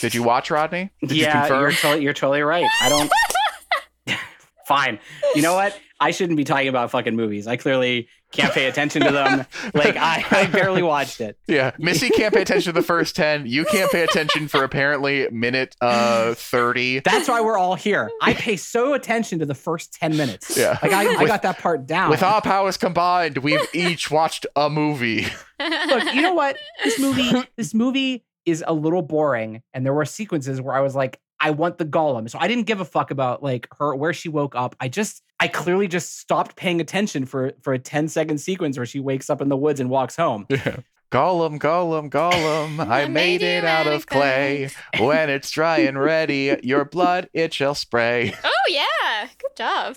Did 0.00 0.12
you 0.12 0.24
watch 0.24 0.50
Rodney? 0.50 0.90
Did 1.00 1.12
you 1.12 1.22
yeah, 1.22 1.40
confirm? 1.40 1.60
you're, 1.62 1.72
totally, 1.72 2.04
you're 2.04 2.12
totally 2.12 2.42
right. 2.42 2.66
I 2.82 2.88
don't. 2.88 4.18
Fine. 4.66 4.98
You 5.34 5.42
know 5.42 5.54
what? 5.54 5.78
I 6.00 6.12
shouldn't 6.12 6.36
be 6.36 6.44
talking 6.44 6.68
about 6.68 6.90
fucking 6.90 7.16
movies. 7.16 7.46
I 7.46 7.56
clearly 7.56 8.08
can't 8.32 8.52
pay 8.52 8.66
attention 8.66 9.02
to 9.02 9.10
them. 9.10 9.46
Like 9.74 9.96
I, 9.96 10.24
I 10.30 10.46
barely 10.46 10.82
watched 10.82 11.20
it. 11.20 11.38
Yeah, 11.46 11.72
Missy 11.78 12.08
can't 12.10 12.32
pay 12.32 12.42
attention 12.42 12.72
to 12.72 12.80
the 12.80 12.86
first 12.86 13.16
ten. 13.16 13.46
You 13.46 13.64
can't 13.64 13.90
pay 13.90 14.02
attention 14.02 14.48
for 14.48 14.64
apparently 14.64 15.28
minute 15.30 15.76
uh 15.80 16.34
thirty. 16.34 17.00
That's 17.00 17.28
why 17.28 17.40
we're 17.40 17.58
all 17.58 17.74
here. 17.74 18.10
I 18.22 18.34
pay 18.34 18.56
so 18.56 18.94
attention 18.94 19.38
to 19.40 19.46
the 19.46 19.54
first 19.54 19.92
10 19.94 20.16
minutes. 20.16 20.56
Yeah. 20.56 20.78
Like 20.82 20.92
I, 20.92 21.16
I 21.16 21.26
got 21.26 21.42
that 21.42 21.58
part 21.58 21.86
down. 21.86 22.10
With 22.10 22.22
our 22.22 22.40
powers 22.40 22.76
combined, 22.76 23.38
we've 23.38 23.66
each 23.74 24.10
watched 24.10 24.46
a 24.56 24.70
movie. 24.70 25.26
Look, 25.60 26.14
you 26.14 26.22
know 26.22 26.34
what? 26.34 26.56
This 26.84 26.98
movie, 26.98 27.30
this 27.56 27.74
movie 27.74 28.24
is 28.46 28.64
a 28.66 28.72
little 28.72 29.02
boring. 29.02 29.62
And 29.74 29.84
there 29.84 29.92
were 29.92 30.04
sequences 30.04 30.60
where 30.60 30.74
I 30.74 30.80
was 30.80 30.94
like, 30.94 31.20
I 31.40 31.50
want 31.50 31.78
the 31.78 31.84
golem. 31.84 32.28
So 32.30 32.38
I 32.38 32.48
didn't 32.48 32.64
give 32.64 32.80
a 32.80 32.84
fuck 32.84 33.10
about 33.10 33.42
like 33.42 33.68
her 33.78 33.94
where 33.94 34.12
she 34.12 34.28
woke 34.28 34.54
up. 34.54 34.74
I 34.80 34.88
just 34.88 35.22
I 35.40 35.48
clearly 35.48 35.88
just 35.88 36.18
stopped 36.18 36.56
paying 36.56 36.80
attention 36.80 37.24
for 37.26 37.52
for 37.62 37.72
a 37.72 37.78
10 37.78 38.08
second 38.08 38.38
sequence 38.38 38.76
where 38.76 38.86
she 38.86 39.00
wakes 39.00 39.30
up 39.30 39.40
in 39.40 39.48
the 39.48 39.56
woods 39.56 39.80
and 39.80 39.90
walks 39.90 40.16
home. 40.16 40.46
Yeah. 40.58 40.80
Gollum, 41.10 41.58
Gollum, 41.58 42.10
Gollum, 42.10 42.86
I 42.90 43.06
made 43.06 43.40
it 43.40 43.64
out 43.64 43.86
of 43.86 44.06
clay. 44.06 44.68
When 44.98 45.30
it's 45.30 45.50
dry 45.50 45.78
and 45.78 45.98
ready, 45.98 46.58
your 46.62 46.84
blood 46.84 47.30
it 47.32 47.54
shall 47.54 47.74
spray. 47.74 48.34
oh 48.44 48.50
yeah. 48.68 49.28
Good 49.38 49.56
job. 49.56 49.96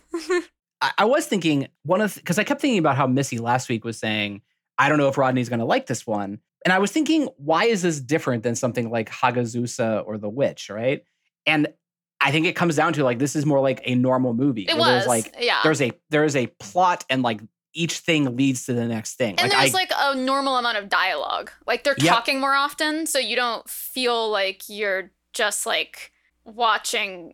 I, 0.79 0.91
I 0.99 1.05
was 1.05 1.25
thinking 1.25 1.67
one 1.83 1.99
of 1.99 2.15
because 2.15 2.39
I 2.39 2.45
kept 2.45 2.61
thinking 2.61 2.79
about 2.79 2.95
how 2.95 3.07
Missy 3.07 3.39
last 3.39 3.67
week 3.67 3.83
was 3.83 3.99
saying, 3.99 4.41
I 4.77 4.87
don't 4.87 4.99
know 4.99 5.09
if 5.09 5.17
Rodney's 5.17 5.49
going 5.49 5.59
to 5.59 5.65
like 5.65 5.87
this 5.87 6.07
one, 6.07 6.39
and 6.63 6.71
I 6.71 6.79
was 6.79 6.91
thinking, 6.91 7.27
why 7.37 7.65
is 7.65 7.81
this 7.81 7.99
different 7.99 8.43
than 8.43 8.55
something 8.55 8.89
like 8.89 9.09
Hagazussa 9.09 10.05
or 10.05 10.17
The 10.17 10.29
Witch, 10.29 10.69
right? 10.69 11.03
And 11.45 11.67
I 12.23 12.31
think 12.31 12.45
it 12.45 12.55
comes 12.55 12.75
down 12.75 12.93
to 12.93 13.03
like 13.03 13.19
this 13.19 13.35
is 13.35 13.45
more 13.45 13.59
like 13.59 13.81
a 13.83 13.95
normal 13.95 14.33
movie. 14.33 14.63
It 14.63 14.77
where 14.77 14.91
There's 14.91 15.07
was. 15.07 15.07
like 15.07 15.35
yeah. 15.39 15.59
there's 15.63 15.81
a 15.81 15.91
there 16.09 16.23
is 16.23 16.35
a 16.35 16.47
plot 16.59 17.03
and 17.09 17.23
like 17.23 17.41
each 17.73 17.99
thing 17.99 18.35
leads 18.35 18.65
to 18.65 18.73
the 18.73 18.85
next 18.85 19.15
thing. 19.15 19.35
and 19.39 19.49
like 19.49 19.57
there's 19.59 19.73
I, 19.73 19.77
like 19.77 19.91
a 19.97 20.15
normal 20.15 20.57
amount 20.57 20.77
of 20.77 20.89
dialogue. 20.89 21.51
Like 21.65 21.83
they're 21.83 21.95
Yep. 21.97 22.07
talking 22.13 22.39
more 22.39 22.53
often, 22.53 23.07
so 23.07 23.17
you 23.17 23.35
don't 23.35 23.67
feel 23.69 24.29
like 24.29 24.63
you're 24.67 25.11
just 25.33 25.65
like 25.65 26.11
watching 26.45 27.33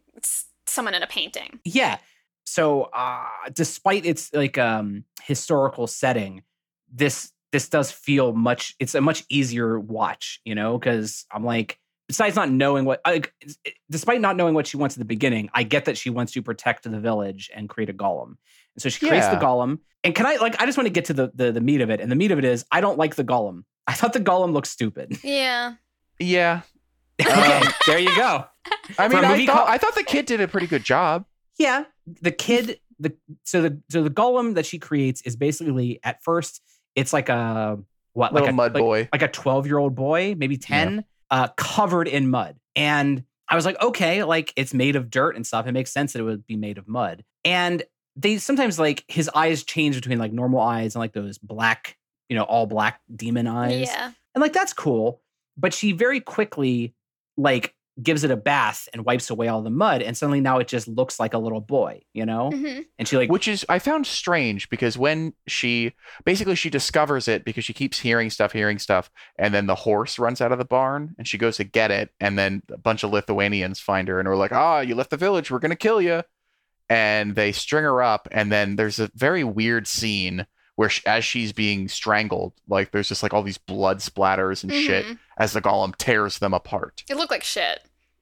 someone 0.65 0.93
in 0.93 1.03
a 1.03 1.07
painting. 1.07 1.59
Yeah. 1.65 1.97
So 2.45 2.83
uh 2.93 3.25
despite 3.53 4.05
its 4.05 4.31
like 4.33 4.57
um 4.57 5.03
historical 5.23 5.87
setting, 5.87 6.43
this 6.91 7.31
this 7.51 7.67
does 7.69 7.91
feel 7.91 8.33
much. 8.33 8.75
It's 8.79 8.93
a 8.95 9.01
much 9.01 9.23
easier 9.29 9.79
watch, 9.79 10.39
you 10.45 10.53
know, 10.53 10.77
because 10.77 11.25
I'm 11.31 11.43
like, 11.45 11.79
besides 12.07 12.35
not 12.35 12.49
knowing 12.49 12.85
what, 12.85 13.01
like, 13.05 13.33
despite 13.89 14.21
not 14.21 14.35
knowing 14.35 14.53
what 14.53 14.67
she 14.67 14.77
wants 14.77 14.95
at 14.95 14.99
the 14.99 15.05
beginning, 15.05 15.49
I 15.53 15.63
get 15.63 15.85
that 15.85 15.97
she 15.97 16.09
wants 16.09 16.31
to 16.33 16.41
protect 16.41 16.83
the 16.83 16.99
village 16.99 17.49
and 17.53 17.67
create 17.69 17.89
a 17.89 17.93
golem. 17.93 18.35
And 18.75 18.81
so 18.81 18.89
she 18.89 19.07
creates 19.07 19.27
the 19.27 19.35
golem. 19.37 19.79
And 20.03 20.13
can 20.15 20.25
I 20.25 20.35
like? 20.37 20.61
I 20.61 20.65
just 20.65 20.77
want 20.77 20.87
to 20.87 20.91
get 20.93 21.05
to 21.05 21.13
the, 21.13 21.31
the 21.33 21.51
the 21.51 21.61
meat 21.61 21.81
of 21.81 21.89
it. 21.89 21.99
And 21.99 22.11
the 22.11 22.15
meat 22.15 22.31
of 22.31 22.37
it 22.39 22.45
is, 22.45 22.65
I 22.71 22.79
don't 22.81 22.97
like 22.97 23.15
the 23.15 23.23
golem. 23.23 23.63
I 23.87 23.93
thought 23.93 24.13
the 24.13 24.19
golem 24.19 24.53
looked 24.53 24.67
stupid. 24.67 25.17
Yeah. 25.23 25.73
Yeah. 26.19 26.61
okay, 27.21 27.57
um, 27.57 27.67
there 27.87 27.99
you 27.99 28.15
go. 28.15 28.45
I 28.99 29.07
mean, 29.07 29.17
a 29.23 29.27
I 29.27 29.31
movie 29.31 29.45
thought, 29.47 29.55
called- 29.57 29.69
I 29.69 29.77
thought 29.79 29.95
the 29.95 30.03
kid 30.03 30.25
did 30.27 30.39
a 30.39 30.47
pretty 30.47 30.67
good 30.67 30.83
job. 30.83 31.25
Yeah, 31.57 31.85
the 32.21 32.31
kid, 32.31 32.79
the 32.99 33.15
so 33.43 33.61
the 33.63 33.81
so 33.89 34.03
the 34.03 34.11
golem 34.11 34.53
that 34.53 34.65
she 34.67 34.77
creates 34.77 35.21
is 35.23 35.35
basically 35.35 35.99
at 36.03 36.23
first 36.23 36.61
it's 36.95 37.13
like 37.13 37.29
a 37.29 37.79
what 38.13 38.33
Little 38.33 38.45
like 38.45 38.51
a 38.51 38.55
mud 38.55 38.73
like, 38.75 38.81
boy. 38.81 39.09
like 39.11 39.21
a 39.23 39.27
twelve 39.27 39.65
year 39.65 39.79
old 39.79 39.95
boy, 39.95 40.35
maybe 40.37 40.57
ten, 40.57 41.05
uh, 41.31 41.49
covered 41.57 42.07
in 42.07 42.29
mud, 42.29 42.57
and 42.75 43.23
I 43.49 43.55
was 43.55 43.65
like, 43.65 43.81
okay, 43.81 44.23
like 44.23 44.53
it's 44.55 44.73
made 44.73 44.95
of 44.95 45.09
dirt 45.09 45.35
and 45.35 45.45
stuff. 45.47 45.67
It 45.67 45.71
makes 45.71 45.91
sense 45.91 46.13
that 46.13 46.19
it 46.19 46.23
would 46.23 46.45
be 46.47 46.55
made 46.57 46.77
of 46.77 46.87
mud, 46.87 47.23
and 47.45 47.83
they 48.15 48.37
sometimes 48.37 48.79
like 48.79 49.03
his 49.07 49.29
eyes 49.35 49.63
change 49.63 49.95
between 49.95 50.19
like 50.19 50.33
normal 50.33 50.59
eyes 50.59 50.95
and 50.95 50.99
like 50.99 51.13
those 51.13 51.37
black, 51.37 51.97
you 52.29 52.35
know, 52.35 52.43
all 52.43 52.65
black 52.65 52.99
demon 53.15 53.47
eyes, 53.47 53.87
Yeah. 53.87 54.11
and 54.35 54.41
like 54.41 54.53
that's 54.53 54.73
cool. 54.73 55.21
But 55.55 55.73
she 55.73 55.91
very 55.91 56.19
quickly 56.19 56.93
like 57.37 57.73
gives 58.01 58.23
it 58.23 58.29
a 58.31 58.37
bath 58.37 58.87
and 58.93 59.03
wipes 59.05 59.29
away 59.29 59.47
all 59.47 59.61
the 59.63 59.69
mud, 59.71 60.01
and 60.03 60.15
suddenly 60.15 60.39
now 60.39 60.59
it 60.59 60.67
just 60.67 60.87
looks 60.87 61.19
like 61.19 61.33
a 61.33 61.37
little 61.39 61.61
boy, 61.61 62.01
you 62.13 62.25
know. 62.25 62.51
hmm 62.51 62.81
And 62.99 63.07
she 63.07 63.17
like 63.17 63.31
Which 63.31 63.47
is 63.47 63.65
I 63.69 63.79
found 63.79 64.05
strange 64.05 64.69
because 64.69 64.97
when 64.97 65.33
she 65.47 65.93
basically 66.23 66.55
she 66.55 66.69
discovers 66.69 67.27
it 67.27 67.43
because 67.43 67.65
she 67.65 67.73
keeps 67.73 67.99
hearing 67.99 68.29
stuff, 68.29 68.51
hearing 68.51 68.77
stuff, 68.79 69.09
and 69.39 69.53
then 69.53 69.65
the 69.65 69.75
horse 69.75 70.19
runs 70.19 70.41
out 70.41 70.51
of 70.51 70.59
the 70.59 70.65
barn 70.65 71.15
and 71.17 71.27
she 71.27 71.37
goes 71.37 71.57
to 71.57 71.63
get 71.63 71.89
it, 71.91 72.11
and 72.19 72.37
then 72.37 72.61
a 72.71 72.77
bunch 72.77 73.03
of 73.03 73.11
Lithuanians 73.11 73.79
find 73.79 74.07
her 74.07 74.19
and 74.19 74.27
are 74.27 74.35
like, 74.35 74.51
"Ah, 74.51 74.81
you 74.81 74.93
left 74.95 75.09
the 75.09 75.17
village, 75.17 75.49
we're 75.49 75.59
gonna 75.59 75.75
kill 75.75 76.01
you," 76.01 76.21
and 76.89 77.35
they 77.35 77.51
string 77.51 77.83
her 77.83 78.01
up, 78.01 78.27
and 78.31 78.51
then 78.51 78.75
there's 78.75 78.99
a 78.99 79.09
very 79.15 79.43
weird 79.43 79.87
scene 79.87 80.45
where 80.75 80.89
she, 80.89 81.03
as 81.07 81.25
she's 81.25 81.51
being 81.51 81.87
strangled, 81.87 82.53
like 82.67 82.91
there's 82.91 83.09
just 83.09 83.23
like 83.23 83.33
all 83.33 83.41
these 83.41 83.57
blood 83.57 83.97
splatters 83.97 84.63
and 84.63 84.71
shit 84.71 85.05
Mhm. 85.07 85.17
as 85.39 85.53
the 85.53 85.61
golem 85.61 85.95
tears 85.97 86.37
them 86.37 86.53
apart. 86.53 87.03
It 87.09 87.17
looked 87.17 87.31
like 87.31 87.43
shit. 87.43 87.79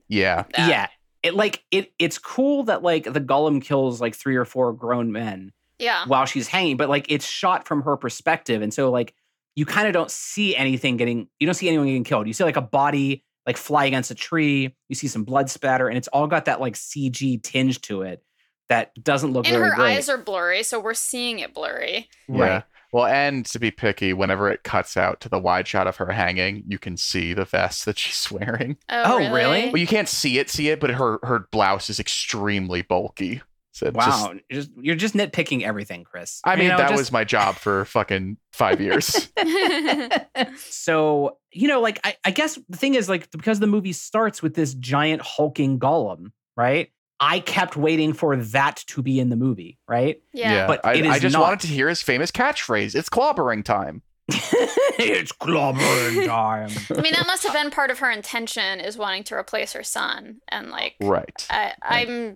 Yeah, 0.08 0.43
That. 0.56 0.70
yeah. 0.70 0.88
It 1.24 1.34
like 1.34 1.64
it 1.72 1.91
it's 1.97 2.18
cool 2.20 2.64
that 2.64 2.84
like 2.84 3.06
the 3.06 3.20
golem 3.22 3.62
kills 3.62 3.99
like 3.99 4.16
three 4.16 4.36
or 4.36 4.45
four 4.45 4.74
grown 4.74 5.12
men 5.12 5.51
Yeah. 5.80 6.06
while 6.06 6.26
she's 6.26 6.47
hanging, 6.47 6.78
but 6.78 6.88
like 6.89 7.08
it's 7.10 7.26
shot 7.26 7.68
from 7.68 7.82
her 7.82 7.97
perspective. 7.97 8.62
And 8.62 8.72
so 8.74 8.91
like 8.91 9.16
you 9.56 9.66
kind 9.66 9.88
of 9.88 9.93
don't 9.93 10.12
see 10.12 10.56
anything 10.56 10.97
getting 10.97 11.28
you 11.39 11.47
don't 11.47 11.56
see 11.56 11.68
anyone 11.68 11.88
getting 11.88 12.03
killed. 12.03 12.28
You 12.28 12.34
see 12.34 12.43
like 12.43 12.58
a 12.58 12.62
body 12.62 13.24
like 13.47 13.58
fly 13.58 13.86
against 13.86 14.12
a 14.12 14.16
tree, 14.16 14.76
you 14.89 14.95
see 14.95 15.08
some 15.08 15.24
blood 15.24 15.49
spatter, 15.49 15.88
and 15.88 15.97
it's 15.97 16.08
all 16.10 16.28
got 16.28 16.45
that 16.45 16.60
like 16.62 16.74
CG 16.76 17.41
tinge 17.41 17.82
to 17.82 18.03
it 18.03 18.22
that 18.70 18.91
doesn't 19.03 19.34
look 19.34 19.45
And 19.47 19.56
very 19.56 19.70
her 19.70 19.76
great. 19.76 19.97
eyes 19.97 20.10
are 20.10 20.18
blurry, 20.18 20.62
so 20.64 20.80
we're 20.80 20.93
seeing 20.95 21.39
it 21.39 21.53
blurry. 21.53 22.08
right. 22.28 22.47
Yeah. 22.47 22.62
Well, 22.94 23.06
and 23.06 23.46
to 23.48 23.60
be 23.60 23.72
picky, 23.72 24.14
whenever 24.14 24.50
it 24.50 24.64
cuts 24.64 24.96
out 24.96 25.20
to 25.22 25.30
the 25.30 25.40
wide 25.40 25.68
shot 25.68 25.88
of 25.88 25.98
her 25.98 26.12
hanging, 26.12 26.64
you 26.68 26.78
can 26.80 26.96
see 26.98 27.34
the 27.34 27.46
vest 27.46 27.86
that 27.86 27.98
she's 28.00 28.32
wearing. 28.32 28.78
Oh, 28.90 29.16
Oh, 29.16 29.34
really? 29.34 29.66
Well, 29.68 29.78
you 29.78 29.88
can't 29.88 30.08
see 30.10 30.40
it, 30.40 30.50
see 30.50 30.70
it, 30.70 30.80
but 30.80 30.92
her 30.92 31.20
her 31.24 31.48
blouse 31.52 31.90
is 31.90 32.00
extremely 32.00 32.82
bulky. 32.82 33.42
So 33.74 33.88
it 33.88 33.94
Wow. 33.94 34.32
You're 34.50 34.62
just, 34.62 34.72
you're 34.80 34.96
just 34.96 35.16
nitpicking 35.16 35.64
everything, 35.64 36.06
Chris. 36.06 36.40
I 36.46 36.54
You 36.54 36.60
mean, 36.60 36.68
know, 36.70 36.78
that 36.78 36.90
just- 36.92 36.98
was 36.98 37.12
my 37.12 37.26
job 37.26 37.56
for 37.56 37.84
fucking 37.84 38.38
five 38.54 38.80
years. 38.80 39.30
so 40.58 41.38
you 41.52 41.68
know 41.68 41.82
like 41.82 42.00
I, 42.04 42.16
I 42.24 42.32
guess 42.32 42.58
the 42.70 42.78
thing 42.78 42.96
is 42.96 43.10
like 43.10 43.30
because 43.32 43.60
the 43.60 43.68
movie 43.68 43.94
starts 43.94 44.42
with 44.42 44.54
this 44.56 44.74
giant 44.76 45.22
hulking 45.22 45.80
golem 45.80 46.32
right 46.56 46.92
i 47.20 47.39
kept 47.39 47.76
waiting 47.78 48.13
for 48.13 48.36
that 48.36 48.84
to 48.88 49.01
be 49.01 49.20
in 49.20 49.30
the 49.30 49.36
movie 49.36 49.78
right 49.88 50.22
yeah. 50.34 50.68
But 50.68 50.86
I, 50.86 50.95
it 50.95 51.05
I 51.05 51.16
is 51.16 51.22
just 51.22 51.34
not. 51.34 51.41
wanted 51.43 51.59
to 51.61 51.68
hear 51.68 51.88
his 51.89 52.01
famous 52.01 52.30
catchphrase. 52.32 52.93
It's 52.93 53.07
clobbering 53.09 53.63
time. 53.63 54.01
it's 54.30 55.32
clobbering 55.32 56.26
time 56.28 56.70
I 56.97 57.01
mean, 57.01 57.13
that 57.13 57.26
must 57.28 57.43
have 57.43 57.53
been 57.53 57.72
part 57.72 57.89
of 57.91 57.99
her 57.99 58.11
intention 58.11 58.80
is 58.80 58.97
wanting 58.97 59.24
to 59.26 59.36
replace 59.36 59.74
her 59.74 59.84
son, 59.84 60.41
and 60.49 60.72
like, 60.72 60.95
Right. 61.01 61.47
I, 61.49 61.74
I'm, 61.82 62.36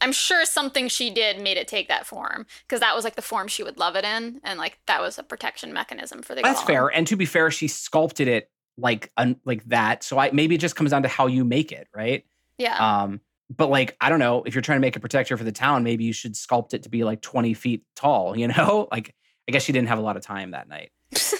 I'm 0.00 0.12
sure 0.12 0.44
something 0.44 0.88
she 0.88 1.10
did 1.10 1.40
made 1.40 1.56
it 1.56 1.68
take 1.68 1.88
that 1.88 2.06
form 2.06 2.46
because 2.66 2.80
that 2.80 2.94
was 2.96 3.04
like 3.04 3.16
the 3.16 3.22
form 3.22 3.48
she 3.48 3.62
would 3.62 3.78
love 3.78 3.96
it 3.96 4.04
in, 4.04 4.40
and 4.42 4.58
like 4.58 4.78
that 4.86 5.00
was 5.00 5.18
a 5.18 5.22
protection 5.22 5.72
mechanism 5.72 6.22
for 6.22 6.34
the. 6.34 6.42
that's 6.42 6.62
golem. 6.62 6.66
fair 6.66 6.88
and 6.88 7.06
to 7.06 7.16
be 7.16 7.26
fair 7.26 7.50
she 7.50 7.68
sculpted 7.68 8.26
it 8.28 8.50
like 8.78 9.12
un, 9.18 9.36
like 9.44 9.62
that 9.66 10.02
so 10.02 10.18
i 10.18 10.30
maybe 10.32 10.54
it 10.54 10.60
just 10.60 10.74
comes 10.74 10.90
down 10.90 11.02
to 11.02 11.08
how 11.08 11.26
you 11.26 11.44
make 11.44 11.70
it 11.70 11.86
right 11.94 12.24
Yeah. 12.56 13.02
um 13.04 13.20
but 13.54 13.68
like 13.68 13.96
i 14.00 14.08
don't 14.08 14.18
know 14.20 14.42
if 14.44 14.54
you're 14.54 14.62
trying 14.62 14.76
to 14.76 14.80
make 14.80 14.96
a 14.96 15.00
protector 15.00 15.36
for 15.36 15.44
the 15.44 15.52
town 15.52 15.82
maybe 15.84 16.04
you 16.04 16.12
should 16.12 16.34
sculpt 16.34 16.72
it 16.74 16.84
to 16.84 16.88
be 16.88 17.04
like 17.04 17.20
20 17.20 17.52
feet 17.54 17.84
tall 17.96 18.36
you 18.38 18.48
know 18.48 18.88
like 18.92 19.14
i 19.48 19.52
guess 19.52 19.62
she 19.64 19.72
didn't 19.72 19.88
have 19.88 19.98
a 19.98 20.02
lot 20.02 20.16
of 20.16 20.22
time 20.22 20.52
that 20.52 20.68
night 20.68 20.90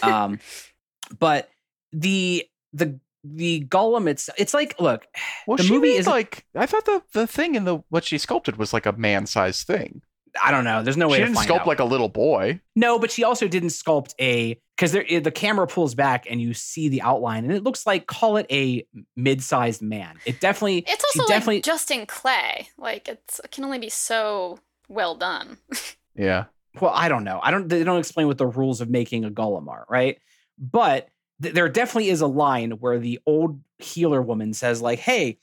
um 0.02 0.38
but 1.18 1.48
the 1.92 2.44
the 2.72 2.98
the 3.24 3.64
golem 3.66 4.08
it's 4.08 4.30
it's 4.38 4.54
like 4.54 4.80
look 4.80 5.06
Well, 5.46 5.56
the 5.56 5.62
she 5.64 5.72
movie 5.72 5.90
is- 5.92 6.06
like 6.06 6.44
I 6.54 6.66
thought 6.66 6.84
the 6.86 7.02
the 7.12 7.26
thing 7.26 7.54
in 7.54 7.64
the 7.64 7.78
what 7.88 8.04
she 8.04 8.18
sculpted 8.18 8.56
was 8.56 8.72
like 8.72 8.86
a 8.86 8.92
man 8.92 9.26
sized 9.26 9.66
thing. 9.66 10.02
i 10.42 10.50
don't 10.50 10.64
know 10.64 10.82
there's 10.82 10.96
no 10.96 11.08
way 11.08 11.18
she 11.18 11.24
to 11.24 11.26
didn't 11.32 11.38
sculpt 11.46 11.61
out. 11.61 11.66
like 11.66 11.80
a 11.80 11.84
little 11.84 12.08
boy. 12.08 12.61
no 12.76 12.98
but 12.98 13.11
she 13.11 13.22
also 13.24 13.46
didn't 13.48 13.68
sculpt 13.70 14.14
a 14.20 14.58
because 14.80 14.92
there 14.92 15.20
the 15.20 15.30
camera 15.30 15.66
pulls 15.66 15.94
back 15.94 16.26
and 16.30 16.40
you 16.40 16.54
see 16.54 16.88
the 16.88 17.02
outline 17.02 17.44
and 17.44 17.52
it 17.52 17.62
looks 17.62 17.86
like 17.86 18.06
call 18.06 18.38
it 18.38 18.46
a 18.50 18.86
mid-sized 19.14 19.82
man 19.82 20.16
it 20.24 20.40
definitely 20.40 20.78
it's 20.88 21.04
she 21.12 21.20
also 21.20 21.30
definitely 21.30 21.56
like 21.56 21.64
just 21.64 21.90
in 21.90 22.06
clay. 22.06 22.66
Like 22.78 23.06
it's 23.06 23.40
it 23.40 23.50
can 23.50 23.64
only 23.64 23.78
be 23.78 23.90
so 23.90 24.58
well 24.88 25.14
done. 25.14 25.58
Yeah. 26.16 26.46
well 26.80 26.90
i 26.94 27.08
don't 27.08 27.24
know 27.24 27.40
i 27.42 27.50
don't 27.50 27.68
they 27.68 27.82
don't 27.82 27.98
explain 27.98 28.26
what 28.26 28.36
the 28.36 28.46
rules 28.46 28.82
of 28.82 28.90
making 28.90 29.24
a 29.24 29.30
golem 29.30 29.68
are 29.68 29.86
right 29.88 30.18
but 30.58 31.08
th- 31.40 31.54
there 31.54 31.68
definitely 31.70 32.10
is 32.10 32.20
a 32.20 32.26
line 32.26 32.72
where 32.72 32.98
the 32.98 33.20
old 33.24 33.60
healer 33.78 34.20
woman 34.20 34.52
says 34.52 34.82
like 34.82 34.98
hey 34.98 35.38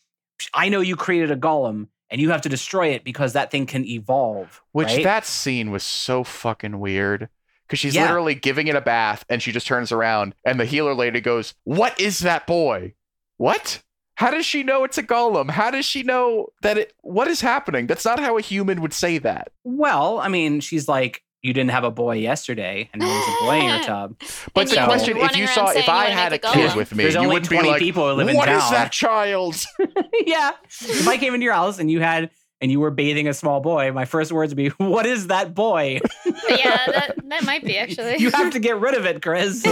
i 0.53 0.69
know 0.69 0.81
you 0.81 0.95
created 0.95 1.31
a 1.31 1.35
golem 1.35 1.88
and 2.09 2.21
you 2.21 2.29
have 2.29 2.41
to 2.41 2.49
destroy 2.49 2.89
it 2.89 3.03
because 3.03 3.33
that 3.33 3.49
thing 3.49 3.65
can 3.65 3.85
evolve 3.85 4.61
Which 4.71 4.88
right? 4.88 5.03
that 5.03 5.25
scene 5.25 5.71
was 5.71 5.83
so 5.83 6.23
fucking 6.23 6.79
weird. 6.79 7.29
Because 7.68 7.80
she's 7.80 7.95
Yeah. 7.95 8.03
literally 8.03 8.34
giving 8.36 8.68
it 8.68 8.76
a 8.76 8.82
bath 8.82 9.26
and 9.30 9.43
she 9.43 9.51
just 9.51 9.68
turns 9.68 9.91
around 9.91 10.34
and 10.45 10.59
the 10.59 10.65
healer 10.65 10.93
lady 10.93 11.20
goes, 11.22 11.53
What 11.65 11.99
is 11.99 12.20
that 12.20 12.47
boy? 12.47 12.93
What? 13.38 13.82
How 14.15 14.32
does 14.32 14.45
she 14.47 14.63
know 14.63 14.84
it's 14.84 14.97
a 14.97 15.03
golem? 15.03 15.51
How 15.51 15.70
does 15.70 15.86
she 15.86 16.01
know 16.01 16.47
that 16.63 16.78
it 16.78 16.93
what 17.01 17.28
is 17.28 17.41
happening? 17.41 17.86
That's 17.86 18.03
not 18.05 18.20
how 18.20 18.38
a 18.38 18.41
human 18.41 18.82
would 18.82 18.93
say 18.93 19.18
that. 19.20 19.49
well 19.63 20.18
i 20.20 20.28
mean 20.28 20.59
she's 20.59 20.88
like 20.88 21.22
you 21.43 21.53
didn't 21.53 21.70
have 21.70 21.84
a 21.84 21.91
boy 21.91 22.15
yesterday 22.15 22.89
and 22.91 23.01
now 23.01 23.07
there's 23.07 23.28
a 23.28 23.45
boy 23.45 23.59
in 23.59 23.65
your 23.70 23.80
tub 23.84 24.15
But 24.55 24.61
And 24.61 24.70
the 24.72 24.76
you 24.80 24.86
question, 24.86 25.18
if 25.18 25.38
you 25.38 25.45
saw 25.47 25.70
if 25.70 25.88
I 25.88 26.05
had 26.05 26.34
a 26.34 26.39
kid 26.39 26.76
with 26.76 26.95
me, 26.95 27.03
There's 27.03 27.13
you 27.15 27.28
wouldn't 27.28 27.49
be 27.49 27.57
20 27.57 27.70
like, 27.70 27.80
people 27.80 28.09
who 28.09 28.15
live 28.15 28.28
in 28.30 28.36
"What 28.36 28.49
is 28.49 28.59
town." 28.63 28.72
that 28.74 28.91
child? 28.91 29.55
yeah 30.26 30.51
if 30.82 31.07
i 31.07 31.18
came 31.18 31.34
into 31.36 31.43
your 31.43 31.53
house 31.53 31.78
and 31.80 31.91
you 31.91 31.99
had 32.01 32.32
and 32.62 32.72
you 32.72 32.80
were 32.80 32.91
bathing 32.91 33.28
a 33.28 33.34
small 33.34 33.60
boy 33.60 33.91
my 33.91 34.05
first 34.05 34.32
words 34.32 34.51
would 34.51 34.58
be 34.58 34.70
what 34.78 35.05
is 35.05 35.28
that 35.28 35.53
boy 35.53 35.99
yeah, 36.49 36.80
that 36.88 37.16
that 37.28 37.43
might 37.45 37.64
be 37.64 37.78
actually. 37.78 38.18
you 38.18 38.32
have 38.32 38.51
to 38.53 38.60
get 38.60 38.80
rid 38.80 38.95
of 38.95 39.05
it 39.05 39.22
chris 39.22 39.64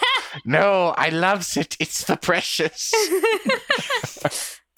no, 0.44 0.94
I 0.96 1.08
loves 1.08 1.56
it. 1.56 1.76
It's 1.80 2.04
the 2.04 2.16
precious. 2.16 2.92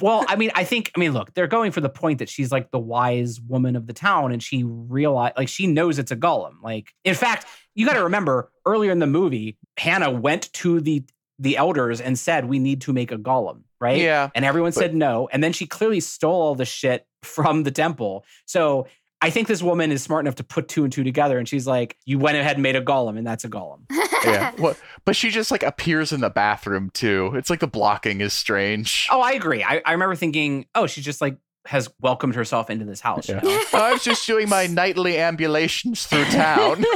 Well, 0.00 0.24
I 0.28 0.36
mean, 0.36 0.50
I 0.54 0.64
think, 0.64 0.90
I 0.96 1.00
mean, 1.00 1.12
look, 1.12 1.34
they're 1.34 1.46
going 1.46 1.72
for 1.72 1.82
the 1.82 1.90
point 1.90 2.20
that 2.20 2.28
she's 2.30 2.50
like 2.50 2.70
the 2.70 2.78
wise 2.78 3.38
woman 3.40 3.76
of 3.76 3.86
the 3.86 3.92
town 3.92 4.32
and 4.32 4.42
she 4.42 4.62
realize 4.64 5.32
like 5.36 5.48
she 5.48 5.66
knows 5.66 5.98
it's 5.98 6.10
a 6.10 6.16
golem. 6.16 6.54
Like, 6.62 6.94
in 7.04 7.14
fact, 7.14 7.46
you 7.74 7.84
got 7.84 7.94
to 7.94 8.04
remember 8.04 8.50
earlier 8.64 8.92
in 8.92 8.98
the 8.98 9.06
movie, 9.06 9.58
Hannah 9.76 10.10
went 10.10 10.50
to 10.54 10.80
the 10.80 11.04
the 11.38 11.56
elders 11.56 12.00
and 12.00 12.18
said, 12.18 12.44
"We 12.46 12.58
need 12.58 12.82
to 12.82 12.92
make 12.92 13.12
a 13.12 13.16
golem," 13.18 13.62
right? 13.80 13.98
Yeah. 13.98 14.30
And 14.34 14.44
everyone 14.44 14.70
But- 14.70 14.80
said 14.80 14.94
no. 14.94 15.28
And 15.32 15.42
then 15.44 15.52
she 15.52 15.66
clearly 15.66 16.00
stole 16.00 16.40
all 16.40 16.54
the 16.54 16.64
shit 16.64 17.06
from 17.22 17.64
the 17.64 17.70
temple. 17.70 18.24
So 18.46 18.86
I 19.22 19.30
think 19.30 19.48
this 19.48 19.62
woman 19.62 19.92
is 19.92 20.02
smart 20.02 20.24
enough 20.24 20.36
to 20.36 20.44
put 20.44 20.68
two 20.68 20.84
and 20.84 20.92
two 20.92 21.04
together. 21.04 21.38
And 21.38 21.48
she's 21.48 21.66
like, 21.66 21.96
"You 22.06 22.18
went 22.18 22.36
ahead 22.36 22.56
and 22.56 22.62
made 22.62 22.76
a 22.76 22.82
golem, 22.82 23.18
and 23.18 23.26
that's 23.26 23.44
a 23.44 23.48
golem." 23.48 23.82
yeah. 24.24 24.52
What? 24.58 24.78
But 25.04 25.16
she 25.16 25.30
just 25.30 25.50
like 25.50 25.62
appears 25.62 26.12
in 26.12 26.20
the 26.20 26.30
bathroom 26.30 26.90
too. 26.90 27.32
It's 27.34 27.50
like 27.50 27.60
the 27.60 27.66
blocking 27.66 28.20
is 28.20 28.32
strange. 28.32 29.08
Oh, 29.10 29.20
I 29.20 29.32
agree. 29.32 29.62
I, 29.62 29.82
I 29.84 29.92
remember 29.92 30.14
thinking, 30.14 30.66
"Oh, 30.74 30.86
she 30.86 31.02
just 31.02 31.20
like 31.20 31.36
has 31.66 31.90
welcomed 32.00 32.34
herself 32.34 32.70
into 32.70 32.86
this 32.86 33.00
house." 33.00 33.28
you 33.28 33.34
know? 33.34 33.40
Oh, 33.44 33.68
I 33.74 33.92
was 33.92 34.02
just 34.02 34.26
doing 34.26 34.48
my 34.48 34.66
nightly 34.70 35.18
ambulations 35.18 36.06
through 36.06 36.24
town. 36.26 36.84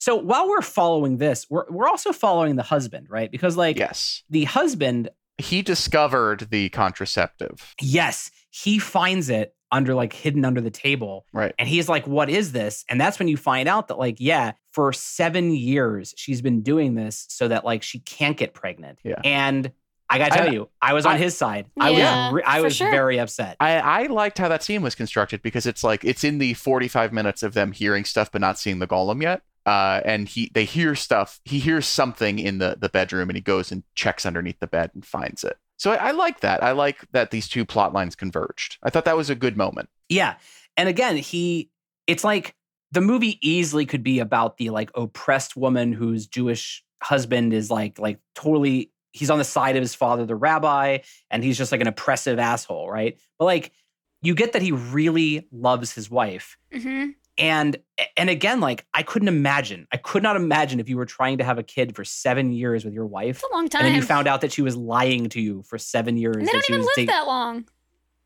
So 0.00 0.16
while 0.16 0.46
we're 0.50 0.60
following 0.60 1.16
this, 1.16 1.46
we're 1.48 1.64
we're 1.70 1.88
also 1.88 2.12
following 2.12 2.56
the 2.56 2.62
husband, 2.62 3.08
right? 3.08 3.30
Because 3.30 3.56
like 3.56 3.78
yes. 3.78 4.22
the 4.28 4.44
husband, 4.44 5.08
He 5.38 5.62
discovered 5.62 6.48
the 6.50 6.68
contraceptive. 6.70 7.74
yes, 7.80 8.30
he 8.50 8.78
finds 8.78 9.28
it 9.30 9.54
under 9.72 9.94
like 9.94 10.12
hidden 10.12 10.44
under 10.44 10.60
the 10.60 10.70
table. 10.70 11.26
Right. 11.32 11.52
And 11.58 11.68
he's 11.68 11.88
like, 11.88 12.06
What 12.06 12.30
is 12.30 12.52
this? 12.52 12.84
And 12.88 13.00
that's 13.00 13.18
when 13.18 13.26
you 13.26 13.36
find 13.36 13.68
out 13.68 13.88
that, 13.88 13.98
like, 13.98 14.16
yeah, 14.20 14.52
for 14.72 14.92
seven 14.92 15.50
years, 15.52 16.14
she's 16.16 16.40
been 16.40 16.62
doing 16.62 16.94
this 16.94 17.26
so 17.28 17.48
that 17.48 17.64
like 17.64 17.82
she 17.82 17.98
can't 17.98 18.36
get 18.36 18.54
pregnant. 18.54 19.00
Yeah. 19.02 19.20
And 19.24 19.72
I 20.08 20.18
gotta 20.18 20.30
tell 20.36 20.48
I- 20.48 20.52
you, 20.52 20.68
I 20.80 20.92
was 20.92 21.06
on 21.06 21.14
I- 21.14 21.18
his 21.18 21.36
side. 21.36 21.66
I 21.80 21.90
Yeah, 21.90 22.26
was 22.26 22.34
re- 22.34 22.42
I 22.46 22.60
was 22.60 22.76
sure. 22.76 22.90
very 22.92 23.18
upset. 23.18 23.56
I, 23.58 23.78
I 23.78 24.06
liked 24.06 24.38
how 24.38 24.48
that 24.48 24.62
scene 24.62 24.82
was 24.82 24.94
constructed 24.94 25.42
because 25.42 25.66
it's 25.66 25.82
like 25.82 26.04
it's 26.04 26.22
in 26.22 26.38
the 26.38 26.54
45 26.54 27.12
minutes 27.12 27.42
of 27.42 27.54
them 27.54 27.72
hearing 27.72 28.04
stuff 28.04 28.30
but 28.30 28.40
not 28.40 28.58
seeing 28.58 28.78
the 28.78 28.86
golem 28.86 29.22
yet. 29.22 29.42
Uh, 29.66 30.00
and 30.04 30.28
he 30.28 30.50
they 30.54 30.64
hear 30.64 30.94
stuff. 30.94 31.40
He 31.44 31.58
hears 31.58 31.86
something 31.86 32.38
in 32.38 32.58
the 32.58 32.76
the 32.78 32.88
bedroom 32.88 33.30
and 33.30 33.36
he 33.36 33.40
goes 33.42 33.72
and 33.72 33.82
checks 33.94 34.26
underneath 34.26 34.60
the 34.60 34.66
bed 34.66 34.90
and 34.94 35.04
finds 35.04 35.42
it. 35.42 35.56
So 35.76 35.92
I, 35.92 36.08
I 36.08 36.10
like 36.12 36.40
that. 36.40 36.62
I 36.62 36.72
like 36.72 37.04
that 37.12 37.30
these 37.30 37.48
two 37.48 37.64
plot 37.64 37.92
lines 37.92 38.14
converged. 38.14 38.78
I 38.82 38.90
thought 38.90 39.06
that 39.06 39.16
was 39.16 39.30
a 39.30 39.34
good 39.34 39.56
moment. 39.56 39.88
Yeah. 40.08 40.34
And 40.76 40.88
again, 40.88 41.16
he 41.16 41.70
it's 42.06 42.24
like 42.24 42.54
the 42.92 43.00
movie 43.00 43.38
easily 43.40 43.86
could 43.86 44.02
be 44.02 44.20
about 44.20 44.56
the 44.58 44.70
like 44.70 44.90
oppressed 44.94 45.56
woman 45.56 45.92
whose 45.92 46.26
Jewish 46.26 46.84
husband 47.02 47.52
is 47.52 47.70
like 47.70 47.98
like 47.98 48.18
totally 48.34 48.92
he's 49.12 49.30
on 49.30 49.38
the 49.38 49.44
side 49.44 49.76
of 49.76 49.80
his 49.80 49.94
father, 49.94 50.26
the 50.26 50.36
rabbi, 50.36 50.98
and 51.30 51.42
he's 51.42 51.56
just 51.56 51.72
like 51.72 51.80
an 51.80 51.86
oppressive 51.86 52.38
asshole, 52.38 52.90
right? 52.90 53.18
But 53.38 53.46
like 53.46 53.72
you 54.22 54.34
get 54.34 54.52
that 54.52 54.62
he 54.62 54.72
really 54.72 55.46
loves 55.52 55.92
his 55.92 56.10
wife. 56.10 56.56
hmm 56.72 57.10
And 57.36 57.76
and 58.16 58.30
again, 58.30 58.60
like 58.60 58.86
I 58.94 59.02
couldn't 59.02 59.28
imagine. 59.28 59.86
I 59.92 59.96
could 59.96 60.22
not 60.22 60.36
imagine 60.36 60.78
if 60.80 60.88
you 60.88 60.96
were 60.96 61.06
trying 61.06 61.38
to 61.38 61.44
have 61.44 61.58
a 61.58 61.62
kid 61.64 61.96
for 61.96 62.04
seven 62.04 62.52
years 62.52 62.84
with 62.84 62.94
your 62.94 63.06
wife. 63.06 63.36
It's 63.42 63.44
a 63.50 63.54
long 63.54 63.68
time. 63.68 63.80
And 63.80 63.88
then 63.88 63.96
you 63.96 64.02
found 64.02 64.28
out 64.28 64.40
that 64.42 64.52
she 64.52 64.62
was 64.62 64.76
lying 64.76 65.28
to 65.30 65.40
you 65.40 65.62
for 65.64 65.76
seven 65.78 66.16
years. 66.16 66.36
And 66.36 66.46
they 66.46 66.52
that 66.52 66.52
don't 66.52 66.64
she 66.66 66.72
even 66.74 66.84
live 66.84 66.94
date- 66.96 67.06
that 67.08 67.26
long. 67.26 67.64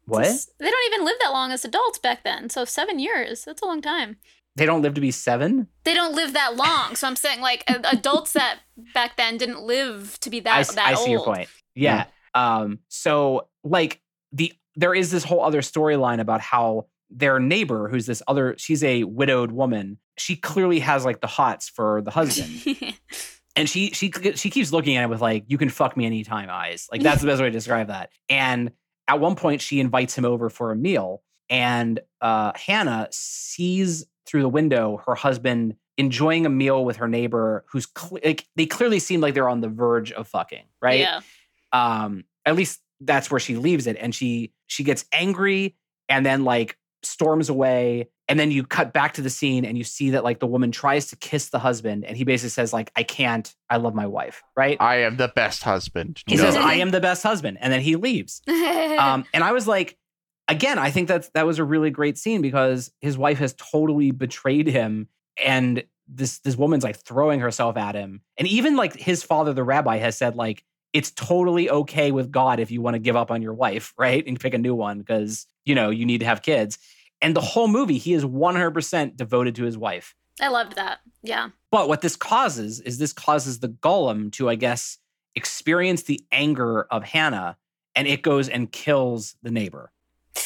What? 0.04 0.22
It's- 0.22 0.50
They 0.58 0.70
don't 0.70 0.92
even 0.94 1.04
live 1.06 1.16
that 1.20 1.30
long 1.30 1.52
as 1.52 1.64
adults 1.64 1.98
back 1.98 2.22
then. 2.24 2.50
So 2.50 2.64
seven 2.66 2.98
years. 2.98 3.44
That's 3.44 3.62
a 3.62 3.66
long 3.66 3.80
time. 3.80 4.16
They 4.56 4.66
don't 4.66 4.82
live 4.82 4.94
to 4.94 5.00
be 5.00 5.10
seven? 5.12 5.68
They 5.84 5.94
don't 5.94 6.14
live 6.14 6.32
that 6.32 6.56
long. 6.56 6.96
So 6.96 7.06
I'm 7.06 7.14
saying 7.16 7.40
like 7.40 7.62
adults 7.68 8.32
that 8.32 8.58
back 8.92 9.16
then 9.16 9.36
didn't 9.38 9.62
live 9.62 10.18
to 10.20 10.30
be 10.30 10.40
that 10.40 10.54
I, 10.54 10.60
s- 10.60 10.74
that 10.74 10.86
I 10.86 10.94
old. 10.94 11.04
see 11.04 11.10
your 11.12 11.24
point. 11.24 11.48
Yeah. 11.74 12.06
Um. 12.34 12.80
So 12.88 13.48
like 13.64 14.00
the 14.32 14.52
there 14.76 14.94
is 14.94 15.10
this 15.10 15.24
whole 15.24 15.42
other 15.44 15.60
storyline 15.62 16.20
about 16.20 16.40
how 16.40 16.86
their 17.10 17.38
neighbor, 17.40 17.88
who's 17.88 18.06
this 18.06 18.22
other, 18.28 18.54
she's 18.58 18.84
a 18.84 19.04
widowed 19.04 19.52
woman. 19.52 19.98
She 20.16 20.36
clearly 20.36 20.80
has 20.80 21.04
like 21.04 21.20
the 21.20 21.26
hots 21.26 21.68
for 21.68 22.02
the 22.02 22.10
husband, 22.10 22.94
and 23.56 23.68
she 23.68 23.90
she 23.90 24.10
she 24.34 24.50
keeps 24.50 24.72
looking 24.72 24.96
at 24.96 25.04
him 25.04 25.10
with 25.10 25.20
like 25.20 25.44
"you 25.46 25.58
can 25.58 25.68
fuck 25.68 25.96
me 25.96 26.06
anytime" 26.06 26.48
eyes. 26.50 26.88
Like 26.90 27.02
that's 27.02 27.20
the 27.20 27.26
best 27.26 27.40
way 27.40 27.46
to 27.48 27.52
describe 27.52 27.88
that. 27.88 28.10
And 28.28 28.72
at 29.06 29.20
one 29.20 29.36
point, 29.36 29.60
she 29.60 29.80
invites 29.80 30.16
him 30.16 30.24
over 30.24 30.50
for 30.50 30.72
a 30.72 30.76
meal, 30.76 31.22
and 31.48 32.00
uh, 32.20 32.52
Hannah 32.56 33.08
sees 33.10 34.04
through 34.26 34.42
the 34.42 34.48
window 34.48 35.00
her 35.06 35.14
husband 35.14 35.76
enjoying 35.96 36.46
a 36.46 36.50
meal 36.50 36.84
with 36.84 36.96
her 36.96 37.08
neighbor, 37.08 37.64
who's 37.68 37.86
cle 37.86 38.18
like 38.24 38.46
they 38.56 38.66
clearly 38.66 38.98
seem 38.98 39.20
like 39.20 39.34
they're 39.34 39.48
on 39.48 39.60
the 39.60 39.68
verge 39.68 40.12
of 40.12 40.28
fucking, 40.28 40.64
right? 40.80 41.00
Yeah. 41.00 41.20
um 41.72 42.24
at 42.44 42.56
least 42.56 42.80
that's 43.00 43.30
where 43.30 43.40
she 43.40 43.56
leaves 43.56 43.86
it 43.86 43.96
and 44.00 44.14
she 44.14 44.52
she 44.66 44.82
gets 44.82 45.04
angry 45.12 45.76
and 46.08 46.24
then 46.24 46.44
like 46.44 46.76
storms 47.08 47.48
away 47.48 48.08
and 48.28 48.38
then 48.38 48.50
you 48.50 48.64
cut 48.64 48.92
back 48.92 49.14
to 49.14 49.22
the 49.22 49.30
scene 49.30 49.64
and 49.64 49.78
you 49.78 49.84
see 49.84 50.10
that 50.10 50.22
like 50.24 50.38
the 50.38 50.46
woman 50.46 50.70
tries 50.70 51.06
to 51.08 51.16
kiss 51.16 51.48
the 51.48 51.58
husband 51.58 52.04
and 52.04 52.16
he 52.16 52.24
basically 52.24 52.50
says 52.50 52.72
like 52.72 52.90
i 52.96 53.02
can't 53.02 53.54
i 53.70 53.76
love 53.76 53.94
my 53.94 54.06
wife 54.06 54.42
right? 54.56 54.76
I 54.80 54.96
am 54.96 55.16
the 55.16 55.28
best 55.28 55.62
husband. 55.62 56.22
he 56.26 56.36
No. 56.36 56.42
says 56.42 56.56
i 56.56 56.74
am 56.74 56.90
the 56.90 57.00
best 57.00 57.22
husband 57.22 57.58
and 57.60 57.72
then 57.72 57.80
he 57.80 57.96
leaves. 57.96 58.42
Um 58.48 59.24
and 59.32 59.42
i 59.44 59.52
was 59.52 59.66
like 59.66 59.96
again 60.48 60.78
i 60.78 60.90
think 60.90 61.08
that 61.08 61.32
that 61.34 61.46
was 61.46 61.58
a 61.58 61.64
really 61.64 61.90
great 61.90 62.18
scene 62.18 62.42
because 62.42 62.90
his 63.00 63.16
wife 63.16 63.38
has 63.38 63.54
totally 63.54 64.10
betrayed 64.10 64.66
him 64.66 65.08
and 65.42 65.84
this 66.08 66.38
this 66.40 66.56
woman's 66.56 66.84
like 66.84 66.96
throwing 66.96 67.38
herself 67.40 67.76
at 67.76 67.94
him. 67.94 68.22
And 68.38 68.48
even 68.48 68.76
like 68.76 68.94
his 68.96 69.22
father 69.22 69.52
the 69.52 69.62
rabbi 69.62 69.98
has 69.98 70.16
said 70.16 70.36
like 70.36 70.64
it's 70.94 71.10
totally 71.10 71.68
okay 71.70 72.12
with 72.12 72.30
god 72.32 72.60
if 72.60 72.70
you 72.70 72.80
want 72.80 72.94
to 72.94 72.98
give 72.98 73.14
up 73.14 73.30
on 73.30 73.42
your 73.42 73.52
wife 73.54 73.92
right? 73.98 74.26
And 74.26 74.40
pick 74.40 74.54
a 74.54 74.58
new 74.58 74.74
one 74.74 74.98
because 75.00 75.46
you 75.66 75.74
know 75.74 75.90
you 75.90 76.06
need 76.06 76.20
to 76.20 76.26
have 76.26 76.40
kids 76.42 76.78
and 77.20 77.34
the 77.34 77.40
whole 77.40 77.68
movie 77.68 77.98
he 77.98 78.14
is 78.14 78.24
100% 78.24 79.16
devoted 79.16 79.54
to 79.56 79.64
his 79.64 79.76
wife 79.76 80.14
I 80.40 80.48
loved 80.48 80.76
that. 80.76 81.00
Yeah. 81.22 81.48
but 81.70 81.88
what 81.88 82.00
this 82.00 82.16
causes 82.16 82.80
is 82.80 82.98
this 82.98 83.12
causes 83.12 83.58
the 83.58 83.68
golem 83.68 84.30
to, 84.32 84.48
I 84.48 84.54
guess, 84.54 84.98
experience 85.34 86.02
the 86.04 86.20
anger 86.30 86.82
of 86.90 87.04
Hannah, 87.04 87.56
and 87.94 88.06
it 88.06 88.22
goes 88.22 88.48
and 88.48 88.70
kills 88.70 89.36
the 89.42 89.50
neighbor. 89.50 89.90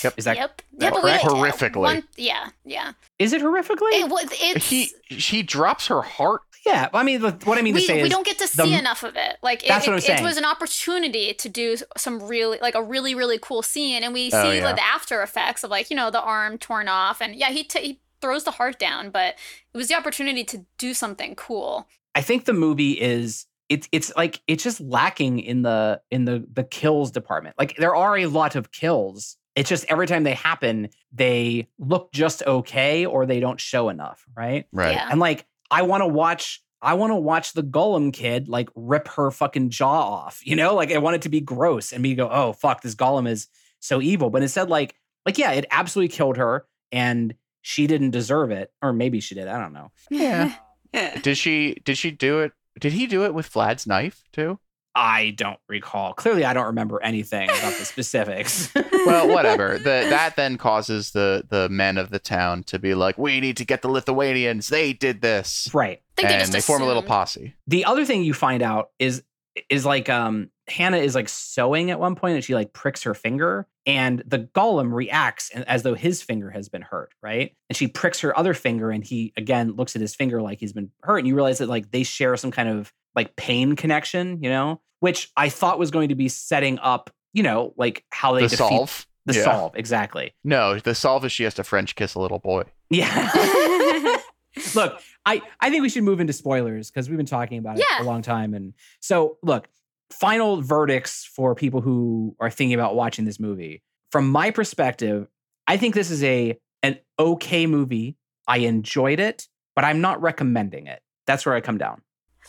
Yep. 0.02 0.14
Is 0.16 0.24
that 0.24 0.36
yep. 0.36 0.62
that 0.78 0.94
yeah, 0.94 1.00
correct? 1.00 1.24
Horrifically. 1.24 1.82
One, 1.82 2.04
yeah. 2.16 2.48
Yeah. 2.64 2.92
is 3.18 3.32
it 3.32 3.42
horrifically? 3.42 3.92
It 3.92 4.08
was. 4.08 4.28
It's. 4.32 4.68
he 4.68 4.90
he 5.08 5.42
drops 5.42 5.86
her 5.88 6.02
heart. 6.02 6.40
Yeah. 6.64 6.88
I 6.92 7.02
mean, 7.02 7.20
what 7.20 7.58
I 7.58 7.62
mean 7.62 7.74
to 7.74 7.80
we, 7.80 7.86
say 7.86 7.96
we 7.96 8.02
is, 8.02 8.10
don't 8.10 8.26
get 8.26 8.38
to 8.38 8.56
the- 8.56 8.64
see 8.64 8.74
enough 8.74 9.02
of 9.02 9.16
it. 9.16 9.38
Like 9.42 9.64
it, 9.64 9.70
what 9.70 9.88
I'm 9.88 9.94
it, 9.94 10.02
saying. 10.02 10.20
it 10.20 10.24
was 10.24 10.36
an 10.36 10.44
opportunity 10.44 11.34
to 11.34 11.48
do 11.48 11.76
some 11.96 12.22
really, 12.22 12.58
like 12.60 12.74
a 12.74 12.82
really, 12.82 13.14
really 13.14 13.38
cool 13.40 13.62
scene, 13.62 14.02
and 14.02 14.12
we 14.12 14.26
oh, 14.26 14.42
see 14.42 14.48
Oh, 14.48 14.50
yeah. 14.52 14.64
like, 14.64 14.76
the 14.76 14.84
after 14.84 15.22
effects 15.22 15.64
of 15.64 15.70
like 15.70 15.90
you 15.90 15.96
know 15.96 16.10
the 16.10 16.22
arm 16.22 16.58
torn 16.58 16.88
off, 16.88 17.20
and 17.20 17.34
yeah, 17.34 17.50
he 17.50 17.64
t- 17.64 17.80
he 17.80 18.00
throws 18.20 18.44
the 18.44 18.52
heart 18.52 18.78
down, 18.78 19.10
but 19.10 19.34
it 19.74 19.76
was 19.76 19.88
the 19.88 19.94
opportunity 19.96 20.44
to 20.44 20.64
do 20.78 20.94
something 20.94 21.34
cool. 21.34 21.88
I 22.14 22.20
think 22.22 22.44
the 22.44 22.52
movie 22.52 22.92
is 22.92 23.46
it's 23.68 23.88
it's 23.90 24.12
like 24.16 24.40
it's 24.46 24.62
just 24.62 24.80
lacking 24.80 25.40
in 25.40 25.62
the 25.62 26.00
in 26.10 26.24
the 26.26 26.46
the 26.52 26.64
kills 26.64 27.10
department. 27.10 27.56
Like 27.58 27.76
there 27.76 27.94
are 27.96 28.16
a 28.16 28.26
lot 28.26 28.54
of 28.54 28.70
kills. 28.70 29.36
It's 29.54 29.68
just 29.68 29.84
every 29.88 30.06
time 30.06 30.24
they 30.24 30.34
happen, 30.34 30.88
they 31.12 31.68
look 31.78 32.12
just 32.12 32.42
okay 32.46 33.04
or 33.04 33.26
they 33.26 33.40
don't 33.40 33.60
show 33.60 33.90
enough, 33.90 34.24
right? 34.34 34.66
Right. 34.72 34.94
Yeah. 34.94 35.08
And 35.10 35.20
like, 35.20 35.44
I 35.72 35.82
want 35.82 36.02
to 36.02 36.06
watch, 36.06 36.62
I 36.80 36.94
want 36.94 37.10
to 37.10 37.16
watch 37.16 37.54
the 37.54 37.62
golem 37.62 38.12
kid 38.12 38.48
like 38.48 38.68
rip 38.76 39.08
her 39.08 39.30
fucking 39.30 39.70
jaw 39.70 40.02
off. 40.02 40.40
You 40.44 40.54
know, 40.54 40.74
like 40.74 40.92
I 40.92 40.98
want 40.98 41.16
it 41.16 41.22
to 41.22 41.28
be 41.28 41.40
gross 41.40 41.92
and 41.92 42.02
me 42.02 42.14
go, 42.14 42.28
oh 42.30 42.52
fuck, 42.52 42.82
this 42.82 42.94
golem 42.94 43.28
is 43.28 43.48
so 43.80 44.00
evil. 44.00 44.30
But 44.30 44.42
instead, 44.42 44.68
like, 44.68 44.94
like 45.26 45.38
yeah, 45.38 45.52
it 45.52 45.66
absolutely 45.70 46.14
killed 46.14 46.36
her, 46.36 46.66
and 46.92 47.34
she 47.62 47.86
didn't 47.86 48.10
deserve 48.10 48.50
it, 48.50 48.70
or 48.82 48.92
maybe 48.92 49.20
she 49.20 49.34
did. 49.34 49.48
I 49.48 49.58
don't 49.58 49.72
know. 49.72 49.90
Yeah. 50.10 50.54
Did 51.22 51.38
she 51.38 51.80
did 51.86 51.96
she 51.96 52.10
do 52.10 52.40
it? 52.40 52.52
Did 52.78 52.92
he 52.92 53.06
do 53.06 53.24
it 53.24 53.32
with 53.32 53.50
Vlad's 53.50 53.86
knife 53.86 54.24
too? 54.30 54.58
I 54.94 55.30
don't 55.30 55.58
recall. 55.68 56.12
Clearly, 56.12 56.44
I 56.44 56.52
don't 56.52 56.66
remember 56.66 57.02
anything 57.02 57.48
about 57.48 57.74
the 57.74 57.84
specifics. 57.84 58.72
Well, 59.04 59.26
whatever. 59.26 59.78
the 59.78 60.06
that 60.10 60.36
then 60.36 60.56
causes 60.56 61.10
the 61.10 61.44
the 61.48 61.68
men 61.68 61.98
of 61.98 62.10
the 62.10 62.20
town 62.20 62.62
to 62.64 62.78
be 62.78 62.94
like, 62.94 63.18
"We 63.18 63.40
need 63.40 63.56
to 63.56 63.64
get 63.64 63.82
the 63.82 63.88
Lithuanians. 63.88 64.68
They 64.68 64.92
did 64.92 65.22
this." 65.22 65.68
right. 65.74 65.98
I 65.98 66.14
think 66.14 66.28
they 66.28 66.34
and 66.34 66.40
just 66.42 66.52
they 66.52 66.60
form 66.60 66.82
a 66.82 66.86
little 66.86 67.02
posse. 67.02 67.54
The 67.66 67.84
other 67.84 68.04
thing 68.04 68.22
you 68.22 68.32
find 68.32 68.62
out 68.62 68.90
is 69.00 69.24
is 69.68 69.84
like 69.84 70.08
um 70.08 70.50
Hannah 70.68 70.98
is 70.98 71.16
like 71.16 71.28
sewing 71.28 71.90
at 71.90 71.98
one 71.98 72.14
point 72.14 72.36
and 72.36 72.44
she 72.44 72.54
like 72.54 72.72
pricks 72.72 73.02
her 73.02 73.14
finger 73.14 73.66
and 73.86 74.22
the 74.24 74.38
golem 74.38 74.92
reacts 74.92 75.50
and- 75.52 75.68
as 75.68 75.82
though 75.82 75.94
his 75.94 76.22
finger 76.22 76.50
has 76.50 76.68
been 76.68 76.82
hurt, 76.82 77.12
right? 77.20 77.56
And 77.68 77.76
she 77.76 77.88
pricks 77.88 78.20
her 78.20 78.38
other 78.38 78.54
finger 78.54 78.90
and 78.92 79.02
he 79.02 79.32
again 79.36 79.72
looks 79.72 79.96
at 79.96 80.00
his 80.00 80.14
finger 80.14 80.40
like 80.40 80.60
he's 80.60 80.72
been 80.72 80.92
hurt 81.02 81.18
and 81.18 81.26
you 81.26 81.34
realize 81.34 81.58
that 81.58 81.68
like 81.68 81.90
they 81.90 82.04
share 82.04 82.36
some 82.36 82.52
kind 82.52 82.68
of 82.68 82.92
like 83.14 83.36
pain 83.36 83.76
connection, 83.76 84.42
you 84.42 84.48
know, 84.48 84.80
which 85.00 85.30
I 85.36 85.48
thought 85.48 85.78
was 85.78 85.90
going 85.90 86.08
to 86.10 86.14
be 86.14 86.28
setting 86.28 86.78
up, 86.78 87.10
you 87.32 87.42
know, 87.42 87.74
like 87.76 88.04
how 88.10 88.32
they 88.34 88.42
The 88.42 88.48
defeat 88.48 88.58
solve. 88.58 89.06
the 89.26 89.34
Yeah. 89.34 89.44
solve 89.44 89.72
exactly. 89.76 90.34
No, 90.44 90.78
the 90.78 90.94
solve 90.94 91.24
is 91.24 91.32
she 91.32 91.44
has 91.44 91.54
to 91.54 91.64
French 91.64 91.94
kiss 91.94 92.14
a 92.14 92.20
little 92.20 92.38
boy. 92.38 92.62
Yeah. 92.90 93.30
look, 94.74 95.00
I, 95.24 95.40
I 95.60 95.70
think 95.70 95.82
we 95.82 95.88
should 95.88 96.04
move 96.04 96.20
into 96.20 96.32
spoilers 96.32 96.90
because 96.90 97.08
we've 97.08 97.16
been 97.16 97.26
talking 97.26 97.58
about 97.58 97.78
it 97.78 97.84
Yeah. 97.90 98.02
a 98.02 98.06
long 98.06 98.22
time. 98.22 98.54
And 98.54 98.74
so, 99.00 99.38
look, 99.42 99.68
final 100.10 100.60
verdicts 100.60 101.24
for 101.24 101.54
people 101.54 101.80
who 101.80 102.36
are 102.38 102.50
thinking 102.50 102.74
about 102.74 102.94
watching 102.94 103.24
this 103.24 103.40
movie. 103.40 103.82
From 104.10 104.28
my 104.30 104.50
perspective, 104.50 105.26
I 105.66 105.76
think 105.78 105.94
this 105.94 106.10
is 106.10 106.22
a 106.22 106.58
an 106.82 106.98
okay 107.18 107.66
movie. 107.66 108.16
I 108.46 108.58
enjoyed 108.58 109.20
it, 109.20 109.46
but 109.74 109.84
I'm 109.84 110.00
not 110.02 110.20
recommending 110.20 110.86
it. 110.86 111.00
That's 111.26 111.46
where 111.46 111.54
I 111.54 111.60
come 111.62 111.78
down. 111.78 112.02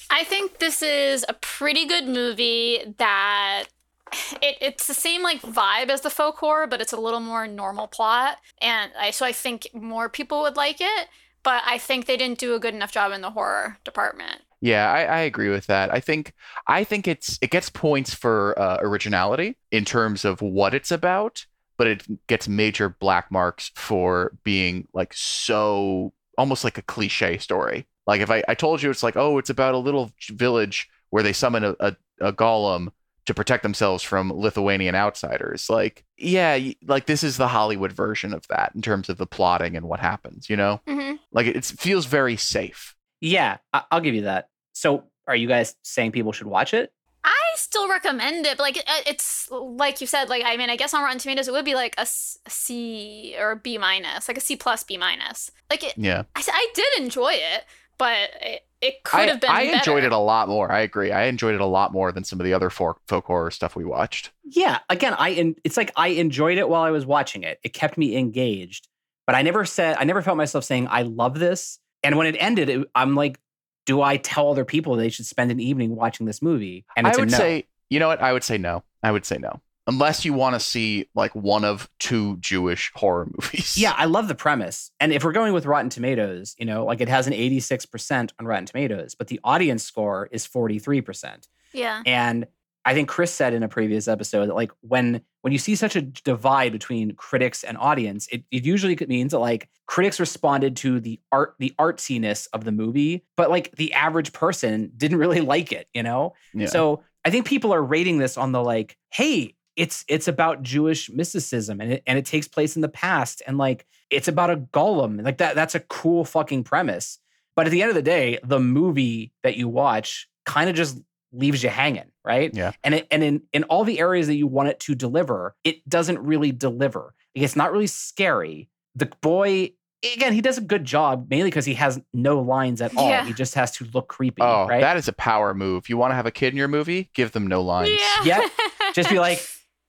I 0.09 0.23
think 0.23 0.59
this 0.59 0.81
is 0.81 1.25
a 1.27 1.33
pretty 1.33 1.85
good 1.85 2.07
movie 2.07 2.79
that 2.97 3.65
it, 4.41 4.57
it's 4.61 4.87
the 4.87 4.93
same 4.93 5.23
like 5.23 5.41
vibe 5.41 5.89
as 5.89 6.01
the 6.01 6.09
folk 6.09 6.37
horror, 6.37 6.67
but 6.67 6.81
it's 6.81 6.93
a 6.93 6.99
little 6.99 7.19
more 7.19 7.47
normal 7.47 7.87
plot. 7.87 8.37
And 8.61 8.91
I 8.99 9.11
so 9.11 9.25
I 9.25 9.31
think 9.31 9.67
more 9.73 10.09
people 10.09 10.41
would 10.41 10.55
like 10.55 10.77
it, 10.79 11.07
but 11.43 11.63
I 11.65 11.77
think 11.77 12.05
they 12.05 12.17
didn't 12.17 12.39
do 12.39 12.55
a 12.55 12.59
good 12.59 12.73
enough 12.73 12.91
job 12.91 13.11
in 13.11 13.21
the 13.21 13.31
horror 13.31 13.77
department. 13.83 14.41
Yeah, 14.61 14.89
I, 14.89 15.03
I 15.03 15.19
agree 15.19 15.49
with 15.49 15.67
that. 15.67 15.93
I 15.93 15.99
think 15.99 16.33
I 16.67 16.83
think 16.85 17.07
it's 17.07 17.37
it 17.41 17.49
gets 17.49 17.69
points 17.69 18.13
for 18.13 18.57
uh, 18.57 18.77
originality 18.79 19.57
in 19.71 19.83
terms 19.83 20.23
of 20.23 20.41
what 20.41 20.73
it's 20.73 20.89
about, 20.89 21.45
but 21.77 21.87
it 21.87 22.27
gets 22.27 22.47
major 22.47 22.87
black 22.87 23.29
marks 23.29 23.71
for 23.75 24.37
being 24.43 24.87
like 24.93 25.13
so 25.13 26.13
almost 26.37 26.63
like 26.63 26.77
a 26.77 26.81
cliche 26.81 27.37
story. 27.37 27.85
Like 28.07 28.21
if 28.21 28.29
I, 28.29 28.43
I 28.47 28.53
told 28.55 28.81
you 28.81 28.89
it's 28.89 29.03
like, 29.03 29.15
oh, 29.17 29.37
it's 29.37 29.49
about 29.49 29.73
a 29.73 29.77
little 29.77 30.11
village 30.29 30.89
where 31.09 31.23
they 31.23 31.33
summon 31.33 31.63
a, 31.63 31.75
a, 31.79 31.95
a 32.21 32.33
golem 32.33 32.89
to 33.25 33.33
protect 33.33 33.63
themselves 33.63 34.03
from 34.03 34.31
Lithuanian 34.33 34.95
outsiders. 34.95 35.69
Like, 35.69 36.03
yeah, 36.17 36.59
like 36.85 37.05
this 37.05 37.23
is 37.23 37.37
the 37.37 37.47
Hollywood 37.47 37.93
version 37.93 38.33
of 38.33 38.45
that 38.49 38.73
in 38.75 38.81
terms 38.81 39.07
of 39.07 39.17
the 39.17 39.25
plotting 39.25 39.77
and 39.77 39.87
what 39.87 40.01
happens, 40.01 40.49
you 40.49 40.57
know? 40.57 40.81
hmm 40.85 41.13
Like 41.31 41.47
it 41.47 41.63
feels 41.63 42.05
very 42.05 42.35
safe. 42.35 42.95
Yeah, 43.21 43.57
I- 43.71 43.83
I'll 43.91 44.01
give 44.01 44.15
you 44.15 44.23
that. 44.23 44.49
So, 44.73 45.05
are 45.27 45.35
you 45.37 45.47
guys 45.47 45.75
saying 45.83 46.11
people 46.11 46.33
should 46.33 46.47
watch 46.47 46.73
it? 46.73 46.91
I 47.23 47.31
still 47.55 47.87
recommend 47.87 48.45
it, 48.45 48.59
like 48.59 48.75
uh, 48.75 49.01
it's 49.07 49.47
like 49.49 50.01
you 50.01 50.07
said, 50.07 50.27
like 50.27 50.43
I 50.45 50.57
mean, 50.57 50.69
I 50.69 50.75
guess 50.75 50.93
on 50.93 51.01
Rotten 51.03 51.19
Tomatoes 51.19 51.47
it 51.47 51.53
would 51.53 51.63
be 51.63 51.75
like 51.75 51.95
a, 51.97 52.01
s- 52.01 52.37
a 52.45 52.49
C 52.49 53.33
or 53.39 53.51
a 53.51 53.55
B 53.55 53.77
minus, 53.77 54.27
like 54.27 54.37
a 54.37 54.41
C 54.41 54.57
plus 54.57 54.83
B 54.83 54.97
minus. 54.97 55.49
Like 55.69 55.85
it, 55.85 55.93
Yeah. 55.95 56.23
I, 56.35 56.43
I 56.45 56.67
did 56.75 56.87
enjoy 56.97 57.31
it, 57.31 57.63
but 57.97 58.29
it, 58.41 58.61
it 58.81 59.03
could 59.03 59.19
I, 59.21 59.27
have 59.27 59.41
been. 59.41 59.49
I 59.49 59.61
enjoyed 59.61 60.03
it 60.03 60.11
a 60.11 60.17
lot 60.17 60.49
more. 60.49 60.71
I 60.71 60.81
agree. 60.81 61.11
I 61.11 61.23
enjoyed 61.23 61.55
it 61.55 61.61
a 61.61 61.65
lot 61.65 61.93
more 61.93 62.11
than 62.11 62.23
some 62.23 62.39
of 62.39 62.43
the 62.43 62.53
other 62.53 62.69
folk, 62.69 63.01
folk 63.07 63.25
horror 63.25 63.51
stuff 63.51 63.75
we 63.75 63.85
watched. 63.85 64.31
Yeah, 64.43 64.79
again, 64.89 65.15
I 65.17 65.31
en- 65.31 65.55
it's 65.63 65.77
like 65.77 65.91
I 65.95 66.09
enjoyed 66.09 66.57
it 66.57 66.67
while 66.67 66.81
I 66.81 66.91
was 66.91 67.05
watching 67.05 67.43
it. 67.43 67.59
It 67.63 67.73
kept 67.73 67.97
me 67.97 68.17
engaged, 68.17 68.87
but 69.25 69.35
I 69.35 69.41
never 69.41 69.65
said 69.65 69.95
I 69.99 70.03
never 70.03 70.21
felt 70.21 70.37
myself 70.37 70.63
saying 70.63 70.87
I 70.89 71.03
love 71.03 71.39
this. 71.39 71.79
And 72.03 72.17
when 72.17 72.27
it 72.27 72.35
ended, 72.37 72.69
it, 72.69 72.87
I'm 72.93 73.15
like, 73.15 73.39
do 73.85 74.01
I 74.01 74.17
tell 74.17 74.51
other 74.51 74.65
people 74.65 74.95
they 74.95 75.09
should 75.09 75.25
spend 75.25 75.51
an 75.51 75.59
evening 75.59 75.95
watching 75.95 76.25
this 76.25 76.41
movie? 76.41 76.85
And 76.97 77.07
it's 77.07 77.17
I 77.17 77.21
a 77.21 77.23
would 77.23 77.31
no. 77.31 77.37
say, 77.37 77.67
you 77.89 77.99
know 77.99 78.07
what? 78.07 78.21
I 78.21 78.33
would 78.33 78.43
say 78.43 78.57
no. 78.57 78.83
I 79.01 79.11
would 79.11 79.25
say 79.25 79.37
no. 79.37 79.61
Unless 79.85 80.23
you 80.23 80.33
want 80.33 80.55
to 80.55 80.59
see 80.59 81.09
like 81.13 81.35
one 81.35 81.65
of 81.65 81.89
two 81.99 82.37
Jewish 82.37 82.91
horror 82.95 83.29
movies. 83.37 83.77
Yeah, 83.77 83.93
I 83.97 84.05
love 84.05 84.27
the 84.27 84.35
premise. 84.35 84.91
And 84.99 85.11
if 85.11 85.23
we're 85.23 85.33
going 85.33 85.53
with 85.53 85.65
Rotten 85.65 85.89
Tomatoes, 85.89 86.55
you 86.57 86.65
know, 86.65 86.85
like 86.85 87.01
it 87.01 87.09
has 87.09 87.27
an 87.27 87.33
86% 87.33 88.31
on 88.39 88.45
Rotten 88.45 88.65
Tomatoes, 88.65 89.15
but 89.15 89.27
the 89.27 89.39
audience 89.43 89.83
score 89.83 90.29
is 90.31 90.47
43%. 90.47 91.47
Yeah. 91.73 92.01
And 92.05 92.47
I 92.85 92.93
think 92.93 93.07
Chris 93.07 93.33
said 93.33 93.53
in 93.53 93.63
a 93.63 93.69
previous 93.69 94.07
episode 94.07 94.47
that 94.47 94.55
like 94.55 94.71
when 94.81 95.21
when 95.41 95.53
you 95.53 95.59
see 95.59 95.75
such 95.75 95.95
a 95.95 96.01
divide 96.01 96.71
between 96.71 97.15
critics 97.15 97.63
and 97.63 97.77
audience, 97.77 98.27
it, 98.27 98.43
it 98.51 98.65
usually 98.65 98.97
means 99.07 99.31
that 99.31 99.39
like 99.39 99.69
critics 99.85 100.19
responded 100.19 100.75
to 100.77 100.99
the 100.99 101.19
art 101.31 101.55
the 101.59 101.73
artsiness 101.79 102.47
of 102.51 102.65
the 102.65 102.71
movie, 102.71 103.23
but 103.37 103.49
like 103.49 103.71
the 103.75 103.93
average 103.93 104.33
person 104.33 104.91
didn't 104.97 105.17
really 105.17 105.41
like 105.53 105.71
it, 105.71 105.87
you 105.93 106.03
know? 106.03 106.33
Yeah. 106.53 106.67
So 106.67 107.03
I 107.23 107.29
think 107.29 107.45
people 107.45 107.73
are 107.73 107.81
rating 107.83 108.17
this 108.17 108.37
on 108.37 108.51
the 108.51 108.61
like, 108.61 108.97
hey, 109.09 109.55
it's 109.75 110.05
it's 110.07 110.27
about 110.27 110.63
Jewish 110.63 111.09
mysticism 111.09 111.81
and 111.81 111.93
it 111.93 112.03
and 112.05 112.17
it 112.17 112.25
takes 112.25 112.47
place 112.47 112.75
in 112.75 112.81
the 112.81 112.89
past 112.89 113.41
and 113.47 113.57
like 113.57 113.85
it's 114.09 114.27
about 114.27 114.49
a 114.49 114.57
golem. 114.57 115.23
Like 115.23 115.37
that 115.37 115.55
that's 115.55 115.75
a 115.75 115.79
cool 115.79 116.25
fucking 116.25 116.63
premise. 116.63 117.19
But 117.55 117.67
at 117.67 117.71
the 117.71 117.81
end 117.81 117.89
of 117.89 117.95
the 117.95 118.01
day, 118.01 118.39
the 118.43 118.59
movie 118.59 119.31
that 119.43 119.57
you 119.57 119.67
watch 119.67 120.27
kind 120.45 120.69
of 120.69 120.75
just 120.75 120.99
leaves 121.31 121.63
you 121.63 121.69
hanging, 121.69 122.11
right? 122.23 122.51
Yeah. 122.53 122.71
And 122.83 122.95
it, 122.95 123.07
and 123.11 123.23
in 123.23 123.41
in 123.53 123.63
all 123.65 123.83
the 123.83 123.99
areas 123.99 124.27
that 124.27 124.35
you 124.35 124.47
want 124.47 124.69
it 124.69 124.79
to 124.81 124.95
deliver, 124.95 125.55
it 125.63 125.87
doesn't 125.87 126.19
really 126.19 126.51
deliver. 126.51 127.13
Like, 127.35 127.43
It's 127.43 127.55
not 127.55 127.71
really 127.71 127.87
scary. 127.87 128.69
The 128.95 129.11
boy 129.21 129.71
again, 130.13 130.33
he 130.33 130.41
does 130.41 130.57
a 130.57 130.61
good 130.61 130.85
job 130.85 131.27
mainly 131.29 131.49
because 131.49 131.65
he 131.65 131.75
has 131.75 131.99
no 132.13 132.39
lines 132.39 132.81
at 132.81 132.95
all. 132.95 133.09
Yeah. 133.09 133.25
He 133.25 133.33
just 133.33 133.55
has 133.55 133.71
to 133.77 133.87
look 133.93 134.07
creepy, 134.07 134.41
oh, 134.41 134.67
right? 134.67 134.81
that 134.81 134.97
is 134.97 135.07
a 135.07 135.13
power 135.13 135.53
move. 135.53 135.89
You 135.89 135.97
want 135.97 136.11
to 136.11 136.15
have 136.15 136.25
a 136.25 136.31
kid 136.31 136.53
in 136.53 136.57
your 136.57 136.67
movie? 136.67 137.09
Give 137.13 137.31
them 137.31 137.47
no 137.47 137.61
lines. 137.61 137.99
Yeah. 138.23 138.41
Yep. 138.41 138.51
just 138.93 139.09
be 139.09 139.19
like, 139.19 139.45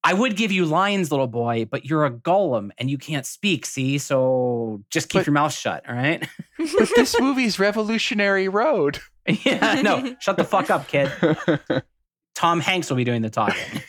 I 0.06 0.12
would 0.12 0.36
give 0.36 0.52
you 0.52 0.66
lines, 0.66 1.10
little 1.10 1.26
boy, 1.26 1.64
but 1.70 1.86
you're 1.86 2.04
a 2.04 2.10
golem 2.10 2.70
and 2.76 2.90
you 2.90 2.98
can't 2.98 3.24
speak, 3.24 3.64
see? 3.64 3.96
So 3.98 4.82
just 4.90 5.08
keep 5.08 5.20
But- 5.20 5.26
your 5.26 5.32
mouth 5.34 5.52
shut, 5.52 5.88
all 5.88 5.94
right? 5.94 6.26
But 6.58 6.90
this 6.94 7.18
movie's 7.20 7.58
Revolutionary 7.58 8.48
Road. 8.48 9.00
yeah, 9.44 9.80
no, 9.82 10.14
shut 10.20 10.36
the 10.36 10.44
fuck 10.44 10.70
up, 10.70 10.86
kid. 10.88 11.10
Tom 12.34 12.60
Hanks 12.60 12.90
will 12.90 12.96
be 12.96 13.04
doing 13.04 13.22
the 13.22 13.30
talking. 13.30 13.80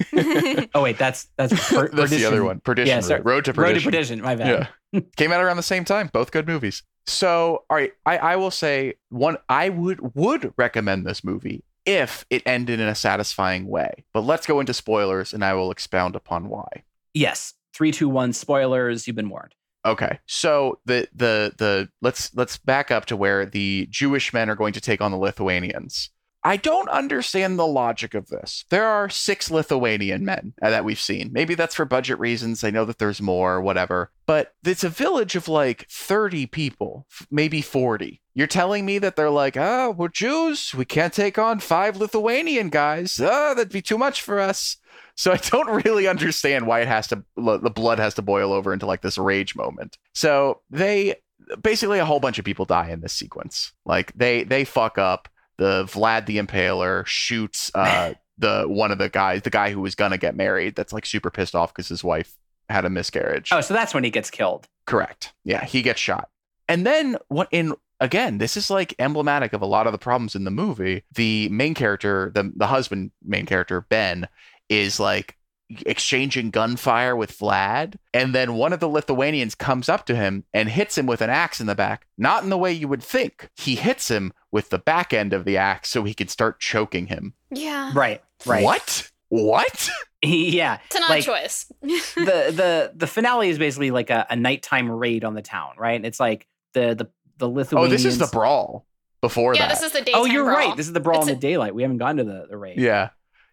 Oh 0.74 0.82
wait, 0.84 0.98
that's 0.98 1.28
that's 1.36 1.54
per- 1.70 1.90
That's 1.90 2.12
the 2.12 2.26
other 2.26 2.44
one. 2.44 2.60
Perdition. 2.60 2.88
Yeah, 2.90 2.96
Road. 2.96 3.04
sorry. 3.04 3.22
Road 3.22 3.46
to 3.46 3.54
Road 3.54 3.74
to 3.76 3.82
Perdition. 3.82 4.22
My 4.22 4.36
bad. 4.36 4.70
Yeah. 4.94 5.00
Came 5.18 5.32
out 5.32 5.42
around 5.44 5.58
the 5.58 5.64
same 5.64 5.84
time. 5.86 6.10
Both 6.14 6.32
good 6.32 6.48
movies. 6.48 6.84
So, 7.08 7.64
all 7.70 7.78
right, 7.78 7.92
I, 8.06 8.18
I 8.18 8.36
will 8.36 8.52
say 8.52 8.96
one 9.10 9.38
I 9.50 9.70
would 9.70 10.16
would 10.16 10.54
recommend 10.58 11.06
this 11.06 11.24
movie 11.24 11.64
if 11.86 12.26
it 12.30 12.44
ended 12.46 12.80
in 12.80 12.88
a 12.88 12.96
satisfying 12.96 13.68
way. 13.68 14.06
But 14.14 14.22
let's 14.22 14.48
go 14.48 14.60
into 14.60 14.74
spoilers 14.74 15.34
and 15.34 15.44
I 15.44 15.54
will 15.54 15.72
expound 15.72 16.16
upon 16.16 16.50
why. 16.50 16.84
Yes. 17.14 17.54
Three, 17.74 17.92
two, 17.92 18.10
one. 18.10 18.34
Spoilers. 18.34 19.08
You've 19.08 19.16
been 19.16 19.30
warned. 19.30 19.54
Okay. 19.86 20.20
So 20.26 20.80
the 20.86 21.08
the 21.14 21.54
the 21.58 21.90
let's 22.02 22.34
let's 22.36 22.58
back 22.58 22.90
up 22.90 23.06
to 23.08 23.18
where 23.18 23.46
the 23.46 23.88
Jewish 23.92 24.34
men 24.34 24.50
are 24.50 24.56
going 24.56 24.74
to 24.74 24.82
take 24.82 25.02
on 25.02 25.12
the 25.12 25.18
Lithuanians. 25.18 26.10
I 26.46 26.58
don't 26.58 26.88
understand 26.90 27.58
the 27.58 27.66
logic 27.66 28.14
of 28.14 28.28
this. 28.28 28.66
There 28.70 28.86
are 28.86 29.10
six 29.10 29.50
Lithuanian 29.50 30.24
men 30.24 30.54
uh, 30.62 30.70
that 30.70 30.86
we've 30.86 31.00
seen. 31.00 31.32
Maybe 31.34 31.56
that's 31.56 31.74
for 31.74 31.86
budget 31.86 32.20
reasons. 32.20 32.64
I 32.64 32.70
know 32.70 32.86
that 32.86 33.00
there's 33.00 33.20
more, 33.20 33.60
whatever. 33.60 34.12
But 34.28 34.54
it's 34.64 34.84
a 34.84 34.90
village 34.90 35.36
of 35.36 35.48
like 35.48 35.88
30 35.90 36.46
people, 36.46 37.08
maybe 37.32 37.62
40. 37.62 38.22
You're 38.36 38.46
telling 38.46 38.86
me 38.86 39.00
that 39.00 39.16
they're 39.16 39.32
like, 39.32 39.58
oh, 39.58 39.96
we're 39.98 40.08
Jews. 40.08 40.76
We 40.76 40.86
can't 40.86 41.14
take 41.14 41.40
on 41.40 41.60
five 41.60 41.98
Lithuanian 41.98 42.70
guys. 42.70 43.20
Oh, 43.20 43.56
that'd 43.56 43.74
be 43.74 43.82
too 43.82 43.98
much 43.98 44.22
for 44.22 44.40
us. 44.40 44.78
So 45.16 45.32
I 45.32 45.38
don't 45.38 45.84
really 45.84 46.08
understand 46.08 46.68
why 46.68 46.82
it 46.82 46.88
has 46.88 47.08
to 47.08 47.24
the 47.36 47.72
blood 47.74 47.98
has 47.98 48.14
to 48.16 48.22
boil 48.22 48.54
over 48.54 48.72
into 48.72 48.86
like 48.86 49.02
this 49.02 49.18
rage 49.18 49.56
moment. 49.56 49.98
So 50.14 50.62
they 50.70 51.16
basically 51.62 52.00
a 52.00 52.06
whole 52.06 52.20
bunch 52.20 52.38
of 52.38 52.46
people 52.46 52.66
die 52.66 52.90
in 52.90 53.02
this 53.02 53.14
sequence. 53.14 53.74
Like 53.86 54.14
they 54.14 54.44
they 54.44 54.66
fuck 54.66 54.98
up. 54.98 55.28
The 55.58 55.86
Vlad 55.86 56.26
the 56.26 56.38
Impaler 56.38 57.06
shoots 57.06 57.72
uh 57.74 58.14
the 58.38 58.66
one 58.68 58.92
of 58.92 58.98
the 58.98 59.10
guys, 59.10 59.44
the 59.44 59.50
guy 59.50 59.72
who 59.72 59.82
was 59.82 59.96
gonna 59.96 60.18
get 60.18 60.36
married. 60.36 60.76
That's 60.76 60.94
like 60.94 61.06
super 61.06 61.32
pissed 61.32 61.56
off 61.56 61.74
because 61.74 61.88
his 61.88 62.04
wife 62.04 62.36
had 62.70 62.86
a 62.86 62.90
miscarriage. 62.90 63.50
Oh, 63.52 63.62
so 63.62 63.74
that's 63.74 63.94
when 63.94 64.04
he 64.04 64.10
gets 64.10 64.30
killed. 64.30 64.68
Correct. 64.86 65.34
Yeah, 65.44 65.64
he 65.64 65.82
gets 65.82 66.00
shot. 66.00 66.30
And 66.68 66.86
then 66.86 67.18
what 67.28 67.48
in 67.52 67.74
again, 68.00 68.38
this 68.38 68.58
is 68.58 68.70
like 68.70 68.96
emblematic 69.00 69.54
of 69.54 69.62
a 69.62 69.66
lot 69.66 69.88
of 69.88 69.94
the 69.94 69.98
problems 69.98 70.36
in 70.36 70.44
the 70.44 70.52
movie. 70.52 71.04
The 71.14 71.50
main 71.50 71.74
character, 71.74 72.32
the 72.34 72.52
the 72.56 72.68
husband 72.68 73.12
main 73.24 73.46
character, 73.46 73.82
Ben, 73.82 74.28
is 74.70 75.00
like 75.00 75.38
exchanging 75.86 76.52
gunfire 76.52 77.16
with 77.16 77.38
Vlad, 77.38 77.96
and 78.14 78.34
then 78.36 78.54
one 78.54 78.74
of 78.74 78.80
the 78.80 78.88
Lithuanians 78.90 79.56
comes 79.56 79.90
up 79.90 80.06
to 80.06 80.16
him 80.16 80.44
and 80.54 80.70
hits 80.70 80.98
him 80.98 81.06
with 81.08 81.22
an 81.22 81.30
axe 81.30 81.60
in 81.60 81.68
the 81.68 81.76
back. 81.76 82.06
Not 82.18 82.44
in 82.44 82.50
the 82.50 82.58
way 82.58 82.72
you 82.72 82.88
would 82.88 83.04
think. 83.04 83.50
He 83.58 83.76
hits 83.76 84.10
him 84.10 84.32
with 84.52 84.70
the 84.70 84.78
back 84.80 85.14
end 85.14 85.34
of 85.34 85.44
the 85.46 85.58
axe 85.58 85.90
so 85.90 86.04
he 86.04 86.14
can 86.14 86.28
start 86.28 86.60
choking 86.60 87.08
him. 87.08 87.34
yeah. 87.52 87.92
Right. 87.96 88.22
Right. 88.46 88.64
What? 88.64 89.12
What? 89.30 89.90
yeah. 90.24 90.80
It's 90.86 90.96
an 90.96 91.04
odd 91.04 91.10
Like, 91.10 91.24
choice. 91.26 91.66
the 91.82 92.52
the 92.56 92.92
the 92.96 93.08
finale 93.08 93.50
is 93.50 93.58
basically 93.58 93.92
like 93.92 94.10
a, 94.10 94.28
a 94.30 94.36
nighttime 94.36 94.92
raid 94.92 95.24
on 95.26 95.34
the 95.34 95.42
town, 95.42 95.72
right? 95.78 96.04
It's 96.04 96.20
like 96.20 96.48
the 96.74 96.94
the 96.96 97.06
the 97.38 97.48
oh, 97.50 97.52
Lithuanians. 97.52 97.92
Oh, 97.92 97.92
this 97.94 98.06
is 98.06 98.18
the 98.20 98.28
brawl 98.28 98.86
before 99.22 99.56
yeah, 99.56 99.68
that. 99.68 99.70
this 99.76 99.82
is 99.84 99.92
the 99.94 100.02
daytime 100.02 100.22
Oh, 100.22 100.26
you're 100.26 100.44
brawl. 100.46 100.58
right. 100.58 100.78
This 100.78 100.86
is 100.88 100.94
the 100.94 101.00
brawl 101.00 101.20
It's 101.22 101.28
in 101.28 101.34
a- 101.34 101.36
the 101.36 101.42
daylight. 101.42 101.74
We 101.74 101.82
haven't 101.82 101.98
gone 101.98 102.18
to 102.18 102.24
the, 102.24 102.46
the 102.50 102.58
raid. 102.58 102.78
Yeah. 102.80 103.10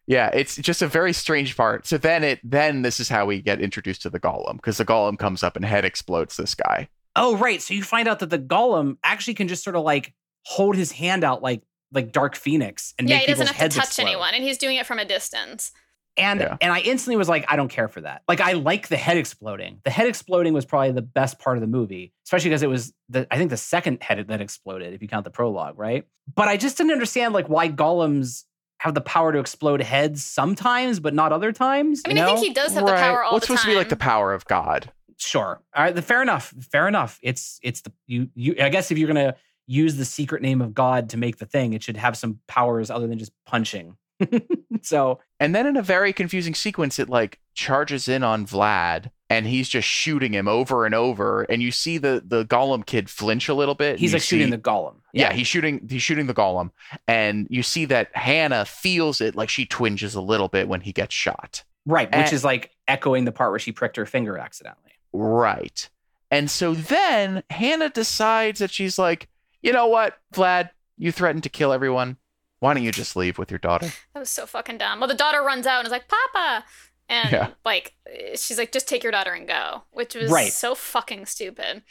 Yeah, 0.06 0.30
it's 0.34 0.56
just 0.56 0.82
a 0.82 0.86
very 0.88 1.12
strange 1.12 1.56
part. 1.56 1.86
So 1.86 1.96
then 1.98 2.24
it 2.24 2.40
then 2.42 2.82
this 2.82 2.98
is 3.00 3.08
how 3.08 3.26
we 3.26 3.40
get 3.40 3.60
introduced 3.60 4.02
to 4.02 4.10
the 4.10 4.18
golem 4.20 4.56
because 4.56 4.78
the 4.78 4.84
golem 4.84 5.18
comes 5.18 5.42
up 5.42 5.56
and 5.56 5.64
head 5.64 5.84
explodes 5.84 6.36
this 6.36 6.54
guy. 6.54 6.88
Oh, 7.14 7.36
right. 7.36 7.60
So 7.62 7.74
you 7.74 7.82
find 7.82 8.08
out 8.08 8.18
that 8.20 8.30
the 8.30 8.38
golem 8.38 8.96
actually 9.04 9.34
can 9.34 9.46
just 9.48 9.62
sort 9.62 9.76
of 9.76 9.82
like 9.84 10.12
hold 10.44 10.74
his 10.76 10.90
hand 10.92 11.22
out 11.24 11.42
like 11.42 11.62
like 11.92 12.10
Dark 12.10 12.34
Phoenix 12.36 12.94
and 12.98 13.08
yeah, 13.08 13.16
make 13.16 13.26
he 13.26 13.32
doesn't 13.32 13.46
people's 13.46 13.48
have 13.48 13.56
to 13.56 13.62
heads 13.62 13.76
touch 13.76 13.84
explode. 13.88 14.06
anyone, 14.06 14.34
and 14.34 14.42
he's 14.42 14.58
doing 14.58 14.76
it 14.76 14.86
from 14.86 14.98
a 14.98 15.04
distance. 15.04 15.70
And 16.16 16.40
Yeah. 16.40 16.56
and 16.60 16.72
I 16.72 16.80
instantly 16.80 17.16
was 17.16 17.28
like, 17.28 17.44
I 17.48 17.56
don't 17.56 17.68
care 17.70 17.88
for 17.88 18.00
that. 18.02 18.22
Like 18.28 18.40
I 18.40 18.52
like 18.52 18.88
the 18.88 18.96
head 18.96 19.16
exploding. 19.16 19.80
The 19.84 19.90
head 19.90 20.08
exploding 20.08 20.52
was 20.52 20.64
probably 20.66 20.92
the 20.92 21.00
best 21.02 21.38
part 21.38 21.56
of 21.56 21.60
the 21.62 21.66
movie, 21.66 22.12
especially 22.26 22.50
because 22.50 22.62
it 22.62 22.68
was 22.68 22.92
the 23.08 23.26
I 23.30 23.38
think 23.38 23.50
the 23.50 23.56
second 23.56 24.02
head 24.02 24.26
that 24.28 24.40
exploded, 24.40 24.92
if 24.94 25.00
you 25.00 25.08
count 25.08 25.24
the 25.24 25.30
prologue, 25.30 25.78
right? 25.78 26.06
But 26.34 26.48
I 26.48 26.56
just 26.56 26.76
didn't 26.76 26.92
understand 26.92 27.34
like 27.34 27.48
why 27.48 27.68
golems 27.68 28.44
have 28.82 28.94
the 28.94 29.00
power 29.00 29.32
to 29.32 29.38
explode 29.38 29.80
heads 29.80 30.24
sometimes, 30.24 30.98
but 30.98 31.14
not 31.14 31.30
other 31.30 31.52
times. 31.52 32.02
I 32.04 32.08
mean, 32.08 32.16
you 32.16 32.24
I 32.24 32.26
think 32.26 32.40
he 32.40 32.52
does 32.52 32.74
have 32.74 32.84
the 32.84 32.92
power 32.92 33.22
all 33.22 33.34
What's 33.34 33.46
the 33.46 33.54
time. 33.54 33.58
supposed 33.58 33.66
to 33.66 33.70
be 33.70 33.76
like 33.76 33.88
the 33.90 33.96
power 33.96 34.34
of 34.34 34.44
God? 34.46 34.90
Sure. 35.18 35.62
All 35.72 35.84
right. 35.84 35.94
The, 35.94 36.02
fair 36.02 36.20
enough. 36.20 36.52
Fair 36.72 36.88
enough. 36.88 37.20
It's 37.22 37.60
it's 37.62 37.82
the 37.82 37.92
you 38.08 38.28
you. 38.34 38.56
I 38.60 38.70
guess 38.70 38.90
if 38.90 38.98
you're 38.98 39.06
gonna 39.06 39.36
use 39.68 39.94
the 39.94 40.04
secret 40.04 40.42
name 40.42 40.60
of 40.60 40.74
God 40.74 41.10
to 41.10 41.16
make 41.16 41.36
the 41.38 41.46
thing, 41.46 41.74
it 41.74 41.84
should 41.84 41.96
have 41.96 42.16
some 42.16 42.40
powers 42.48 42.90
other 42.90 43.06
than 43.06 43.20
just 43.20 43.30
punching. 43.46 43.96
so 44.82 45.20
And 45.38 45.54
then 45.54 45.64
in 45.68 45.76
a 45.76 45.82
very 45.82 46.12
confusing 46.12 46.54
sequence, 46.54 46.98
it 46.98 47.08
like 47.08 47.38
charges 47.54 48.08
in 48.08 48.24
on 48.24 48.46
Vlad 48.46 49.10
and 49.32 49.46
he's 49.46 49.68
just 49.68 49.88
shooting 49.88 50.32
him 50.34 50.46
over 50.46 50.84
and 50.86 50.94
over. 50.94 51.42
And 51.44 51.62
you 51.62 51.70
see 51.72 51.98
the 51.98 52.22
the 52.24 52.44
golem 52.44 52.84
kid 52.84 53.08
flinch 53.08 53.48
a 53.48 53.54
little 53.54 53.74
bit. 53.74 53.98
he's 53.98 54.12
you 54.12 54.16
like 54.16 54.22
shooting 54.22 54.46
see- 54.48 54.50
the 54.50 54.58
golem. 54.58 54.96
yeah. 55.12 55.32
he's 55.32 55.46
shooting 55.46 55.86
he's 55.88 56.02
shooting 56.02 56.26
the 56.26 56.34
golem. 56.34 56.70
And 57.08 57.46
you 57.50 57.62
see 57.62 57.84
that 57.86 58.14
Hannah 58.14 58.64
feels 58.64 59.20
it 59.20 59.34
like 59.34 59.48
she 59.48 59.64
twinges 59.66 60.14
a 60.14 60.20
little 60.20 60.48
bit 60.48 60.68
when 60.68 60.80
he 60.82 60.92
gets 60.92 61.14
shot. 61.14 61.64
right. 61.86 62.08
Which 62.08 62.26
And- 62.26 62.32
is 62.32 62.44
like 62.44 62.70
echoing 62.88 63.24
the 63.24 63.32
part 63.32 63.50
where 63.52 63.58
she 63.58 63.72
pricked 63.72 63.96
her 63.96 64.06
finger 64.06 64.36
accidentally. 64.38 64.92
Right. 65.12 65.88
And 66.30 66.50
so 66.50 66.74
then 66.74 67.42
Hannah 67.50 67.90
decides 67.90 68.60
that 68.60 68.70
she's 68.70 68.98
like, 68.98 69.28
you 69.62 69.72
know 69.72 69.86
what, 69.86 70.18
Vlad, 70.34 70.70
you 70.96 71.12
threatened 71.12 71.42
to 71.44 71.48
kill 71.50 71.72
everyone. 71.72 72.16
Why 72.60 72.74
don't 72.74 72.82
you 72.84 72.92
just 72.92 73.16
leave 73.16 73.38
with 73.38 73.50
your 73.50 73.58
daughter? 73.58 73.86
That 74.14 74.20
was 74.20 74.30
so 74.30 74.46
fucking 74.46 74.78
dumb. 74.78 75.00
Well, 75.00 75.08
the 75.08 75.14
daughter 75.14 75.42
runs 75.42 75.66
out 75.66 75.78
and 75.80 75.86
is 75.86 75.92
like, 75.92 76.08
Papa. 76.08 76.64
And 77.12 77.30
Yeah. 77.30 77.48
like, 77.64 77.94
she's 78.36 78.56
like, 78.58 78.72
just 78.72 78.88
take 78.88 79.02
your 79.02 79.12
daughter 79.12 79.32
and 79.32 79.46
go, 79.46 79.82
which 79.92 80.14
was 80.14 80.30
Right. 80.32 80.50
so 80.50 80.74
fucking 80.74 81.26
stupid. 81.26 81.82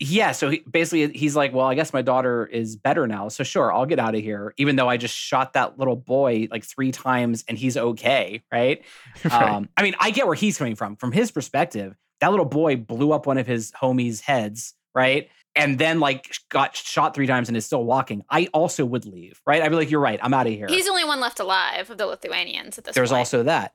Yeah, 0.00 0.30
so 0.30 0.50
he, 0.50 0.60
basically 0.70 1.08
he's 1.18 1.34
like, 1.34 1.52
"Well, 1.52 1.66
I 1.66 1.74
guess 1.74 1.92
my 1.92 2.02
daughter 2.02 2.46
is 2.46 2.76
better 2.76 3.08
now, 3.08 3.26
so 3.28 3.42
sure, 3.42 3.72
I'll 3.72 3.84
get 3.84 3.98
out 3.98 4.14
of 4.14 4.20
here." 4.20 4.54
Even 4.56 4.76
though 4.76 4.88
I 4.88 4.96
just 4.96 5.12
shot 5.16 5.54
that 5.54 5.76
little 5.76 5.96
boy 5.96 6.46
like 6.52 6.62
three 6.62 6.92
times 6.92 7.44
and 7.48 7.58
he's 7.58 7.76
okay, 7.76 8.44
right? 8.52 8.84
Right. 9.24 9.42
Um, 9.42 9.68
I 9.76 9.82
mean, 9.82 9.96
I 9.98 10.12
get 10.12 10.26
where 10.26 10.36
he's 10.36 10.56
coming 10.56 10.76
from. 10.76 10.94
From 10.94 11.10
his 11.10 11.32
perspective, 11.32 11.96
that 12.20 12.30
little 12.30 12.46
boy 12.46 12.76
blew 12.76 13.10
up 13.10 13.26
one 13.26 13.38
of 13.38 13.48
his 13.48 13.72
homies' 13.72 14.20
heads, 14.20 14.74
right? 14.94 15.28
And 15.56 15.80
then 15.80 15.98
like 15.98 16.32
got 16.48 16.76
shot 16.76 17.12
three 17.16 17.26
times 17.26 17.48
and 17.48 17.56
is 17.56 17.66
still 17.66 17.82
walking. 17.84 18.22
I 18.30 18.46
also 18.54 18.84
would 18.84 19.04
leave, 19.04 19.40
right? 19.44 19.60
I'd 19.60 19.70
be 19.70 19.74
like, 19.74 19.90
"You're 19.90 19.98
right, 20.00 20.20
I'm 20.22 20.32
out 20.32 20.46
of 20.46 20.52
here." 20.52 20.68
He's 20.68 20.84
the 20.84 20.92
only 20.92 21.02
one 21.04 21.18
left 21.18 21.40
alive 21.40 21.90
of 21.90 21.98
the 21.98 22.06
Lithuanians 22.06 22.78
at 22.78 22.84
this 22.84 22.94
There's 22.94 23.10
point. 23.10 23.18
also 23.18 23.42
that. 23.42 23.72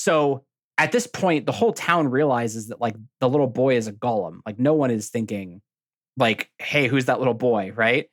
So 0.00 0.44
at 0.78 0.92
this 0.92 1.06
point, 1.06 1.46
the 1.46 1.52
whole 1.52 1.72
town 1.72 2.08
realizes 2.08 2.68
that 2.68 2.80
like 2.80 2.96
the 3.20 3.28
little 3.28 3.46
boy 3.46 3.76
is 3.76 3.86
a 3.86 3.92
golem. 3.92 4.40
Like 4.46 4.58
no 4.58 4.72
one 4.74 4.90
is 4.90 5.10
thinking, 5.10 5.60
like, 6.16 6.50
hey, 6.58 6.88
who's 6.88 7.04
that 7.04 7.18
little 7.18 7.34
boy? 7.34 7.72
Right. 7.74 8.08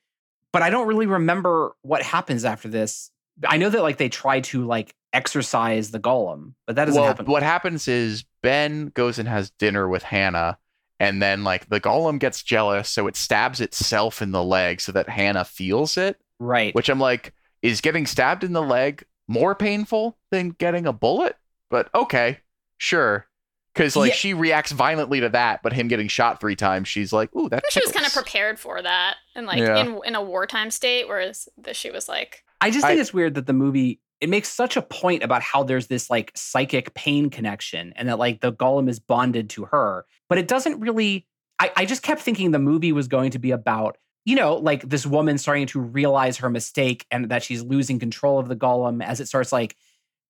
But 0.51 0.63
I 0.63 0.69
don't 0.69 0.87
really 0.87 1.05
remember 1.05 1.75
what 1.81 2.01
happens 2.01 2.43
after 2.45 2.67
this. 2.67 3.09
I 3.47 3.57
know 3.57 3.69
that 3.69 3.81
like 3.81 3.97
they 3.97 4.09
try 4.09 4.41
to 4.41 4.65
like 4.65 4.93
exercise 5.13 5.91
the 5.91 5.99
golem, 5.99 6.53
but 6.65 6.75
that 6.75 6.85
doesn't 6.85 6.99
well, 6.99 7.07
happen. 7.07 7.25
what 7.27 7.43
happens 7.43 7.87
is 7.87 8.25
Ben 8.41 8.87
goes 8.87 9.19
and 9.19 9.29
has 9.29 9.51
dinner 9.51 9.87
with 9.87 10.03
Hannah, 10.03 10.57
and 10.99 11.21
then 11.21 11.43
like 11.43 11.69
the 11.69 11.79
golem 11.79 12.19
gets 12.19 12.43
jealous, 12.43 12.89
so 12.89 13.07
it 13.07 13.15
stabs 13.15 13.61
itself 13.61 14.21
in 14.21 14.31
the 14.31 14.43
leg 14.43 14.81
so 14.81 14.91
that 14.91 15.07
Hannah 15.07 15.45
feels 15.45 15.95
it. 15.97 16.19
right. 16.39 16.73
Which 16.75 16.89
I'm 16.89 16.99
like, 16.99 17.33
is 17.61 17.81
getting 17.81 18.05
stabbed 18.05 18.43
in 18.43 18.53
the 18.53 18.61
leg 18.61 19.05
more 19.27 19.55
painful 19.55 20.17
than 20.31 20.49
getting 20.49 20.85
a 20.85 20.93
bullet? 20.93 21.35
But 21.69 21.89
okay, 21.95 22.39
sure. 22.77 23.27
Because 23.73 23.95
like 23.95 24.09
Yeah. 24.11 24.15
she 24.15 24.33
reacts 24.33 24.71
violently 24.71 25.19
to 25.19 25.29
that, 25.29 25.61
but 25.61 25.71
him 25.73 25.87
getting 25.87 26.07
shot 26.07 26.39
three 26.39 26.55
times, 26.55 26.87
she's 26.87 27.13
like, 27.13 27.33
"Ooh, 27.35 27.47
that." 27.49 27.63
She 27.69 27.79
was 27.79 27.91
kind 27.91 28.05
of 28.07 28.13
prepared 28.13 28.59
for 28.59 28.81
that 28.81 29.17
and 29.35 29.45
like 29.45 29.59
Yeah. 29.59 29.77
in 29.77 29.99
in 30.05 30.15
a 30.15 30.21
wartime 30.21 30.71
state, 30.71 31.07
whereas 31.07 31.47
the, 31.57 31.73
she 31.75 31.91
was 31.91 32.09
like, 32.09 32.43
I 32.59 32.71
just 32.71 32.85
think 32.85 32.97
I- 32.97 33.01
it's 33.01 33.13
weird 33.13 33.35
that 33.35 33.45
the 33.45 33.53
movie 33.53 33.99
it 34.19 34.29
makes 34.29 34.49
such 34.49 34.75
a 34.77 34.81
point 34.81 35.21
about 35.21 35.43
how 35.43 35.61
there's 35.61 35.85
this 35.87 36.09
like 36.09 36.31
psychic 36.35 36.91
pain 36.95 37.29
connection 37.29 37.93
and 37.95 38.09
that 38.09 38.17
like 38.17 38.41
the 38.41 38.51
golem 38.51 38.89
is 38.89 38.97
bonded 38.99 39.47
to 39.51 39.65
her, 39.65 40.05
but 40.27 40.37
it 40.39 40.47
doesn't 40.47 40.79
really. 40.79 41.27
I, 41.59 41.71
I 41.75 41.85
just 41.85 42.01
kept 42.03 42.21
thinking 42.21 42.49
the 42.51 42.57
movie 42.59 42.91
was 42.91 43.07
going 43.07 43.29
to 43.31 43.39
be 43.39 43.51
about 43.51 43.97
you 44.25 44.35
know 44.35 44.55
like 44.55 44.89
this 44.89 45.05
woman 45.05 45.37
starting 45.37 45.67
to 45.67 45.79
realize 45.79 46.37
her 46.37 46.49
mistake 46.49 47.05
and 47.11 47.29
that 47.29 47.43
she's 47.43 47.61
losing 47.61 47.99
control 47.99 48.39
of 48.39 48.47
the 48.47 48.55
golem 48.55 49.03
as 49.03 49.19
it 49.19 49.27
starts 49.27 49.51
like 49.51 49.75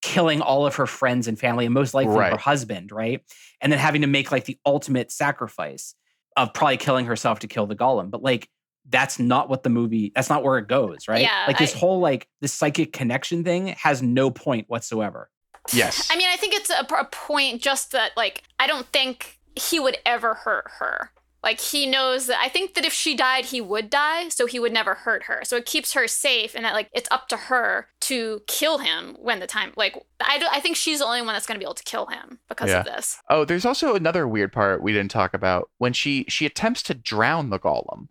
killing 0.02 0.41
all 0.41 0.66
of 0.66 0.76
her 0.76 0.86
friends 0.86 1.28
and 1.28 1.39
family 1.39 1.66
and 1.66 1.74
most 1.74 1.93
likely 1.93 2.16
her 2.16 2.38
husband, 2.38 2.91
right? 2.91 3.22
And 3.62 3.72
then 3.72 3.80
having 3.80 4.02
to 4.02 4.08
make 4.08 4.32
like 4.32 4.45
the 4.45 4.58
ultimate 4.66 5.12
sacrifice 5.12 5.95
of 6.36 6.54
probably 6.54 6.78
killing 6.78 7.06
herself 7.06 7.39
to 7.39 7.48
kill 7.48 7.66
the 7.66 7.76
golem. 7.76 8.12
But 8.12 8.22
like 8.22 8.50
that's 8.89 9.20
not 9.20 9.50
what 9.50 9.64
the 9.64 9.70
movie 9.70 10.12
that's 10.16 10.30
not 10.30 10.43
where 10.43 10.58
it 10.58 10.68
goes, 10.68 11.08
right? 11.08 11.22
Yeah, 11.22 11.45
like 11.48 11.58
this 11.58 11.76
I- 11.76 11.80
whole 11.80 12.00
like 12.00 12.28
this 12.41 12.54
psychic 12.54 12.93
connection 12.93 13.43
thing 13.43 13.76
has 13.82 14.02
no 14.02 14.32
point 14.32 14.70
whatsoever. 14.70 15.30
Yes. 15.74 16.10
I 16.12 16.16
mean, 16.16 16.30
I 16.30 16.38
think 16.38 16.54
it's 16.54 16.70
a, 16.70 16.86
a 16.95 17.06
point 17.06 17.62
just 17.62 17.91
that 17.91 18.12
like 18.16 18.43
I 18.60 18.68
don't 18.68 18.88
think 18.88 19.39
he 19.56 19.80
would 19.80 19.98
ever 20.06 20.36
hurt 20.36 20.66
her. 20.80 21.12
Like 21.43 21.60
he 21.60 21.86
knows 21.86 22.28
that 22.28 22.39
I 22.39 22.50
think 22.50 22.74
that 22.74 22.86
if 22.86 22.93
she 22.93 23.16
died, 23.16 23.45
he 23.45 23.62
would 23.62 23.89
die, 23.89 24.30
so 24.30 24.48
he 24.48 24.60
would 24.60 24.74
never 24.74 24.95
hurt 24.95 25.24
her. 25.24 25.41
So 25.43 25.56
it 25.56 25.66
keeps 25.66 25.93
her 25.93 26.08
safe, 26.08 26.56
and 26.56 26.66
that 26.66 26.74
like 26.74 26.89
it's 26.93 27.08
up 27.12 27.28
to 27.30 27.38
her 27.38 27.88
to 28.08 28.41
kill 28.47 28.78
him 28.80 29.16
when 29.20 29.39
the 29.39 29.47
time. 29.47 29.72
Like 29.76 29.95
I, 30.20 30.38
don't- 30.39 30.53
I 30.53 30.60
think 30.60 30.76
she's 30.76 30.99
the 30.99 31.05
only 31.05 31.22
one 31.22 31.34
that's 31.34 31.45
going 31.45 31.55
to 31.55 31.60
be 31.60 31.66
able 31.66 31.74
to 31.76 31.84
kill 31.84 32.08
him 32.08 32.39
because 32.49 32.70
Yeah. 32.70 32.80
of 32.80 32.86
this. 32.86 33.18
Oh, 33.30 33.45
there's 33.45 33.66
also 33.66 33.95
another 33.95 34.28
weird 34.28 34.51
part 34.51 34.82
we 34.82 34.93
didn't 34.93 35.12
talk 35.12 35.34
about 35.34 35.70
when 35.78 35.93
she 35.93 36.26
she 36.28 36.45
attempts 36.45 36.84
to 36.84 36.93
drown 36.93 37.49
the 37.49 37.60
golem. 37.60 38.08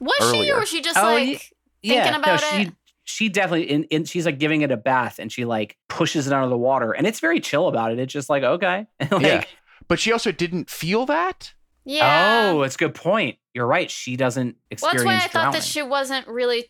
Was 0.00 0.32
she, 0.34 0.50
or 0.50 0.58
was 0.60 0.68
she 0.68 0.80
just 0.80 0.98
Oh, 0.98 1.02
like? 1.14 1.52
ye- 1.82 1.94
Thinking 1.94 2.14
about 2.14 2.40
no, 2.42 2.48
it? 2.58 2.66
she 2.66 2.72
she 3.04 3.28
definitely 3.28 3.70
in, 3.70 3.84
in 3.84 4.04
she's 4.04 4.26
like 4.26 4.38
giving 4.38 4.62
it 4.62 4.70
a 4.70 4.76
bath 4.76 5.18
and 5.18 5.30
she 5.32 5.44
like 5.44 5.76
pushes 5.88 6.26
it 6.26 6.32
out 6.32 6.44
of 6.44 6.50
the 6.50 6.56
water 6.58 6.92
and 6.92 7.06
it's 7.06 7.18
very 7.20 7.40
chill 7.40 7.68
about 7.68 7.92
it. 7.92 7.98
It's 7.98 8.12
just 8.12 8.30
like 8.30 8.42
okay, 8.42 8.86
like 9.10 9.22
Yeah. 9.22 9.44
But 9.88 9.98
she 9.98 10.12
also 10.12 10.30
didn't 10.32 10.70
feel 10.70 11.06
that. 11.06 11.52
Yeah. 11.84 12.50
oh, 12.52 12.62
it's 12.62 12.76
a 12.76 12.78
good 12.78 12.94
point. 12.94 13.38
You're 13.54 13.66
right. 13.66 13.90
She 13.90 14.14
doesn't 14.16 14.54
well, 14.54 14.90
experience 14.92 15.02
that's 15.02 15.34
why 15.34 15.40
I 15.40 15.44
thought 15.44 15.52
that 15.54 15.64
she 15.64 15.82
wasn't 15.82 16.28
really 16.28 16.66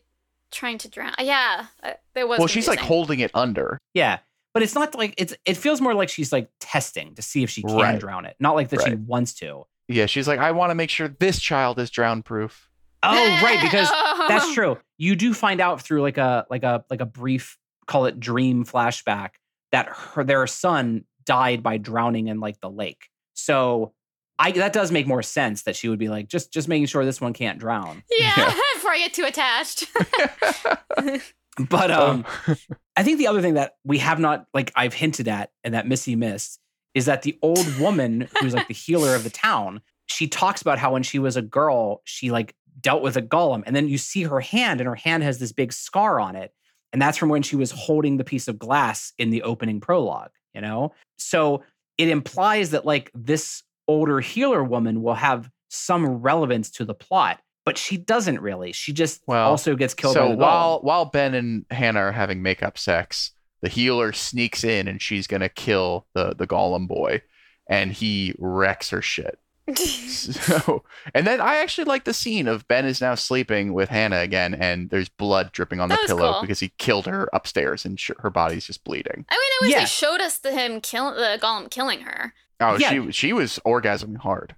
trying 0.52 0.78
to 0.78 0.88
drown. 0.88 1.14
Yeah, 1.18 1.66
there 2.14 2.26
was. 2.26 2.38
well, 2.38 2.48
she's 2.48 2.68
like 2.68 2.78
holding 2.78 3.20
it 3.20 3.30
under. 3.34 3.78
Yeah. 3.94 4.18
But 4.54 4.62
it's 4.62 4.74
not 4.74 4.94
like 4.94 5.14
it's 5.16 5.34
it 5.46 5.56
feels 5.56 5.80
more 5.80 5.94
like 5.94 6.10
she's 6.10 6.30
like 6.32 6.50
testing 6.60 7.14
to 7.14 7.22
see 7.22 7.42
if 7.42 7.48
she 7.50 7.62
can 7.62 7.74
Right. 7.74 7.98
drown 7.98 8.26
it. 8.26 8.36
Not 8.38 8.54
like 8.54 8.68
that 8.68 8.82
she 8.82 8.94
wants 8.96 9.32
to. 9.34 9.64
Yeah, 9.88 10.04
she's 10.06 10.28
like, 10.28 10.38
I 10.40 10.50
want 10.52 10.70
to 10.70 10.74
make 10.74 10.90
sure 10.90 11.08
this 11.08 11.40
child 11.40 11.78
is 11.78 11.88
drown 11.90 12.22
proof. 12.22 12.68
Oh, 13.02 13.40
right, 13.42 13.60
because 13.62 13.88
Oh. 13.90 14.26
that's 14.28 14.52
true. 14.54 14.78
You 14.98 15.16
do 15.16 15.32
find 15.34 15.60
out 15.60 15.80
through 15.82 16.02
like 16.02 16.18
a 16.18 16.46
like 16.50 16.62
a 16.64 16.84
like 16.90 17.00
a 17.00 17.06
brief 17.06 17.56
call 17.86 18.04
it 18.04 18.20
dream 18.20 18.64
flashback 18.64 19.30
that 19.72 19.88
her 19.88 20.22
their 20.22 20.46
son 20.46 21.04
died 21.24 21.62
by 21.62 21.78
drowning 21.78 22.28
in 22.28 22.38
like 22.38 22.60
the 22.60 22.68
lake. 22.70 23.08
So 23.32 23.94
I 24.42 24.50
that 24.52 24.72
does 24.72 24.90
make 24.90 25.06
more 25.06 25.22
sense 25.22 25.62
that 25.62 25.76
she 25.76 25.88
would 25.88 25.98
be 25.98 26.08
like 26.08 26.28
just 26.28 26.52
just 26.52 26.68
making 26.68 26.86
sure 26.86 27.04
this 27.04 27.20
one 27.20 27.32
can't 27.32 27.58
drown. 27.58 28.02
Yeah, 28.10 28.32
Yeah. 28.36 28.54
before 28.74 28.90
I 28.92 28.98
get 28.98 29.14
too 29.14 29.24
attached. 29.24 29.86
But 31.68 31.90
um 31.90 32.24
Oh. 32.48 32.54
I 32.96 33.02
think 33.02 33.18
the 33.18 33.26
other 33.26 33.42
thing 33.42 33.54
that 33.54 33.76
we 33.84 33.98
have 33.98 34.18
not 34.18 34.46
like 34.54 34.72
I've 34.74 34.94
hinted 34.94 35.28
at 35.28 35.50
and 35.64 35.74
that 35.74 35.86
Missy 35.86 36.16
missed 36.16 36.58
is 36.94 37.06
that 37.06 37.22
the 37.22 37.38
old 37.42 37.78
woman 37.78 38.28
who's 38.40 38.54
like 38.54 38.68
the 38.68 38.74
healer 38.74 39.14
of 39.14 39.22
the 39.24 39.30
town, 39.30 39.80
she 40.06 40.26
talks 40.28 40.60
about 40.62 40.78
how 40.78 40.92
when 40.92 41.02
she 41.02 41.18
was 41.18 41.36
a 41.36 41.42
girl, 41.42 42.00
she 42.04 42.30
like 42.30 42.54
dealt 42.80 43.02
with 43.02 43.16
a 43.16 43.22
golem 43.22 43.62
and 43.66 43.76
then 43.76 43.88
you 43.88 43.96
see 43.98 44.24
her 44.24 44.40
hand 44.40 44.80
and 44.80 44.88
her 44.88 44.94
hand 44.94 45.22
has 45.22 45.38
this 45.38 45.52
big 45.52 45.72
scar 45.72 46.18
on 46.20 46.36
it. 46.36 46.52
And 46.92 47.00
that's 47.00 47.16
from 47.18 47.28
when 47.30 47.42
she 47.42 47.56
was 47.56 47.70
holding 47.70 48.16
the 48.18 48.24
piece 48.24 48.48
of 48.48 48.58
glass 48.58 49.12
in 49.18 49.30
the 49.30 49.42
opening 49.42 49.80
prologue, 49.80 50.30
you 50.54 50.60
know? 50.60 50.92
So 51.18 51.62
it 51.96 52.08
implies 52.08 52.70
that 52.70 52.84
like 52.84 53.10
this 53.14 53.62
older 53.88 54.20
healer 54.20 54.62
woman 54.64 55.02
will 55.02 55.14
have 55.14 55.50
some 55.68 56.06
relevance 56.06 56.70
to 56.72 56.84
the 56.84 56.94
plot, 56.94 57.40
but 57.64 57.78
she 57.78 57.96
doesn't 57.96 58.40
really. 58.40 58.72
She 58.72 58.92
just 58.92 59.22
Well, 59.26 59.48
also 59.50 59.74
gets 59.76 59.94
killed 59.94 60.14
by 60.14 60.20
so 60.20 60.28
the 60.30 60.34
golem. 60.34 60.38
while 60.38 60.80
while 60.82 61.04
Ben 61.06 61.34
and 61.34 61.64
Hannah 61.70 62.00
are 62.00 62.12
having 62.12 62.42
makeup 62.42 62.76
sex, 62.78 63.32
the 63.62 63.68
healer 63.68 64.12
sneaks 64.12 64.64
in 64.64 64.88
and 64.88 65.00
she's 65.00 65.26
gonna 65.26 65.48
kill 65.48 66.06
the 66.14 66.34
the 66.36 66.46
golem 66.46 66.86
boy, 66.88 67.22
and 67.68 67.92
he 67.92 68.34
wrecks 68.38 68.90
her 68.90 69.02
shit. 69.02 69.38
So, 70.22 70.84
and 71.14 71.26
then 71.26 71.40
I 71.40 71.56
actually 71.56 71.84
like 71.84 72.04
the 72.04 72.12
scene 72.14 72.46
of 72.48 72.66
Ben 72.68 72.84
is 72.84 73.00
now 73.00 73.14
sleeping 73.14 73.72
with 73.72 73.88
Hannah 73.88 74.18
again, 74.20 74.54
and 74.54 74.90
there's 74.90 75.08
blood 75.08 75.52
dripping 75.52 75.80
on 75.80 75.88
the 75.88 75.94
That 75.94 76.02
was 76.02 76.08
pillow 76.10 76.32
cool. 76.34 76.40
because 76.42 76.60
he 76.60 76.72
killed 76.78 77.06
her 77.06 77.28
upstairs, 77.32 77.84
and 77.84 77.98
sh- 77.98 78.10
her 78.18 78.30
body's 78.30 78.66
just 78.66 78.84
bleeding. 78.84 79.24
I 79.28 79.34
mean, 79.34 79.50
it 79.60 79.60
was 79.62 79.70
Yeah. 79.70 79.80
they 79.80 79.86
showed 79.86 80.20
us 80.20 80.38
the 80.38 80.52
him 80.52 80.80
kill 80.80 81.12
the 81.14 81.38
golem 81.40 81.70
killing 81.70 82.00
her. 82.02 82.34
Oh, 82.62 82.76
Yeah. 82.78 82.90
she 82.90 83.12
she 83.12 83.32
was 83.32 83.58
orgasming 83.66 84.16
hard. 84.18 84.54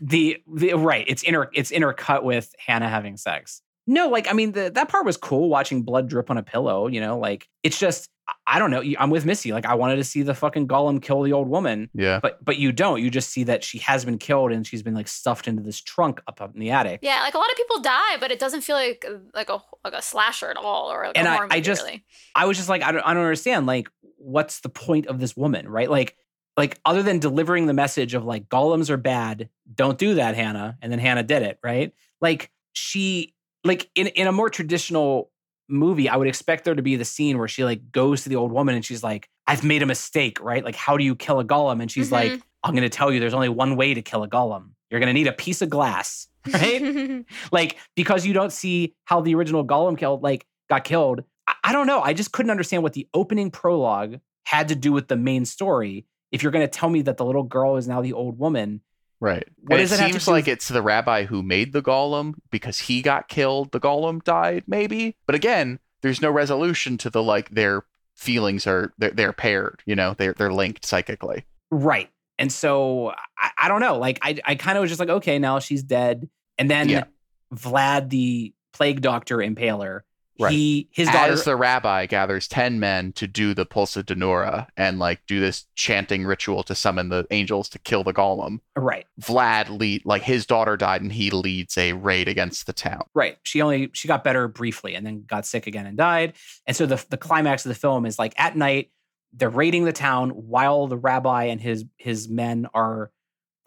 the 0.00 0.36
the 0.54 0.74
right 0.74 1.04
it's 1.08 1.22
inter 1.22 1.48
it's 1.54 1.70
intercut 1.70 2.22
with 2.22 2.54
hannah 2.58 2.88
having 2.88 3.16
sex 3.16 3.62
no 3.86 4.08
like 4.08 4.28
i 4.28 4.32
mean 4.34 4.52
the, 4.52 4.70
that 4.70 4.88
part 4.88 5.06
was 5.06 5.16
cool 5.16 5.48
watching 5.48 5.82
blood 5.82 6.08
drip 6.08 6.30
on 6.30 6.36
a 6.36 6.42
pillow 6.42 6.86
you 6.86 7.00
know 7.00 7.18
like 7.18 7.48
it's 7.62 7.78
just 7.78 8.10
I- 8.28 8.56
i 8.56 8.58
don't 8.58 8.70
know 8.70 8.82
i'm 8.98 9.08
with 9.08 9.24
missy 9.24 9.52
like 9.52 9.64
i 9.64 9.74
wanted 9.74 9.96
to 9.96 10.04
see 10.04 10.20
the 10.22 10.34
fucking 10.34 10.68
golem 10.68 11.00
kill 11.00 11.22
the 11.22 11.32
old 11.32 11.48
woman 11.48 11.88
Yeah, 11.94 12.20
but 12.20 12.44
but 12.44 12.58
you 12.58 12.72
don't 12.72 13.02
you 13.02 13.08
just 13.10 13.30
see 13.30 13.44
that 13.44 13.64
she 13.64 13.78
has 13.78 14.04
been 14.04 14.18
killed 14.18 14.52
and 14.52 14.66
she's 14.66 14.82
been 14.82 14.94
like 14.94 15.08
stuffed 15.08 15.48
into 15.48 15.62
this 15.62 15.80
trunk 15.80 16.20
up, 16.28 16.42
up 16.42 16.52
in 16.52 16.60
the 16.60 16.70
attic 16.70 17.00
Yeah, 17.02 17.20
like 17.22 17.32
a 17.34 17.38
lot 17.38 17.50
of 17.50 17.56
people 17.56 17.80
die, 17.80 18.16
but 18.20 18.30
it 18.30 18.38
doesn't 18.38 18.60
feel 18.62 18.76
like 18.76 19.04
like 19.34 19.48
a 19.48 19.60
like 19.84 19.94
a 19.94 20.02
slasher 20.02 20.50
at 20.50 20.56
all, 20.58 20.92
or 20.92 21.06
like 21.06 21.16
And 21.16 21.26
a 21.26 21.30
I- 21.30 21.34
horror 21.34 21.48
I 21.50 21.60
just- 21.60 21.82
really. 21.84 22.04
I 22.34 22.44
was 22.46 22.56
just 22.58 22.68
like, 22.68 22.82
I 22.82 22.92
don't, 22.92 23.02
I 23.02 23.14
don't 23.14 23.22
understand. 23.22 23.66
Like, 23.66 23.88
what's 24.16 24.60
the 24.60 24.68
point 24.68 25.06
of 25.06 25.18
this 25.20 25.36
woman, 25.36 25.66
right? 25.68 25.90
Like, 25.90 26.16
like 26.58 26.78
other 26.84 27.02
than 27.02 27.18
delivering 27.20 27.66
the 27.66 27.72
message 27.72 28.12
of 28.14 28.24
like 28.24 28.48
golems 28.48 28.90
are 28.90 28.96
bad, 28.98 29.48
don't 29.74 29.96
do 29.98 30.14
that, 30.16 30.34
Hannah. 30.34 30.76
And 30.82 30.92
then 30.92 30.98
Hannah 30.98 31.22
did 31.22 31.42
it, 31.42 31.58
right? 31.62 31.94
Like 32.20 32.50
she, 32.74 33.34
like 33.64 33.88
in 33.94 34.08
in 34.08 34.26
a 34.26 34.32
more 34.32 34.50
traditional 34.50 35.30
movie, 35.68 36.08
I 36.08 36.16
would 36.16 36.28
expect 36.28 36.64
there 36.64 36.74
to 36.74 36.82
be 36.82 36.96
the 36.96 37.04
scene 37.04 37.38
where 37.38 37.48
she 37.48 37.64
like 37.64 37.90
goes 37.92 38.24
to 38.24 38.28
the 38.28 38.36
old 38.36 38.52
woman 38.52 38.74
and 38.74 38.84
she's 38.84 39.02
like, 39.02 39.28
I've 39.46 39.64
made 39.64 39.82
a 39.82 39.86
mistake, 39.86 40.40
right? 40.42 40.64
Like, 40.64 40.74
how 40.76 40.96
do 40.96 41.04
you 41.04 41.14
kill 41.14 41.40
a 41.40 41.44
golem? 41.44 41.80
And 41.80 41.90
she's 41.90 42.12
like, 42.12 42.32
Mhm. 42.32 42.42
I'm 42.64 42.74
going 42.74 42.82
to 42.82 42.88
tell 42.88 43.12
you, 43.12 43.20
there's 43.20 43.34
only 43.34 43.48
one 43.48 43.76
way 43.76 43.94
to 43.94 44.02
kill 44.02 44.24
a 44.24 44.28
golem. 44.28 44.70
You're 44.90 44.98
going 45.00 45.08
to 45.08 45.12
need 45.12 45.28
a 45.28 45.32
piece 45.32 45.62
of 45.62 45.70
glass, 45.70 46.26
right? 46.52 47.24
like 47.52 47.76
because 47.94 48.26
you 48.26 48.32
don't 48.32 48.52
see 48.52 48.94
how 49.04 49.20
the 49.20 49.34
original 49.36 49.64
golem 49.64 49.96
killed 49.96 50.22
like 50.22 50.44
got 50.68 50.82
killed. 50.84 51.22
I, 51.46 51.54
I 51.64 51.72
don't 51.72 51.86
know. 51.86 52.00
I 52.00 52.14
just 52.14 52.32
couldn't 52.32 52.50
understand 52.50 52.82
what 52.82 52.94
the 52.94 53.06
opening 53.14 53.50
prologue 53.50 54.18
had 54.44 54.68
to 54.68 54.74
do 54.74 54.92
with 54.92 55.08
the 55.08 55.16
main 55.16 55.44
story. 55.44 56.06
If 56.32 56.42
you're 56.42 56.52
going 56.52 56.64
to 56.64 56.70
tell 56.70 56.90
me 56.90 57.02
that 57.02 57.16
the 57.16 57.24
little 57.24 57.42
girl 57.42 57.76
is 57.76 57.88
now 57.88 58.00
the 58.02 58.12
old 58.12 58.38
woman, 58.38 58.82
Right. 59.20 59.48
What 59.62 59.78
does 59.78 59.90
it 59.90 59.96
it 59.96 59.98
have 60.00 60.08
to 60.10 60.12
seems 60.12 60.28
like 60.28 60.46
with- 60.46 60.52
it's 60.52 60.68
the 60.68 60.80
rabbi 60.80 61.24
who 61.24 61.42
made 61.42 61.72
the 61.72 61.82
golem 61.82 62.34
because 62.52 62.78
he 62.78 63.02
got 63.02 63.26
killed. 63.28 63.72
The 63.72 63.80
golem 63.80 64.22
died, 64.22 64.62
maybe. 64.68 65.16
But 65.26 65.34
again, 65.34 65.80
there's 66.02 66.22
no 66.22 66.30
resolution 66.30 66.96
to 66.98 67.10
the 67.10 67.20
like 67.20 67.50
their 67.50 67.82
feelings 68.14 68.64
are 68.68 68.92
they're, 68.96 69.10
they're 69.10 69.32
paired. 69.32 69.82
You 69.86 69.96
know, 69.96 70.14
they're 70.16 70.34
they're 70.34 70.52
linked 70.52 70.84
psychically. 70.84 71.44
Right. 71.72 72.08
And 72.38 72.52
so 72.52 73.08
I, 73.36 73.50
I 73.62 73.68
don't 73.68 73.80
know. 73.80 73.98
Like 73.98 74.20
I, 74.22 74.38
I 74.44 74.54
kind 74.54 74.78
of 74.78 74.82
was 74.82 74.90
just 74.90 75.00
like, 75.00 75.08
okay, 75.08 75.40
now 75.40 75.58
she's 75.58 75.82
dead. 75.82 76.28
And 76.56 76.70
then 76.70 76.88
Yeah. 76.88 77.04
Vlad, 77.52 78.10
the 78.10 78.54
plague 78.72 79.00
doctor 79.00 79.38
impaler, 79.38 80.02
Right. 80.40 80.52
he 80.52 80.88
his 80.92 81.08
daughter. 81.08 81.32
As 81.32 81.44
the 81.44 81.56
rabbi 81.56 82.06
gathers 82.06 82.46
ten 82.46 82.78
men 82.78 83.12
to 83.14 83.26
do 83.26 83.54
the 83.54 83.66
Pulsa 83.66 84.04
diNura 84.04 84.68
and 84.76 84.98
like 84.98 85.20
do 85.26 85.40
this 85.40 85.66
chanting 85.74 86.24
ritual 86.24 86.62
to 86.64 86.74
summon 86.74 87.08
the 87.08 87.26
angels 87.30 87.68
to 87.70 87.78
kill 87.78 88.04
the 88.04 88.14
golem. 88.14 88.60
right. 88.76 89.06
Vlad 89.20 89.78
lead 89.78 90.04
like 90.04 90.22
his 90.22 90.46
daughter 90.46 90.76
died 90.76 91.02
and 91.02 91.12
he 91.12 91.30
leads 91.30 91.76
a 91.76 91.92
raid 91.92 92.28
against 92.28 92.66
the 92.66 92.72
town. 92.72 93.02
Right. 93.14 93.36
She 93.42 93.60
only 93.60 93.90
she 93.94 94.06
got 94.06 94.22
better 94.22 94.46
briefly 94.48 94.94
and 94.94 95.04
then 95.04 95.24
got 95.26 95.46
sick 95.46 95.66
again 95.66 95.86
and 95.86 95.96
died. 95.96 96.34
And 96.66 96.76
so 96.76 96.86
the 96.86 97.04
the 97.10 97.16
climax 97.16 97.64
of 97.64 97.70
the 97.70 97.74
film 97.74 98.06
is 98.06 98.18
like 98.18 98.34
at 98.38 98.56
night 98.56 98.90
they're 99.32 99.50
raiding 99.50 99.84
the 99.84 99.92
town 99.92 100.30
while 100.30 100.86
the 100.86 100.96
rabbi 100.96 101.44
and 101.44 101.60
his 101.60 101.84
his 101.96 102.28
men 102.28 102.66
are 102.74 103.10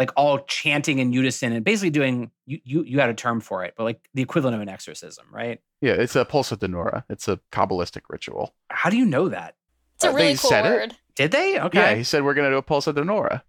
like 0.02 0.12
all 0.18 0.39
chanting 0.45 0.97
in 0.97 1.14
unison 1.14 1.54
and 1.54 1.64
basically 1.64 1.91
doing 1.91 2.32
you 2.47 2.60
you 2.64 2.84
you 2.84 2.99
had 2.99 3.10
a 3.10 3.14
term 3.14 3.39
for 3.39 3.64
it, 3.64 3.76
but 3.78 3.84
like 3.84 3.99
the 4.16 4.22
equivalent 4.24 4.56
of 4.56 4.62
an 4.62 4.68
exorcism, 4.70 5.26
right? 5.32 5.62
Yeah, 5.80 5.93
it's 5.93 6.16
a 6.16 6.26
Pulsa 6.26 6.58
diNura. 6.58 7.04
It's 7.08 7.28
a 7.28 7.39
Kabbalistic 7.52 8.02
ritual. 8.10 8.56
How 8.70 8.89
do 8.89 8.97
you 8.97 9.06
know 9.06 9.30
that? 9.30 9.56
It's 9.95 10.06
a 10.06 10.10
Uh, 10.10 10.14
really 10.14 10.28
they 10.34 10.38
cool 10.38 10.49
said 10.49 10.66
it. 10.66 10.70
word. 10.70 10.95
Did 11.16 11.32
they? 11.32 11.60
Okay. 11.60 11.80
Yeah, 11.80 11.95
he 11.95 12.04
said 12.04 12.24
we're 12.24 12.34
gonna 12.34 12.49
do 12.49 12.58
a 12.58 12.64
Pulsa 12.64 12.93
diNura. 12.93 13.41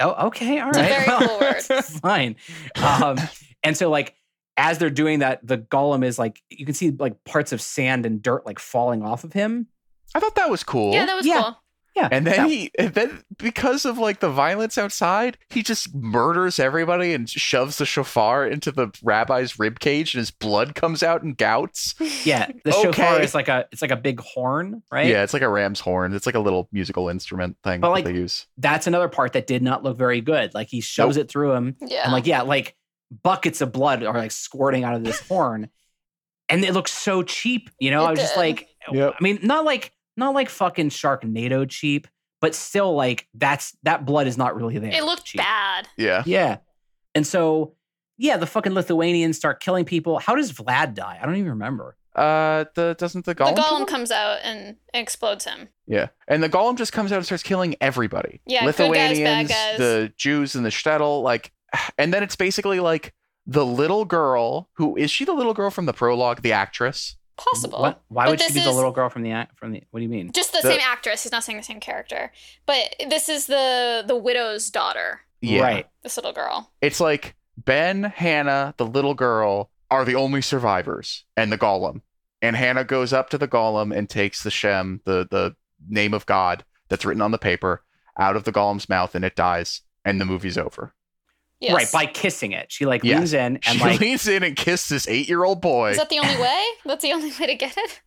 Oh, 0.00 0.28
okay. 0.28 0.60
all 0.60 0.70
right. 0.70 0.76
It's 0.76 0.78
a 0.78 1.16
very 1.16 1.26
cool 1.26 1.40
word. 1.40 1.84
Fine. 2.02 2.36
Um, 2.76 3.18
and 3.64 3.76
so 3.76 3.90
like 3.90 4.14
as 4.56 4.78
they're 4.78 4.90
doing 4.90 5.18
that, 5.20 5.44
the 5.46 5.58
golem 5.58 6.04
is 6.04 6.18
like 6.18 6.40
you 6.50 6.64
can 6.64 6.74
see 6.74 6.90
like 6.90 7.24
parts 7.24 7.52
of 7.52 7.60
sand 7.60 8.06
and 8.06 8.22
dirt 8.22 8.46
like 8.46 8.58
falling 8.60 9.02
off 9.02 9.24
of 9.24 9.32
him. 9.32 9.66
I 10.14 10.20
thought 10.20 10.36
that 10.36 10.48
was 10.50 10.62
cool. 10.62 10.92
Yeah, 10.94 11.06
that 11.06 11.16
was 11.16 11.26
Yeah. 11.26 11.42
cool. 11.42 11.56
Yeah. 11.98 12.08
and 12.12 12.26
then 12.26 12.36
that- 12.36 12.48
he, 12.48 12.70
and 12.78 12.94
then 12.94 13.22
because 13.38 13.84
of 13.84 13.98
like 13.98 14.20
the 14.20 14.30
violence 14.30 14.78
outside, 14.78 15.36
he 15.50 15.62
just 15.62 15.94
murders 15.94 16.58
everybody 16.58 17.12
and 17.14 17.28
shoves 17.28 17.78
the 17.78 17.86
shofar 17.86 18.46
into 18.46 18.70
the 18.72 18.90
rabbi's 19.02 19.58
rib 19.58 19.80
cage, 19.80 20.14
and 20.14 20.18
his 20.20 20.30
blood 20.30 20.74
comes 20.74 21.02
out 21.02 21.22
in 21.22 21.34
gouts. 21.34 21.94
yeah, 22.24 22.46
the 22.64 22.72
shofar 22.72 23.20
is 23.20 23.34
like 23.34 23.48
a 23.48 23.66
it's 23.72 23.82
like 23.82 23.90
a 23.90 23.96
big 23.96 24.20
horn, 24.20 24.82
right? 24.92 25.06
Yeah, 25.06 25.22
it's 25.22 25.32
like 25.32 25.42
a 25.42 25.48
ram's 25.48 25.80
horn. 25.80 26.14
It's 26.14 26.26
like 26.26 26.34
a 26.34 26.40
little 26.40 26.68
musical 26.72 27.08
instrument 27.08 27.56
thing 27.64 27.80
But, 27.80 27.88
that 27.88 27.92
like, 27.92 28.04
they 28.04 28.14
use. 28.14 28.46
That's 28.56 28.86
another 28.86 29.08
part 29.08 29.32
that 29.32 29.46
did 29.46 29.62
not 29.62 29.82
look 29.82 29.98
very 29.98 30.20
good. 30.20 30.54
Like 30.54 30.68
he 30.68 30.80
shoves 30.80 31.16
it 31.16 31.28
through 31.30 31.52
him 31.52 31.76
Yeah. 31.80 32.02
and 32.04 32.12
like 32.12 32.26
yeah, 32.26 32.42
like 32.42 32.74
buckets 33.22 33.60
of 33.60 33.72
blood 33.72 34.04
are 34.04 34.14
like 34.18 34.30
squirting 34.32 34.84
out 34.84 34.94
of 34.94 35.02
this 35.04 35.18
horn. 35.26 35.68
And 36.50 36.64
it 36.64 36.72
looks 36.72 36.92
so 36.92 37.22
cheap, 37.22 37.70
you 37.78 37.90
know? 37.90 38.04
It 38.04 38.08
I 38.08 38.10
was 38.12 38.20
just 38.20 38.36
like 38.36 38.68
Yep. 38.90 39.14
I 39.20 39.22
mean, 39.22 39.38
not 39.42 39.64
like 39.66 39.92
not 40.18 40.34
like 40.34 40.48
fucking 40.48 40.90
Sharknado 40.90 41.68
cheap, 41.68 42.06
but 42.40 42.54
still 42.54 42.94
like 42.94 43.26
that's 43.34 43.76
that 43.82 44.04
blood 44.04 44.26
is 44.26 44.36
not 44.36 44.56
really 44.56 44.78
there. 44.78 44.92
it 44.92 45.04
looked 45.04 45.24
cheap. 45.24 45.40
bad. 45.40 45.88
Yeah, 45.96 46.22
Yeah. 46.26 46.58
And 47.14 47.26
so 47.26 47.74
yeah, 48.18 48.36
the 48.36 48.46
fucking 48.46 48.74
Lithuanians 48.74 49.36
start 49.36 49.60
killing 49.60 49.84
people. 49.84 50.18
How 50.18 50.34
does 50.34 50.52
Vlad 50.52 50.94
die? 50.94 51.18
I 51.22 51.24
don't 51.24 51.36
even 51.36 51.50
remember. 51.50 51.96
uh, 52.16 52.64
the 52.74 52.96
doesn't 52.98 53.24
the 53.24 53.34
golem? 53.34 53.54
the 53.54 53.62
golem 53.62 53.86
comes 53.86 54.10
out 54.10 54.40
and 54.42 54.76
explodes 54.92 55.44
him. 55.44 55.68
Yeah, 55.86 56.08
and 56.26 56.42
the 56.42 56.48
golem 56.48 56.76
just 56.76 56.92
comes 56.92 57.12
out 57.12 57.16
and 57.16 57.24
starts 57.24 57.44
killing 57.44 57.76
everybody. 57.80 58.40
Yeah, 58.44 58.64
good 58.64 58.76
guys, 58.76 58.76
bad 58.76 59.10
Lithuanians, 59.10 59.50
guys. 59.50 59.78
the 59.78 60.12
Jews, 60.16 60.54
and 60.56 60.64
the 60.64 60.70
shtetl. 60.70 61.22
Like, 61.22 61.52
and 61.98 62.12
then 62.12 62.22
it's 62.22 62.36
basically 62.36 62.80
like 62.80 63.14
the 63.46 63.64
little 63.64 64.04
girl 64.04 64.68
who 64.74 64.96
is 64.96 65.10
she 65.10 65.24
the 65.24 65.32
little 65.32 65.54
girl 65.54 65.70
from 65.70 65.86
the 65.86 65.92
prologue, 65.92 66.42
the 66.42 66.52
actress? 66.52 67.16
Possible. 67.38 67.80
What? 67.80 68.02
Why 68.08 68.24
But 68.24 68.30
would 68.32 68.40
she 68.40 68.46
this 68.48 68.54
be 68.54 68.60
the 68.64 68.72
little 68.72 68.90
girl 68.90 69.08
from 69.08 69.22
the 69.22 69.30
act 69.30 69.58
from 69.58 69.72
the 69.72 69.82
what 69.90 70.00
do 70.00 70.02
you 70.02 70.08
mean? 70.08 70.32
Just 70.32 70.52
the, 70.52 70.58
The- 70.60 70.72
same 70.72 70.80
actress. 70.82 71.22
He's 71.22 71.32
not 71.32 71.44
saying 71.44 71.56
the 71.56 71.64
same 71.64 71.80
character. 71.80 72.32
But 72.66 72.94
this 73.08 73.28
is 73.28 73.46
the 73.46 74.04
the 74.06 74.16
widow's 74.16 74.70
daughter. 74.70 75.20
Yeah, 75.40 75.62
Right. 75.62 75.86
This 76.02 76.16
little 76.16 76.32
girl. 76.32 76.72
It's 76.82 77.00
like 77.00 77.36
Ben, 77.56 78.02
Hannah, 78.04 78.74
the 78.76 78.86
little 78.86 79.14
girl 79.14 79.70
are 79.90 80.04
the 80.04 80.16
only 80.16 80.42
survivors, 80.42 81.24
and 81.36 81.50
the 81.50 81.58
golem. 81.58 82.02
And 82.42 82.54
Hannah 82.56 82.84
goes 82.84 83.12
up 83.12 83.30
to 83.30 83.38
the 83.38 83.48
golem 83.48 83.96
and 83.96 84.08
takes 84.10 84.42
the 84.42 84.50
Shem, 84.50 85.00
the 85.04 85.26
the 85.30 85.54
name 85.88 86.12
of 86.14 86.26
God 86.26 86.64
that's 86.88 87.04
written 87.04 87.22
on 87.22 87.30
the 87.30 87.38
paper, 87.38 87.84
out 88.18 88.34
of 88.36 88.44
the 88.44 88.52
golem's 88.52 88.88
mouth, 88.88 89.14
and 89.14 89.24
it 89.24 89.36
dies, 89.36 89.82
and 90.04 90.20
the 90.20 90.24
movie's 90.24 90.58
over. 90.58 90.92
Yes. 91.60 91.74
Right, 91.74 91.92
by 91.92 92.06
kissing 92.12 92.52
it. 92.52 92.70
She 92.70 92.86
like 92.86 93.02
Yeah. 93.02 93.16
leans 93.16 93.32
in 93.32 93.56
and 93.56 93.64
She 93.64 93.80
like 93.80 93.98
leans 94.00 94.28
in 94.28 94.42
and 94.44 94.54
kisses 94.54 94.88
this 94.88 95.08
eight-year-old 95.08 95.60
boy. 95.60 95.90
Is 95.90 95.96
that 95.96 96.08
the 96.08 96.20
only 96.20 96.36
way? 96.40 96.64
That's 96.84 97.02
the 97.02 97.12
only 97.12 97.30
way 97.40 97.46
to 97.48 97.54
get 97.56 97.74
it. 97.76 98.00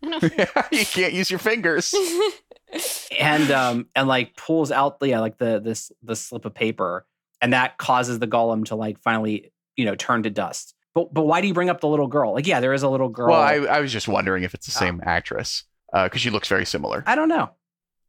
I 0.55 0.67
you 0.71 0.85
can't 0.85 1.11
use 1.13 1.29
your 1.29 1.39
fingers. 1.39 1.93
and 3.19 3.51
um 3.51 3.87
and 3.95 4.07
like 4.07 4.35
pulls 4.37 4.71
out 4.71 4.95
yeah 5.01 5.19
like 5.19 5.37
the 5.37 5.59
this 5.59 5.91
the 6.03 6.15
slip 6.15 6.45
of 6.45 6.53
paper 6.53 7.05
and 7.41 7.51
that 7.51 7.77
causes 7.77 8.19
the 8.19 8.27
golem 8.27 8.63
to 8.63 8.75
like 8.75 8.97
finally 9.01 9.51
you 9.75 9.83
know 9.83 9.93
turn 9.95 10.23
to 10.23 10.29
dust 10.29 10.73
but 10.95 11.13
but 11.13 11.23
why 11.23 11.41
do 11.41 11.47
you 11.47 11.53
bring 11.53 11.69
up 11.69 11.81
the 11.81 11.87
little 11.89 12.07
girl 12.07 12.31
like 12.33 12.47
yeah 12.47 12.61
there 12.61 12.73
is 12.73 12.83
a 12.83 12.87
little 12.89 13.09
girl 13.09 13.31
Well, 13.31 13.41
I, 13.41 13.55
I 13.55 13.81
was 13.81 13.91
just 13.91 14.07
wondering 14.07 14.43
if 14.43 14.53
it's 14.53 14.67
the 14.67 14.77
Oh. 14.77 14.85
same 14.87 15.01
actress 15.05 15.65
because 15.91 16.21
she 16.21 16.29
looks 16.29 16.47
very 16.47 16.65
similar. 16.65 17.03
I 17.05 17.15
don't 17.15 17.27
know 17.27 17.49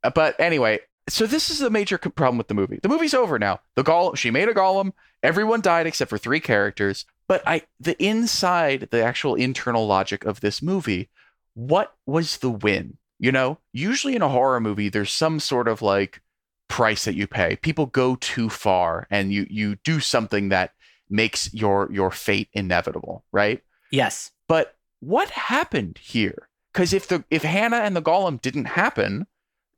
Uh, 0.05 0.11
but 0.11 0.39
anyway, 0.39 0.79
so 1.09 1.27
this 1.27 1.51
is 1.51 1.61
a 1.61 1.71
major 1.71 1.99
problem 1.99 2.39
with 2.39 2.49
the 2.49 2.55
movie. 2.55 2.79
The 2.83 2.89
movie's 2.89 3.15
over 3.15 3.39
now. 3.39 3.61
The 3.75 3.85
golem, 3.85 4.17
she 4.17 4.31
made 4.31 4.49
a 4.49 4.55
golem. 4.55 4.93
Everyone 5.23 5.61
died 5.61 5.87
except 5.87 6.09
for 6.09 6.19
three 6.19 6.41
characters. 6.41 7.05
But 7.29 7.43
I, 7.47 7.63
the 7.81 8.01
inside, 8.03 8.89
the 8.91 9.03
actual 9.03 9.35
internal 9.35 9.87
logic 9.87 10.25
of 10.25 10.41
this 10.41 10.63
movie, 10.63 11.09
what 11.55 11.95
was 12.07 12.39
the 12.39 12.51
win? 12.51 12.99
You 13.19 13.33
know, 13.33 13.59
usually 13.73 14.17
in 14.17 14.23
a 14.23 14.29
horror 14.29 14.61
movie, 14.61 14.89
there's 14.89 15.13
some 15.13 15.39
sort 15.41 15.69
of 15.69 15.81
like 15.81 16.21
price 16.69 17.05
that 17.05 17.15
you 17.15 17.27
pay. 17.27 17.57
People 17.57 17.87
go 17.87 18.17
too 18.17 18.49
far, 18.49 19.07
and 19.11 19.33
you 19.33 19.47
you 19.49 19.77
do 19.85 20.01
something 20.01 20.49
that 20.49 20.73
makes 21.09 21.53
your 21.53 21.89
your 21.93 22.11
fate 22.11 22.49
inevitable, 22.53 23.25
right? 23.31 23.63
yes 23.91 24.33
But 24.49 24.77
what 25.01 25.31
happened 25.31 25.99
here? 25.99 26.49
Because 26.73 26.93
if 26.93 27.07
the 27.07 27.25
if 27.31 27.43
Hannah 27.43 27.79
and 27.79 27.95
the 27.95 28.03
Golem 28.03 28.41
didn't 28.41 28.65
happen, 28.65 29.27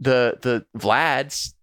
the 0.05 0.39
the 0.43 0.67
Vlad's 0.79 1.55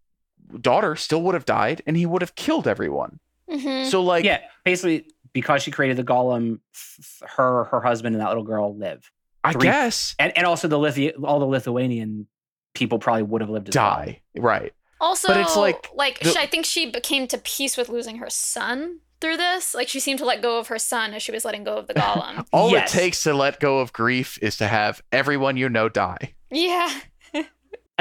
daughter 0.60 0.96
still 0.96 1.22
would 1.24 1.34
have 1.34 1.46
died, 1.46 1.82
and 1.88 1.96
he 1.96 2.06
would 2.06 2.22
have 2.22 2.36
killed 2.36 2.68
everyone. 2.68 3.20
Mhm. 3.50 3.89
So 3.89 4.02
like, 4.02 4.24
yeah 4.26 4.39
basically 4.64 5.08
because 5.34 5.64
she 5.64 5.72
created 5.72 5.98
the 5.98 6.04
golem 6.04 6.60
f- 6.74 7.22
her 7.38 7.66
her 7.66 7.82
husband 7.82 8.16
and 8.16 8.22
that 8.22 8.28
little 8.30 8.44
girl 8.44 8.76
live 8.78 9.10
I 9.44 9.54
three- 9.54 9.64
guess 9.64 10.16
and 10.20 10.32
and 10.38 10.46
also 10.46 10.68
the 10.68 10.78
Lithu- 10.78 11.24
all 11.24 11.39
the 11.39 11.46
Lithuanian 11.46 12.28
people 12.74 13.00
probably 13.00 13.24
would 13.24 13.42
have 13.42 13.50
lived 13.50 13.70
as 13.70 13.76
well. 13.76 13.86
die 13.96 14.22
right. 14.38 14.74
Also, 15.02 15.28
But 15.30 15.38
it's 15.38 15.56
like 15.58 15.88
like 15.96 16.20
the- 16.20 16.36
I 16.39 16.46
think 16.46 16.66
she 16.66 16.89
became 16.92 17.28
to 17.28 17.38
peace 17.39 17.76
with 17.76 17.89
losing 17.89 18.18
her 18.20 18.30
son 18.30 19.00
through 19.20 19.38
this. 19.38 19.74
Like 19.74 19.88
she 19.89 20.00
seemed 20.00 20.20
to 20.20 20.26
let 20.26 20.42
go 20.42 20.58
of 20.60 20.68
her 20.68 20.80
son 20.80 21.14
as 21.14 21.22
she 21.24 21.32
was 21.32 21.44
letting 21.44 21.64
go 21.64 21.76
of 21.78 21.88
the 21.88 21.94
golem. 22.06 22.46
All 22.54 22.72
Yes. 22.72 22.94
it 22.94 22.98
takes 23.00 23.24
to 23.24 23.34
let 23.34 23.60
go 23.60 23.80
of 23.80 23.92
grief 23.94 24.38
is 24.42 24.58
to 24.58 24.68
have 24.68 25.02
everyone 25.12 25.58
you 25.58 25.68
know 25.70 25.89
die. 25.89 26.34
yeah. 26.52 26.89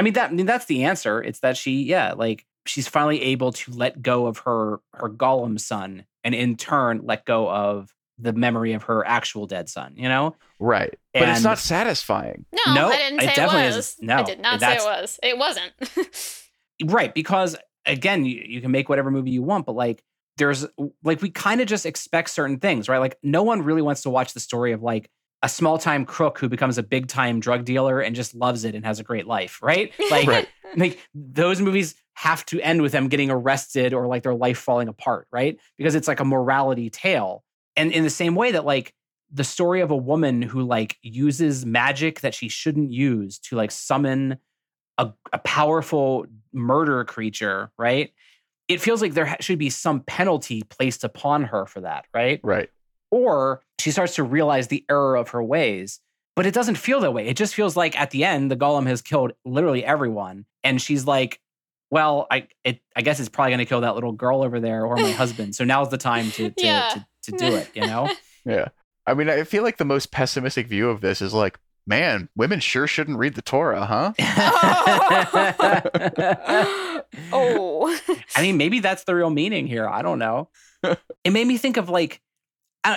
I 0.01 0.03
mean 0.03 0.13
that 0.13 0.31
I 0.31 0.33
mean 0.33 0.47
that's 0.47 0.65
the 0.65 0.85
answer. 0.85 1.21
It's 1.21 1.41
that 1.41 1.55
she 1.57 1.83
yeah, 1.83 2.13
like 2.13 2.43
she's 2.65 2.87
finally 2.87 3.21
able 3.21 3.51
to 3.53 3.71
let 3.71 4.01
go 4.01 4.25
of 4.25 4.39
her 4.39 4.79
her 4.93 5.09
golem 5.09 5.59
son 5.59 6.05
and 6.23 6.33
in 6.33 6.57
turn 6.57 7.01
let 7.03 7.23
go 7.25 7.47
of 7.47 7.93
the 8.17 8.33
memory 8.33 8.73
of 8.73 8.83
her 8.83 9.05
actual 9.05 9.45
dead 9.45 9.69
son, 9.69 9.93
you 9.95 10.09
know? 10.09 10.35
Right. 10.59 10.93
but 11.13 11.29
it's 11.29 11.43
not 11.43 11.59
satisfying. 11.59 12.45
No, 12.51 12.73
No, 12.73 12.87
I 12.89 12.97
didn't 12.97 13.19
say 13.21 13.31
it, 13.31 13.35
definitely 13.35 13.67
was. 13.67 13.77
isn't. 13.77 14.05
No, 14.07 14.17
I 14.17 14.23
did 14.23 14.39
not 14.39 14.59
say 14.59 14.75
it 14.75 14.83
was. 14.83 15.19
It 15.23 15.37
wasn't. 15.37 15.73
Right, 16.83 17.13
because 17.13 17.55
again, 17.85 18.25
you, 18.25 18.41
you 18.43 18.59
can 18.59 18.71
make 18.71 18.89
whatever 18.89 19.11
movie 19.11 19.29
you 19.29 19.43
want, 19.43 19.67
but 19.67 19.75
like 19.75 20.03
there's 20.37 20.65
like 21.03 21.21
we 21.21 21.29
kind 21.29 21.61
of 21.61 21.67
just 21.67 21.85
expect 21.85 22.31
certain 22.31 22.57
things, 22.57 22.89
right? 22.89 22.97
Like 22.97 23.17
no 23.21 23.43
one 23.43 23.61
really 23.61 23.83
wants 23.83 24.01
to 24.01 24.09
watch 24.09 24.33
the 24.33 24.39
story 24.39 24.71
of 24.71 24.81
like 24.81 25.07
a 25.43 25.49
small 25.49 25.77
time 25.77 26.05
crook 26.05 26.37
who 26.39 26.47
becomes 26.49 26.77
a 26.77 26.83
big 26.83 27.07
time 27.07 27.39
drug 27.39 27.65
dealer 27.65 27.99
and 27.99 28.15
just 28.15 28.35
loves 28.35 28.63
it 28.63 28.75
and 28.75 28.85
has 28.85 28.99
a 28.99 29.03
great 29.03 29.25
life, 29.27 29.59
right? 29.61 29.91
Like 30.11 30.27
Right. 30.27 30.47
like 30.75 30.99
those 31.15 31.61
movies 31.61 31.95
have 32.13 32.45
to 32.47 32.59
end 32.61 32.81
with 32.81 32.91
them 32.91 33.07
getting 33.07 33.31
arrested 33.31 33.93
or 33.93 34.07
like 34.07 34.23
their 34.23 34.35
life 34.35 34.59
falling 34.59 34.87
apart, 34.87 35.27
right? 35.31 35.57
Because 35.77 35.95
it's 35.95 36.07
like 36.07 36.19
a 36.19 36.25
morality 36.25 36.89
tale. 36.89 37.43
And 37.75 37.91
in 37.91 38.03
the 38.03 38.09
same 38.09 38.35
way 38.35 38.51
that 38.51 38.65
like 38.65 38.93
the 39.31 39.43
story 39.45 39.81
of 39.81 39.91
a 39.91 39.95
woman 39.95 40.41
who 40.41 40.61
like 40.61 40.97
uses 41.01 41.65
magic 41.65 42.19
that 42.19 42.35
she 42.35 42.49
shouldn't 42.49 42.91
use 42.91 43.39
to 43.39 43.55
like 43.55 43.71
summon 43.71 44.37
a, 44.97 45.11
a 45.33 45.39
powerful 45.39 46.25
murder 46.53 47.03
creature, 47.05 47.71
right? 47.77 48.11
It 48.67 48.81
feels 48.81 49.01
like 49.01 49.13
there 49.13 49.25
ha- 49.25 49.37
should 49.39 49.57
be 49.57 49.69
some 49.69 50.01
penalty 50.01 50.61
placed 50.63 51.03
upon 51.03 51.45
her 51.45 51.65
for 51.65 51.81
that, 51.81 52.05
right? 52.13 52.39
Right. 52.43 52.69
Or 53.09 53.61
she 53.81 53.91
starts 53.91 54.15
to 54.15 54.23
realize 54.23 54.67
the 54.67 54.85
error 54.89 55.15
of 55.15 55.29
her 55.29 55.43
ways. 55.43 55.99
But 56.35 56.45
it 56.45 56.53
doesn't 56.53 56.75
feel 56.75 57.01
that 57.01 57.13
way. 57.13 57.27
It 57.27 57.35
just 57.35 57.53
feels 57.53 57.75
like 57.75 57.99
at 57.99 58.11
the 58.11 58.23
end, 58.23 58.49
the 58.49 58.55
golem 58.55 58.87
has 58.87 59.01
killed 59.01 59.33
literally 59.43 59.83
everyone. 59.83 60.45
And 60.63 60.81
she's 60.81 61.05
like, 61.05 61.41
well, 61.89 62.25
I 62.31 62.47
it 62.63 62.79
I 62.95 63.01
guess 63.01 63.19
it's 63.19 63.27
probably 63.27 63.51
gonna 63.51 63.65
kill 63.65 63.81
that 63.81 63.95
little 63.95 64.13
girl 64.13 64.41
over 64.41 64.61
there 64.61 64.85
or 64.85 64.95
my 64.95 65.11
husband. 65.11 65.55
So 65.55 65.65
now's 65.65 65.89
the 65.89 65.97
time 65.97 66.31
to 66.31 66.49
to, 66.51 66.65
Yeah. 66.65 66.89
to, 66.93 67.05
to 67.23 67.31
do 67.37 67.55
it, 67.57 67.69
you 67.73 67.85
know? 67.85 68.09
Yeah. 68.45 68.69
I 69.05 69.13
mean, 69.13 69.29
I 69.29 69.43
feel 69.43 69.61
like 69.61 69.77
the 69.77 69.85
most 69.85 70.11
pessimistic 70.11 70.65
view 70.67 70.89
of 70.89 71.01
this 71.01 71.21
is 71.21 71.31
like, 71.33 71.59
man, 71.85 72.27
women 72.35 72.59
sure 72.59 72.87
shouldn't 72.87 73.19
read 73.19 73.35
the 73.35 73.41
Torah, 73.43 73.85
huh? 73.85 74.13
oh. 77.31 77.97
I 78.35 78.41
mean, 78.41 78.57
maybe 78.57 78.79
that's 78.79 79.03
the 79.03 79.15
real 79.15 79.29
meaning 79.29 79.67
here. 79.67 79.87
I 79.87 80.01
don't 80.01 80.19
know. 80.19 80.49
it 80.83 81.31
made 81.31 81.47
me 81.47 81.57
think 81.57 81.77
of 81.77 81.89
like, 81.89 82.13
I 82.13 82.15
don't- 82.15 82.21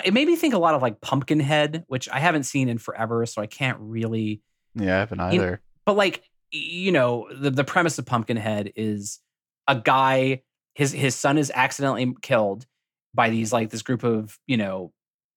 it 0.03 0.13
made 0.13 0.27
me 0.27 0.35
think 0.35 0.53
a 0.53 0.57
lot 0.57 0.75
of 0.75 0.81
like 0.81 1.01
Pumpkinhead, 1.01 1.83
which 1.87 2.09
I 2.09 2.19
haven't 2.19 2.43
seen 2.43 2.69
in 2.69 2.77
forever, 2.77 3.25
so 3.25 3.41
I 3.41 3.47
can't 3.47 3.77
really. 3.79 4.41
Yeah, 4.73 4.95
I 4.95 4.99
haven't 4.99 5.19
You- 5.19 5.25
either. 5.41 5.61
But 5.85 5.95
like, 5.95 6.23
you 6.51 6.91
know, 6.91 7.27
the 7.31 7.51
the 7.51 7.63
premise 7.63 7.99
of 7.99 8.05
Pumpkinhead 8.05 8.73
is 8.75 9.19
a 9.67 9.75
guy 9.75 10.41
his 10.73 10.91
his 10.91 11.15
son 11.15 11.37
is 11.37 11.51
accidentally 11.53 12.13
killed 12.21 12.65
by 13.13 13.29
these 13.29 13.53
like 13.53 13.69
this 13.69 13.81
group 13.81 14.03
of 14.03 14.37
you 14.47 14.57
know 14.57 14.91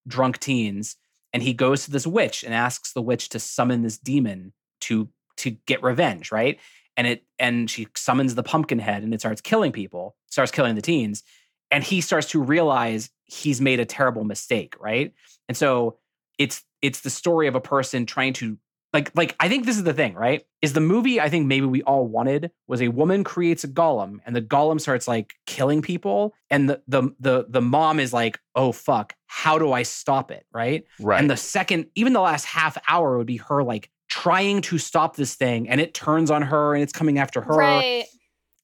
drunk 0.07 0.38
teens, 0.38 0.96
and 1.32 1.42
he 1.42 1.53
goes 1.53 1.84
to 1.84 1.90
this 1.90 2.07
witch 2.07 2.42
and 2.44 2.55
asks 2.55 2.92
the 2.92 3.03
witch 3.03 3.28
to 3.30 3.38
summon 3.38 3.82
this 3.82 3.99
demon 3.99 4.53
to 4.82 5.09
to 5.38 5.51
get 5.66 5.82
revenge, 5.82 6.32
right? 6.32 6.59
And 6.96 7.07
it 7.07 7.24
and 7.38 7.70
she 7.70 7.86
summons 7.94 8.34
the 8.34 8.42
pumpkin 8.42 8.78
head 8.78 9.03
and 9.03 9.12
it 9.14 9.20
starts 9.20 9.40
killing 9.40 9.70
people, 9.72 10.16
starts 10.26 10.51
killing 10.51 10.74
the 10.74 10.82
teens, 10.82 11.22
and 11.71 11.85
he 11.85 12.01
starts 12.01 12.29
to 12.31 12.43
realize 12.43 13.11
he's 13.25 13.61
made 13.61 13.81
a 13.81 13.85
terrible 13.85 14.25
mistake, 14.25 14.75
right? 14.81 15.12
And 15.49 15.57
so 15.57 15.99
it's 16.39 16.62
it's 16.83 17.01
the 17.01 17.11
story 17.11 17.47
of 17.47 17.55
a 17.55 17.61
person 17.61 18.07
trying 18.07 18.33
to 18.35 18.59
like 18.93 19.11
like 19.14 19.37
I 19.39 19.49
think 19.49 19.66
this 19.66 19.77
is 19.77 19.85
the 19.85 19.93
thing, 19.93 20.14
right? 20.14 20.45
Is 20.62 20.73
the 20.73 20.81
movie 20.81 21.21
I 21.21 21.29
think 21.29 21.47
maybe 21.47 21.66
we 21.66 21.83
all 21.83 22.07
wanted 22.07 22.51
was 22.66 22.81
a 22.81 22.89
woman 22.89 23.23
creates 23.23 23.64
a 23.64 23.69
golem 23.69 24.21
and 24.25 24.35
the 24.35 24.43
golem 24.43 24.81
starts 24.81 25.07
like 25.07 25.35
killing 25.47 25.83
people 25.83 26.35
and 26.51 26.71
the 26.71 26.83
the 26.89 27.11
the 27.21 27.47
the 27.49 27.61
mom 27.61 28.01
is 28.01 28.12
like, 28.12 28.39
"Oh 28.55 28.73
fuck, 28.73 29.14
how 29.27 29.59
do 29.59 29.73
I 29.73 29.83
stop 29.83 30.31
it?" 30.31 30.47
right? 30.53 30.85
Right. 31.01 31.21
And 31.21 31.31
the 31.31 31.37
second, 31.37 31.87
even 31.95 32.14
the 32.14 32.21
last 32.21 32.47
half 32.47 32.79
hour 32.89 33.19
would 33.19 33.27
be 33.27 33.37
her 33.37 33.62
like 33.62 33.91
trying 34.09 34.62
to 34.62 34.79
stop 34.79 35.16
this 35.16 35.35
thing 35.35 35.69
and 35.69 35.83
it 35.83 35.93
turns 35.93 36.31
on 36.31 36.41
her 36.41 36.75
and 36.75 36.83
it's 36.83 36.93
coming 36.93 37.19
after 37.19 37.43
her. 37.43 37.55
Right. 37.55 38.07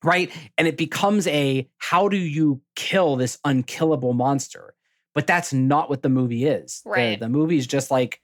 Right. 0.05 0.31
And 0.59 0.69
it 0.69 0.77
becomes 0.77 1.27
a 1.27 1.69
how 1.79 2.09
do 2.09 2.17
you 2.17 2.61
kill 2.77 3.17
this 3.17 3.39
unkillable 3.45 4.13
monster? 4.13 4.75
But 5.15 5.27
that's 5.27 5.53
not 5.53 5.89
what 5.89 6.03
the 6.03 6.09
movie 6.09 6.45
is. 6.45 6.83
The- 6.85 6.91
Right. 6.91 7.19
The, 7.21 7.29
movie 7.29 7.57
is 7.57 7.67
just 7.67 7.91
like 7.91 8.21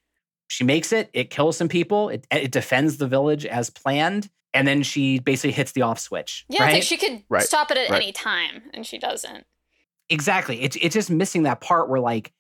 she 0.49 0.63
makes 0.65 0.93
it, 0.93 1.09
it 1.13 1.31
kills 1.31 1.57
some 1.57 1.69
people, 1.69 2.09
it, 2.11 2.27
it 2.31 2.51
defends 2.53 2.97
the 2.99 3.07
village 3.07 3.47
as 3.47 3.71
planned, 3.71 4.29
and 4.53 4.67
then 4.67 4.83
she 4.83 5.21
basically 5.21 5.53
hits 5.53 5.71
the 5.73 5.83
off 5.83 5.99
switch. 6.01 6.45
Yeah, 6.49 6.65
right? 6.65 6.69
it's 6.71 6.91
like 6.91 7.01
she 7.01 7.07
could 7.09 7.23
Right, 7.29 7.43
stop 7.45 7.71
it 7.71 7.77
at 7.79 7.89
right. 7.91 8.03
any 8.03 8.11
time, 8.13 8.63
and 8.75 8.85
she 8.85 8.99
doesn't. 8.99 9.47
Exactly. 10.09 10.61
It's 10.63 10.77
it's 10.81 10.93
just 10.95 11.09
missing 11.11 11.45
that 11.45 11.61
part 11.61 11.89
where 11.89 12.01
like, 12.01 12.33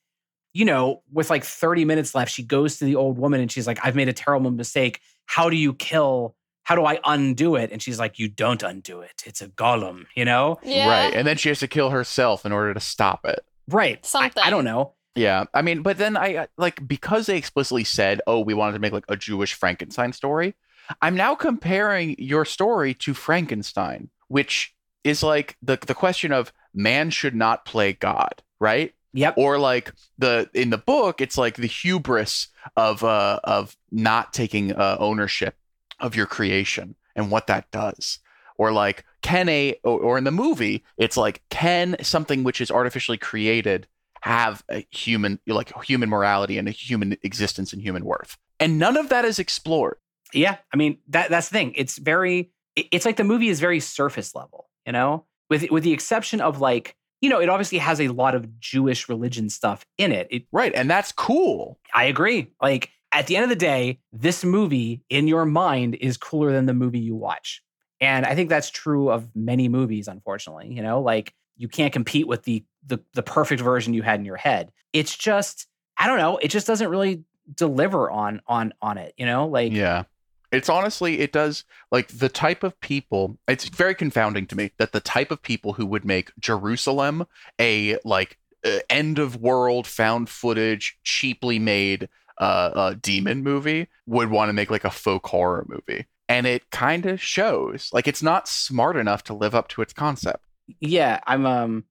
you 0.52 0.64
know, 0.64 1.02
with 1.12 1.30
like 1.30 1.44
30 1.44 1.84
minutes 1.84 2.12
left, 2.14 2.32
she 2.32 2.42
goes 2.42 2.78
to 2.78 2.84
the 2.84 2.96
old 2.96 3.16
woman 3.16 3.40
and 3.40 3.50
she's 3.52 3.68
like, 3.68 3.78
I've 3.84 3.94
made 3.94 4.08
a 4.08 4.12
terrible 4.12 4.50
mistake. 4.50 5.00
How 5.26 5.48
do 5.48 5.56
you 5.56 5.72
kill? 5.74 6.34
How 6.70 6.76
do 6.76 6.84
I 6.86 7.00
undo 7.04 7.56
it? 7.56 7.72
And 7.72 7.82
she's 7.82 7.98
like, 7.98 8.20
You 8.20 8.28
don't 8.28 8.62
undo 8.62 9.00
it. 9.00 9.24
It's 9.26 9.42
a 9.42 9.48
golem, 9.48 10.04
you 10.14 10.24
know? 10.24 10.60
Yeah. 10.62 10.88
Right. 10.88 11.12
And 11.12 11.26
then 11.26 11.36
she 11.36 11.48
has 11.48 11.58
to 11.58 11.66
kill 11.66 11.90
herself 11.90 12.46
in 12.46 12.52
order 12.52 12.72
to 12.72 12.78
stop 12.78 13.26
it. 13.26 13.40
Right. 13.66 13.98
I- 14.04 14.06
Something. 14.06 14.40
I, 14.44 14.50
don't 14.50 14.64
know. 14.64 14.92
Yeah, 15.16 15.46
I 15.52 15.62
mean, 15.62 15.82
but 15.82 15.98
then 15.98 16.16
I 16.16 16.46
like 16.56 16.86
because 16.86 17.26
they 17.26 17.36
explicitly 17.36 17.82
said, 17.82 18.20
"Oh, 18.28 18.38
we 18.38 18.54
wanted 18.54 18.74
to 18.74 18.78
make 18.78 18.92
like 18.92 19.04
a 19.08 19.16
Jewish 19.16 19.52
Frankenstein 19.54 20.12
story." 20.12 20.54
I'm 21.02 21.16
now 21.16 21.34
comparing 21.34 22.14
your 22.20 22.44
story 22.44 22.94
to 22.94 23.14
Frankenstein, 23.14 24.10
which 24.28 24.72
is 25.02 25.24
like 25.24 25.56
the 25.60 25.76
the 25.84 25.94
question 25.94 26.30
of 26.30 26.52
man 26.72 27.10
should 27.10 27.34
not 27.34 27.64
play 27.64 27.94
God, 27.94 28.42
right? 28.60 28.94
Yep. 29.12 29.34
Or 29.36 29.58
like 29.58 29.92
the 30.18 30.48
in 30.54 30.70
the 30.70 30.78
book, 30.78 31.20
it's 31.20 31.36
like 31.36 31.56
the 31.56 31.66
hubris 31.66 32.46
of 32.76 33.02
uh 33.02 33.40
of 33.42 33.76
not 33.90 34.32
taking 34.32 34.72
uh, 34.72 34.96
ownership 35.00 35.56
of 36.00 36.16
your 36.16 36.26
creation 36.26 36.96
and 37.14 37.30
what 37.30 37.46
that 37.46 37.70
does. 37.70 38.18
Or 38.58 38.72
like 38.72 39.04
can 39.22 39.48
a 39.48 39.74
or, 39.84 40.18
in 40.18 40.24
the 40.24 40.30
movie, 40.30 40.84
it's 40.98 41.16
like 41.16 41.42
can 41.48 41.96
something 42.02 42.44
which 42.44 42.60
is 42.60 42.70
artificially 42.70 43.18
created 43.18 43.86
have 44.22 44.62
a 44.70 44.86
human 44.90 45.38
like 45.46 45.72
human 45.82 46.10
morality 46.10 46.58
and 46.58 46.68
a 46.68 46.70
human 46.70 47.16
existence 47.22 47.72
and 47.72 47.80
human 47.80 48.04
worth 48.04 48.36
and 48.58 48.78
none 48.78 48.98
of 48.98 49.08
that 49.08 49.24
is 49.24 49.38
explored 49.38 49.96
Yeah. 50.32 50.58
I 50.72 50.76
mean, 50.76 50.98
that 51.08 51.30
that's 51.30 51.48
the 51.48 51.54
thing. 51.54 51.72
It's 51.76 51.98
very 51.98 52.52
it's 52.76 53.04
like 53.04 53.16
the 53.16 53.24
movie 53.24 53.48
is 53.48 53.60
very 53.60 53.80
surface 53.80 54.34
level, 54.34 54.68
you 54.86 54.92
know? 54.92 55.24
With 55.48 55.70
with 55.70 55.82
the 55.82 55.92
exception 55.92 56.40
of 56.40 56.60
like, 56.60 56.96
you 57.20 57.28
know, 57.28 57.40
it 57.40 57.48
obviously 57.48 57.78
has 57.78 58.00
a 58.00 58.08
lot 58.08 58.34
of 58.34 58.60
Jewish 58.60 59.08
religion 59.08 59.50
stuff 59.50 59.84
in 59.98 60.12
it. 60.12 60.28
It 60.30 60.44
right 60.52 60.72
and 60.74 60.88
that's 60.88 61.12
cool 61.12 61.78
I 61.94 62.04
agree. 62.04 62.52
Like 62.62 62.90
at 63.12 63.26
the 63.26 63.36
end 63.36 63.44
of 63.44 63.50
the 63.50 63.56
day, 63.56 63.98
this 64.12 64.44
movie 64.44 65.02
in 65.10 65.26
your 65.28 65.44
mind 65.44 65.96
is 65.96 66.16
cooler 66.16 66.52
than 66.52 66.66
the 66.66 66.74
movie 66.74 67.00
you 67.00 67.14
watch. 67.14 67.62
And 68.00 68.24
I 68.24 68.34
think 68.34 68.48
that's 68.48 68.70
true 68.70 69.10
of 69.10 69.28
many 69.34 69.68
movies, 69.68 70.08
unfortunately. 70.08 70.72
You 70.72 70.82
know, 70.82 71.00
like 71.00 71.34
you 71.56 71.68
can't 71.68 71.92
compete 71.92 72.26
with 72.26 72.44
the 72.44 72.64
the 72.86 73.00
the 73.14 73.22
perfect 73.22 73.60
version 73.60 73.94
you 73.94 74.02
had 74.02 74.20
in 74.20 74.24
your 74.24 74.36
head. 74.36 74.72
It's 74.92 75.16
just, 75.16 75.66
I 75.96 76.06
don't 76.06 76.18
know, 76.18 76.38
it 76.38 76.48
just 76.48 76.66
doesn't 76.66 76.88
really 76.88 77.24
deliver 77.54 78.10
on 78.10 78.40
on 78.46 78.72
on 78.80 78.98
it, 78.98 79.14
you 79.16 79.26
know? 79.26 79.46
Like 79.46 79.72
yeah 79.72 80.04
it's 80.52 80.68
honestly 80.68 81.20
it 81.20 81.32
does 81.32 81.64
like 81.90 82.08
the 82.08 82.28
type 82.28 82.62
of 82.62 82.78
people 82.80 83.38
it's 83.48 83.68
very 83.68 83.94
confounding 83.94 84.46
to 84.46 84.56
me 84.56 84.72
that 84.78 84.92
the 84.92 85.00
type 85.00 85.30
of 85.30 85.42
people 85.42 85.74
who 85.74 85.86
would 85.86 86.04
make 86.04 86.32
JeruZalem 86.40 87.26
a 87.60 87.98
like 88.04 88.38
uh, 88.64 88.78
end 88.90 89.18
of 89.18 89.36
world 89.36 89.86
found 89.86 90.28
footage 90.28 90.98
cheaply 91.02 91.58
made 91.58 92.08
uh, 92.40 92.70
uh 92.74 92.94
demon 93.00 93.42
movie 93.42 93.86
would 94.06 94.30
want 94.30 94.48
to 94.48 94.52
make 94.52 94.70
like 94.70 94.84
a 94.84 94.90
folk 94.90 95.26
horror 95.26 95.64
movie 95.68 96.06
and 96.28 96.46
it 96.46 96.70
kind 96.70 97.06
of 97.06 97.22
shows 97.22 97.90
like 97.92 98.08
it's 98.08 98.22
not 98.22 98.48
smart 98.48 98.96
enough 98.96 99.22
to 99.22 99.34
live 99.34 99.54
up 99.54 99.68
to 99.68 99.82
its 99.82 99.92
concept 99.92 100.42
yeah, 100.78 101.20
I'm 101.26 101.46
um 101.46 101.84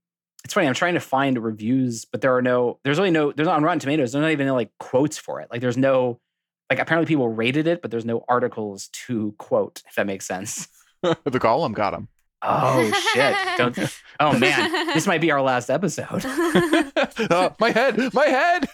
it's 0.45 0.54
funny, 0.54 0.68
I'm 0.68 0.74
trying 0.74 0.93
to 0.93 1.02
find 1.02 1.38
reviews, 1.43 2.06
but 2.06 2.22
there 2.22 2.36
are 2.36 2.41
no 2.41 2.80
there's 2.84 2.97
really 2.97 3.12
no 3.12 3.32
there's 3.32 3.47
not 3.47 3.58
on 3.58 3.64
Rotten 3.64 3.80
Tomatoes, 3.80 4.14
there's 4.14 4.22
not 4.22 4.32
even 4.32 4.47
like 4.50 4.72
quotes 4.80 5.18
for 5.18 5.41
it. 5.41 5.50
Like 5.52 5.62
there's 5.62 5.78
no 5.78 6.20
like 6.70 6.80
apparently 6.80 7.08
people 7.08 7.28
rated 7.28 7.68
it, 7.68 7.82
but 7.82 7.91
there's 7.91 8.06
no 8.06 8.24
articles 8.28 8.88
to 9.06 9.34
quote, 9.38 9.82
if 9.88 9.95
that 9.95 10.08
makes 10.08 10.26
sense. 10.26 10.68
the 11.02 11.16
golem 11.39 11.74
got 11.74 11.93
him 11.93 12.10
Oh 12.41 12.91
shit. 13.14 13.36
Don't 13.58 13.78
Oh 14.20 14.38
man, 14.38 14.88
this 14.93 15.08
might 15.08 15.22
be 15.22 15.32
our 15.32 15.41
last 15.41 15.70
episode. 15.70 16.24
oh, 16.26 17.56
my 17.60 17.72
head, 17.72 18.14
my 18.14 18.26
head. 18.26 18.68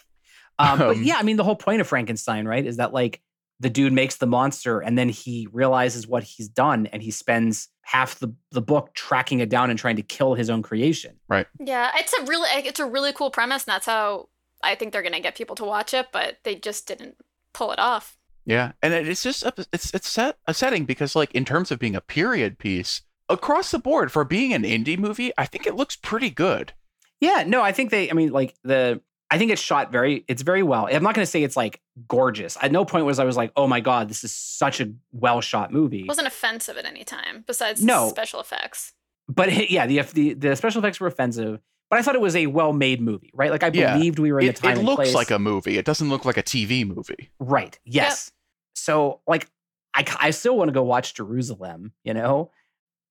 Um, 0.59 0.79
but 0.79 0.97
Um, 0.97 1.03
yeah, 1.03 1.15
I 1.17 1.23
mean 1.23 1.37
the 1.37 1.43
whole 1.43 1.55
point 1.55 1.81
of 1.81 1.87
Frankenstein, 1.87 2.47
right, 2.47 2.65
is 2.65 2.77
that 2.77 2.93
like 2.93 3.21
the 3.59 3.69
dude 3.69 3.93
makes 3.93 4.17
the 4.17 4.27
monster 4.27 4.79
and 4.81 4.97
then 4.97 5.07
he 5.09 5.47
realizes 5.53 6.07
what 6.07 6.23
he's 6.23 6.49
done 6.49 6.87
and 6.87 7.01
he 7.01 7.09
spends 7.11 7.69
half 7.83 8.19
the, 8.19 8.33
the 8.51 8.61
book 8.61 8.93
tracking 8.93 9.39
it 9.39 9.47
down 9.47 9.69
and 9.69 9.79
trying 9.79 9.95
to 9.95 10.01
kill 10.01 10.33
his 10.33 10.49
own 10.49 10.61
creation. 10.61 11.17
Right. 11.29 11.47
Yeah, 11.59 11.91
it's 11.95 12.13
a 12.13 12.23
really 12.25 12.49
it's 12.67 12.79
a 12.79 12.85
really 12.85 13.13
cool 13.13 13.31
premise, 13.31 13.65
and 13.65 13.73
that's 13.73 13.85
how 13.85 14.27
I 14.63 14.75
think 14.75 14.91
they're 14.91 15.03
gonna 15.03 15.19
get 15.21 15.35
people 15.35 15.55
to 15.57 15.63
watch 15.65 15.93
it, 15.93 16.07
but 16.11 16.37
they 16.43 16.55
just 16.55 16.87
didn't 16.87 17.15
pull 17.53 17.71
it 17.71 17.79
off. 17.79 18.17
Yeah, 18.45 18.73
and 18.81 18.93
it's 18.93 19.23
just 19.23 19.45
up- 19.45 19.59
it's 19.73 19.93
it's 19.93 20.09
set 20.09 20.37
a 20.47 20.53
setting 20.53 20.85
because 20.85 21.15
like 21.15 21.31
in 21.33 21.45
terms 21.45 21.71
of 21.71 21.79
being 21.79 21.95
a 21.95 22.01
period 22.01 22.59
piece 22.59 23.01
across 23.29 23.71
the 23.71 23.79
board 23.79 24.11
for 24.11 24.23
being 24.23 24.53
an 24.53 24.63
indie 24.63 24.97
movie, 24.99 25.31
I 25.37 25.45
think 25.45 25.65
it 25.65 25.75
looks 25.75 25.95
pretty 25.95 26.29
good. 26.29 26.73
Yeah, 27.21 27.43
no, 27.47 27.61
I 27.61 27.71
think 27.71 27.89
they 27.89 28.09
I 28.11 28.13
mean 28.13 28.31
like 28.31 28.53
the 28.63 29.01
I 29.31 29.37
think 29.39 29.51
it's 29.51 29.61
shot 29.61 29.91
very 29.91 30.23
it's 30.27 30.41
very 30.43 30.61
well. 30.63 30.87
I'm 30.91 31.01
not 31.03 31.15
going 31.15 31.25
to 31.25 31.29
say 31.31 31.43
it's 31.43 31.57
like 31.57 31.81
gorgeous. 32.07 32.57
At 32.61 32.71
no 32.71 32.85
point 32.85 33.05
was 33.05 33.17
I 33.19 33.23
was 33.25 33.35
like, 33.35 33.51
"Oh 33.55 33.67
my 33.67 33.79
god, 33.79 34.07
this 34.09 34.23
is 34.23 34.31
such 34.31 34.79
a 34.81 34.93
well 35.11 35.41
shot 35.41 35.73
movie." 35.73 36.01
It 36.01 36.07
wasn't 36.07 36.27
offensive 36.27 36.77
at 36.77 36.85
any 36.85 37.03
time, 37.03 37.43
besides 37.47 37.83
No. 37.83 38.09
special 38.09 38.39
effects. 38.39 38.93
but 39.27 39.49
it- 39.49 39.71
yeah, 39.71 39.87
the, 39.87 40.01
the 40.01 40.33
the 40.35 40.55
special 40.55 40.79
effects 40.79 40.99
were 40.99 41.07
offensive, 41.07 41.59
but 41.89 41.97
I 41.97 42.03
thought 42.03 42.13
it 42.13 42.21
was 42.21 42.35
a 42.35 42.45
well 42.45 42.71
made 42.73 43.01
movie, 43.01 43.31
right? 43.33 43.49
Like 43.49 43.63
I 43.63 43.71
Yeah. 43.73 43.95
believed 43.95 44.19
we 44.19 44.31
were 44.31 44.39
in 44.39 44.49
It, 44.49 44.55
the 44.57 44.61
time 44.61 44.71
it 44.73 44.77
and 44.79 44.85
looks 44.87 44.97
place. 44.97 45.15
like 45.15 45.31
a 45.31 45.39
movie. 45.39 45.77
It 45.79 45.85
doesn't 45.85 46.07
look 46.09 46.23
like 46.25 46.37
a 46.37 46.43
TV 46.43 46.85
movie. 46.85 47.31
Right. 47.39 47.79
Yes. 47.83 48.31
So 48.75 49.21
like 49.27 49.49
I 49.95 50.05
I 50.19 50.29
still 50.29 50.55
want 50.55 50.67
to 50.67 50.73
go 50.73 50.83
watch 50.83 51.15
JeruZalem, 51.15 51.91
you 52.03 52.13
know? 52.13 52.51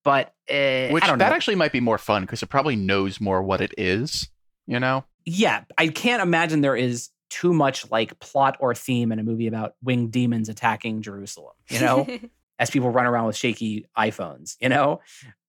But 0.05 0.35
uh, 0.51 0.89
Which 0.91 1.03
I 1.03 1.07
don't 1.09 1.19
that 1.19 1.31
know. 1.31 1.35
actually 1.35 1.55
might 1.57 1.73
be 1.73 1.81
more 1.81 1.99
fun 1.99 2.23
because 2.23 2.43
it 2.43 2.49
probably 2.49 2.77
knows 2.77 3.21
more 3.21 3.43
what 3.43 3.61
it 3.61 3.73
is. 3.77 4.29
You 4.67 4.79
know? 4.79 5.05
Yeah, 5.25 5.65
I 5.79 5.89
can't 5.89 6.23
imagine 6.23 6.61
there 6.61 6.77
is 6.77 7.11
too 7.31 7.53
much 7.53 7.91
like 7.91 8.19
plot 8.21 8.57
or 8.61 8.75
theme 8.75 9.11
in 9.11 9.19
a 9.19 9.23
movie 9.23 9.47
about 9.47 9.75
winged 9.83 10.13
demons 10.13 10.49
attacking 10.49 11.03
Jerusalem, 11.03 11.55
you 11.69 11.81
know? 11.81 12.07
As 12.57 12.71
people 12.71 12.91
run 12.91 13.05
around 13.05 13.27
with 13.27 13.37
shaky 13.37 13.89
iPhones, 13.99 14.55
you 14.61 14.69
know? 14.69 15.01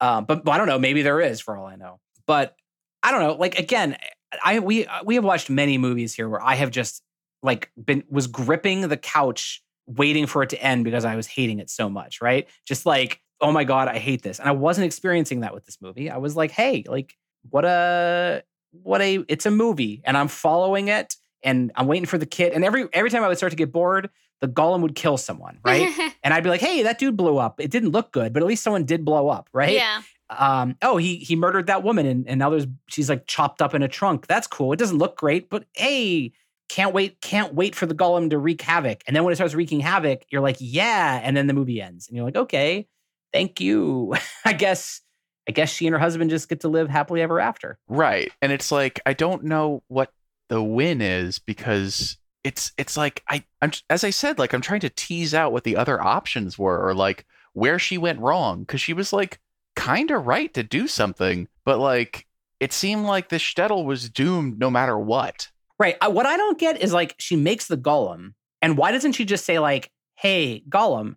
Um, 0.02 0.26
but, 0.26 0.44
but 0.44 0.52
I 0.54 0.58
don't 0.58 0.68
know, 0.68 0.80
maybe 0.80 1.04
there 1.04 1.22
is 1.22 1.40
for 1.40 1.56
all 1.56 1.68
I 1.68 1.76
know. 1.76 2.00
But 2.26 2.56
I 3.04 3.12
don't 3.12 3.22
know, 3.22 3.34
like 3.34 3.60
again, 3.60 3.98
I 4.44 4.60
we 4.60 4.88
we 5.06 5.16
have 5.16 5.24
watched 5.24 5.50
many 5.50 5.78
movies 5.78 6.16
here 6.16 6.28
where 6.28 6.42
I 6.42 6.56
have 6.56 6.72
just 6.72 7.04
like 7.44 7.70
been 7.82 8.04
was 8.10 8.26
gripping 8.26 8.82
the 8.82 8.98
couch 8.98 9.64
waiting 9.86 10.26
for 10.26 10.42
it 10.42 10.50
to 10.50 10.62
end 10.62 10.84
because 10.84 11.06
I 11.06 11.16
was 11.16 11.28
hating 11.28 11.60
it 11.60 11.70
so 11.70 11.88
much, 11.88 12.22
right? 12.22 12.48
Just 12.66 12.88
like 12.88 13.22
oh 13.42 13.52
my 13.52 13.64
god, 13.64 13.88
I 13.88 14.00
hate 14.00 14.24
this. 14.24 14.40
And 14.40 14.48
I 14.48 14.54
wasn't 14.54 14.86
experiencing 14.86 15.42
that 15.42 15.54
with 15.54 15.66
this 15.66 15.78
movie. 15.82 16.10
I 16.10 16.18
was 16.18 16.36
like, 16.36 16.52
hey, 16.52 16.84
like 16.88 17.16
what 17.50 17.66
a 17.66 18.44
what 18.84 19.02
a 19.02 19.24
it's 19.28 19.46
a 19.46 19.52
movie 19.52 20.02
and 20.06 20.18
I'm 20.18 20.28
following 20.28 20.88
it 20.88 21.16
and 21.44 21.72
I'm 21.76 21.88
waiting 21.88 22.06
for 22.06 22.18
the 22.18 22.26
kid. 22.26 22.54
And 22.54 22.64
every 22.64 22.88
every 22.94 23.10
time 23.10 23.24
I 23.24 23.28
would 23.28 23.38
start 23.38 23.52
to 23.52 23.56
get 23.56 23.72
bored, 23.72 24.10
the 24.42 24.48
golem 24.48 24.82
would 24.82 24.96
kill 24.96 25.18
someone, 25.18 25.60
right? 25.64 25.88
and 26.24 26.34
I'd 26.34 26.44
be 26.44 26.50
like, 26.50 26.62
hey, 26.62 26.84
that 26.84 26.98
dude 26.98 27.16
blew 27.16 27.38
up. 27.38 27.60
It 27.60 27.72
didn't 27.72 27.92
look 27.92 28.12
good, 28.12 28.34
but 28.34 28.42
at 28.42 28.48
least 28.48 28.64
someone 28.64 28.86
did 28.86 29.06
blow 29.06 29.30
up, 29.30 29.50
right? 29.54 29.74
Yeah. 29.74 30.02
Um, 30.30 30.76
oh, 30.82 30.98
he 30.98 31.18
he 31.18 31.36
murdered 31.36 31.68
that 31.68 31.84
woman 31.84 32.06
and, 32.06 32.28
and 32.28 32.40
now 32.40 32.50
there's 32.50 32.66
she's 32.88 33.10
like 33.10 33.28
chopped 33.28 33.62
up 33.62 33.74
in 33.74 33.84
a 33.84 33.88
trunk. 33.88 34.28
That's 34.28 34.48
cool. 34.48 34.74
It 34.74 34.80
doesn't 34.80 34.98
look 34.98 35.18
great, 35.18 35.50
but 35.50 35.66
hey, 35.74 36.34
can't 36.68 36.94
wait, 36.94 37.22
can't 37.22 37.54
wait 37.54 37.76
for 37.76 37.86
the 37.86 37.94
golem 37.94 38.30
to 38.32 38.38
wreak 38.38 38.62
havoc. 38.62 39.04
And 39.06 39.16
then 39.16 39.24
when 39.24 39.32
it 39.32 39.36
starts 39.36 39.54
wreaking 39.54 39.82
havoc, 39.82 40.24
you're 40.30 40.42
like, 40.42 40.58
yeah. 40.60 41.20
And 41.24 41.38
then 41.38 41.48
the 41.48 41.54
movie 41.54 41.82
ends. 41.82 42.08
And 42.08 42.18
you're 42.18 42.26
like, 42.26 42.36
okay, 42.36 42.88
thank 43.32 43.62
you. 43.62 44.16
I 44.46 44.54
guess 44.54 45.02
I 45.48 45.52
guess 45.52 45.72
she 45.72 45.88
and 45.88 45.94
her 45.94 46.00
husband 46.00 46.30
just 46.30 46.50
get 46.50 46.62
to 46.62 46.68
live 46.68 46.90
happily 46.90 47.22
ever 47.22 47.40
after. 47.40 47.78
Right. 47.88 48.32
And 48.42 48.52
it's 48.52 48.72
like 48.72 49.00
I 49.06 49.14
don't 49.14 49.44
know 49.44 49.84
what 49.88 50.12
the 50.50 50.62
win 50.62 51.02
is 51.02 51.40
because 51.40 52.18
it's 52.44 52.72
it's 52.78 52.98
like 52.98 53.24
I 53.30 53.44
I'm 53.62 53.72
as 53.90 54.04
I 54.04 54.10
said 54.10 54.40
like 54.40 54.54
I'm 54.54 54.62
trying 54.62 54.82
to 54.82 54.90
tease 54.90 55.34
out 55.34 55.52
what 55.52 55.64
the 55.64 55.76
other 55.76 56.02
options 56.02 56.58
were 56.58 56.88
or 56.88 56.94
like 56.94 57.26
where 57.54 57.80
she 57.80 57.98
went 57.98 58.20
wrong 58.20 58.66
cuz 58.66 58.82
she 58.82 58.94
was 58.94 59.14
like 59.14 59.40
kind 59.76 60.12
of 60.12 60.26
right 60.26 60.54
to 60.54 60.64
do 60.64 60.88
something 60.88 61.48
but 61.64 61.80
like 61.80 62.28
it 62.60 62.74
seemed 62.74 63.06
like 63.06 63.30
the 63.30 63.36
shtetl 63.38 63.86
was 63.86 64.10
doomed 64.10 64.60
no 64.60 64.70
matter 64.70 64.98
what. 64.98 65.50
Right. 65.78 65.98
Uh, 66.02 66.10
what 66.10 66.26
I 66.26 66.38
don't 66.38 66.58
get 66.58 66.82
is 66.82 66.94
like 66.94 67.16
she 67.18 67.36
makes 67.36 67.68
the 67.68 67.78
golem 67.78 68.34
and 68.62 68.78
why 68.78 68.92
doesn't 68.92 69.12
she 69.14 69.26
just 69.26 69.46
say 69.46 69.60
like, 69.60 69.92
"Hey, 70.16 70.64
golem, 70.70 71.16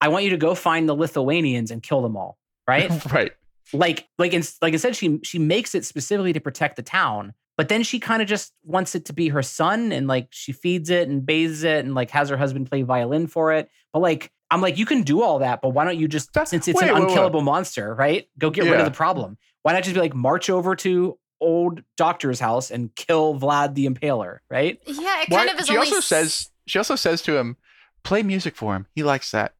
I 0.00 0.08
want 0.08 0.24
you 0.24 0.30
to 0.30 0.36
go 0.36 0.54
find 0.54 0.88
the 0.88 0.94
Lithuanians 0.94 1.70
and 1.70 1.82
kill 1.82 2.02
them 2.02 2.16
all." 2.16 2.36
Right? 2.66 2.90
right. 3.12 3.32
Like 3.72 4.08
like 4.18 4.32
in, 4.32 4.42
like 4.62 4.74
I 4.74 4.76
said 4.78 4.96
she 4.96 5.20
she 5.22 5.38
makes 5.38 5.74
it 5.74 5.84
specifically 5.84 6.32
to 6.32 6.40
protect 6.40 6.76
the 6.76 6.82
town 6.82 7.32
but 7.56 7.68
then 7.68 7.82
she 7.82 7.98
kind 8.00 8.22
of 8.22 8.28
just 8.28 8.52
wants 8.64 8.94
it 8.94 9.04
to 9.06 9.12
be 9.12 9.28
her 9.28 9.42
son 9.42 9.92
and 9.92 10.06
like 10.08 10.28
she 10.30 10.52
feeds 10.52 10.88
it 10.90 11.08
and 11.08 11.24
bathes 11.26 11.62
it 11.62 11.84
and 11.84 11.94
like 11.94 12.10
has 12.10 12.28
her 12.30 12.36
husband 12.36 12.68
play 12.70 12.82
violin 12.82 13.26
for 13.26 13.52
it 13.52 13.68
but 13.92 14.00
like 14.00 14.30
i'm 14.50 14.60
like 14.60 14.78
you 14.78 14.86
can 14.86 15.02
do 15.02 15.22
all 15.22 15.38
that 15.40 15.60
but 15.60 15.70
why 15.70 15.84
don't 15.84 15.98
you 15.98 16.08
just 16.08 16.32
That's- 16.32 16.50
since 16.50 16.66
it's 16.68 16.80
wait, 16.80 16.88
an 16.88 16.94
wait, 16.94 17.00
wait. 17.02 17.08
unkillable 17.10 17.42
monster 17.42 17.94
right 17.94 18.26
go 18.38 18.50
get 18.50 18.64
rid 18.64 18.78
of 18.80 18.86
the 18.86 18.90
problem 18.90 19.36
why 19.62 19.72
not 19.72 19.82
just 19.82 19.94
be 19.94 20.00
like 20.00 20.14
march 20.14 20.48
over 20.50 20.74
to 20.76 21.18
old 21.40 21.82
doctor's 21.96 22.40
house 22.40 22.70
and 22.70 22.94
kill 22.96 23.38
vlad 23.38 23.74
the 23.74 23.86
impaler 23.86 24.38
right 24.50 24.78
Yeah, 24.86 25.22
it 25.22 25.28
Why- 25.28 25.46
kind 25.46 25.50
of 25.50 25.60
is 25.60 25.66
she 25.66 25.74
only 25.76 25.86
also 25.86 25.98
s- 25.98 26.06
says 26.06 26.50
she 26.66 26.78
also 26.78 26.94
says 26.96 27.20
to 27.22 27.36
him, 27.36 27.56
"Play 28.04 28.22
music 28.22 28.54
for 28.54 28.76
him. 28.76 28.86
He 28.94 29.02
likes 29.02 29.32
that." 29.32 29.54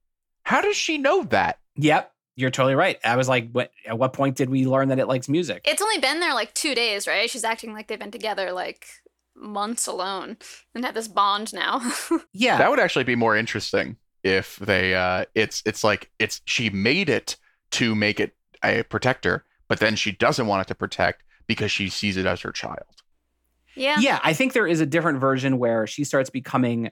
How 0.45 0.61
does 0.61 0.77
she 0.77 0.97
know 0.99 1.25
that? 1.25 1.59
yep 1.77 2.13
you're 2.41 2.51
totally 2.51 2.75
right 2.75 2.99
i 3.05 3.17
was 3.17 3.29
like 3.29 3.51
what 3.53 3.71
at 3.87 3.99
what 3.99 4.13
point 4.13 4.37
did 4.37 4.51
we 4.51 4.67
learn 4.67 4.89
that 4.89 4.99
it 4.99 5.07
likes 5.07 5.29
music 5.29 5.63
It's 5.67 5.83
only 5.83 5.99
been 5.99 6.21
there 6.21 6.35
like 6.35 6.53
two 6.55 6.75
days, 6.75 7.07
right? 7.07 7.29
She's 7.31 7.45
acting 7.45 7.73
like 7.73 7.87
they've 7.89 7.99
been 7.99 8.11
together 8.11 8.53
like 8.53 8.87
months 9.37 9.87
alone 9.87 10.37
and 10.75 10.85
have 10.85 10.95
this 10.95 11.09
bond 11.09 11.53
now. 11.53 11.81
yeah 12.33 12.59
That 12.59 12.71
would 12.71 12.81
actually 12.81 13.05
be 13.05 13.15
more 13.17 13.37
interesting 13.37 13.97
if 14.23 14.57
they 14.57 14.95
uh 14.95 15.25
it's 15.35 15.63
it's 15.65 15.83
like 15.85 16.11
it's 16.19 16.41
she 16.45 16.71
made 16.71 17.09
it 17.09 17.37
to 17.73 17.95
make 17.95 18.21
it 18.21 18.35
a 18.65 18.83
protector, 18.85 19.45
but 19.69 19.81
then 19.81 19.97
she 19.97 20.13
doesn't 20.13 20.47
want 20.47 20.63
it 20.63 20.69
to 20.69 20.75
protect 20.75 21.23
because 21.47 21.71
she 21.71 21.89
sees 21.89 22.17
it 22.17 22.27
as 22.27 22.41
her 22.43 22.53
child. 22.53 22.85
yeah. 23.75 23.97
Yeah, 23.99 24.21
I 24.23 24.33
think 24.35 24.53
there 24.53 24.67
is 24.67 24.81
a 24.81 24.87
different 24.87 25.21
version 25.21 25.59
where 25.59 25.87
she 25.87 26.05
starts 26.05 26.31
becoming, 26.31 26.91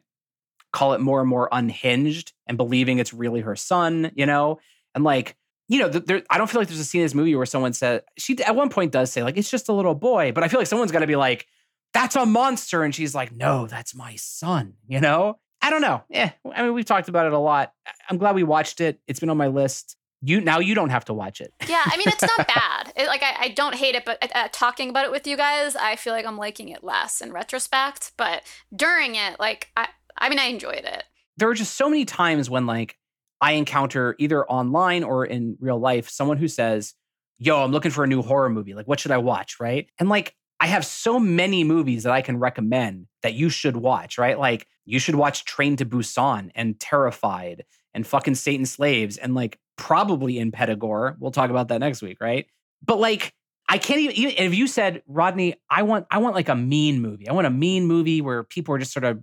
call 0.72 0.94
it 0.94 1.00
more 1.00 1.20
and 1.20 1.28
more 1.28 1.48
unhinged 1.52 2.32
and 2.46 2.56
believing 2.56 2.98
it's 2.98 3.12
really 3.12 3.40
her 3.40 3.56
son, 3.56 4.10
you 4.14 4.26
know? 4.26 4.58
And 4.98 5.04
like, 5.04 5.36
you 5.68 5.78
know, 5.78 5.88
there, 5.88 6.24
I 6.28 6.38
don't 6.38 6.50
feel 6.50 6.60
like 6.60 6.66
there's 6.66 6.80
a 6.80 6.84
scene 6.84 7.02
in 7.02 7.04
this 7.04 7.14
movie 7.14 7.36
where 7.36 7.46
someone 7.46 7.72
said, 7.72 8.02
she 8.18 8.36
at 8.42 8.56
one 8.56 8.68
point 8.68 8.90
does 8.90 9.12
say, 9.12 9.22
like, 9.22 9.36
it's 9.36 9.48
just 9.48 9.68
a 9.68 9.72
little 9.72 9.94
boy, 9.94 10.32
but 10.32 10.42
I 10.42 10.48
feel 10.48 10.58
like 10.58 10.66
someone's 10.66 10.90
got 10.90 10.98
to 11.00 11.06
be 11.06 11.14
like, 11.14 11.46
that's 11.94 12.16
a 12.16 12.26
monster. 12.26 12.82
And 12.82 12.92
she's 12.92 13.14
like, 13.14 13.30
no, 13.30 13.68
that's 13.68 13.94
my 13.94 14.16
son, 14.16 14.74
you 14.88 15.00
know? 15.00 15.38
I 15.62 15.70
don't 15.70 15.80
know. 15.80 16.02
Yeah, 16.08 16.32
I 16.52 16.64
mean, 16.64 16.74
we've 16.74 16.84
talked 16.84 17.08
about 17.08 17.26
it 17.26 17.32
a 17.32 17.38
lot. 17.38 17.72
I'm 18.10 18.18
glad 18.18 18.34
we 18.34 18.42
watched 18.42 18.80
it. 18.80 18.98
It's 19.06 19.20
been 19.20 19.30
on 19.30 19.36
my 19.36 19.46
list. 19.46 19.94
You 20.20 20.40
now 20.40 20.58
you 20.58 20.74
don't 20.74 20.90
have 20.90 21.04
to 21.04 21.14
watch 21.14 21.40
it. 21.40 21.54
Yeah, 21.68 21.80
I 21.86 21.96
mean, 21.96 22.08
it's 22.08 22.22
not 22.22 22.48
bad. 22.56 22.92
It, 22.96 23.06
like, 23.06 23.22
I, 23.22 23.36
I 23.44 23.48
don't 23.50 23.76
hate 23.76 23.94
it, 23.94 24.04
but 24.04 24.18
uh, 24.34 24.48
talking 24.50 24.90
about 24.90 25.04
it 25.04 25.12
with 25.12 25.28
you 25.28 25.36
guys, 25.36 25.76
I 25.76 25.94
feel 25.94 26.12
like 26.12 26.26
I'm 26.26 26.36
liking 26.36 26.70
it 26.70 26.82
less 26.82 27.20
in 27.20 27.30
retrospect. 27.30 28.10
But 28.16 28.42
during 28.74 29.14
it, 29.14 29.38
like, 29.38 29.70
I, 29.76 29.86
I 30.16 30.28
mean, 30.28 30.40
I 30.40 30.46
enjoyed 30.46 30.84
it. 30.84 31.04
there 31.36 31.48
are 31.48 31.54
just 31.54 31.76
so 31.76 31.88
many 31.88 32.04
times 32.04 32.50
when 32.50 32.66
like 32.66 32.96
I 33.40 33.52
encounter 33.52 34.16
either 34.18 34.46
online 34.46 35.04
or 35.04 35.24
in 35.24 35.56
real 35.60 35.78
life 35.78 36.08
someone 36.08 36.36
who 36.36 36.48
says, 36.48 36.94
"Yo, 37.38 37.62
I'm 37.62 37.72
looking 37.72 37.90
for 37.90 38.04
a 38.04 38.08
new 38.08 38.22
horror 38.22 38.48
movie. 38.50 38.74
Like 38.74 38.88
what 38.88 39.00
should 39.00 39.12
I 39.12 39.18
watch?" 39.18 39.56
right? 39.60 39.88
And 39.98 40.08
like 40.08 40.34
I 40.60 40.66
have 40.66 40.84
so 40.84 41.20
many 41.20 41.64
movies 41.64 42.02
that 42.02 42.12
I 42.12 42.22
can 42.22 42.38
recommend 42.38 43.06
that 43.22 43.34
you 43.34 43.48
should 43.48 43.76
watch, 43.76 44.18
right? 44.18 44.38
Like 44.38 44.66
you 44.84 44.98
should 44.98 45.14
watch 45.14 45.44
Train 45.44 45.76
to 45.76 45.86
Busan 45.86 46.50
and 46.54 46.78
Terrified 46.80 47.64
and 47.94 48.06
fucking 48.06 48.34
Satan 48.34 48.66
Slaves 48.66 49.16
and 49.16 49.34
like 49.34 49.58
probably 49.76 50.34
Impetigore. 50.34 51.16
We'll 51.18 51.30
talk 51.30 51.50
about 51.50 51.68
that 51.68 51.78
next 51.78 52.02
week, 52.02 52.18
right? 52.20 52.46
But 52.84 52.98
like 52.98 53.32
I 53.68 53.78
can't 53.78 54.00
even, 54.00 54.16
even 54.16 54.34
if 54.36 54.54
you 54.54 54.66
said, 54.66 55.02
Rodney, 55.06 55.54
I 55.68 55.82
want 55.82 56.06
I 56.10 56.18
want 56.18 56.34
like 56.34 56.48
a 56.48 56.56
mean 56.56 57.00
movie. 57.02 57.28
I 57.28 57.32
want 57.32 57.46
a 57.46 57.50
mean 57.50 57.86
movie 57.86 58.20
where 58.20 58.42
people 58.42 58.74
are 58.74 58.78
just 58.78 58.92
sort 58.92 59.04
of 59.04 59.22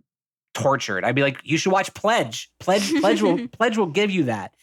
tortured. 0.56 1.06
I'd 1.06 1.14
be 1.16 1.22
like, 1.22 1.40
you 1.44 1.58
should 1.60 1.72
watch 1.72 1.94
Pledge. 1.94 2.50
Pledge, 2.60 2.92
Pledge 3.00 3.22
will 3.22 3.48
Pledge 3.60 3.78
will 3.78 3.86
give 3.86 4.10
you 4.10 4.24
that. 4.24 4.56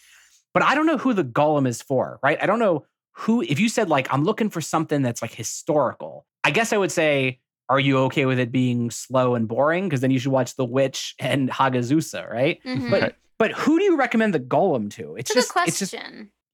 But 0.55 0.64
I 0.64 0.74
don't 0.74 0.86
know 0.86 0.98
who 0.98 1.14
the 1.14 1.23
golem 1.24 1.66
is 1.69 1.81
for, 1.81 2.19
right? 2.23 2.39
I 2.43 2.47
don't 2.47 2.59
know 2.59 2.85
who 3.12 3.43
if 3.43 3.60
you 3.60 3.69
said 3.69 3.89
like 3.89 4.12
I'm 4.12 4.24
looking 4.24 4.51
for 4.51 4.60
something 4.60 5.02
that's 5.02 5.23
like 5.23 5.32
historical, 5.32 6.27
I 6.43 6.51
guess 6.51 6.73
I 6.73 6.77
would 6.78 6.90
say, 6.93 7.39
are 7.69 7.78
you 7.81 7.98
okay 8.01 8.27
with 8.27 8.39
it 8.39 8.51
being 8.51 8.90
slow 8.90 9.35
and 9.35 9.47
boring? 9.47 9.85
Because 9.89 10.01
then 10.01 10.10
you 10.10 10.19
should 10.19 10.32
watch 10.32 10.56
The 10.56 10.64
Witch 10.64 11.14
and 11.19 11.48
Hagazussa, 11.51 12.28
right? 12.28 12.60
Mhm. 12.64 12.90
But 12.90 13.16
but 13.39 13.52
who 13.52 13.78
do 13.78 13.85
you 13.85 13.97
recommend 13.97 14.35
the 14.35 14.40
golem 14.40 14.90
to? 14.94 15.16
It's 15.16 15.31
It's 15.31 15.31
a 15.31 15.35
just 15.35 15.55
good 15.55 15.69
it's 15.69 15.78
just 15.78 15.94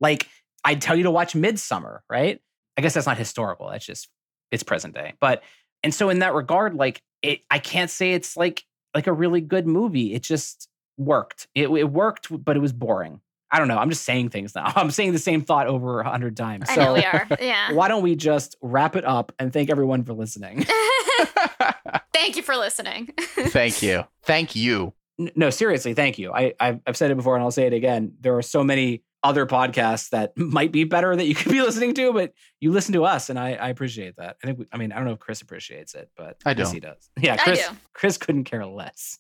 like 0.01 0.29
I'd 0.65 0.81
tell 0.83 0.97
you 0.97 1.05
to 1.05 1.11
watch 1.11 1.33
Midsommar, 1.35 2.01
right? 2.11 2.41
I 2.77 2.83
guess 2.83 2.95
that's 2.95 3.07
not 3.07 3.19
historical. 3.19 3.69
That's 3.71 3.87
just 3.87 4.09
it's 4.51 4.63
present 4.63 4.95
day. 4.95 5.15
But 5.21 5.43
and 5.83 5.95
so 5.95 6.09
in 6.11 6.21
that 6.21 6.35
regard, 6.35 6.75
like 6.75 7.03
it, 7.23 7.41
I 7.51 7.59
can't 7.59 7.91
say 7.91 8.13
it's 8.15 8.37
like 8.37 8.65
like 8.95 9.07
a 9.07 9.13
really 9.13 9.41
good 9.41 9.67
movie. 9.67 10.15
It 10.15 10.23
just 10.23 10.69
worked. 10.97 11.49
It, 11.55 11.69
it 11.69 11.91
worked, 11.91 12.29
but 12.45 12.57
it 12.57 12.61
was 12.61 12.73
boring. 12.73 13.21
I 13.51 13.59
don't 13.59 13.69
know. 13.69 13.79
I'm 13.79 13.89
just 13.89 14.05
saying 14.05 14.29
things 14.31 14.55
now. 14.55 14.73
I'm 14.77 14.91
saying 14.91 15.13
the 15.13 15.19
same 15.19 15.43
thought 15.43 15.67
over 15.67 16.01
a 16.01 16.11
hundred 16.11 16.37
times. 16.37 16.67
I 16.69 16.77
know 16.77 16.95
we 16.95 17.05
are. 17.05 17.27
Yeah. 17.41 17.73
why 17.73 17.89
don't 17.89 18.03
we 18.03 18.15
just 18.15 18.57
wrap 18.61 18.97
it 18.97 19.05
up 19.05 19.33
and 19.39 19.53
thank 19.53 19.71
everyone 19.71 20.05
for 20.05 20.13
listening? 20.13 20.67
Thank 22.13 22.37
you 22.37 22.43
for 22.43 22.57
listening. 22.57 23.13
Thank 23.19 23.81
you. 23.83 24.05
Thank 24.25 24.57
you. 24.57 24.93
No, 25.35 25.51
seriously, 25.51 25.95
thank 25.95 26.19
you. 26.19 26.33
I 26.33 26.53
I've, 26.61 26.81
I've 26.87 26.97
said 26.97 27.11
it 27.11 27.17
before 27.17 27.37
and 27.37 27.43
I'll 27.43 27.51
say 27.51 27.67
it 27.67 27.73
again. 27.73 28.13
There 28.21 28.37
are 28.37 28.43
so 28.43 28.63
many 28.63 29.03
other 29.23 29.47
podcasts 29.47 30.11
that 30.11 30.33
might 30.37 30.73
be 30.73 30.85
better 30.85 31.15
that 31.15 31.27
you 31.27 31.35
could 31.35 31.53
be 31.53 31.61
listening 31.63 31.95
to, 31.95 32.13
but 32.13 32.33
you 32.61 32.73
listen 32.73 32.93
to 32.95 33.05
us, 33.05 33.31
and 33.31 33.39
I, 33.39 33.55
I 33.55 33.69
appreciate 33.69 34.17
that. 34.17 34.37
I 34.43 34.47
think 34.47 34.59
we, 34.61 34.67
I 34.73 34.77
mean 34.77 34.93
I 34.93 34.97
don't 34.97 35.07
know 35.07 35.13
if 35.13 35.19
Chris 35.19 35.43
appreciates 35.43 35.95
it, 35.95 36.11
but 36.17 36.37
I 36.45 36.55
guess 36.55 36.69
don't. 36.69 36.75
he 36.75 36.81
does. 36.81 37.11
Yeah, 37.21 37.35
I 37.35 37.37
Chris 37.39 37.69
do. 37.69 37.77
Chris 37.95 38.19
couldn't 38.19 38.45
care 38.45 38.67
less. 38.67 39.19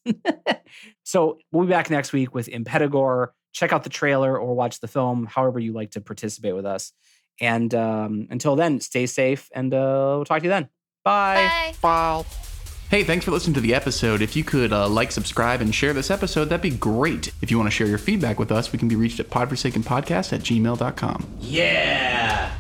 so 1.05 1.39
we'll 1.53 1.65
be 1.65 1.71
back 1.71 1.91
next 1.91 2.13
week 2.13 2.35
with 2.35 2.49
Impetigore. 2.49 3.29
Check 3.53 3.73
out 3.73 3.83
the 3.83 3.91
trailer 3.91 4.39
or 4.39 4.55
watch 4.55 4.81
the 4.81 4.89
film, 4.89 5.27
however 5.27 5.59
you 5.59 5.73
like 5.73 5.93
to 5.93 6.01
participate 6.01 6.55
with 6.55 6.67
us. 6.67 6.93
And 7.41 7.73
um, 7.75 8.27
until 8.31 8.57
then, 8.57 8.81
stay 8.81 9.07
safe, 9.07 9.49
and 9.55 9.73
uh, 9.73 10.15
we'll 10.17 10.25
talk 10.25 10.41
to 10.41 10.45
you 10.45 10.51
then. 10.51 10.69
Bye. 11.05 11.75
Bye. 11.81 12.25
Hey, 12.91 13.05
thanks 13.05 13.27
for 13.27 13.33
listening 13.33 13.53
to 13.53 13.61
the 13.61 13.75
episode. 13.75 14.23
If 14.23 14.35
you 14.35 14.43
could 14.43 14.73
uh, 14.73 14.89
like, 14.89 15.13
subscribe, 15.13 15.61
and 15.61 15.75
share 15.75 15.93
this 15.93 16.11
episode, 16.11 16.47
that'd 16.47 16.63
be 16.63 16.71
great. 16.71 17.33
If 17.43 17.51
you 17.51 17.59
want 17.59 17.67
to 17.67 17.71
share 17.71 17.87
your 17.87 17.99
feedback 17.99 18.39
with 18.39 18.51
us, 18.51 18.73
we 18.73 18.79
can 18.79 18.89
be 18.89 18.97
reached 18.97 19.21
at 19.21 19.29
podforsakenpodcast 19.29 20.33
at 20.33 20.41
gmail.com. 20.41 21.27
Yeah. 21.39 22.51